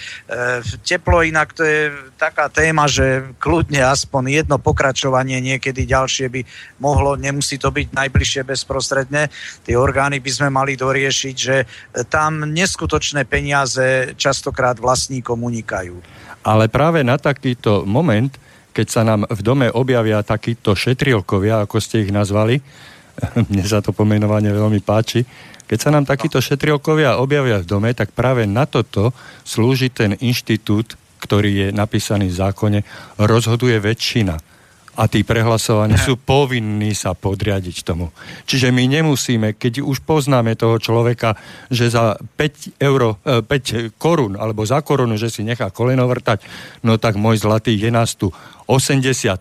teplo 0.82 1.22
inak 1.22 1.54
to 1.54 1.62
je 1.62 1.94
taká 2.18 2.50
téma, 2.50 2.90
že 2.90 3.38
kľudne 3.38 3.86
aspoň 3.86 4.42
jedno 4.42 4.58
pokračovanie 4.58 5.38
niekedy 5.38 5.86
ďalšie 5.86 6.26
by 6.34 6.42
mohlo, 6.82 7.14
nemusí 7.14 7.62
to 7.62 7.70
byť 7.70 7.94
najbližšie 7.94 8.42
bezprostredne. 8.50 9.30
Tie 9.62 9.78
orgány 9.78 10.18
by 10.18 10.32
sme 10.34 10.50
mali 10.50 10.74
doriešiť, 10.74 11.36
že 11.38 11.70
tam 12.10 12.50
neskutočné 12.50 13.30
peniaze 13.30 14.18
častokrát 14.18 14.82
vlastníkom 14.82 15.38
unikajú. 15.38 16.02
Ale 16.42 16.68
práve 16.68 17.06
na 17.06 17.22
takýto 17.22 17.86
moment, 17.86 18.34
keď 18.72 18.88
sa 18.88 19.02
nám 19.06 19.28
v 19.30 19.42
dome 19.44 19.68
objavia 19.70 20.26
takíto 20.26 20.74
šetrielkovia, 20.74 21.64
ako 21.64 21.78
ste 21.78 22.08
ich 22.08 22.12
nazvali, 22.12 22.58
mne 23.52 23.66
sa 23.68 23.84
to 23.84 23.94
pomenovanie 23.94 24.50
veľmi 24.50 24.82
páči, 24.82 25.24
keď 25.72 25.80
sa 25.80 25.94
nám 25.96 26.04
takíto 26.04 26.44
šetrielkovia 26.44 27.16
objavia 27.24 27.64
v 27.64 27.70
dome, 27.70 27.90
tak 27.96 28.12
práve 28.12 28.44
na 28.44 28.68
toto 28.68 29.16
slúži 29.48 29.88
ten 29.88 30.20
inštitút, 30.20 31.00
ktorý 31.24 31.52
je 31.52 31.68
napísaný 31.72 32.28
v 32.28 32.40
zákone, 32.44 32.80
rozhoduje 33.16 33.80
väčšina 33.80 34.51
a 34.92 35.08
tí 35.08 35.24
prehlasovaní 35.24 35.96
sú 35.96 36.20
povinní 36.20 36.92
sa 36.92 37.16
podriadiť 37.16 37.88
tomu. 37.88 38.12
Čiže 38.44 38.76
my 38.76 38.84
nemusíme, 39.00 39.56
keď 39.56 39.80
už 39.80 40.04
poznáme 40.04 40.60
toho 40.60 40.76
človeka, 40.84 41.40
že 41.72 41.88
za 41.88 42.20
5 42.20 42.76
euro, 42.84 43.16
5 43.24 43.48
e, 43.48 43.88
korún, 43.96 44.36
alebo 44.36 44.68
za 44.68 44.84
korunu, 44.84 45.16
že 45.16 45.32
si 45.32 45.48
nechá 45.48 45.72
koleno 45.72 46.04
vrtať, 46.12 46.44
no 46.84 47.00
tak 47.00 47.16
môj 47.16 47.40
zlatý, 47.40 47.72
je 47.80 47.88
nás 47.88 48.20
tu 48.20 48.36
87, 48.68 49.32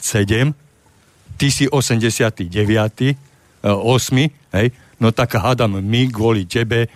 ty 1.34 1.46
si 1.50 1.66
89, 1.66 2.46
8, 2.46 3.66
e, 3.66 4.26
hej, 4.54 4.66
no 5.02 5.10
tak 5.10 5.34
hádam, 5.34 5.82
my 5.82 6.02
kvôli 6.14 6.46
tebe 6.46 6.86
e, 6.86 6.88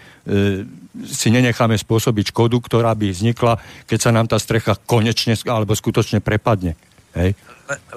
si 1.11 1.35
nenecháme 1.35 1.75
spôsobiť 1.75 2.31
škodu, 2.31 2.55
ktorá 2.63 2.95
by 2.95 3.11
vznikla, 3.11 3.59
keď 3.91 3.99
sa 3.99 4.15
nám 4.15 4.31
tá 4.31 4.39
strecha 4.39 4.79
konečne 4.87 5.35
alebo 5.51 5.75
skutočne 5.75 6.23
prepadne. 6.23 6.79
Hej 7.19 7.35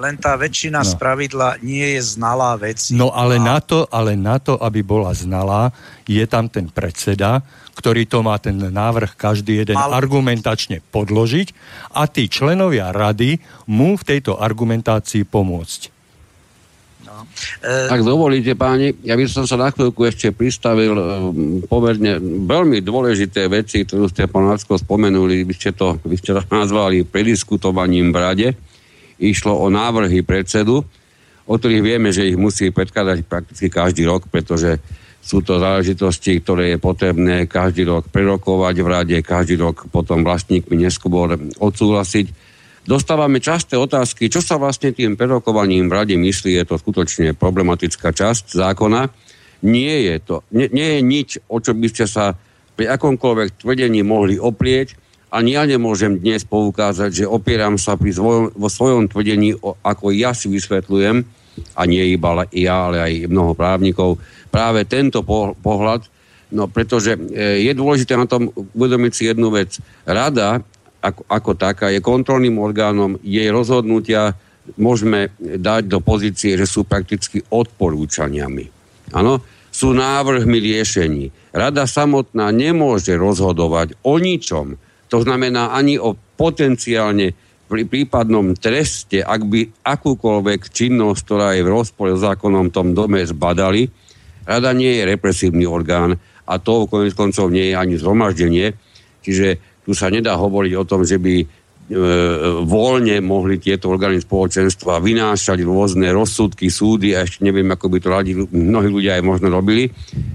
len 0.00 0.14
tá 0.16 0.34
väčšina 0.34 0.80
no. 0.80 0.88
z 0.88 0.92
pravidla 0.96 1.60
nie 1.60 1.98
je 1.98 2.16
znalá 2.16 2.56
vec. 2.56 2.90
No 2.94 3.12
ale 3.12 3.36
a... 3.36 3.44
na, 3.44 3.58
to, 3.60 3.84
ale 3.92 4.16
na 4.16 4.40
to, 4.40 4.56
aby 4.56 4.80
bola 4.80 5.12
znalá, 5.12 5.70
je 6.08 6.24
tam 6.24 6.48
ten 6.48 6.72
predseda, 6.72 7.44
ktorý 7.76 8.08
to 8.10 8.24
má 8.26 8.40
ten 8.40 8.58
návrh 8.58 9.14
každý 9.14 9.62
jeden 9.62 9.78
Mal... 9.78 9.94
argumentačne 9.94 10.82
podložiť 10.90 11.54
a 11.94 12.08
tí 12.10 12.26
členovia 12.26 12.90
rady 12.90 13.38
mu 13.70 13.94
v 13.94 14.02
tejto 14.02 14.40
argumentácii 14.40 15.28
pomôcť. 15.28 15.80
No. 17.06 17.22
E... 17.62 17.92
Ak 17.92 18.02
dovolíte, 18.02 18.58
páni, 18.58 18.96
ja 19.06 19.14
by 19.14 19.24
som 19.30 19.44
sa 19.46 19.54
na 19.54 19.70
chvíľku 19.70 20.02
ešte 20.08 20.34
pristavil 20.34 20.96
e, 20.96 21.04
pomerne 21.70 22.18
veľmi 22.48 22.82
dôležité 22.82 23.46
veci, 23.46 23.86
ktorú 23.86 24.10
ste, 24.10 24.26
pán 24.26 24.50
Lacko, 24.50 24.74
spomenuli, 24.74 25.46
vy 25.46 25.54
ste 25.54 25.70
to, 25.70 26.02
vy 26.02 26.18
ste 26.18 26.34
to 26.34 26.42
nazvali 26.58 27.06
prediskutovaním 27.06 28.10
v 28.10 28.18
rade 28.18 28.48
išlo 29.18 29.58
o 29.58 29.66
návrhy 29.68 30.22
predsedu, 30.22 30.86
o 31.48 31.54
ktorých 31.56 31.82
vieme, 31.82 32.10
že 32.14 32.28
ich 32.28 32.38
musí 32.38 32.70
predkladať 32.70 33.24
prakticky 33.26 33.66
každý 33.72 34.06
rok, 34.06 34.30
pretože 34.30 34.78
sú 35.18 35.44
to 35.44 35.60
záležitosti, 35.60 36.40
ktoré 36.40 36.72
je 36.72 36.78
potrebné 36.80 37.44
každý 37.44 37.84
rok 37.84 38.08
prerokovať 38.08 38.74
v 38.80 38.88
rade, 38.88 39.16
každý 39.20 39.60
rok 39.60 39.90
potom 39.92 40.24
vlastníkmi 40.24 40.78
neskôr 40.78 41.36
odsúhlasiť. 41.60 42.26
Dostávame 42.88 43.36
časté 43.36 43.76
otázky, 43.76 44.32
čo 44.32 44.40
sa 44.40 44.56
vlastne 44.56 44.96
tým 44.96 45.20
prerokovaním 45.20 45.92
v 45.92 45.96
rade 46.00 46.16
myslí, 46.16 46.56
je 46.56 46.64
to 46.64 46.80
skutočne 46.80 47.36
problematická 47.36 48.16
časť 48.16 48.56
zákona. 48.56 49.12
Nie 49.68 50.08
je 50.08 50.16
to, 50.24 50.36
nie, 50.54 50.72
nie 50.72 50.88
je 50.96 51.00
nič, 51.04 51.28
o 51.50 51.60
čo 51.60 51.76
by 51.76 51.88
ste 51.92 52.08
sa 52.08 52.32
pri 52.78 52.88
akomkoľvek 52.94 53.60
tvrdení 53.60 54.00
mohli 54.06 54.40
oplieť, 54.40 54.96
ani 55.28 55.56
ja 55.56 55.68
nemôžem 55.68 56.16
dnes 56.16 56.44
poukázať, 56.44 57.24
že 57.24 57.24
opieram 57.28 57.76
sa 57.76 58.00
pri 58.00 58.16
svojom, 58.16 58.44
vo 58.56 58.68
svojom 58.68 59.12
tvrdení, 59.12 59.56
ako 59.84 60.12
ja 60.16 60.32
si 60.32 60.48
vysvetľujem, 60.48 61.24
a 61.74 61.82
nie 61.90 62.14
iba 62.14 62.46
ja, 62.54 62.86
ale 62.88 62.98
aj 63.02 63.12
mnoho 63.28 63.52
právnikov, 63.52 64.22
práve 64.48 64.86
tento 64.86 65.26
pohľad, 65.58 66.06
no 66.54 66.70
pretože 66.70 67.18
e, 67.18 67.66
je 67.66 67.72
dôležité 67.74 68.14
na 68.14 68.30
tom 68.30 68.54
uvedomiť 68.54 69.12
si 69.12 69.22
jednu 69.26 69.50
vec. 69.50 69.76
Rada 70.06 70.62
ako, 71.02 71.22
ako 71.30 71.50
taká 71.54 71.86
je 71.94 72.02
kontrolným 72.02 72.58
orgánom, 72.58 73.18
jej 73.22 73.46
rozhodnutia 73.50 74.34
môžeme 74.76 75.32
dať 75.40 75.88
do 75.88 75.98
pozície, 76.02 76.58
že 76.58 76.66
sú 76.66 76.84
prakticky 76.84 77.40
odporúčaniami. 77.48 78.68
Áno, 79.14 79.40
sú 79.70 79.94
návrhmi 79.94 80.58
riešení. 80.58 81.30
Rada 81.54 81.86
samotná 81.86 82.50
nemôže 82.50 83.14
rozhodovať 83.14 83.96
o 84.04 84.18
ničom, 84.18 84.76
to 85.08 85.24
znamená 85.24 85.72
ani 85.72 85.96
o 85.96 86.14
potenciálne 86.14 87.32
pri 87.68 87.84
prípadnom 87.84 88.56
treste, 88.56 89.20
ak 89.20 89.44
by 89.44 89.60
akúkoľvek 89.84 90.72
činnosť, 90.72 91.20
ktorá 91.20 91.52
je 91.52 91.62
v 91.64 91.72
rozpore 91.72 92.16
s 92.16 92.24
zákonom 92.24 92.72
v 92.72 92.74
tom 92.74 92.88
dome 92.96 93.20
zbadali, 93.20 93.92
rada 94.48 94.72
nie 94.72 94.96
je 94.96 95.04
represívny 95.04 95.68
orgán 95.68 96.16
a 96.48 96.54
to 96.56 96.88
konec 96.88 97.12
koncov 97.12 97.52
nie 97.52 97.72
je 97.72 97.74
ani 97.76 98.00
zhromaždenie. 98.00 98.72
Čiže 99.20 99.60
tu 99.84 99.92
sa 99.92 100.08
nedá 100.08 100.32
hovoriť 100.40 100.72
o 100.80 100.88
tom, 100.88 101.04
že 101.04 101.20
by 101.20 101.44
voľne 102.68 103.16
mohli 103.24 103.56
tieto 103.56 103.88
orgány 103.88 104.20
spoločenstva 104.20 105.00
vynášať 105.00 105.64
rôzne 105.64 106.12
rozsudky, 106.12 106.68
súdy 106.68 107.16
a 107.16 107.24
ešte 107.24 107.40
neviem, 107.40 107.64
ako 107.64 107.86
by 107.88 107.98
to 107.98 108.08
radi, 108.12 108.32
mnohí 108.36 108.92
ľudia 108.92 109.16
aj 109.16 109.24
možno 109.24 109.48
robili. 109.48 109.88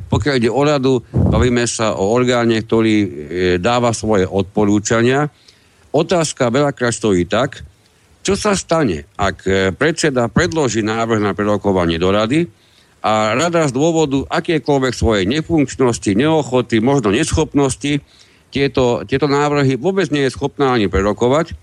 Pokiaľ 0.10 0.34
ide 0.42 0.50
o 0.50 0.62
radu, 0.66 1.06
bavíme 1.14 1.70
sa 1.70 1.94
o 1.94 2.10
orgáne, 2.10 2.58
ktorý 2.58 2.96
e, 2.98 3.08
dáva 3.62 3.94
svoje 3.94 4.26
odporúčania. 4.26 5.30
Otázka 5.94 6.50
veľakrát 6.50 6.94
stojí 6.98 7.30
tak, 7.30 7.62
čo 8.26 8.34
sa 8.34 8.58
stane, 8.58 9.06
ak 9.14 9.38
e, 9.46 9.52
predseda 9.78 10.34
predloží 10.34 10.82
návrh 10.82 11.22
na 11.22 11.38
prerokovanie 11.38 12.02
do 12.02 12.10
rady 12.10 12.50
a 13.06 13.38
rada 13.38 13.70
z 13.70 13.78
dôvodu 13.78 14.26
akékoľvek 14.26 14.94
svojej 14.96 15.26
nefunkčnosti, 15.30 16.18
neochoty, 16.18 16.82
možno 16.82 17.14
neschopnosti 17.14 18.02
tieto, 18.54 19.02
tieto 19.10 19.26
návrhy 19.26 19.82
vôbec 19.82 20.14
nie 20.14 20.30
je 20.30 20.36
schopná 20.38 20.78
ani 20.78 20.86
prerokovať. 20.86 21.58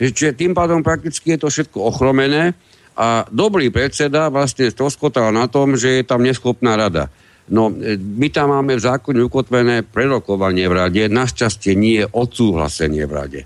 Čiže 0.00 0.32
tým 0.32 0.56
pádom 0.56 0.80
prakticky 0.80 1.36
je 1.36 1.44
to 1.44 1.52
všetko 1.52 1.92
ochromené 1.92 2.56
a 2.96 3.28
dobrý 3.28 3.68
predseda 3.68 4.32
vlastne 4.32 4.72
stroskotal 4.72 5.28
na 5.28 5.44
tom, 5.44 5.76
že 5.76 6.00
je 6.00 6.04
tam 6.08 6.24
neschopná 6.24 6.80
rada. 6.80 7.12
No, 7.52 7.68
e, 7.68 8.00
my 8.00 8.32
tam 8.32 8.56
máme 8.56 8.80
v 8.80 8.86
zákone 8.88 9.20
ukotvené 9.20 9.84
prerokovanie 9.84 10.64
v 10.64 10.74
rade, 10.80 11.02
našťastie 11.12 11.76
nie 11.76 12.00
je 12.00 12.06
odsúhlasenie 12.08 13.04
v 13.04 13.12
rade. 13.12 13.40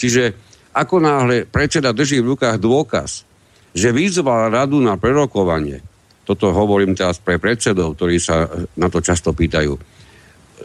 Čiže 0.00 0.32
ako 0.72 1.04
náhle 1.04 1.44
predseda 1.44 1.92
drží 1.92 2.24
v 2.24 2.38
rukách 2.38 2.56
dôkaz, 2.56 3.28
že 3.76 3.92
vyzval 3.92 4.48
radu 4.48 4.80
na 4.80 4.96
prerokovanie, 4.96 5.84
toto 6.24 6.52
hovorím 6.52 6.96
teraz 6.96 7.20
pre 7.20 7.36
predsedov, 7.36 7.96
ktorí 7.96 8.16
sa 8.20 8.48
na 8.76 8.88
to 8.88 9.00
často 9.00 9.32
pýtajú, 9.32 9.76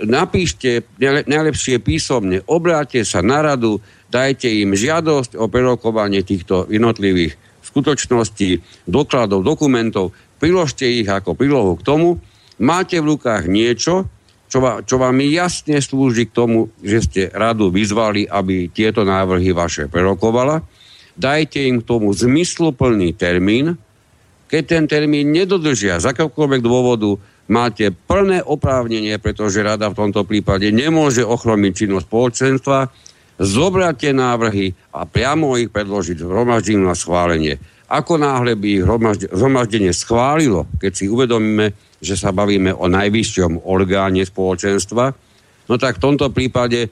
napíšte 0.02 0.88
najlepšie 1.02 1.78
písomne, 1.78 2.42
obráte 2.50 3.06
sa 3.06 3.22
na 3.22 3.46
radu, 3.46 3.84
dajte 4.10 4.50
im 4.50 4.74
žiadosť 4.74 5.38
o 5.38 5.46
prerokovanie 5.46 6.26
týchto 6.26 6.66
jednotlivých 6.70 7.38
skutočností, 7.62 8.62
dokladov, 8.90 9.46
dokumentov, 9.46 10.14
priložte 10.42 10.86
ich 10.86 11.08
ako 11.08 11.38
prílohu 11.38 11.78
k 11.78 11.86
tomu, 11.86 12.10
máte 12.62 12.98
v 13.02 13.18
rukách 13.18 13.50
niečo, 13.50 14.10
čo, 14.54 14.62
vám, 14.62 14.86
čo 14.86 15.02
vám 15.02 15.18
jasne 15.26 15.82
slúži 15.82 16.30
k 16.30 16.36
tomu, 16.38 16.70
že 16.86 17.02
ste 17.02 17.22
radu 17.34 17.74
vyzvali, 17.74 18.30
aby 18.30 18.70
tieto 18.70 19.02
návrhy 19.02 19.50
vaše 19.50 19.90
prerokovala. 19.90 20.62
Dajte 21.18 21.66
im 21.66 21.82
k 21.82 21.88
tomu 21.90 22.14
zmysluplný 22.14 23.18
termín. 23.18 23.82
Keď 24.54 24.64
ten 24.70 24.86
termín 24.86 25.34
nedodržia 25.34 25.98
z 25.98 26.14
akéhokoľvek 26.14 26.62
dôvodu, 26.62 27.18
máte 27.48 27.92
plné 27.92 28.44
oprávnenie, 28.44 29.20
pretože 29.20 29.66
rada 29.66 29.92
v 29.92 30.00
tomto 30.00 30.24
prípade 30.24 30.70
nemôže 30.72 31.26
ochromiť 31.26 31.72
činnosť 31.86 32.06
spoločenstva, 32.08 32.80
zobrať 33.42 33.96
tie 33.98 34.14
návrhy 34.14 34.68
a 34.94 35.04
priamo 35.10 35.58
ich 35.58 35.74
predložiť 35.74 36.22
hromaždeniu 36.22 36.86
na 36.86 36.96
schválenie. 36.96 37.58
Ako 37.90 38.18
náhle 38.18 38.58
by 38.58 38.68
ich 38.80 38.84
zhromaždenie 39.30 39.94
schválilo, 39.94 40.66
keď 40.82 40.92
si 40.94 41.06
uvedomíme, 41.06 41.76
že 42.02 42.18
sa 42.18 42.34
bavíme 42.34 42.74
o 42.74 42.90
najvyššom 42.90 43.68
orgáne 43.70 44.26
spoločenstva, 44.26 45.14
no 45.70 45.76
tak 45.78 46.00
v 46.00 46.04
tomto 46.04 46.34
prípade 46.34 46.90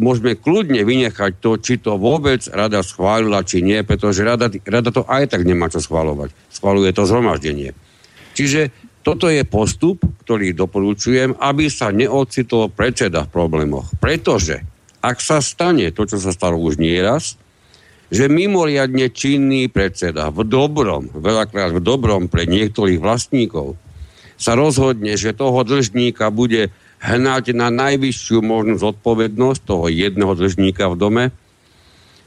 môžeme 0.00 0.34
kľudne 0.34 0.80
vynechať 0.82 1.38
to, 1.38 1.60
či 1.60 1.78
to 1.78 2.00
vôbec 2.00 2.40
rada 2.50 2.80
schválila, 2.80 3.44
či 3.44 3.60
nie, 3.60 3.84
pretože 3.84 4.24
rada, 4.24 4.48
rada 4.64 4.90
to 4.90 5.04
aj 5.04 5.28
tak 5.28 5.44
nemá 5.44 5.68
čo 5.68 5.78
schválovať. 5.78 6.32
Schváluje 6.48 6.90
to 6.96 7.04
zhromaždenie. 7.04 7.76
Čiže 8.32 8.72
toto 9.00 9.32
je 9.32 9.42
postup, 9.48 10.04
ktorý 10.24 10.52
doporučujem, 10.52 11.36
aby 11.40 11.72
sa 11.72 11.88
neocitol 11.88 12.68
predseda 12.68 13.24
v 13.24 13.32
problémoch. 13.32 13.88
Pretože 13.96 14.60
ak 15.00 15.18
sa 15.24 15.40
stane 15.40 15.88
to, 15.96 16.04
čo 16.04 16.20
sa 16.20 16.30
stalo 16.36 16.60
už 16.60 16.76
nieraz, 16.76 17.40
že 18.10 18.26
mimoriadne 18.26 19.08
činný 19.08 19.70
predseda 19.70 20.28
v 20.28 20.44
dobrom, 20.44 21.08
veľakrát 21.14 21.72
v 21.72 21.80
dobrom 21.80 22.26
pre 22.26 22.44
niektorých 22.44 23.00
vlastníkov, 23.00 23.78
sa 24.40 24.56
rozhodne, 24.56 25.14
že 25.16 25.36
toho 25.36 25.62
dlžníka 25.62 26.32
bude 26.32 26.72
hnať 27.00 27.56
na 27.56 27.72
najvyššiu 27.72 28.40
možnú 28.44 28.76
zodpovednosť 28.76 29.60
toho 29.64 29.86
jedného 29.88 30.32
dlžníka 30.36 30.92
v 30.92 30.96
dome, 31.00 31.24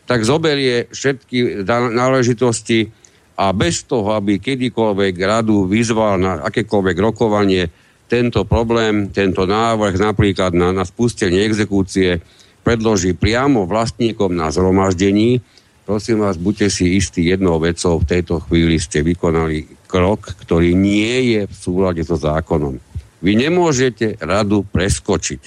tak 0.10 0.26
zoberie 0.26 0.90
všetky 0.90 1.66
náležitosti 1.70 2.92
a 3.34 3.50
bez 3.50 3.82
toho, 3.86 4.14
aby 4.14 4.38
kedykoľvek 4.38 5.14
radu 5.18 5.66
vyzval 5.66 6.22
na 6.22 6.34
akékoľvek 6.46 6.98
rokovanie 7.02 7.70
tento 8.06 8.46
problém, 8.46 9.10
tento 9.10 9.50
návrh 9.50 9.98
napríklad 9.98 10.54
na, 10.54 10.70
na 10.70 10.86
spustenie 10.86 11.42
exekúcie 11.42 12.22
predloží 12.62 13.18
priamo 13.18 13.66
vlastníkom 13.66 14.32
na 14.38 14.54
zhromaždení, 14.54 15.42
prosím 15.84 16.22
vás, 16.22 16.38
buďte 16.38 16.70
si 16.70 16.96
istí 16.96 17.26
jednou 17.28 17.58
vecou, 17.58 18.00
v 18.00 18.10
tejto 18.10 18.40
chvíli 18.46 18.78
ste 18.78 19.02
vykonali 19.02 19.90
krok, 19.90 20.38
ktorý 20.46 20.78
nie 20.78 21.38
je 21.38 21.42
v 21.50 21.54
súlade 21.54 22.02
so 22.06 22.16
zákonom. 22.16 22.78
Vy 23.24 23.32
nemôžete 23.40 24.20
radu 24.22 24.62
preskočiť. 24.68 25.42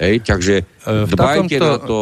Hej, 0.00 0.14
takže 0.24 0.54
e, 0.62 0.64
dbajte 1.06 1.56
takomto... 1.56 1.64
na 1.64 1.76
to, 1.80 1.98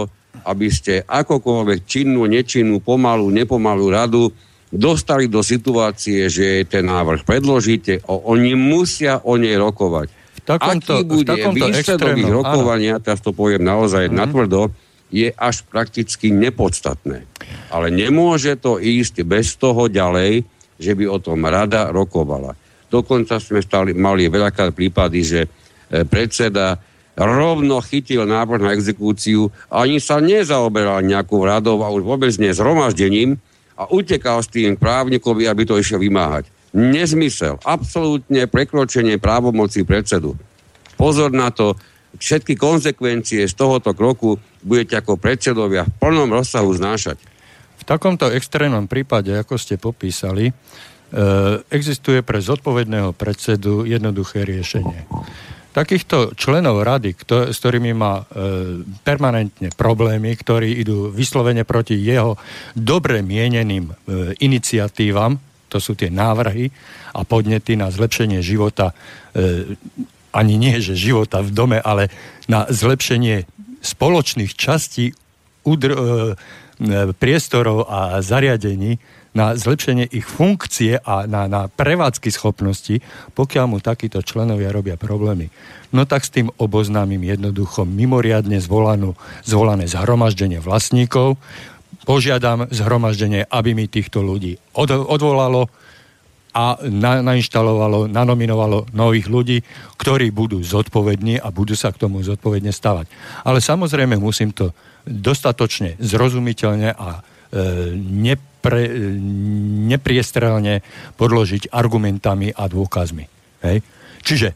aby 0.46 0.68
ste 0.70 1.02
akokoľvek 1.02 1.78
činnú, 1.84 2.24
nečinnú, 2.30 2.78
pomalú, 2.78 3.28
nepomalú 3.28 3.90
radu 3.90 4.30
dostali 4.68 5.28
do 5.28 5.40
situácie, 5.40 6.28
že 6.28 6.64
ten 6.68 6.84
návrh 6.84 7.24
predložíte, 7.24 8.04
o, 8.04 8.32
oni 8.32 8.52
musia 8.52 9.20
o 9.24 9.40
nej 9.40 9.56
rokovať. 9.56 10.08
V 10.12 10.40
takomto, 10.44 10.92
Aký 11.00 11.08
bude 11.08 11.34
výsledok 11.52 12.16
ich 12.16 12.32
rokovania, 12.32 13.00
teraz 13.00 13.20
to 13.24 13.32
poviem 13.32 13.64
naozaj 13.64 14.08
mm-hmm. 14.08 14.20
natvrdo, 14.20 14.72
je 15.08 15.32
až 15.32 15.64
prakticky 15.64 16.28
nepodstatné. 16.28 17.24
Ale 17.72 17.88
nemôže 17.88 18.60
to 18.60 18.76
ísť 18.76 19.24
bez 19.24 19.56
toho 19.56 19.88
ďalej, 19.88 20.44
že 20.76 20.92
by 20.92 21.04
o 21.08 21.18
tom 21.18 21.48
rada 21.48 21.88
rokovala. 21.88 22.52
Dokonca 22.88 23.40
sme 23.40 23.64
stali, 23.64 23.96
mali 23.96 24.28
veľakrát 24.28 24.72
prípady, 24.72 25.20
že 25.24 25.40
e, 25.44 25.48
predseda 26.04 26.80
rovno 27.18 27.82
chytil 27.82 28.28
návrh 28.28 28.62
na 28.62 28.72
exekúciu 28.76 29.50
a 29.72 29.84
ani 29.84 29.98
sa 29.98 30.22
nezaoberal 30.22 31.02
nejakou 31.02 31.42
radou 31.42 31.82
a 31.82 31.90
už 31.90 32.06
vôbec 32.06 32.30
nie 32.38 32.54
zhromaždením 32.54 33.42
a 33.78 33.86
utekal 33.94 34.42
s 34.42 34.50
tým 34.50 34.74
právnikovi, 34.74 35.46
aby 35.46 35.62
to 35.62 35.78
išiel 35.78 36.02
vymáhať. 36.02 36.50
Nezmysel. 36.74 37.62
Absolútne 37.62 38.50
prekročenie 38.50 39.22
právomocí 39.22 39.86
predsedu. 39.86 40.34
Pozor 40.98 41.30
na 41.30 41.54
to, 41.54 41.78
všetky 42.18 42.58
konsekvencie 42.58 43.46
z 43.46 43.54
tohoto 43.54 43.94
kroku 43.94 44.36
budete 44.66 44.98
ako 44.98 45.14
predsedovia 45.14 45.86
v 45.86 45.94
plnom 46.02 46.28
rozsahu 46.34 46.74
znášať. 46.74 47.22
V 47.78 47.82
takomto 47.86 48.26
extrémnom 48.28 48.90
prípade, 48.90 49.30
ako 49.30 49.54
ste 49.54 49.78
popísali, 49.78 50.50
e, 50.50 50.52
existuje 51.70 52.26
pre 52.26 52.42
zodpovedného 52.42 53.14
predsedu 53.14 53.86
jednoduché 53.86 54.42
riešenie. 54.42 55.06
Takýchto 55.78 56.34
členov 56.34 56.82
rady, 56.82 57.14
kto, 57.14 57.54
s 57.54 57.62
ktorými 57.62 57.94
má 57.94 58.18
e, 58.18 58.24
permanentne 59.06 59.70
problémy, 59.78 60.34
ktorí 60.34 60.74
idú 60.82 61.14
vyslovene 61.14 61.62
proti 61.62 61.94
jeho 61.94 62.34
dobre 62.74 63.22
mieneným 63.22 63.86
e, 63.86 63.94
iniciatívam, 64.42 65.38
to 65.70 65.78
sú 65.78 65.94
tie 65.94 66.10
návrhy 66.10 66.74
a 67.14 67.22
podnety 67.22 67.78
na 67.78 67.94
zlepšenie 67.94 68.42
života 68.42 68.90
e, 68.90 69.78
ani 70.34 70.58
nie, 70.58 70.82
že 70.82 70.98
života 70.98 71.46
v 71.46 71.54
dome, 71.54 71.78
ale 71.78 72.10
na 72.50 72.66
zlepšenie 72.66 73.46
spoločných 73.78 74.58
častí 74.58 75.14
udr- 75.62 75.94
e, 75.94 76.02
e, 76.02 76.06
priestorov 77.14 77.86
a 77.86 78.18
zariadení, 78.18 78.98
na 79.36 79.56
zlepšenie 79.56 80.08
ich 80.12 80.24
funkcie 80.24 81.00
a 81.00 81.28
na, 81.28 81.48
na 81.48 81.68
prevádzky 81.68 82.32
schopnosti, 82.32 83.00
pokiaľ 83.36 83.64
mu 83.68 83.78
takíto 83.78 84.24
členovia 84.24 84.72
robia 84.72 84.96
problémy. 84.96 85.52
No 85.92 86.04
tak 86.04 86.24
s 86.24 86.32
tým 86.32 86.52
oboznámim 86.60 87.20
jednoducho 87.24 87.88
mimoriadne 87.88 88.60
zvolanú, 88.60 89.16
zvolané 89.44 89.88
zhromaždenie 89.88 90.60
vlastníkov, 90.60 91.40
požiadam 92.04 92.68
zhromaždenie, 92.72 93.44
aby 93.48 93.76
mi 93.76 93.84
týchto 93.88 94.24
ľudí 94.24 94.56
od, 94.72 94.88
odvolalo, 94.92 95.68
a 96.58 96.80
na, 96.90 97.22
nainštalovalo, 97.22 98.10
nanominovalo 98.10 98.90
nových 98.90 99.30
ľudí, 99.30 99.58
ktorí 100.00 100.34
budú 100.34 100.58
zodpovední 100.64 101.38
a 101.38 101.54
budú 101.54 101.78
sa 101.78 101.94
k 101.94 102.02
tomu 102.02 102.24
zodpovedne 102.24 102.74
stavať. 102.74 103.06
Ale 103.46 103.62
samozrejme 103.62 104.18
musím 104.18 104.50
to 104.50 104.74
dostatočne 105.06 105.94
zrozumiteľne 106.02 106.98
a 106.98 107.08
e, 107.14 107.20
nepre, 108.68 108.84
nepriestrelne 109.88 110.84
podložiť 111.16 111.72
argumentami 111.72 112.52
a 112.52 112.68
dôkazmi. 112.68 113.24
Hej? 113.64 113.80
Čiže 114.20 114.48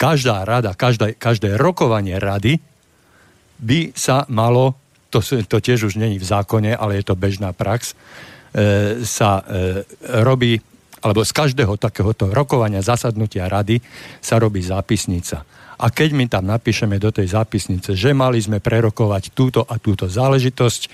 každá 0.00 0.48
rada, 0.48 0.72
každá, 0.72 1.12
každé 1.12 1.60
rokovanie 1.60 2.16
rady 2.16 2.56
by 3.60 3.92
sa 3.92 4.24
malo, 4.32 4.80
to, 5.12 5.20
to 5.20 5.60
tiež 5.60 5.92
už 5.92 6.00
není 6.00 6.16
v 6.16 6.24
zákone, 6.24 6.72
ale 6.72 7.00
je 7.00 7.04
to 7.04 7.14
bežná 7.20 7.52
prax, 7.52 7.92
e, 7.92 9.04
sa 9.04 9.44
e, 9.44 9.84
robí 10.24 10.56
alebo 11.00 11.24
z 11.24 11.32
každého 11.32 11.80
takéhoto 11.80 12.28
rokovania, 12.28 12.84
zasadnutia 12.84 13.48
rady 13.48 13.80
sa 14.20 14.36
robí 14.36 14.60
zápisnica. 14.60 15.40
A 15.80 15.88
keď 15.88 16.12
my 16.12 16.28
tam 16.28 16.44
napíšeme 16.44 17.00
do 17.00 17.08
tej 17.08 17.32
zápisnice, 17.32 17.96
že 17.96 18.12
mali 18.12 18.36
sme 18.36 18.60
prerokovať 18.60 19.32
túto 19.32 19.64
a 19.64 19.80
túto 19.80 20.12
záležitosť, 20.12 20.82
e, 20.84 20.88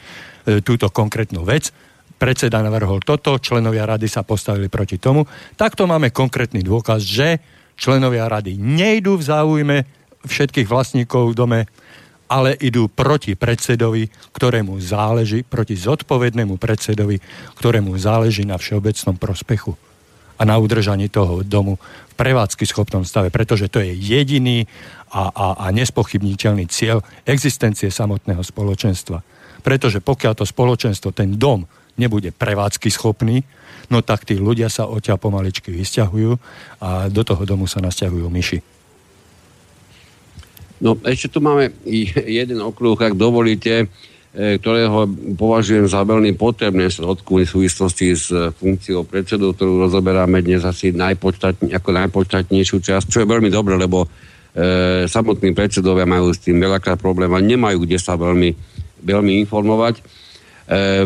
túto 0.62 0.86
konkrétnu 0.94 1.43
vec, 1.43 1.74
predseda 2.16 2.64
navrhol 2.64 3.05
toto, 3.05 3.36
členovia 3.36 3.84
rady 3.84 4.09
sa 4.09 4.24
postavili 4.24 4.72
proti 4.72 4.97
tomu, 4.97 5.28
tak 5.55 5.76
to 5.76 5.84
máme 5.84 6.10
konkrétny 6.10 6.64
dôkaz, 6.64 7.05
že 7.05 7.38
členovia 7.76 8.26
rady 8.26 8.56
nejdú 8.56 9.20
v 9.20 9.26
záujme 9.28 9.76
všetkých 10.26 10.66
vlastníkov 10.66 11.32
v 11.32 11.38
dome, 11.38 11.60
ale 12.26 12.59
idú 12.59 12.90
proti 12.90 13.38
predsedovi, 13.38 14.10
ktorému 14.34 14.74
záleží, 14.82 15.47
proti 15.47 15.78
zodpovednému 15.78 16.59
predsedovi, 16.59 17.22
ktorému 17.55 17.94
záleží 17.94 18.43
na 18.43 18.59
všeobecnom 18.59 19.14
prospechu 19.14 19.78
a 20.36 20.43
na 20.44 20.59
udržanie 20.59 21.09
toho 21.09 21.40
domu 21.47 21.80
v 22.12 22.14
prevádzky 22.18 22.66
schopnom 22.68 23.06
stave, 23.06 23.32
pretože 23.32 23.70
to 23.72 23.80
je 23.80 23.94
jediný 23.94 24.68
a, 25.14 25.30
a, 25.32 25.47
a 25.64 25.66
nespochybniteľný 25.72 26.66
cieľ 26.68 27.01
existencie 27.24 27.88
samotného 27.88 28.43
spoločenstva. 28.43 29.22
Pretože 29.64 30.05
pokiaľ 30.05 30.32
to 30.36 30.44
spoločenstvo, 30.44 31.14
ten 31.14 31.38
dom 31.40 31.64
nebude 31.97 32.32
prevádzky 32.32 32.89
schopný, 32.93 33.44
no 33.93 34.01
tak 34.01 34.24
tí 34.24 34.36
ľudia 34.36 34.73
sa 34.73 34.89
odtiaľ 34.89 35.20
pomaličky 35.20 35.73
vysťahujú 35.73 36.31
a 36.81 37.10
do 37.12 37.23
toho 37.24 37.43
domu 37.44 37.68
sa 37.68 37.81
nasťahujú 37.85 38.27
myši. 38.28 38.59
No 40.77 41.01
ešte 41.09 41.32
tu 41.32 41.40
máme 41.40 41.73
jeden 42.28 42.60
okruh, 42.60 42.97
ak 43.01 43.16
dovolíte. 43.16 43.89
E, 44.36 44.60
ktorého 44.60 45.09
považujem 45.32 45.89
za 45.89 46.05
veľmi 46.05 46.36
potrebné 46.36 46.93
srodku 46.93 47.40
v 47.40 47.48
súvislosti 47.48 48.12
s 48.12 48.28
funkciou 48.60 49.09
predsedu, 49.09 49.56
ktorú 49.56 49.89
rozoberáme 49.89 50.44
dnes 50.44 50.60
asi 50.60 50.93
najpodstatne, 50.93 51.73
ako 51.73 51.89
najpodstatnejšiu 52.05 52.77
časť, 52.85 53.09
čo 53.09 53.24
je 53.24 53.32
veľmi 53.32 53.48
dobré, 53.48 53.81
lebo 53.81 54.05
e, 54.05 54.09
samotní 55.09 55.56
predsedovia 55.56 56.05
majú 56.05 56.36
s 56.36 56.44
tým 56.44 56.60
veľakrát 56.60 57.01
problém 57.01 57.32
a 57.32 57.40
nemajú 57.40 57.89
kde 57.89 57.97
sa 57.97 58.12
veľmi, 58.20 58.52
veľmi 59.09 59.40
informovať. 59.48 60.05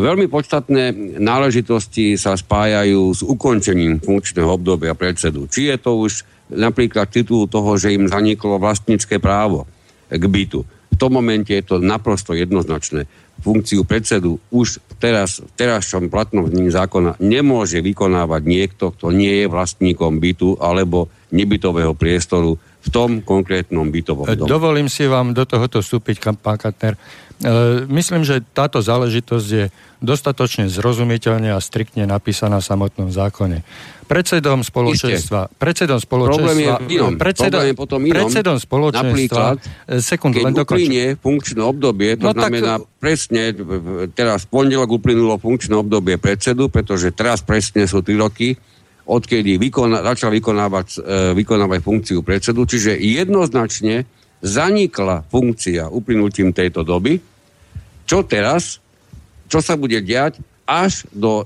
Veľmi 0.01 0.25
podstatné 0.25 1.17
náležitosti 1.21 2.17
sa 2.17 2.33
spájajú 2.33 3.13
s 3.13 3.21
ukončením 3.21 4.01
funkčného 4.01 4.49
obdobia 4.49 4.97
predsedu. 4.97 5.45
Či 5.45 5.69
je 5.69 5.77
to 5.77 6.01
už 6.01 6.25
napríklad 6.49 7.07
titul 7.07 7.45
toho, 7.45 7.77
že 7.77 7.93
im 7.93 8.09
zaniklo 8.09 8.57
vlastnícke 8.57 9.21
právo 9.21 9.69
k 10.09 10.23
bytu. 10.25 10.65
V 10.65 10.95
tom 10.99 11.15
momente 11.15 11.55
je 11.55 11.63
to 11.63 11.79
naprosto 11.79 12.35
jednoznačné. 12.35 13.07
Funkciu 13.41 13.87
predsedu 13.87 14.37
už 14.53 14.83
teraz, 15.01 15.41
v 15.41 15.49
terajšom 15.57 16.13
platnom 16.13 16.45
znení 16.45 16.69
zákona 16.69 17.17
nemôže 17.17 17.81
vykonávať 17.81 18.41
niekto, 18.45 18.93
kto 18.93 19.09
nie 19.09 19.41
je 19.41 19.47
vlastníkom 19.49 20.21
bytu 20.21 20.61
alebo 20.61 21.09
nebytového 21.33 21.97
priestoru 21.97 22.61
v 22.81 22.87
tom 22.89 23.21
konkrétnom 23.21 23.87
bytovom 23.87 24.25
dome. 24.25 24.49
Dovolím 24.49 24.89
si 24.89 25.05
vám 25.05 25.31
do 25.31 25.45
tohoto 25.45 25.79
vstúpiť, 25.79 26.17
pán 26.35 26.57
Katner. 26.57 26.97
E, 27.37 27.49
myslím, 27.85 28.21
že 28.21 28.41
táto 28.43 28.81
záležitosť 28.81 29.47
je 29.47 29.65
dostatočne 29.97 30.65
zrozumiteľne 30.65 31.53
a 31.53 31.59
striktne 31.59 32.05
napísaná 32.05 32.57
v 32.57 32.65
samotnom 32.65 33.09
zákone. 33.09 33.61
Predsedom 34.05 34.61
spoločenstva, 34.61 35.53
predsedom 35.55 35.97
spoločenstva, 35.97 36.41
Problém 36.41 36.57
je 36.59 36.99
inom. 36.99 37.13
Predseda, 37.15 37.61
Problém 37.61 37.69
je 37.69 37.75
potom 37.77 37.99
inom. 38.01 38.15
predsedom 38.17 38.57
spoločenstva, 38.57 39.07
Napríklad, 39.07 39.55
e, 39.87 40.01
sekund, 40.01 40.31
keď 40.33 40.43
len 40.43 40.55
uplynie 40.55 41.05
funkčné 41.15 41.61
obdobie, 41.61 42.09
to 42.17 42.25
No 42.25 42.33
tak- 42.33 42.49
znamená 42.49 42.73
presne, 42.97 43.53
teraz 44.11 44.45
v 44.45 44.49
pondelok 44.51 44.89
uplynulo 44.91 45.37
funkčné 45.37 45.73
obdobie 45.73 46.17
predsedu, 46.17 46.67
pretože 46.67 47.09
teraz 47.09 47.41
presne 47.41 47.85
sú 47.85 48.01
3 48.01 48.17
roky, 48.17 48.57
odkedy 49.11 49.59
vykona, 49.59 49.99
začal 50.05 50.31
vykonávať, 50.31 50.87
e, 50.95 50.99
vykonávať 51.35 51.79
funkciu 51.79 52.23
predsedu, 52.23 52.63
čiže 52.63 52.95
jednoznačne 52.95 54.07
zanikla 54.39 55.27
funkcia 55.27 55.85
uplynutím 55.85 56.49
tejto 56.49 56.81
doby. 56.81 57.19
Čo 58.03 58.23
teraz? 58.23 58.79
Čo 59.45 59.59
sa 59.59 59.75
bude 59.75 59.99
diať? 59.99 60.39
až 60.61 61.03
do 61.11 61.43
e, 61.43 61.45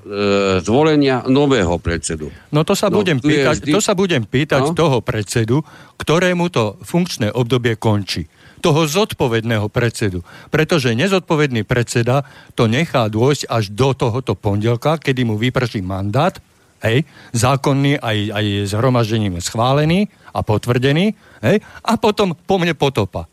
zvolenia 0.62 1.26
nového 1.26 1.82
predsedu. 1.82 2.30
No 2.54 2.62
to 2.62 2.78
sa, 2.78 2.94
No, 2.94 3.02
budem, 3.02 3.18
pýtať, 3.18 3.58
vždy- 3.58 3.74
to 3.74 3.82
sa 3.82 3.98
budem 3.98 4.22
pýtať 4.22 4.70
No. 4.70 4.78
toho 4.78 5.02
predsedu, 5.02 5.66
ktorému 5.98 6.54
to 6.54 6.78
funkčné 6.86 7.34
obdobie 7.34 7.74
končí. 7.74 8.30
Toho 8.62 8.86
zodpovedného 8.86 9.66
predsedu. 9.66 10.22
Pretože 10.54 10.94
nezodpovedný 10.94 11.66
predseda 11.66 12.22
to 12.54 12.70
nechá 12.70 13.10
dôjsť 13.10 13.50
až 13.50 13.74
do 13.74 13.98
tohoto 13.98 14.38
pondelka, 14.38 15.02
kedy 15.02 15.26
mu 15.26 15.42
vyprší 15.42 15.82
mandát, 15.82 16.38
hej, 16.84 17.08
zákonný 17.32 18.02
aj, 18.02 18.18
aj 18.32 18.46
zhromaždením 18.72 19.40
schválený 19.40 20.12
a 20.36 20.44
potvrdený, 20.44 21.16
hej, 21.46 21.58
a 21.64 21.94
potom 21.96 22.36
po 22.36 22.56
mne 22.60 22.76
potopa. 22.76 23.30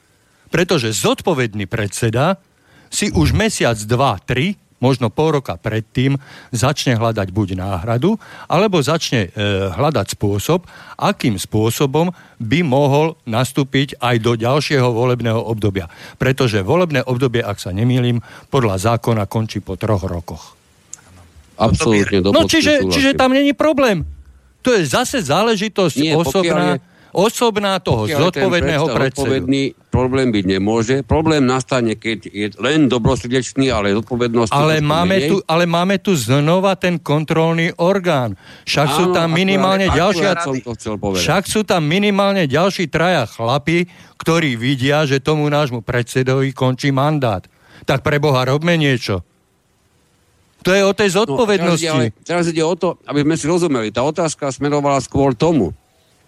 Pretože 0.52 0.92
zodpovedný 0.92 1.64
predseda 1.64 2.36
si 2.92 3.08
už 3.08 3.32
mesiac, 3.32 3.74
dva, 3.88 4.20
tri, 4.20 4.60
možno 4.82 5.14
pol 5.14 5.38
roka 5.38 5.54
predtým, 5.54 6.18
začne 6.50 6.98
hľadať 6.98 7.30
buď 7.30 7.48
náhradu, 7.54 8.18
alebo 8.50 8.82
začne 8.82 9.30
e, 9.30 9.38
hľadať 9.70 10.18
spôsob, 10.18 10.66
akým 10.98 11.38
spôsobom 11.38 12.10
by 12.42 12.60
mohol 12.66 13.14
nastúpiť 13.24 14.02
aj 14.02 14.16
do 14.18 14.34
ďalšieho 14.34 14.90
volebného 14.90 15.38
obdobia. 15.38 15.86
Pretože 16.18 16.66
volebné 16.66 17.06
obdobie, 17.06 17.40
ak 17.40 17.62
sa 17.62 17.70
nemýlim, 17.70 18.18
podľa 18.50 18.92
zákona 18.92 19.30
končí 19.30 19.62
po 19.62 19.78
troch 19.78 20.02
rokoch. 20.02 20.61
Absolútne 21.56 22.18
do 22.20 22.28
No 22.32 22.44
čiže, 22.44 22.80
súhlasím. 22.80 22.92
čiže 22.92 23.10
tam 23.14 23.30
není 23.32 23.52
problém. 23.52 24.04
To 24.62 24.72
je 24.72 24.86
zase 24.86 25.20
záležitosť 25.20 25.96
Nie, 25.98 26.14
osobná, 26.14 26.78
je- 26.78 26.80
osobná 27.12 27.76
toho 27.78 28.06
zodpovedného 28.06 28.88
predsedu. 28.88 29.44
Problém 29.92 30.32
byť 30.32 30.44
nemôže. 30.48 30.94
Problém 31.04 31.44
nastane, 31.44 31.92
keď 31.92 32.18
je 32.32 32.46
len 32.56 32.88
dobrosrdečný, 32.88 33.68
ale 33.68 33.92
zodpovednosť... 33.92 34.48
Ale 34.48 34.80
máme, 34.80 35.20
menej. 35.20 35.28
tu, 35.28 35.36
ale 35.44 35.68
máme 35.68 36.00
tu 36.00 36.16
znova 36.16 36.72
ten 36.80 36.96
kontrolný 36.96 37.76
orgán. 37.76 38.32
Však 38.64 38.88
sú 38.88 39.04
Áno, 39.10 39.12
tam 39.12 39.28
minimálne 39.36 39.92
akurát- 39.92 39.98
ďalšia... 40.00 40.28
akurát 40.32 40.46
som 40.48 40.56
to 40.56 40.72
chcel 40.80 40.94
povedať. 40.96 41.20
Však 41.20 41.42
sú 41.44 41.60
tam 41.68 41.84
minimálne 41.84 42.48
ďalší 42.48 42.88
traja 42.88 43.28
chlapi, 43.28 43.84
ktorí 44.16 44.56
vidia, 44.56 45.04
že 45.04 45.20
tomu 45.20 45.44
nášmu 45.52 45.84
predsedovi 45.84 46.56
končí 46.56 46.88
mandát. 46.88 47.44
Tak 47.84 48.00
pre 48.00 48.16
Boha 48.16 48.48
robme 48.48 48.80
niečo. 48.80 49.20
To 50.62 50.70
je 50.72 50.82
o 50.82 50.94
tej 50.94 51.10
No, 51.10 51.12
teraz, 51.12 51.14
ide, 51.14 51.18
zodpovednosti. 51.18 51.88
ale, 51.90 52.04
teraz 52.22 52.44
ide 52.48 52.62
o 52.62 52.74
to, 52.78 52.98
aby 53.04 53.26
sme 53.26 53.34
si 53.34 53.44
rozumeli. 53.46 53.88
Tá 53.90 54.06
otázka 54.06 54.54
smerovala 54.54 55.02
skôr 55.02 55.34
tomu, 55.34 55.74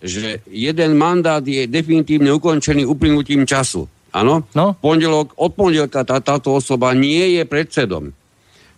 že 0.05 0.45
jeden 0.51 0.99
mandát 1.01 1.41
je 1.41 1.65
definitívne 1.65 2.29
ukončený 2.35 2.85
uplynutím 2.85 3.49
času. 3.49 3.89
Áno? 4.15 4.47
No. 4.55 4.79
Pondelok, 4.79 5.35
od 5.35 5.59
pondelka 5.59 6.07
tá, 6.07 6.23
táto 6.23 6.55
osoba 6.55 6.95
nie 6.95 7.41
je 7.41 7.43
predsedom. 7.43 8.15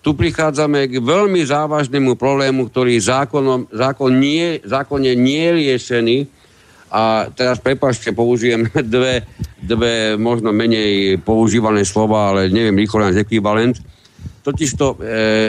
Tu 0.00 0.14
prichádzame 0.14 0.86
k 0.86 1.02
veľmi 1.02 1.42
závažnému 1.42 2.14
problému, 2.14 2.70
ktorý 2.70 2.94
zákonom, 3.02 3.66
zákon 3.74 4.14
nie, 4.16 4.62
zákonne 4.62 5.18
nie 5.18 5.42
je 5.42 5.52
riešený. 5.66 6.16
A 6.94 7.26
teraz 7.34 7.58
prepašte, 7.58 8.14
použijem 8.14 8.70
dve, 8.94 9.26
dve 9.58 10.14
možno 10.14 10.54
menej 10.54 11.18
používané 11.20 11.82
slova, 11.82 12.30
ale 12.30 12.48
neviem 12.48 12.78
rýchlo 12.78 13.02
nájsť 13.02 13.20
ekvivalent. 13.26 13.76
Totižto 14.46 14.86
e, 14.94 14.96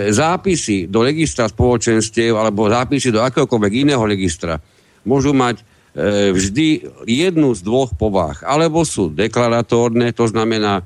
zápisy 0.09 0.89
do 0.89 1.05
registra 1.05 1.45
spoločenstiev 1.45 2.33
alebo 2.33 2.65
zápisy 2.65 3.13
do 3.13 3.21
akéhokoľvek 3.21 3.73
iného 3.85 4.01
registra 4.01 4.57
môžu 5.05 5.37
mať 5.37 5.61
e, 5.61 6.33
vždy 6.33 6.67
jednu 7.05 7.53
z 7.53 7.61
dvoch 7.61 7.93
povách. 7.93 8.41
Alebo 8.41 8.81
sú 8.81 9.13
deklaratórne, 9.13 10.17
to 10.17 10.25
znamená, 10.25 10.81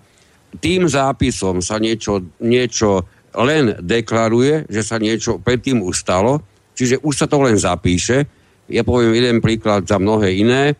tým 0.60 0.92
zápisom 0.92 1.64
sa 1.64 1.80
niečo, 1.80 2.20
niečo 2.44 3.08
len 3.32 3.80
deklaruje, 3.80 4.68
že 4.68 4.84
sa 4.84 5.00
niečo 5.00 5.40
predtým 5.40 5.80
už 5.80 6.04
stalo, 6.04 6.44
čiže 6.76 7.00
už 7.00 7.16
sa 7.16 7.32
to 7.32 7.40
len 7.40 7.56
zapíše. 7.56 8.28
Ja 8.68 8.84
poviem 8.84 9.16
jeden 9.16 9.40
príklad 9.40 9.88
za 9.88 9.96
mnohé 9.96 10.36
iné. 10.36 10.76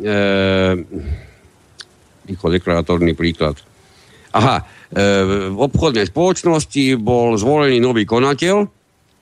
E, 0.00 0.74
deklaratórny 2.32 3.12
príklad. 3.12 3.60
Aha, 4.32 4.64
v 4.92 5.56
obchodnej 5.56 6.04
spoločnosti 6.04 7.00
bol 7.00 7.34
zvolený 7.40 7.80
nový 7.80 8.04
konateľ. 8.04 8.68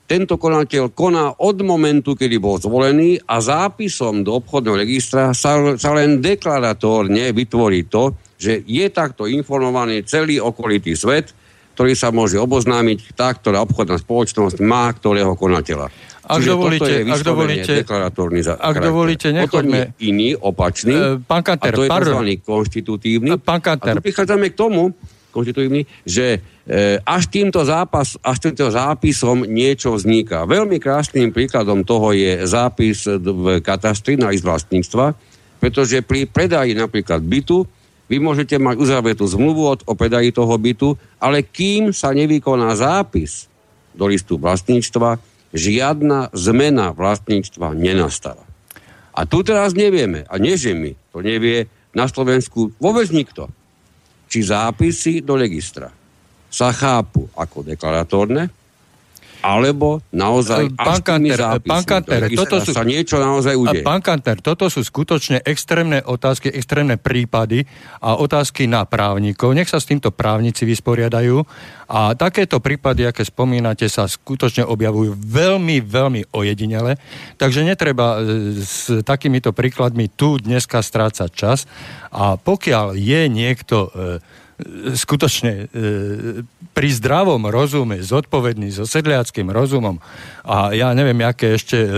Tento 0.03 0.35
konateľ 0.35 0.91
koná 0.91 1.39
od 1.39 1.57
momentu, 1.63 2.19
kedy 2.19 2.35
bol 2.35 2.59
zvolený 2.59 3.23
a 3.23 3.39
zápisom 3.39 4.27
do 4.27 4.35
obchodného 4.43 4.83
registra 4.83 5.31
sa, 5.31 5.55
sa 5.79 5.91
len 5.95 6.19
deklaratórne 6.19 7.31
vytvorí 7.31 7.87
to, 7.87 8.11
že 8.35 8.67
je 8.67 8.83
takto 8.91 9.23
informovaný 9.31 10.03
celý 10.03 10.43
okolitý 10.43 10.99
svet, 10.99 11.31
ktorý 11.79 11.95
sa 11.95 12.11
môže 12.11 12.35
oboznámiť 12.35 13.15
tá, 13.15 13.31
ktorá 13.31 13.63
obchodná 13.63 13.95
spoločnosť 13.95 14.59
má 14.59 14.91
ktorého 14.91 15.39
konateľa. 15.39 15.87
Ak 16.27 16.43
Čiže 16.43 16.49
dovolíte- 16.51 16.95
ak 17.07 17.21
dovolíte- 17.23 17.75
ak 18.59 18.75
dovolíte, 18.83 19.27
nechoďme- 19.31 19.95
iný, 20.03 20.35
opačný, 20.35 20.95
E, 20.95 21.23
pán 21.23 21.43
Kanter, 21.43 21.71
a 21.71 21.75
to 21.75 21.83
je 21.83 21.89
pardon. 21.89 22.19
tzv. 22.19 22.43
konštitutívny. 22.43 23.39
Pán 23.39 23.63
Kanter. 23.63 23.95
A 23.95 23.99
tu 23.99 24.03
prichádzame 24.03 24.51
k 24.51 24.55
tomu, 24.59 24.91
konštitutívny, 25.31 25.87
že 26.03 26.37
e, 26.67 26.99
až 27.01 27.31
týmto 27.31 27.63
zápas, 27.63 28.19
až 28.21 28.37
týmto 28.37 28.67
zápisom 28.67 29.47
niečo 29.47 29.95
vzniká. 29.95 30.43
Veľmi 30.43 30.77
krásnym 30.77 31.31
príkladom 31.31 31.87
toho 31.87 32.11
je 32.11 32.43
zápis 32.45 33.07
v 33.07 33.63
katastri 33.63 34.19
na 34.19 34.29
list 34.29 34.43
vlastníctva, 34.43 35.15
pretože 35.63 36.03
pri 36.03 36.27
predaji 36.27 36.75
napríklad 36.75 37.23
bytu 37.23 37.63
vy 38.11 38.19
môžete 38.19 38.59
mať 38.59 38.75
uzavretú 38.75 39.23
zmluvu 39.23 39.71
o, 39.71 39.93
predaji 39.95 40.35
toho 40.35 40.51
bytu, 40.59 40.99
ale 41.15 41.47
kým 41.47 41.95
sa 41.95 42.11
nevykoná 42.11 42.75
zápis 42.75 43.47
do 43.95 44.03
listu 44.11 44.35
vlastníctva, 44.35 45.15
žiadna 45.55 46.31
zmena 46.35 46.91
vlastníctva 46.91 47.71
nenastáva. 47.71 48.43
A 49.15 49.23
tu 49.27 49.43
teraz 49.43 49.75
nevieme, 49.75 50.27
a 50.27 50.35
nie 50.39 50.55
že 50.55 50.75
my, 50.75 50.95
to 51.11 51.23
nevie 51.23 51.67
na 51.91 52.07
Slovensku 52.07 52.71
vôbec 52.79 53.07
nikto, 53.11 53.51
či 54.31 54.47
zápisy 54.47 55.19
do 55.19 55.35
registra. 55.35 55.91
Sa 56.47 56.71
chápu 56.71 57.27
ako 57.35 57.67
deklaratórne, 57.67 58.47
alebo 59.41 59.99
naozaj 60.13 60.69
E, 60.69 60.77
pán 60.77 61.01
Kanter, 61.01 61.33
e, 61.33 61.41
zápismi 61.41 61.71
pán 61.73 61.83
Kanter, 61.83 62.19
registra 62.29 62.41
toto 62.45 62.57
sú- 62.61 62.73
sa 62.77 62.83
niečo 62.85 63.17
naozaj 63.17 63.53
A 63.53 63.59
udeje. 63.59 63.83
pán 63.83 64.01
Kanter, 64.05 64.37
toto 64.39 64.69
sú 64.69 64.85
skutočne 64.85 65.41
extrémne 65.41 65.99
otázky, 66.05 66.53
extrémne 66.53 66.95
prípady 67.01 67.65
a 67.99 68.15
otázky 68.21 68.69
na 68.69 68.85
právnikov. 68.85 69.57
Nech 69.57 69.67
sa 69.67 69.81
s 69.81 69.89
týmto 69.89 70.13
právnici 70.13 70.63
vysporiadajú. 70.63 71.41
A 71.91 72.15
takéto 72.15 72.63
prípady, 72.63 73.03
aké 73.03 73.27
spomínate, 73.27 73.91
sa 73.91 74.07
skutočne 74.07 74.63
objavujú 74.63 75.11
veľmi, 75.11 75.83
veľmi 75.83 76.31
ojedinele. 76.31 76.95
Takže 77.35 77.67
netreba 77.67 78.23
e, 78.23 78.61
s 78.63 79.03
takýmito 79.03 79.51
príkladmi 79.51 80.07
tu 80.07 80.39
dneska 80.39 80.79
strácať 80.79 81.29
čas. 81.35 81.67
A 82.15 82.39
pokiaľ 82.39 82.95
je 82.95 83.21
niekto 83.27 83.91
e, 83.91 84.21
skutočne 84.95 85.53
e, 85.53 85.65
pri 86.71 86.89
zdravom 86.93 87.45
rozume, 87.49 87.99
zodpovedný, 87.99 88.71
so 88.71 88.87
sedliackým 88.87 89.51
rozumom 89.51 89.99
a 90.47 90.71
ja 90.71 90.93
neviem, 90.95 91.19
aké 91.25 91.57
ešte 91.57 91.77
e, 91.77 91.89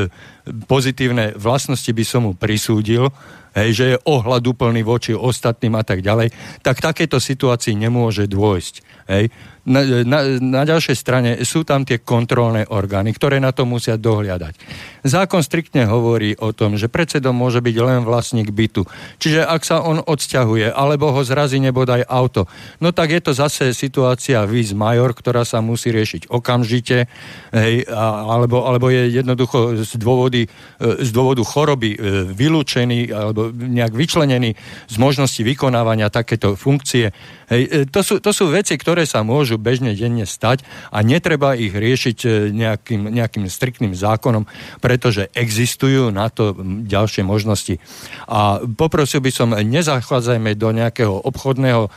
pozitívne 0.68 1.36
vlastnosti 1.40 1.88
by 1.88 2.04
som 2.04 2.28
mu 2.28 2.34
prisúdil, 2.36 3.12
hej, 3.56 3.70
že 3.72 3.86
je 3.96 4.02
ohľaduplný 4.04 4.82
voči 4.84 5.14
ostatným 5.14 5.78
a 5.78 5.84
tak 5.86 6.02
ďalej, 6.02 6.34
tak 6.66 6.82
takéto 6.82 7.22
situácii 7.22 7.78
nemôže 7.78 8.26
dôjsť. 8.28 8.76
Hej. 9.08 9.30
Na, 9.64 9.80
na, 10.04 10.20
na 10.44 10.64
ďalšej 10.68 10.98
strane 11.00 11.32
sú 11.48 11.64
tam 11.64 11.88
tie 11.88 12.04
kontrolné 12.04 12.68
orgány, 12.68 13.16
ktoré 13.16 13.40
na 13.40 13.56
to 13.56 13.64
musia 13.64 13.96
dohliadať. 13.96 14.60
Zákon 15.08 15.40
striktne 15.40 15.88
hovorí 15.88 16.36
o 16.36 16.52
tom, 16.52 16.76
že 16.76 16.92
predsedom 16.92 17.32
môže 17.32 17.64
byť 17.64 17.76
len 17.80 18.04
vlastník 18.04 18.52
bytu. 18.52 18.84
Čiže 19.24 19.48
ak 19.48 19.64
sa 19.64 19.80
on 19.80 20.04
odsťahuje, 20.04 20.68
alebo 20.68 21.16
ho 21.16 21.22
zrazí 21.24 21.64
nebodaj 21.64 22.04
auto, 22.08 22.44
no 22.84 22.92
tak 22.92 23.16
je 23.16 23.24
to 23.24 23.32
zase 23.32 23.72
situácia 23.72 24.44
vis 24.44 24.76
major, 24.76 25.16
ktorá 25.16 25.48
sa 25.48 25.64
musí 25.64 25.96
riešiť 25.96 26.28
okamžite, 26.28 27.08
hej, 27.56 27.88
alebo, 27.88 28.68
alebo 28.68 28.92
je 28.92 29.16
jednoducho 29.16 29.80
z, 29.80 29.96
dôvody, 29.96 30.48
z 30.80 31.10
dôvodu 31.16 31.40
choroby 31.44 31.96
e, 31.96 31.98
vylúčený 32.36 33.16
alebo 33.16 33.48
nejak 33.52 33.96
vyčlenený 33.96 34.56
z 34.92 34.96
možnosti 35.00 35.40
vykonávania 35.40 36.12
takéto 36.12 36.60
funkcie. 36.60 37.16
Hej, 37.48 37.64
e, 37.70 37.80
to, 37.88 38.04
sú, 38.04 38.20
to 38.20 38.32
sú 38.32 38.52
veci, 38.52 38.76
ktoré 38.76 39.08
sa 39.08 39.24
môžu 39.24 39.53
môžu 39.54 39.62
bežne 39.62 39.94
denne 39.94 40.26
stať 40.26 40.66
a 40.90 41.06
netreba 41.06 41.54
ich 41.54 41.74
riešiť 41.74 42.18
e, 42.26 42.30
nejakým, 42.50 43.14
nejakým 43.14 43.46
striktným 43.46 43.94
zákonom, 43.94 44.50
pretože 44.82 45.30
existujú 45.38 46.10
na 46.10 46.34
to 46.34 46.58
ďalšie 46.90 47.22
možnosti. 47.22 47.78
A 48.26 48.66
poprosil 48.66 49.22
by 49.22 49.30
som, 49.30 49.54
nezachádzajme 49.54 50.58
do 50.58 50.74
nejakého 50.74 51.14
obchodného 51.14 51.86
e, 51.86 51.90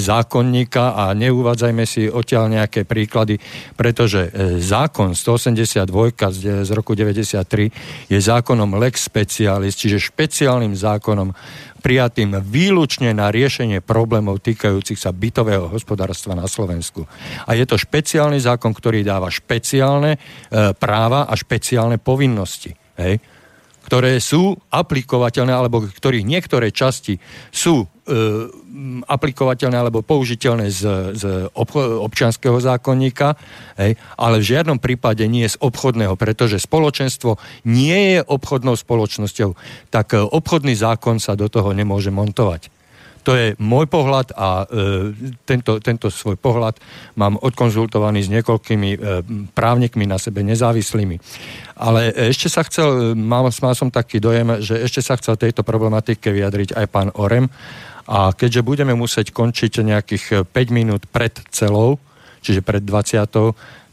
zákonníka 0.00 0.96
a 0.96 1.12
neuvádzajme 1.12 1.84
si 1.84 2.08
odtiaľ 2.08 2.48
nejaké 2.48 2.88
príklady, 2.88 3.36
pretože 3.76 4.32
e, 4.32 4.58
zákon 4.64 5.12
182 5.12 5.84
z 6.64 6.70
roku 6.72 6.96
93 6.96 8.08
je 8.08 8.18
zákonom 8.18 8.80
lex 8.80 9.04
specialis, 9.04 9.76
čiže 9.76 10.00
špeciálnym 10.00 10.72
zákonom 10.72 11.36
prijatým 11.84 12.40
výlučne 12.40 13.12
na 13.12 13.28
riešenie 13.28 13.84
problémov 13.84 14.40
týkajúcich 14.40 14.96
sa 14.96 15.12
bytového 15.12 15.68
hospodárstva 15.68 16.32
na 16.32 16.48
Slovensku. 16.48 17.04
A 17.44 17.52
je 17.52 17.68
to 17.68 17.76
špeciálny 17.76 18.40
zákon, 18.40 18.72
ktorý 18.72 19.04
dáva 19.04 19.28
špeciálne 19.28 20.16
e, 20.16 20.18
práva 20.72 21.28
a 21.28 21.36
špeciálne 21.36 22.00
povinnosti. 22.00 22.72
Hej? 22.96 23.20
Ktoré 23.84 24.18
sú 24.18 24.56
aplikovateľné, 24.72 25.52
alebo 25.52 25.84
ktorých 25.84 26.24
niektoré 26.26 26.72
časti 26.72 27.20
sú 27.52 27.84
e, 27.84 27.86
aplikovateľné 29.06 29.76
alebo 29.76 30.02
použiteľné 30.02 30.66
z, 30.72 30.82
z 31.14 31.24
občianského 31.54 32.58
zákonníka, 32.58 33.38
hej, 33.78 33.94
ale 34.18 34.36
v 34.42 34.48
žiadnom 34.50 34.82
prípade 34.82 35.22
nie 35.30 35.46
z 35.46 35.60
obchodného, 35.60 36.18
pretože 36.18 36.58
spoločenstvo 36.58 37.38
nie 37.68 38.18
je 38.18 38.20
obchodnou 38.24 38.74
spoločnosťou, 38.74 39.54
tak 39.94 40.16
e, 40.16 40.24
obchodný 40.24 40.74
zákon 40.74 41.22
sa 41.22 41.38
do 41.38 41.46
toho 41.46 41.70
nemôže 41.70 42.10
montovať. 42.10 42.73
To 43.24 43.32
je 43.32 43.56
môj 43.56 43.88
pohľad 43.88 44.36
a 44.36 44.68
e, 44.68 45.16
tento, 45.48 45.80
tento 45.80 46.12
svoj 46.12 46.36
pohľad 46.36 46.76
mám 47.16 47.40
odkonzultovaný 47.40 48.20
s 48.24 48.32
niekoľkými 48.32 48.90
e, 48.94 48.98
právnikmi 49.56 50.04
na 50.04 50.20
sebe 50.20 50.44
nezávislými. 50.44 51.16
Ale 51.80 52.12
ešte 52.12 52.52
sa 52.52 52.60
chcel, 52.68 53.16
mal, 53.16 53.48
mal 53.48 53.74
som 53.74 53.88
taký 53.88 54.20
dojem, 54.20 54.60
že 54.60 54.76
ešte 54.84 55.00
sa 55.00 55.16
chcel 55.16 55.40
tejto 55.40 55.64
problematike 55.64 56.28
vyjadriť 56.28 56.76
aj 56.76 56.86
pán 56.92 57.08
Orem. 57.16 57.48
A 58.04 58.36
keďže 58.36 58.60
budeme 58.60 58.92
musieť 58.92 59.32
končiť 59.32 59.80
nejakých 59.80 60.24
5 60.44 60.52
minút 60.68 61.08
pred 61.08 61.32
celou, 61.48 61.96
čiže 62.44 62.60
pred 62.60 62.84
20 62.84 63.24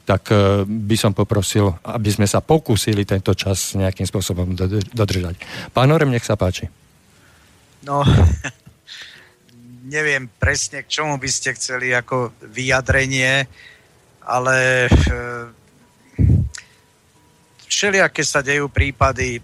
tak 0.04 0.28
e, 0.28 0.68
by 0.68 0.96
som 1.00 1.16
poprosil, 1.16 1.72
aby 1.88 2.10
sme 2.12 2.28
sa 2.28 2.44
pokúsili 2.44 3.08
tento 3.08 3.32
čas 3.32 3.80
nejakým 3.80 4.04
spôsobom 4.04 4.60
dodržať. 4.92 5.40
Pán 5.72 5.88
Orem, 5.88 6.12
nech 6.12 6.28
sa 6.28 6.36
páči. 6.36 6.68
No, 7.88 8.04
neviem 9.86 10.30
presne, 10.38 10.86
k 10.86 11.02
čomu 11.02 11.18
by 11.18 11.30
ste 11.30 11.58
chceli 11.58 11.94
ako 11.94 12.34
vyjadrenie, 12.46 13.48
ale 14.22 14.86
e, 14.86 14.90
všelijaké 17.66 18.22
sa 18.22 18.46
dejú 18.46 18.70
prípady. 18.70 19.38
E, 19.38 19.42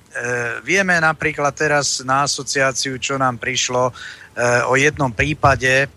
vieme 0.62 0.94
napríklad 1.02 1.54
teraz 1.58 2.06
na 2.06 2.30
asociáciu, 2.30 3.02
čo 3.02 3.18
nám 3.18 3.42
prišlo 3.42 3.90
e, 3.90 3.94
o 4.70 4.78
jednom 4.78 5.10
prípade. 5.10 5.90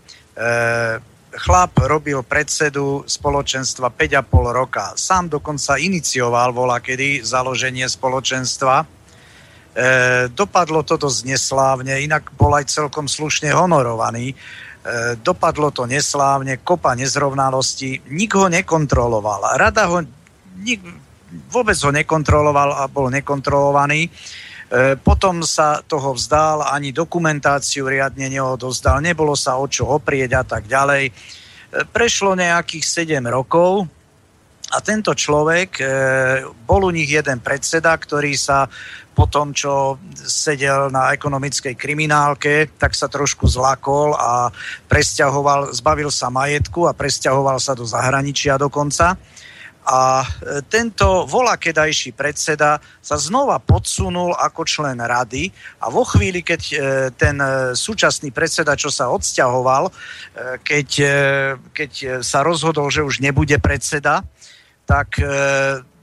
Chlap 1.31 1.77
robil 1.85 2.25
predsedu 2.25 3.05
spoločenstva 3.05 3.93
5,5 3.93 4.25
roka. 4.57 4.97
Sám 4.97 5.29
dokonca 5.29 5.77
inicioval 5.77 6.49
volá 6.49 6.81
kedy 6.81 7.21
založenie 7.21 7.85
spoločenstva 7.85 8.89
E, 8.89 9.00
dopadlo 10.35 10.85
to 10.85 11.01
dosť 11.01 11.21
neslávne, 11.25 12.05
inak 12.05 12.35
bol 12.37 12.53
aj 12.53 12.69
celkom 12.69 13.09
slušne 13.09 13.55
honorovaný. 13.55 14.35
E, 14.81 15.17
dopadlo 15.21 15.69
to 15.69 15.85
neslávne, 15.85 16.65
kopa 16.65 16.97
nezrovnalostí, 16.97 18.01
nik 18.17 18.33
ho 18.33 18.49
nekontroloval. 18.49 19.61
Rada 19.61 19.85
ho, 19.93 20.01
nik, 20.65 20.81
vôbec 21.53 21.77
ho 21.85 21.93
nekontroloval 21.93 22.81
a 22.81 22.89
bol 22.89 23.13
nekontrolovaný. 23.13 24.09
E, 24.09 24.11
potom 24.97 25.45
sa 25.45 25.85
toho 25.85 26.17
vzdal, 26.17 26.65
ani 26.65 26.97
dokumentáciu 26.97 27.93
riadne 27.93 28.33
neodozdal, 28.33 29.05
nebolo 29.05 29.37
sa 29.37 29.61
o 29.61 29.69
čo 29.69 29.85
oprieť 29.85 30.31
a 30.41 30.45
tak 30.49 30.65
ďalej. 30.65 31.05
E, 31.09 31.13
prešlo 31.85 32.33
nejakých 32.33 33.21
7 33.21 33.21
rokov, 33.29 33.85
a 34.71 34.79
tento 34.79 35.11
človek, 35.11 35.71
e, 35.77 35.85
bol 36.63 36.87
u 36.87 36.95
nich 36.95 37.11
jeden 37.11 37.43
predseda, 37.43 37.91
ktorý 37.91 38.39
sa 38.39 38.71
po 39.21 39.29
tom, 39.29 39.53
čo 39.53 40.01
sedel 40.17 40.89
na 40.89 41.13
ekonomickej 41.13 41.77
kriminálke, 41.77 42.73
tak 42.81 42.97
sa 42.97 43.05
trošku 43.05 43.45
zlakol 43.45 44.17
a 44.17 44.49
presťahoval, 44.89 45.77
zbavil 45.77 46.09
sa 46.09 46.33
majetku 46.33 46.89
a 46.89 46.97
presťahoval 46.97 47.61
sa 47.61 47.77
do 47.77 47.85
zahraničia 47.85 48.57
dokonca. 48.57 49.21
A 49.85 50.25
e, 50.25 50.65
tento 50.73 51.29
volakedajší 51.29 52.17
predseda 52.17 52.81
sa 53.05 53.21
znova 53.21 53.61
podsunul 53.61 54.33
ako 54.33 54.65
člen 54.65 54.97
rady 54.97 55.53
a 55.85 55.93
vo 55.93 56.09
chvíli, 56.09 56.41
keď 56.41 56.63
e, 56.65 56.77
ten 57.13 57.37
súčasný 57.77 58.33
predseda, 58.33 58.73
čo 58.73 58.89
sa 58.89 59.13
odsťahoval, 59.13 59.93
keď, 60.65 60.89
keď 61.77 62.25
sa 62.25 62.41
rozhodol, 62.41 62.89
že 62.89 63.05
už 63.05 63.21
nebude 63.21 63.61
predseda, 63.61 64.25
tak, 64.91 65.23
e, 65.23 65.31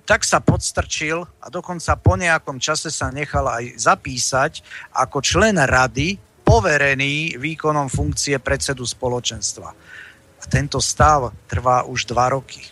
tak 0.08 0.24
sa 0.24 0.40
podstrčil 0.40 1.28
a 1.44 1.52
dokonca 1.52 2.00
po 2.00 2.16
nejakom 2.16 2.64
čase 2.64 2.88
sa 2.88 3.12
nechal 3.12 3.44
aj 3.44 3.76
zapísať 3.76 4.64
ako 4.96 5.20
člen 5.20 5.60
rady 5.60 6.16
poverený 6.48 7.36
výkonom 7.36 7.92
funkcie 7.92 8.40
predsedu 8.40 8.88
spoločenstva. 8.88 9.68
A 10.38 10.44
tento 10.48 10.80
stav 10.80 11.36
trvá 11.52 11.84
už 11.84 12.08
dva 12.08 12.32
roky. 12.32 12.64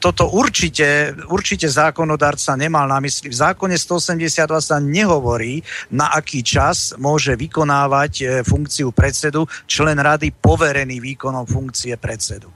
Toto 0.00 0.32
určite, 0.32 1.12
určite 1.28 1.68
zákonodárca 1.68 2.56
nemal 2.56 2.88
na 2.88 2.96
mysli. 3.04 3.28
V 3.28 3.36
zákone 3.36 3.76
182 3.76 4.48
sa 4.64 4.80
nehovorí, 4.80 5.60
na 5.92 6.08
aký 6.16 6.40
čas 6.40 6.96
môže 6.96 7.36
vykonávať 7.36 8.12
e, 8.16 8.24
funkciu 8.48 8.96
predsedu 8.96 9.44
člen 9.68 10.00
rady 10.00 10.32
poverený 10.32 11.04
výkonom 11.04 11.44
funkcie 11.44 11.92
predsedu 12.00 12.48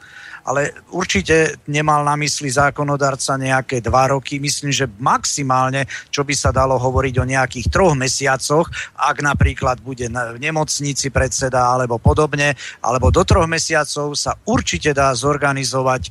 ale 0.47 0.71
určite 0.95 1.59
nemal 1.67 2.07
na 2.07 2.15
mysli 2.15 2.47
zákonodarca 2.47 3.35
nejaké 3.35 3.83
dva 3.83 4.15
roky. 4.15 4.39
Myslím, 4.39 4.71
že 4.71 4.87
maximálne, 5.03 5.91
čo 6.15 6.23
by 6.23 6.35
sa 6.39 6.55
dalo 6.55 6.79
hovoriť 6.79 7.15
o 7.19 7.27
nejakých 7.27 7.67
troch 7.67 7.99
mesiacoch, 7.99 8.71
ak 8.95 9.27
napríklad 9.27 9.83
bude 9.83 10.07
v 10.07 10.39
nemocnici 10.39 11.11
predseda 11.11 11.75
alebo 11.75 11.99
podobne, 11.99 12.55
alebo 12.79 13.11
do 13.11 13.27
troch 13.27 13.51
mesiacov 13.51 14.15
sa 14.15 14.39
určite 14.47 14.95
dá 14.95 15.11
zorganizovať 15.11 16.03
e, 16.07 16.11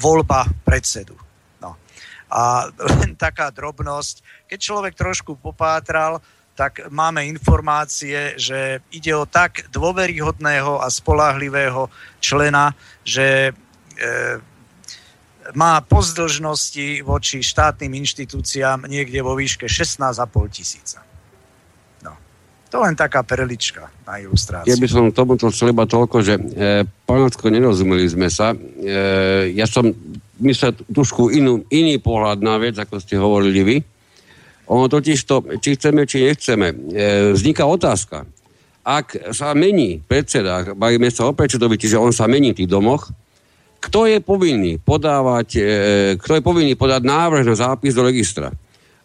voľba 0.00 0.48
predsedu. 0.64 1.12
No. 1.60 1.76
A 2.32 2.72
len 3.04 3.12
taká 3.20 3.52
drobnosť, 3.52 4.48
keď 4.48 4.58
človek 4.58 4.94
trošku 4.96 5.36
popátral, 5.36 6.24
tak 6.52 6.92
máme 6.92 7.24
informácie, 7.24 8.36
že 8.36 8.84
ide 8.92 9.12
o 9.16 9.24
tak 9.24 9.66
dôveryhodného 9.72 10.84
a 10.84 10.86
spolahlivého 10.92 11.88
člena, 12.20 12.76
že 13.02 13.50
e, 13.50 13.52
má 15.56 15.80
pozdĺžnosti 15.80 17.02
voči 17.02 17.40
štátnym 17.40 17.96
inštitúciám 18.04 18.84
niekde 18.84 19.24
vo 19.24 19.32
výške 19.34 19.64
16,5 19.64 20.12
tisíca. 20.52 21.00
No. 22.04 22.12
To 22.68 22.84
len 22.84 22.94
taká 22.94 23.24
perlička 23.24 23.88
na 24.04 24.20
ilustráciu. 24.20 24.70
Ja 24.70 24.76
by 24.76 24.86
som 24.86 25.08
tomu 25.10 25.40
to 25.40 25.48
chcel 25.48 25.72
iba 25.72 25.88
toľko, 25.88 26.16
že 26.20 26.36
e, 26.36 26.84
Pánocko, 27.08 27.48
nerozumeli 27.48 28.04
sme 28.12 28.28
sa. 28.28 28.52
E, 28.52 28.56
ja 29.56 29.64
som 29.64 29.88
myslel 30.44 30.76
trošku 30.92 31.32
inú, 31.32 31.64
iný 31.72 31.96
pohľad 31.96 32.44
na 32.44 32.60
vec, 32.60 32.76
ako 32.76 33.00
ste 33.00 33.16
hovorili 33.16 33.60
vy. 33.64 33.76
Ono 34.72 34.88
totiž 34.88 35.18
to, 35.28 35.44
či 35.60 35.76
chceme, 35.76 36.08
či 36.08 36.24
nechceme, 36.24 36.66
e, 36.72 36.76
vzniká 37.36 37.68
otázka. 37.68 38.24
Ak 38.82 39.14
sa 39.36 39.52
mení 39.52 40.00
predseda, 40.00 40.72
bavíme 40.72 41.12
sa 41.12 41.28
o 41.28 41.36
predsedovi, 41.36 41.76
čiže 41.76 42.00
on 42.00 42.10
sa 42.10 42.24
mení 42.24 42.56
v 42.56 42.64
tých 42.64 42.72
domoch, 42.72 43.12
kto 43.82 44.08
je 44.08 44.18
povinný 44.24 44.80
podávať, 44.80 45.48
e, 45.58 45.62
kto 46.16 46.40
je 46.40 46.42
povinný 46.42 46.72
podať 46.72 47.04
návrh 47.04 47.44
na 47.44 47.56
zápis 47.58 47.92
do 47.92 48.00
registra. 48.00 48.48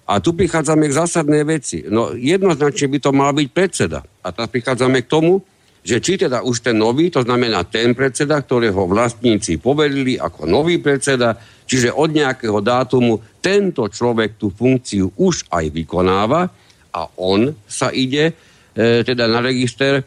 A 0.07 0.23
tu 0.23 0.31
prichádzame 0.31 0.88
k 0.88 0.98
zásadnej 1.03 1.44
veci. 1.44 1.84
No 1.84 2.15
jednoznačne 2.15 2.88
by 2.88 2.98
to 3.03 3.11
mal 3.11 3.35
byť 3.35 3.48
predseda. 3.52 3.99
A 4.23 4.31
teraz 4.31 4.48
prichádzame 4.48 5.03
k 5.03 5.11
tomu, 5.11 5.44
že 5.84 5.99
či 5.99 6.15
teda 6.15 6.48
už 6.48 6.64
ten 6.64 6.80
nový, 6.80 7.11
to 7.11 7.27
znamená 7.27 7.68
ten 7.68 7.91
predseda, 7.91 8.39
ktorého 8.39 8.88
vlastníci 8.88 9.60
poverili 9.60 10.15
ako 10.15 10.48
nový 10.48 10.80
predseda, 10.80 11.35
čiže 11.68 11.91
od 11.91 12.15
nejakého 12.15 12.64
dátumu 12.64 13.19
tento 13.44 13.84
človek 13.85 14.39
tú 14.39 14.49
funkciu 14.49 15.11
už 15.19 15.52
aj 15.52 15.68
vykonáva 15.69 16.48
a 16.95 17.02
on 17.19 17.52
sa 17.68 17.91
ide 17.91 18.31
e, 18.31 19.03
teda 19.03 19.27
na 19.27 19.44
register 19.44 20.02
e, 20.02 20.03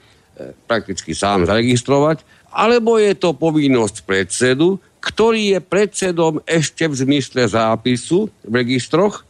prakticky 0.64 1.12
sám 1.12 1.44
zaregistrovať, 1.44 2.24
alebo 2.50 2.98
je 2.98 3.14
to 3.14 3.36
povinnosť 3.36 4.02
predsedu, 4.02 4.80
ktorý 4.98 5.56
je 5.56 5.60
predsedom 5.62 6.34
ešte 6.44 6.84
v 6.88 6.94
zmysle 6.98 7.46
zápisu 7.46 8.28
v 8.44 8.52
registroch 8.52 9.22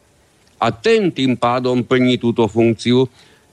a 0.59 0.73
ten 0.75 1.13
tým 1.13 1.37
pádom 1.39 1.85
plní 1.85 2.19
túto 2.19 2.45
funkciu. 2.51 3.07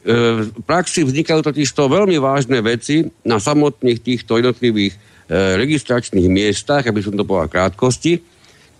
V 0.07 0.49
praxi 0.63 1.03
vznikajú 1.03 1.43
totiž 1.43 1.67
to 1.75 1.91
veľmi 1.91 2.15
vážne 2.17 2.63
veci 2.63 3.05
na 3.27 3.43
samotných 3.43 3.99
týchto 3.99 4.39
jednotlivých 4.39 4.95
e, 4.95 4.97
registračných 5.59 6.31
miestach, 6.31 6.87
aby 6.87 7.03
som 7.03 7.13
to 7.13 7.27
povedal 7.27 7.51
krátkosti, 7.51 8.23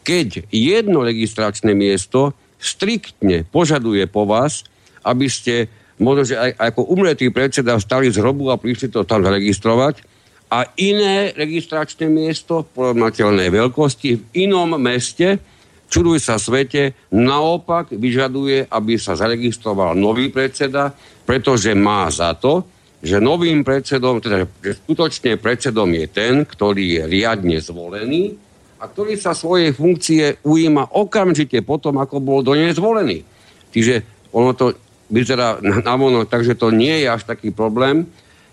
keď 0.07 0.47
jedno 0.47 1.03
registračné 1.03 1.75
miesto 1.75 2.31
striktne 2.55 3.43
požaduje 3.43 4.07
po 4.07 4.23
vás, 4.23 4.63
aby 5.03 5.27
ste 5.27 5.67
možno, 5.99 6.23
že 6.23 6.39
aj 6.39 6.51
ako 6.71 6.87
umretý 6.87 7.27
predseda 7.27 7.75
vstali 7.75 8.07
z 8.07 8.23
hrobu 8.23 8.47
a 8.47 8.55
prišli 8.55 8.87
to 8.87 9.03
tam 9.03 9.27
zaregistrovať 9.27 9.99
a 10.47 10.63
iné 10.79 11.35
registračné 11.35 12.07
miesto 12.07 12.63
porovnateľnej 12.71 13.51
veľkosti 13.51 14.09
v 14.15 14.23
inom 14.47 14.79
meste 14.79 15.43
čuduj 15.87 16.19
sa 16.19 16.35
svete, 16.35 16.95
naopak 17.11 17.91
vyžaduje, 17.91 18.67
aby 18.67 18.99
sa 18.99 19.15
zaregistroval 19.15 19.95
nový 19.95 20.27
predseda, 20.27 20.91
pretože 21.23 21.71
má 21.75 22.07
za 22.11 22.35
to, 22.35 22.63
že 22.99 23.23
novým 23.23 23.63
predsedom, 23.63 24.19
teda 24.19 24.47
že 24.59 24.83
skutočne 24.83 25.39
predsedom 25.39 25.87
je 25.95 26.05
ten, 26.11 26.33
ktorý 26.43 26.85
je 26.99 27.03
riadne 27.07 27.57
zvolený 27.61 28.46
a 28.77 28.83
ktorý 28.85 29.17
sa 29.17 29.33
svojej 29.33 29.73
funkcie 29.73 30.37
ujíma 30.45 30.93
okamžite 30.93 31.65
potom, 31.65 31.97
ako 31.97 32.21
bol 32.21 32.39
do 32.45 32.53
nej 32.53 32.73
zvolený. 32.73 33.25
Čiže 33.73 34.05
ono 34.33 34.53
to 34.53 34.77
vyzerá 35.09 35.57
na 35.61 35.93
vono, 35.97 36.27
takže 36.27 36.53
to 36.59 36.69
nie 36.69 37.03
je 37.03 37.07
až 37.09 37.25
taký 37.25 37.49
problém. 37.49 38.05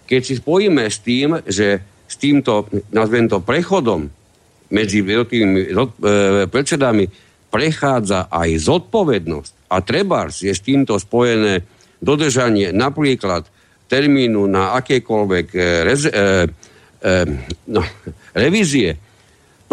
Keď 0.04 0.20
si 0.20 0.34
spojíme 0.40 0.84
s 0.88 1.00
tým, 1.00 1.40
že 1.44 1.80
s 2.04 2.14
týmto, 2.20 2.68
nazvem 2.92 3.28
to, 3.28 3.40
prechodom 3.40 4.08
medzi 4.68 5.00
jednotlivými 5.00 5.72
e, 5.72 5.74
predsedami 6.48 7.08
prechádza 7.48 8.28
aj 8.28 8.50
zodpovednosť 8.60 9.52
a 9.70 9.76
trebárs 9.80 10.42
je 10.42 10.52
s 10.52 10.60
týmto 10.60 10.98
spojené 10.98 11.64
dodržanie 12.02 12.74
napríklad 12.74 13.48
termínu 13.88 14.44
na 14.50 14.76
akékoľvek 14.78 15.46
e, 15.54 15.58
rez, 15.86 16.02
e, 16.04 16.10
e, 16.10 17.12
no, 17.70 17.80
revízie, 18.34 18.98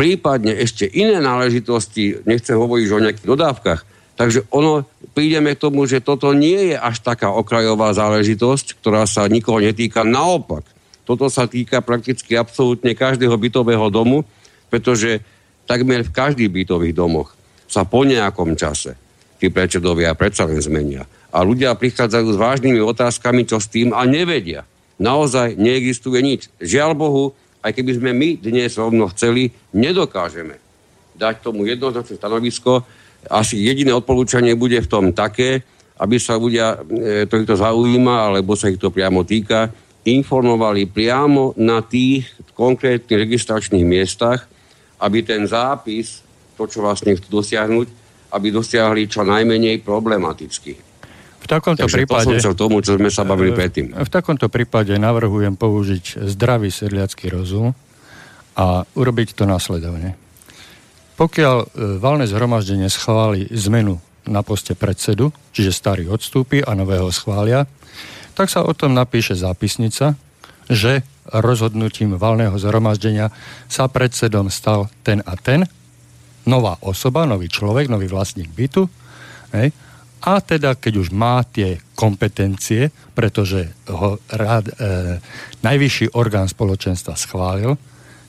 prípadne 0.01 0.57
ešte 0.57 0.89
iné 0.89 1.21
náležitosti, 1.21 2.25
nechcem 2.25 2.57
hovoriť 2.57 2.87
o 2.89 3.03
nejakých 3.05 3.27
dodávkach, 3.29 3.81
takže 4.17 4.49
ono, 4.49 4.81
prídeme 5.13 5.53
k 5.53 5.61
tomu, 5.61 5.85
že 5.85 6.01
toto 6.01 6.33
nie 6.33 6.73
je 6.73 6.75
až 6.75 7.05
taká 7.05 7.29
okrajová 7.29 7.93
záležitosť, 7.93 8.81
ktorá 8.81 9.05
sa 9.05 9.29
nikoho 9.29 9.61
netýka. 9.61 10.01
Naopak, 10.01 10.65
toto 11.05 11.29
sa 11.29 11.45
týka 11.45 11.85
prakticky 11.85 12.33
absolútne 12.33 12.97
každého 12.97 13.37
bytového 13.37 13.93
domu, 13.93 14.25
pretože 14.73 15.21
takmer 15.69 16.01
v 16.01 16.09
každých 16.09 16.49
bytových 16.49 16.97
domoch 16.97 17.37
sa 17.69 17.85
po 17.85 18.01
nejakom 18.01 18.57
čase 18.57 18.97
tí 19.37 19.53
predsedovia 19.53 20.17
predsa 20.17 20.49
len 20.49 20.57
zmenia. 20.57 21.05
A 21.29 21.45
ľudia 21.45 21.77
prichádzajú 21.77 22.27
s 22.33 22.41
vážnymi 22.41 22.81
otázkami, 22.81 23.45
čo 23.45 23.61
s 23.61 23.69
tým 23.69 23.93
a 23.93 24.01
nevedia. 24.09 24.65
Naozaj 24.97 25.61
neexistuje 25.61 26.25
nič. 26.25 26.49
Žiaľ 26.57 26.91
Bohu, 26.97 27.25
aj 27.61 27.71
keby 27.77 27.91
sme 27.97 28.11
my 28.13 28.29
dnes 28.41 28.73
rovno 28.77 29.05
chceli, 29.13 29.53
nedokážeme 29.73 30.57
dať 31.15 31.45
tomu 31.45 31.69
jednoznačné 31.69 32.17
stanovisko. 32.17 32.81
Asi 33.29 33.61
jediné 33.61 33.93
odporúčanie 33.93 34.57
bude 34.57 34.81
v 34.81 34.89
tom 34.89 35.13
také, 35.13 35.61
aby 36.01 36.17
sa 36.17 36.33
ľudia, 36.33 36.81
e, 36.81 37.29
ktorých 37.29 37.49
to 37.53 37.61
zaujíma, 37.61 38.33
alebo 38.33 38.57
sa 38.57 38.73
ich 38.73 38.81
to 38.81 38.89
priamo 38.89 39.21
týka, 39.21 39.69
informovali 40.01 40.89
priamo 40.89 41.53
na 41.61 41.85
tých 41.85 42.25
konkrétnych 42.57 43.29
registračných 43.29 43.85
miestach, 43.85 44.49
aby 44.97 45.21
ten 45.21 45.45
zápis 45.45 46.25
to, 46.57 46.65
čo 46.65 46.81
vlastne 46.81 47.13
chcú 47.13 47.45
dosiahnuť, 47.45 47.87
aby 48.33 48.47
dosiahli 48.49 49.05
čo 49.05 49.21
najmenej 49.21 49.85
problematicky. 49.85 50.90
V 51.51 51.59
takomto 51.59 51.83
Takže 51.83 51.97
prípade... 51.99 52.39
k 52.39 52.55
tomu, 52.55 52.79
čo 52.79 52.95
sme 52.95 53.11
sa 53.11 53.27
bavili 53.27 53.51
e, 53.51 53.55
predtým. 53.59 53.91
V 53.91 54.07
takomto 54.07 54.47
prípade 54.47 54.95
navrhujem 54.95 55.59
použiť 55.59 56.23
zdravý 56.31 56.71
sedliacký 56.71 57.27
rozum 57.27 57.75
a 58.55 58.87
urobiť 58.95 59.35
to 59.35 59.43
následovne. 59.43 60.15
Pokiaľ 61.19 61.57
e, 61.59 61.65
valné 61.99 62.23
zhromaždenie 62.31 62.87
schváli 62.87 63.51
zmenu 63.67 63.99
na 64.31 64.47
poste 64.47 64.79
predsedu, 64.79 65.35
čiže 65.51 65.75
starý 65.75 66.07
odstúpi 66.07 66.63
a 66.63 66.71
nového 66.71 67.11
schvália, 67.11 67.67
tak 68.31 68.47
sa 68.47 68.63
o 68.63 68.71
tom 68.71 68.95
napíše 68.95 69.35
zápisnica, 69.35 70.15
že 70.71 71.03
rozhodnutím 71.27 72.15
valného 72.15 72.55
zhromaždenia 72.55 73.27
sa 73.67 73.91
predsedom 73.91 74.47
stal 74.47 74.87
ten 75.03 75.19
a 75.27 75.35
ten 75.35 75.67
nová 76.47 76.79
osoba, 76.79 77.27
nový 77.27 77.51
človek, 77.51 77.91
nový 77.91 78.07
vlastník 78.07 78.47
bytu. 78.55 78.87
Hej, 79.51 79.75
a 80.21 80.37
teda, 80.37 80.77
keď 80.77 80.93
už 81.01 81.09
má 81.09 81.41
tie 81.41 81.81
kompetencie, 81.97 82.93
pretože 83.17 83.73
ho 83.89 84.21
rád, 84.29 84.69
e, 84.69 84.73
najvyšší 85.65 86.13
orgán 86.13 86.45
spoločenstva 86.45 87.17
schválil, 87.17 87.73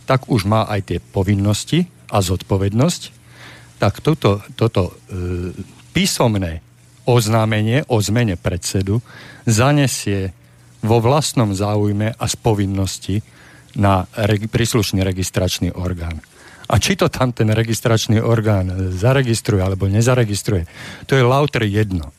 tak 0.09 0.33
už 0.33 0.49
má 0.49 0.65
aj 0.73 0.81
tie 0.89 0.99
povinnosti 0.99 1.85
a 2.09 2.25
zodpovednosť, 2.25 3.03
tak 3.77 4.01
toto, 4.01 4.41
toto 4.57 4.89
e, 4.89 4.93
písomné 5.93 6.65
oznámenie 7.05 7.85
o 7.93 8.01
zmene 8.01 8.41
predsedu 8.41 9.05
zanesie 9.45 10.33
vo 10.81 10.99
vlastnom 10.99 11.53
záujme 11.53 12.17
a 12.17 12.25
z 12.25 12.37
povinnosti 12.41 13.17
na 13.77 14.09
reg- 14.17 14.49
príslušný 14.49 15.05
registračný 15.05 15.77
orgán. 15.77 16.25
A 16.73 16.81
či 16.81 16.97
to 16.97 17.13
tam 17.13 17.37
ten 17.37 17.53
registračný 17.53 18.25
orgán 18.25 18.97
zaregistruje 18.97 19.61
alebo 19.61 19.93
nezaregistruje, 19.93 20.65
to 21.05 21.21
je 21.21 21.25
lautri 21.25 21.69
jedno. 21.69 22.17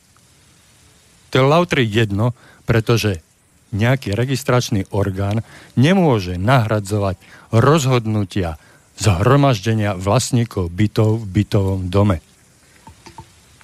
To 1.33 1.41
je 1.41 1.45
lautri 1.45 1.81
jedno, 1.89 2.37
pretože 2.69 3.25
nejaký 3.73 4.13
registračný 4.13 4.85
orgán 4.93 5.41
nemôže 5.73 6.37
nahradzovať 6.37 7.17
rozhodnutia 7.49 8.61
zhromaždenia 9.01 9.97
vlastníkov 9.97 10.69
bytov 10.69 11.25
v 11.25 11.41
bytovom 11.41 11.89
dome. 11.89 12.21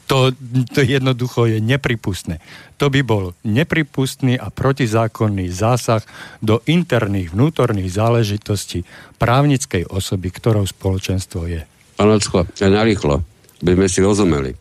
To, 0.10 0.34
to 0.74 0.82
jednoducho 0.82 1.46
je 1.46 1.62
nepripustné. 1.62 2.42
To 2.82 2.90
by 2.90 3.06
bol 3.06 3.38
nepripustný 3.46 4.42
a 4.42 4.50
protizákonný 4.50 5.54
zásah 5.54 6.02
do 6.42 6.66
interných 6.66 7.38
vnútorných 7.38 7.94
záležitostí 7.94 8.90
právnickej 9.22 9.86
osoby, 9.86 10.34
ktorou 10.34 10.66
spoločenstvo 10.66 11.46
je. 11.46 11.62
Pán 11.94 12.10
Ocko, 12.10 12.50
narýchlo, 12.58 13.22
by 13.62 13.72
sme 13.78 13.88
si 13.92 14.00
rozumeli. 14.02 14.52
E, 14.56 14.58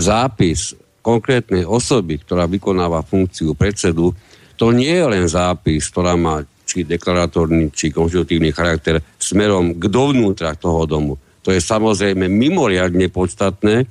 zápis 0.00 0.74
konkrétnej 1.04 1.62
osoby, 1.62 2.18
ktorá 2.18 2.50
vykonáva 2.50 3.06
funkciu 3.06 3.54
predsedu, 3.54 4.10
to 4.58 4.74
nie 4.74 4.90
je 4.90 5.06
len 5.06 5.24
zápis, 5.30 5.86
ktorá 5.86 6.18
má 6.18 6.42
či 6.66 6.86
deklaratórny, 6.86 7.74
či 7.74 7.92
konštitutívny 7.92 8.54
charakter 8.54 9.02
smerom 9.20 9.76
k 9.76 9.84
dovnútra 9.90 10.56
toho 10.56 10.88
domu. 10.88 11.14
To 11.42 11.50
je 11.50 11.58
samozrejme 11.58 12.30
mimoriadne 12.30 13.10
podstatné, 13.10 13.84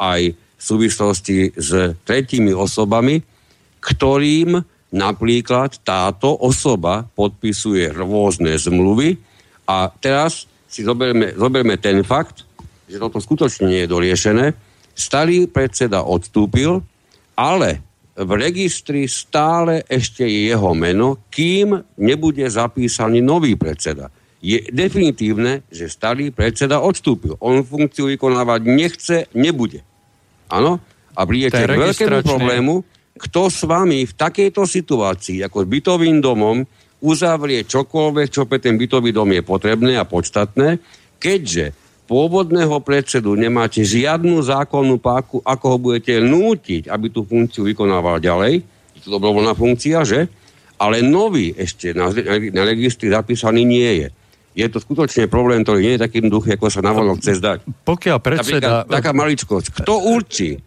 aj 0.00 0.32
v 0.32 0.62
súvislosti 0.62 1.52
s 1.52 1.94
tretími 2.08 2.56
osobami, 2.56 3.20
ktorým 3.84 4.60
napríklad 4.90 5.80
táto 5.86 6.34
osoba 6.40 7.06
podpisuje 7.14 7.92
rôzne 7.94 8.56
zmluvy 8.58 9.20
a 9.68 9.86
teraz 9.88 10.50
si 10.66 10.82
zoberme, 10.82 11.36
zoberme 11.38 11.78
ten 11.78 12.02
fakt, 12.02 12.42
že 12.90 12.98
toto 12.98 13.22
skutočne 13.22 13.70
nie 13.70 13.80
je 13.86 13.92
doriešené. 13.92 14.46
Starý 14.94 15.46
predseda 15.46 16.02
odstúpil, 16.02 16.82
ale 17.38 17.80
v 18.18 18.30
registri 18.36 19.06
stále 19.06 19.86
ešte 19.86 20.26
je 20.26 20.50
jeho 20.50 20.74
meno, 20.74 21.22
kým 21.30 21.78
nebude 21.96 22.44
zapísaný 22.50 23.22
nový 23.22 23.54
predseda. 23.54 24.10
Je 24.40 24.60
definitívne, 24.72 25.64
že 25.70 25.88
starý 25.88 26.32
predseda 26.32 26.80
odstúpil. 26.80 27.36
On 27.40 27.60
funkciu 27.62 28.10
vykonávať 28.10 28.60
nechce, 28.66 29.16
nebude. 29.36 29.84
Áno? 30.50 30.82
A 31.14 31.22
prídete 31.26 31.62
k 31.62 31.78
veľkému 31.78 32.20
problému, 32.26 32.74
kto 33.20 33.50
s 33.50 33.62
vami 33.66 34.06
v 34.06 34.12
takejto 34.14 34.64
situácii, 34.64 35.44
ako 35.44 35.64
s 35.64 35.66
bytovým 35.68 36.18
domom, 36.18 36.64
uzavrie 37.00 37.64
čokoľvek, 37.64 38.28
čo 38.28 38.44
pre 38.44 38.60
ten 38.60 38.76
bytový 38.76 39.10
dom 39.12 39.28
je 39.32 39.42
potrebné 39.44 39.96
a 39.96 40.04
podstatné, 40.04 40.80
keďže 41.20 41.72
pôvodného 42.10 42.82
predsedu 42.82 43.38
nemáte 43.38 43.86
žiadnu 43.86 44.42
zákonnú 44.42 44.98
páku, 44.98 45.40
ako 45.46 45.64
ho 45.70 45.78
budete 45.78 46.18
nútiť, 46.20 46.90
aby 46.90 47.06
tú 47.08 47.24
funkciu 47.24 47.64
vykonával 47.64 48.18
ďalej, 48.20 48.66
je 48.98 49.00
to 49.00 49.16
dobrovoľná 49.16 49.54
funkcia, 49.56 50.02
že? 50.04 50.28
Ale 50.80 51.04
nový 51.04 51.52
ešte 51.54 51.92
na, 51.92 52.08
na 52.52 52.62
registri 52.64 53.12
zapísaný 53.12 53.62
nie 53.68 53.90
je. 54.04 54.08
Je 54.50 54.66
to 54.66 54.82
skutočne 54.82 55.30
problém, 55.30 55.62
ktorý 55.62 55.78
nie 55.78 55.94
je 55.94 56.02
taký 56.02 56.22
jednoduchý, 56.22 56.58
ako 56.58 56.66
sa 56.68 56.82
navolok 56.82 57.22
chce 57.22 57.38
zdať. 57.38 57.58
Pokiaľ 57.86 58.18
predseda... 58.18 58.82
Napríklad, 58.82 58.90
taká 58.90 59.10
maličkosť. 59.14 59.66
Kto 59.82 59.94
určí, 60.10 60.58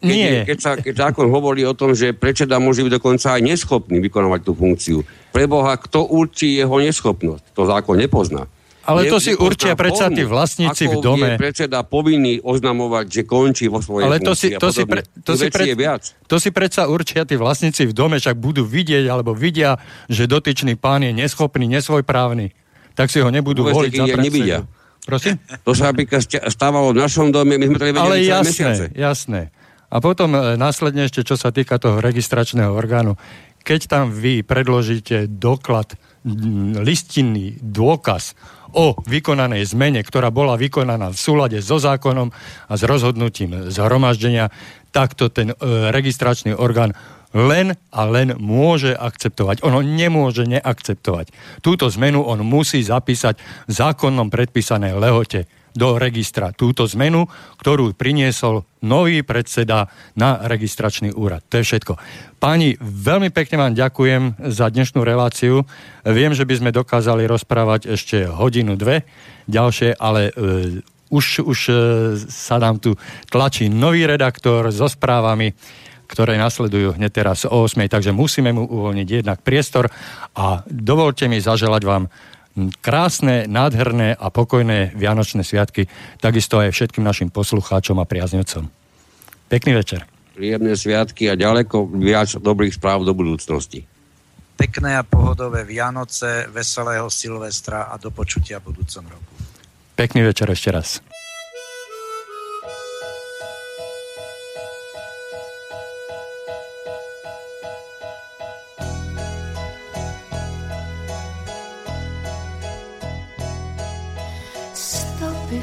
keď, 0.00 0.08
Nie. 0.16 0.48
Keď, 0.48 0.58
sa, 0.60 0.70
keď 0.80 0.94
zákon 1.08 1.28
hovorí 1.28 1.60
o 1.68 1.76
tom, 1.76 1.92
že 1.92 2.16
predseda 2.16 2.56
môže 2.56 2.80
byť 2.80 2.92
dokonca 2.96 3.36
aj 3.36 3.40
neschopný 3.44 4.00
vykonávať 4.00 4.40
tú 4.48 4.52
funkciu. 4.56 4.98
Preboha, 5.28 5.76
kto 5.76 6.08
určí 6.08 6.56
jeho 6.56 6.72
neschopnosť? 6.80 7.52
To 7.52 7.68
zákon 7.68 8.00
nepozná. 8.00 8.48
Ale 8.80 9.12
to 9.12 9.20
si 9.20 9.36
určia 9.36 9.76
predsa 9.76 10.08
tí 10.08 10.24
vlastníci 10.24 10.88
v 10.88 11.04
dome. 11.04 11.36
je 11.36 11.38
predseda 11.38 11.84
povinný 11.84 12.40
oznamovať, 12.40 13.06
že 13.12 13.22
končí 13.28 13.68
vo 13.68 13.84
svojej 13.84 14.08
Ale 14.08 14.18
to 14.24 14.32
si, 14.32 14.56
to, 14.56 14.72
si 14.72 14.88
pre, 14.88 15.04
to, 15.20 15.36
si 15.36 15.52
pre, 15.52 15.76
viac. 15.76 16.16
to 16.24 16.40
si 16.40 16.48
predsa 16.48 16.88
určia 16.88 17.28
tí 17.28 17.36
vlastníci 17.36 17.86
v 17.86 17.92
dome, 17.92 18.16
však 18.16 18.40
budú 18.40 18.64
vidieť 18.64 19.04
alebo 19.04 19.36
vidia, 19.36 19.76
že 20.08 20.24
dotyčný 20.24 20.80
pán 20.80 21.04
je 21.04 21.12
neschopný, 21.12 21.68
nesvojprávny. 21.68 22.56
Tak 22.94 23.08
si 23.08 23.22
ho 23.22 23.28
nebudú 23.30 23.66
voliť 23.66 23.92
za 23.94 24.06
nevidia. 24.18 24.58
Prosím? 25.04 25.40
To 25.64 25.72
sa 25.72 25.90
napríklad 25.90 26.22
stávalo 26.52 26.92
v 26.92 27.00
našom 27.00 27.32
dome, 27.32 27.56
my 27.56 27.66
sme 27.66 27.78
to 27.80 27.86
nevedeli 27.88 28.04
Ale 28.04 28.16
jasné, 28.20 28.46
mesiace. 28.46 28.84
jasné. 28.92 29.40
A 29.90 29.96
potom 29.98 30.36
e, 30.36 30.54
následne 30.54 31.08
ešte, 31.08 31.26
čo 31.26 31.34
sa 31.34 31.50
týka 31.50 31.80
toho 31.80 31.98
registračného 31.98 32.70
orgánu, 32.70 33.18
keď 33.64 33.80
tam 33.90 34.04
vy 34.12 34.46
predložíte 34.46 35.28
doklad, 35.28 35.98
listinný 36.84 37.56
dôkaz 37.64 38.36
o 38.76 38.92
vykonanej 39.08 39.64
zmene, 39.66 40.04
ktorá 40.04 40.28
bola 40.28 40.54
vykonaná 40.54 41.10
v 41.10 41.18
súlade 41.18 41.58
so 41.64 41.80
zákonom 41.80 42.28
a 42.68 42.72
s 42.76 42.82
rozhodnutím 42.84 43.72
zhromaždenia, 43.72 44.52
takto 44.92 45.32
ten 45.32 45.50
e, 45.50 45.56
registračný 45.90 46.54
orgán 46.54 46.94
len 47.34 47.78
a 47.94 48.00
len 48.06 48.34
môže 48.38 48.94
akceptovať. 48.94 49.62
Ono 49.62 49.82
nemôže 49.82 50.46
neakceptovať. 50.50 51.30
Túto 51.62 51.86
zmenu 51.90 52.26
on 52.26 52.42
musí 52.42 52.82
zapísať 52.82 53.38
v 53.68 53.72
zákonnom 53.72 54.28
predpísanej 54.30 54.98
lehote 54.98 55.46
do 55.70 55.98
registra 55.98 56.50
túto 56.50 56.82
zmenu, 56.90 57.30
ktorú 57.62 57.94
priniesol 57.94 58.66
nový 58.82 59.22
predseda 59.22 59.86
na 60.18 60.42
registračný 60.42 61.14
úrad. 61.14 61.46
To 61.46 61.62
je 61.62 61.66
všetko. 61.66 61.94
Páni, 62.42 62.74
veľmi 62.80 63.30
pekne 63.30 63.60
vám 63.60 63.78
ďakujem 63.78 64.50
za 64.50 64.66
dnešnú 64.72 65.06
reláciu. 65.06 65.62
Viem, 66.02 66.34
že 66.34 66.42
by 66.48 66.54
sme 66.58 66.70
dokázali 66.74 67.28
rozprávať 67.28 67.94
ešte 67.94 68.26
hodinu, 68.26 68.74
dve 68.74 69.06
ďalšie, 69.46 69.94
ale 69.94 70.32
e, 70.34 70.82
už, 71.12 71.46
už 71.46 71.58
e, 71.68 71.74
sa 72.26 72.56
nám 72.58 72.82
tu 72.82 72.96
tlačí 73.30 73.70
nový 73.70 74.06
redaktor 74.08 74.72
so 74.74 74.90
správami, 74.90 75.54
ktoré 76.10 76.34
nasledujú 76.34 76.98
hneď 76.98 77.22
teraz 77.22 77.46
o 77.46 77.70
8, 77.70 77.86
takže 77.86 78.10
musíme 78.10 78.50
mu 78.50 78.66
uvoľniť 78.66 79.22
jednak 79.22 79.46
priestor 79.46 79.86
a 80.34 80.66
dovolte 80.66 81.30
mi 81.30 81.38
zaželať 81.38 81.82
vám 81.86 82.10
krásne, 82.82 83.46
nádherné 83.46 84.18
a 84.18 84.26
pokojné 84.34 84.98
Vianočné 84.98 85.46
sviatky, 85.46 85.86
takisto 86.18 86.58
aj 86.58 86.74
všetkým 86.74 87.06
našim 87.06 87.30
poslucháčom 87.30 88.02
a 88.02 88.08
priaznivcom. 88.10 88.66
Pekný 89.46 89.78
večer. 89.78 90.02
Príjemné 90.34 90.74
sviatky 90.74 91.30
a 91.30 91.38
ďaleko 91.38 91.94
viac 91.94 92.34
dobrých 92.34 92.74
správ 92.74 93.06
do 93.06 93.14
budúcnosti. 93.14 93.86
Pekné 94.58 94.98
a 94.98 95.06
pohodové 95.06 95.64
Vianoce, 95.64 96.50
veselého 96.52 97.08
Silvestra 97.08 97.88
a 97.88 97.96
do 97.96 98.12
počutia 98.12 98.60
v 98.60 98.74
budúcom 98.74 99.04
roku. 99.08 99.32
Pekný 99.96 100.20
večer 100.26 100.52
ešte 100.52 100.68
raz. 100.68 101.00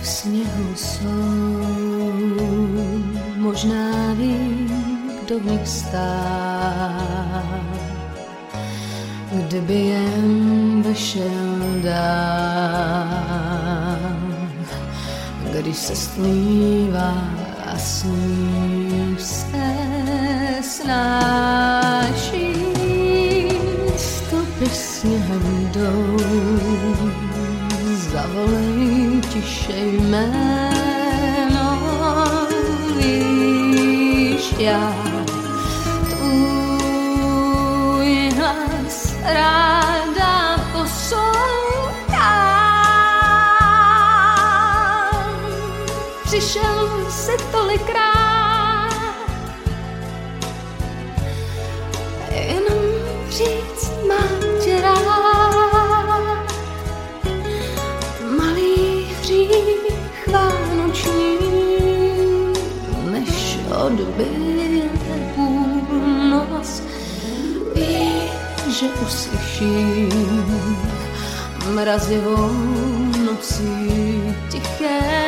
Sněhu 0.08 0.76
jsou, 0.76 1.08
možná 3.36 4.14
ví, 4.14 4.72
kdo 5.24 5.40
v 5.40 5.46
nich 5.46 5.68
stál. 5.68 7.44
Kdyby 9.32 9.74
jen 9.74 10.82
vešel 10.82 11.82
dál, 11.84 11.98
když 15.52 15.78
se 15.78 15.96
stmívá 15.96 17.14
a 17.66 17.78
sníh 17.78 19.22
se 19.22 19.76
snáší. 20.62 22.54
Stopy 23.98 24.70
sněhem 24.70 25.70
jdou, 25.72 26.18
zavolej 28.12 28.97
شيء 29.46 30.02
ما 30.12 30.28
نعيش 33.00 34.54
يعني 34.60 35.07
že 68.78 68.86
uslyším 68.86 70.10
mrazivou 71.74 72.52
nocí 73.26 74.22
tiché 74.50 75.27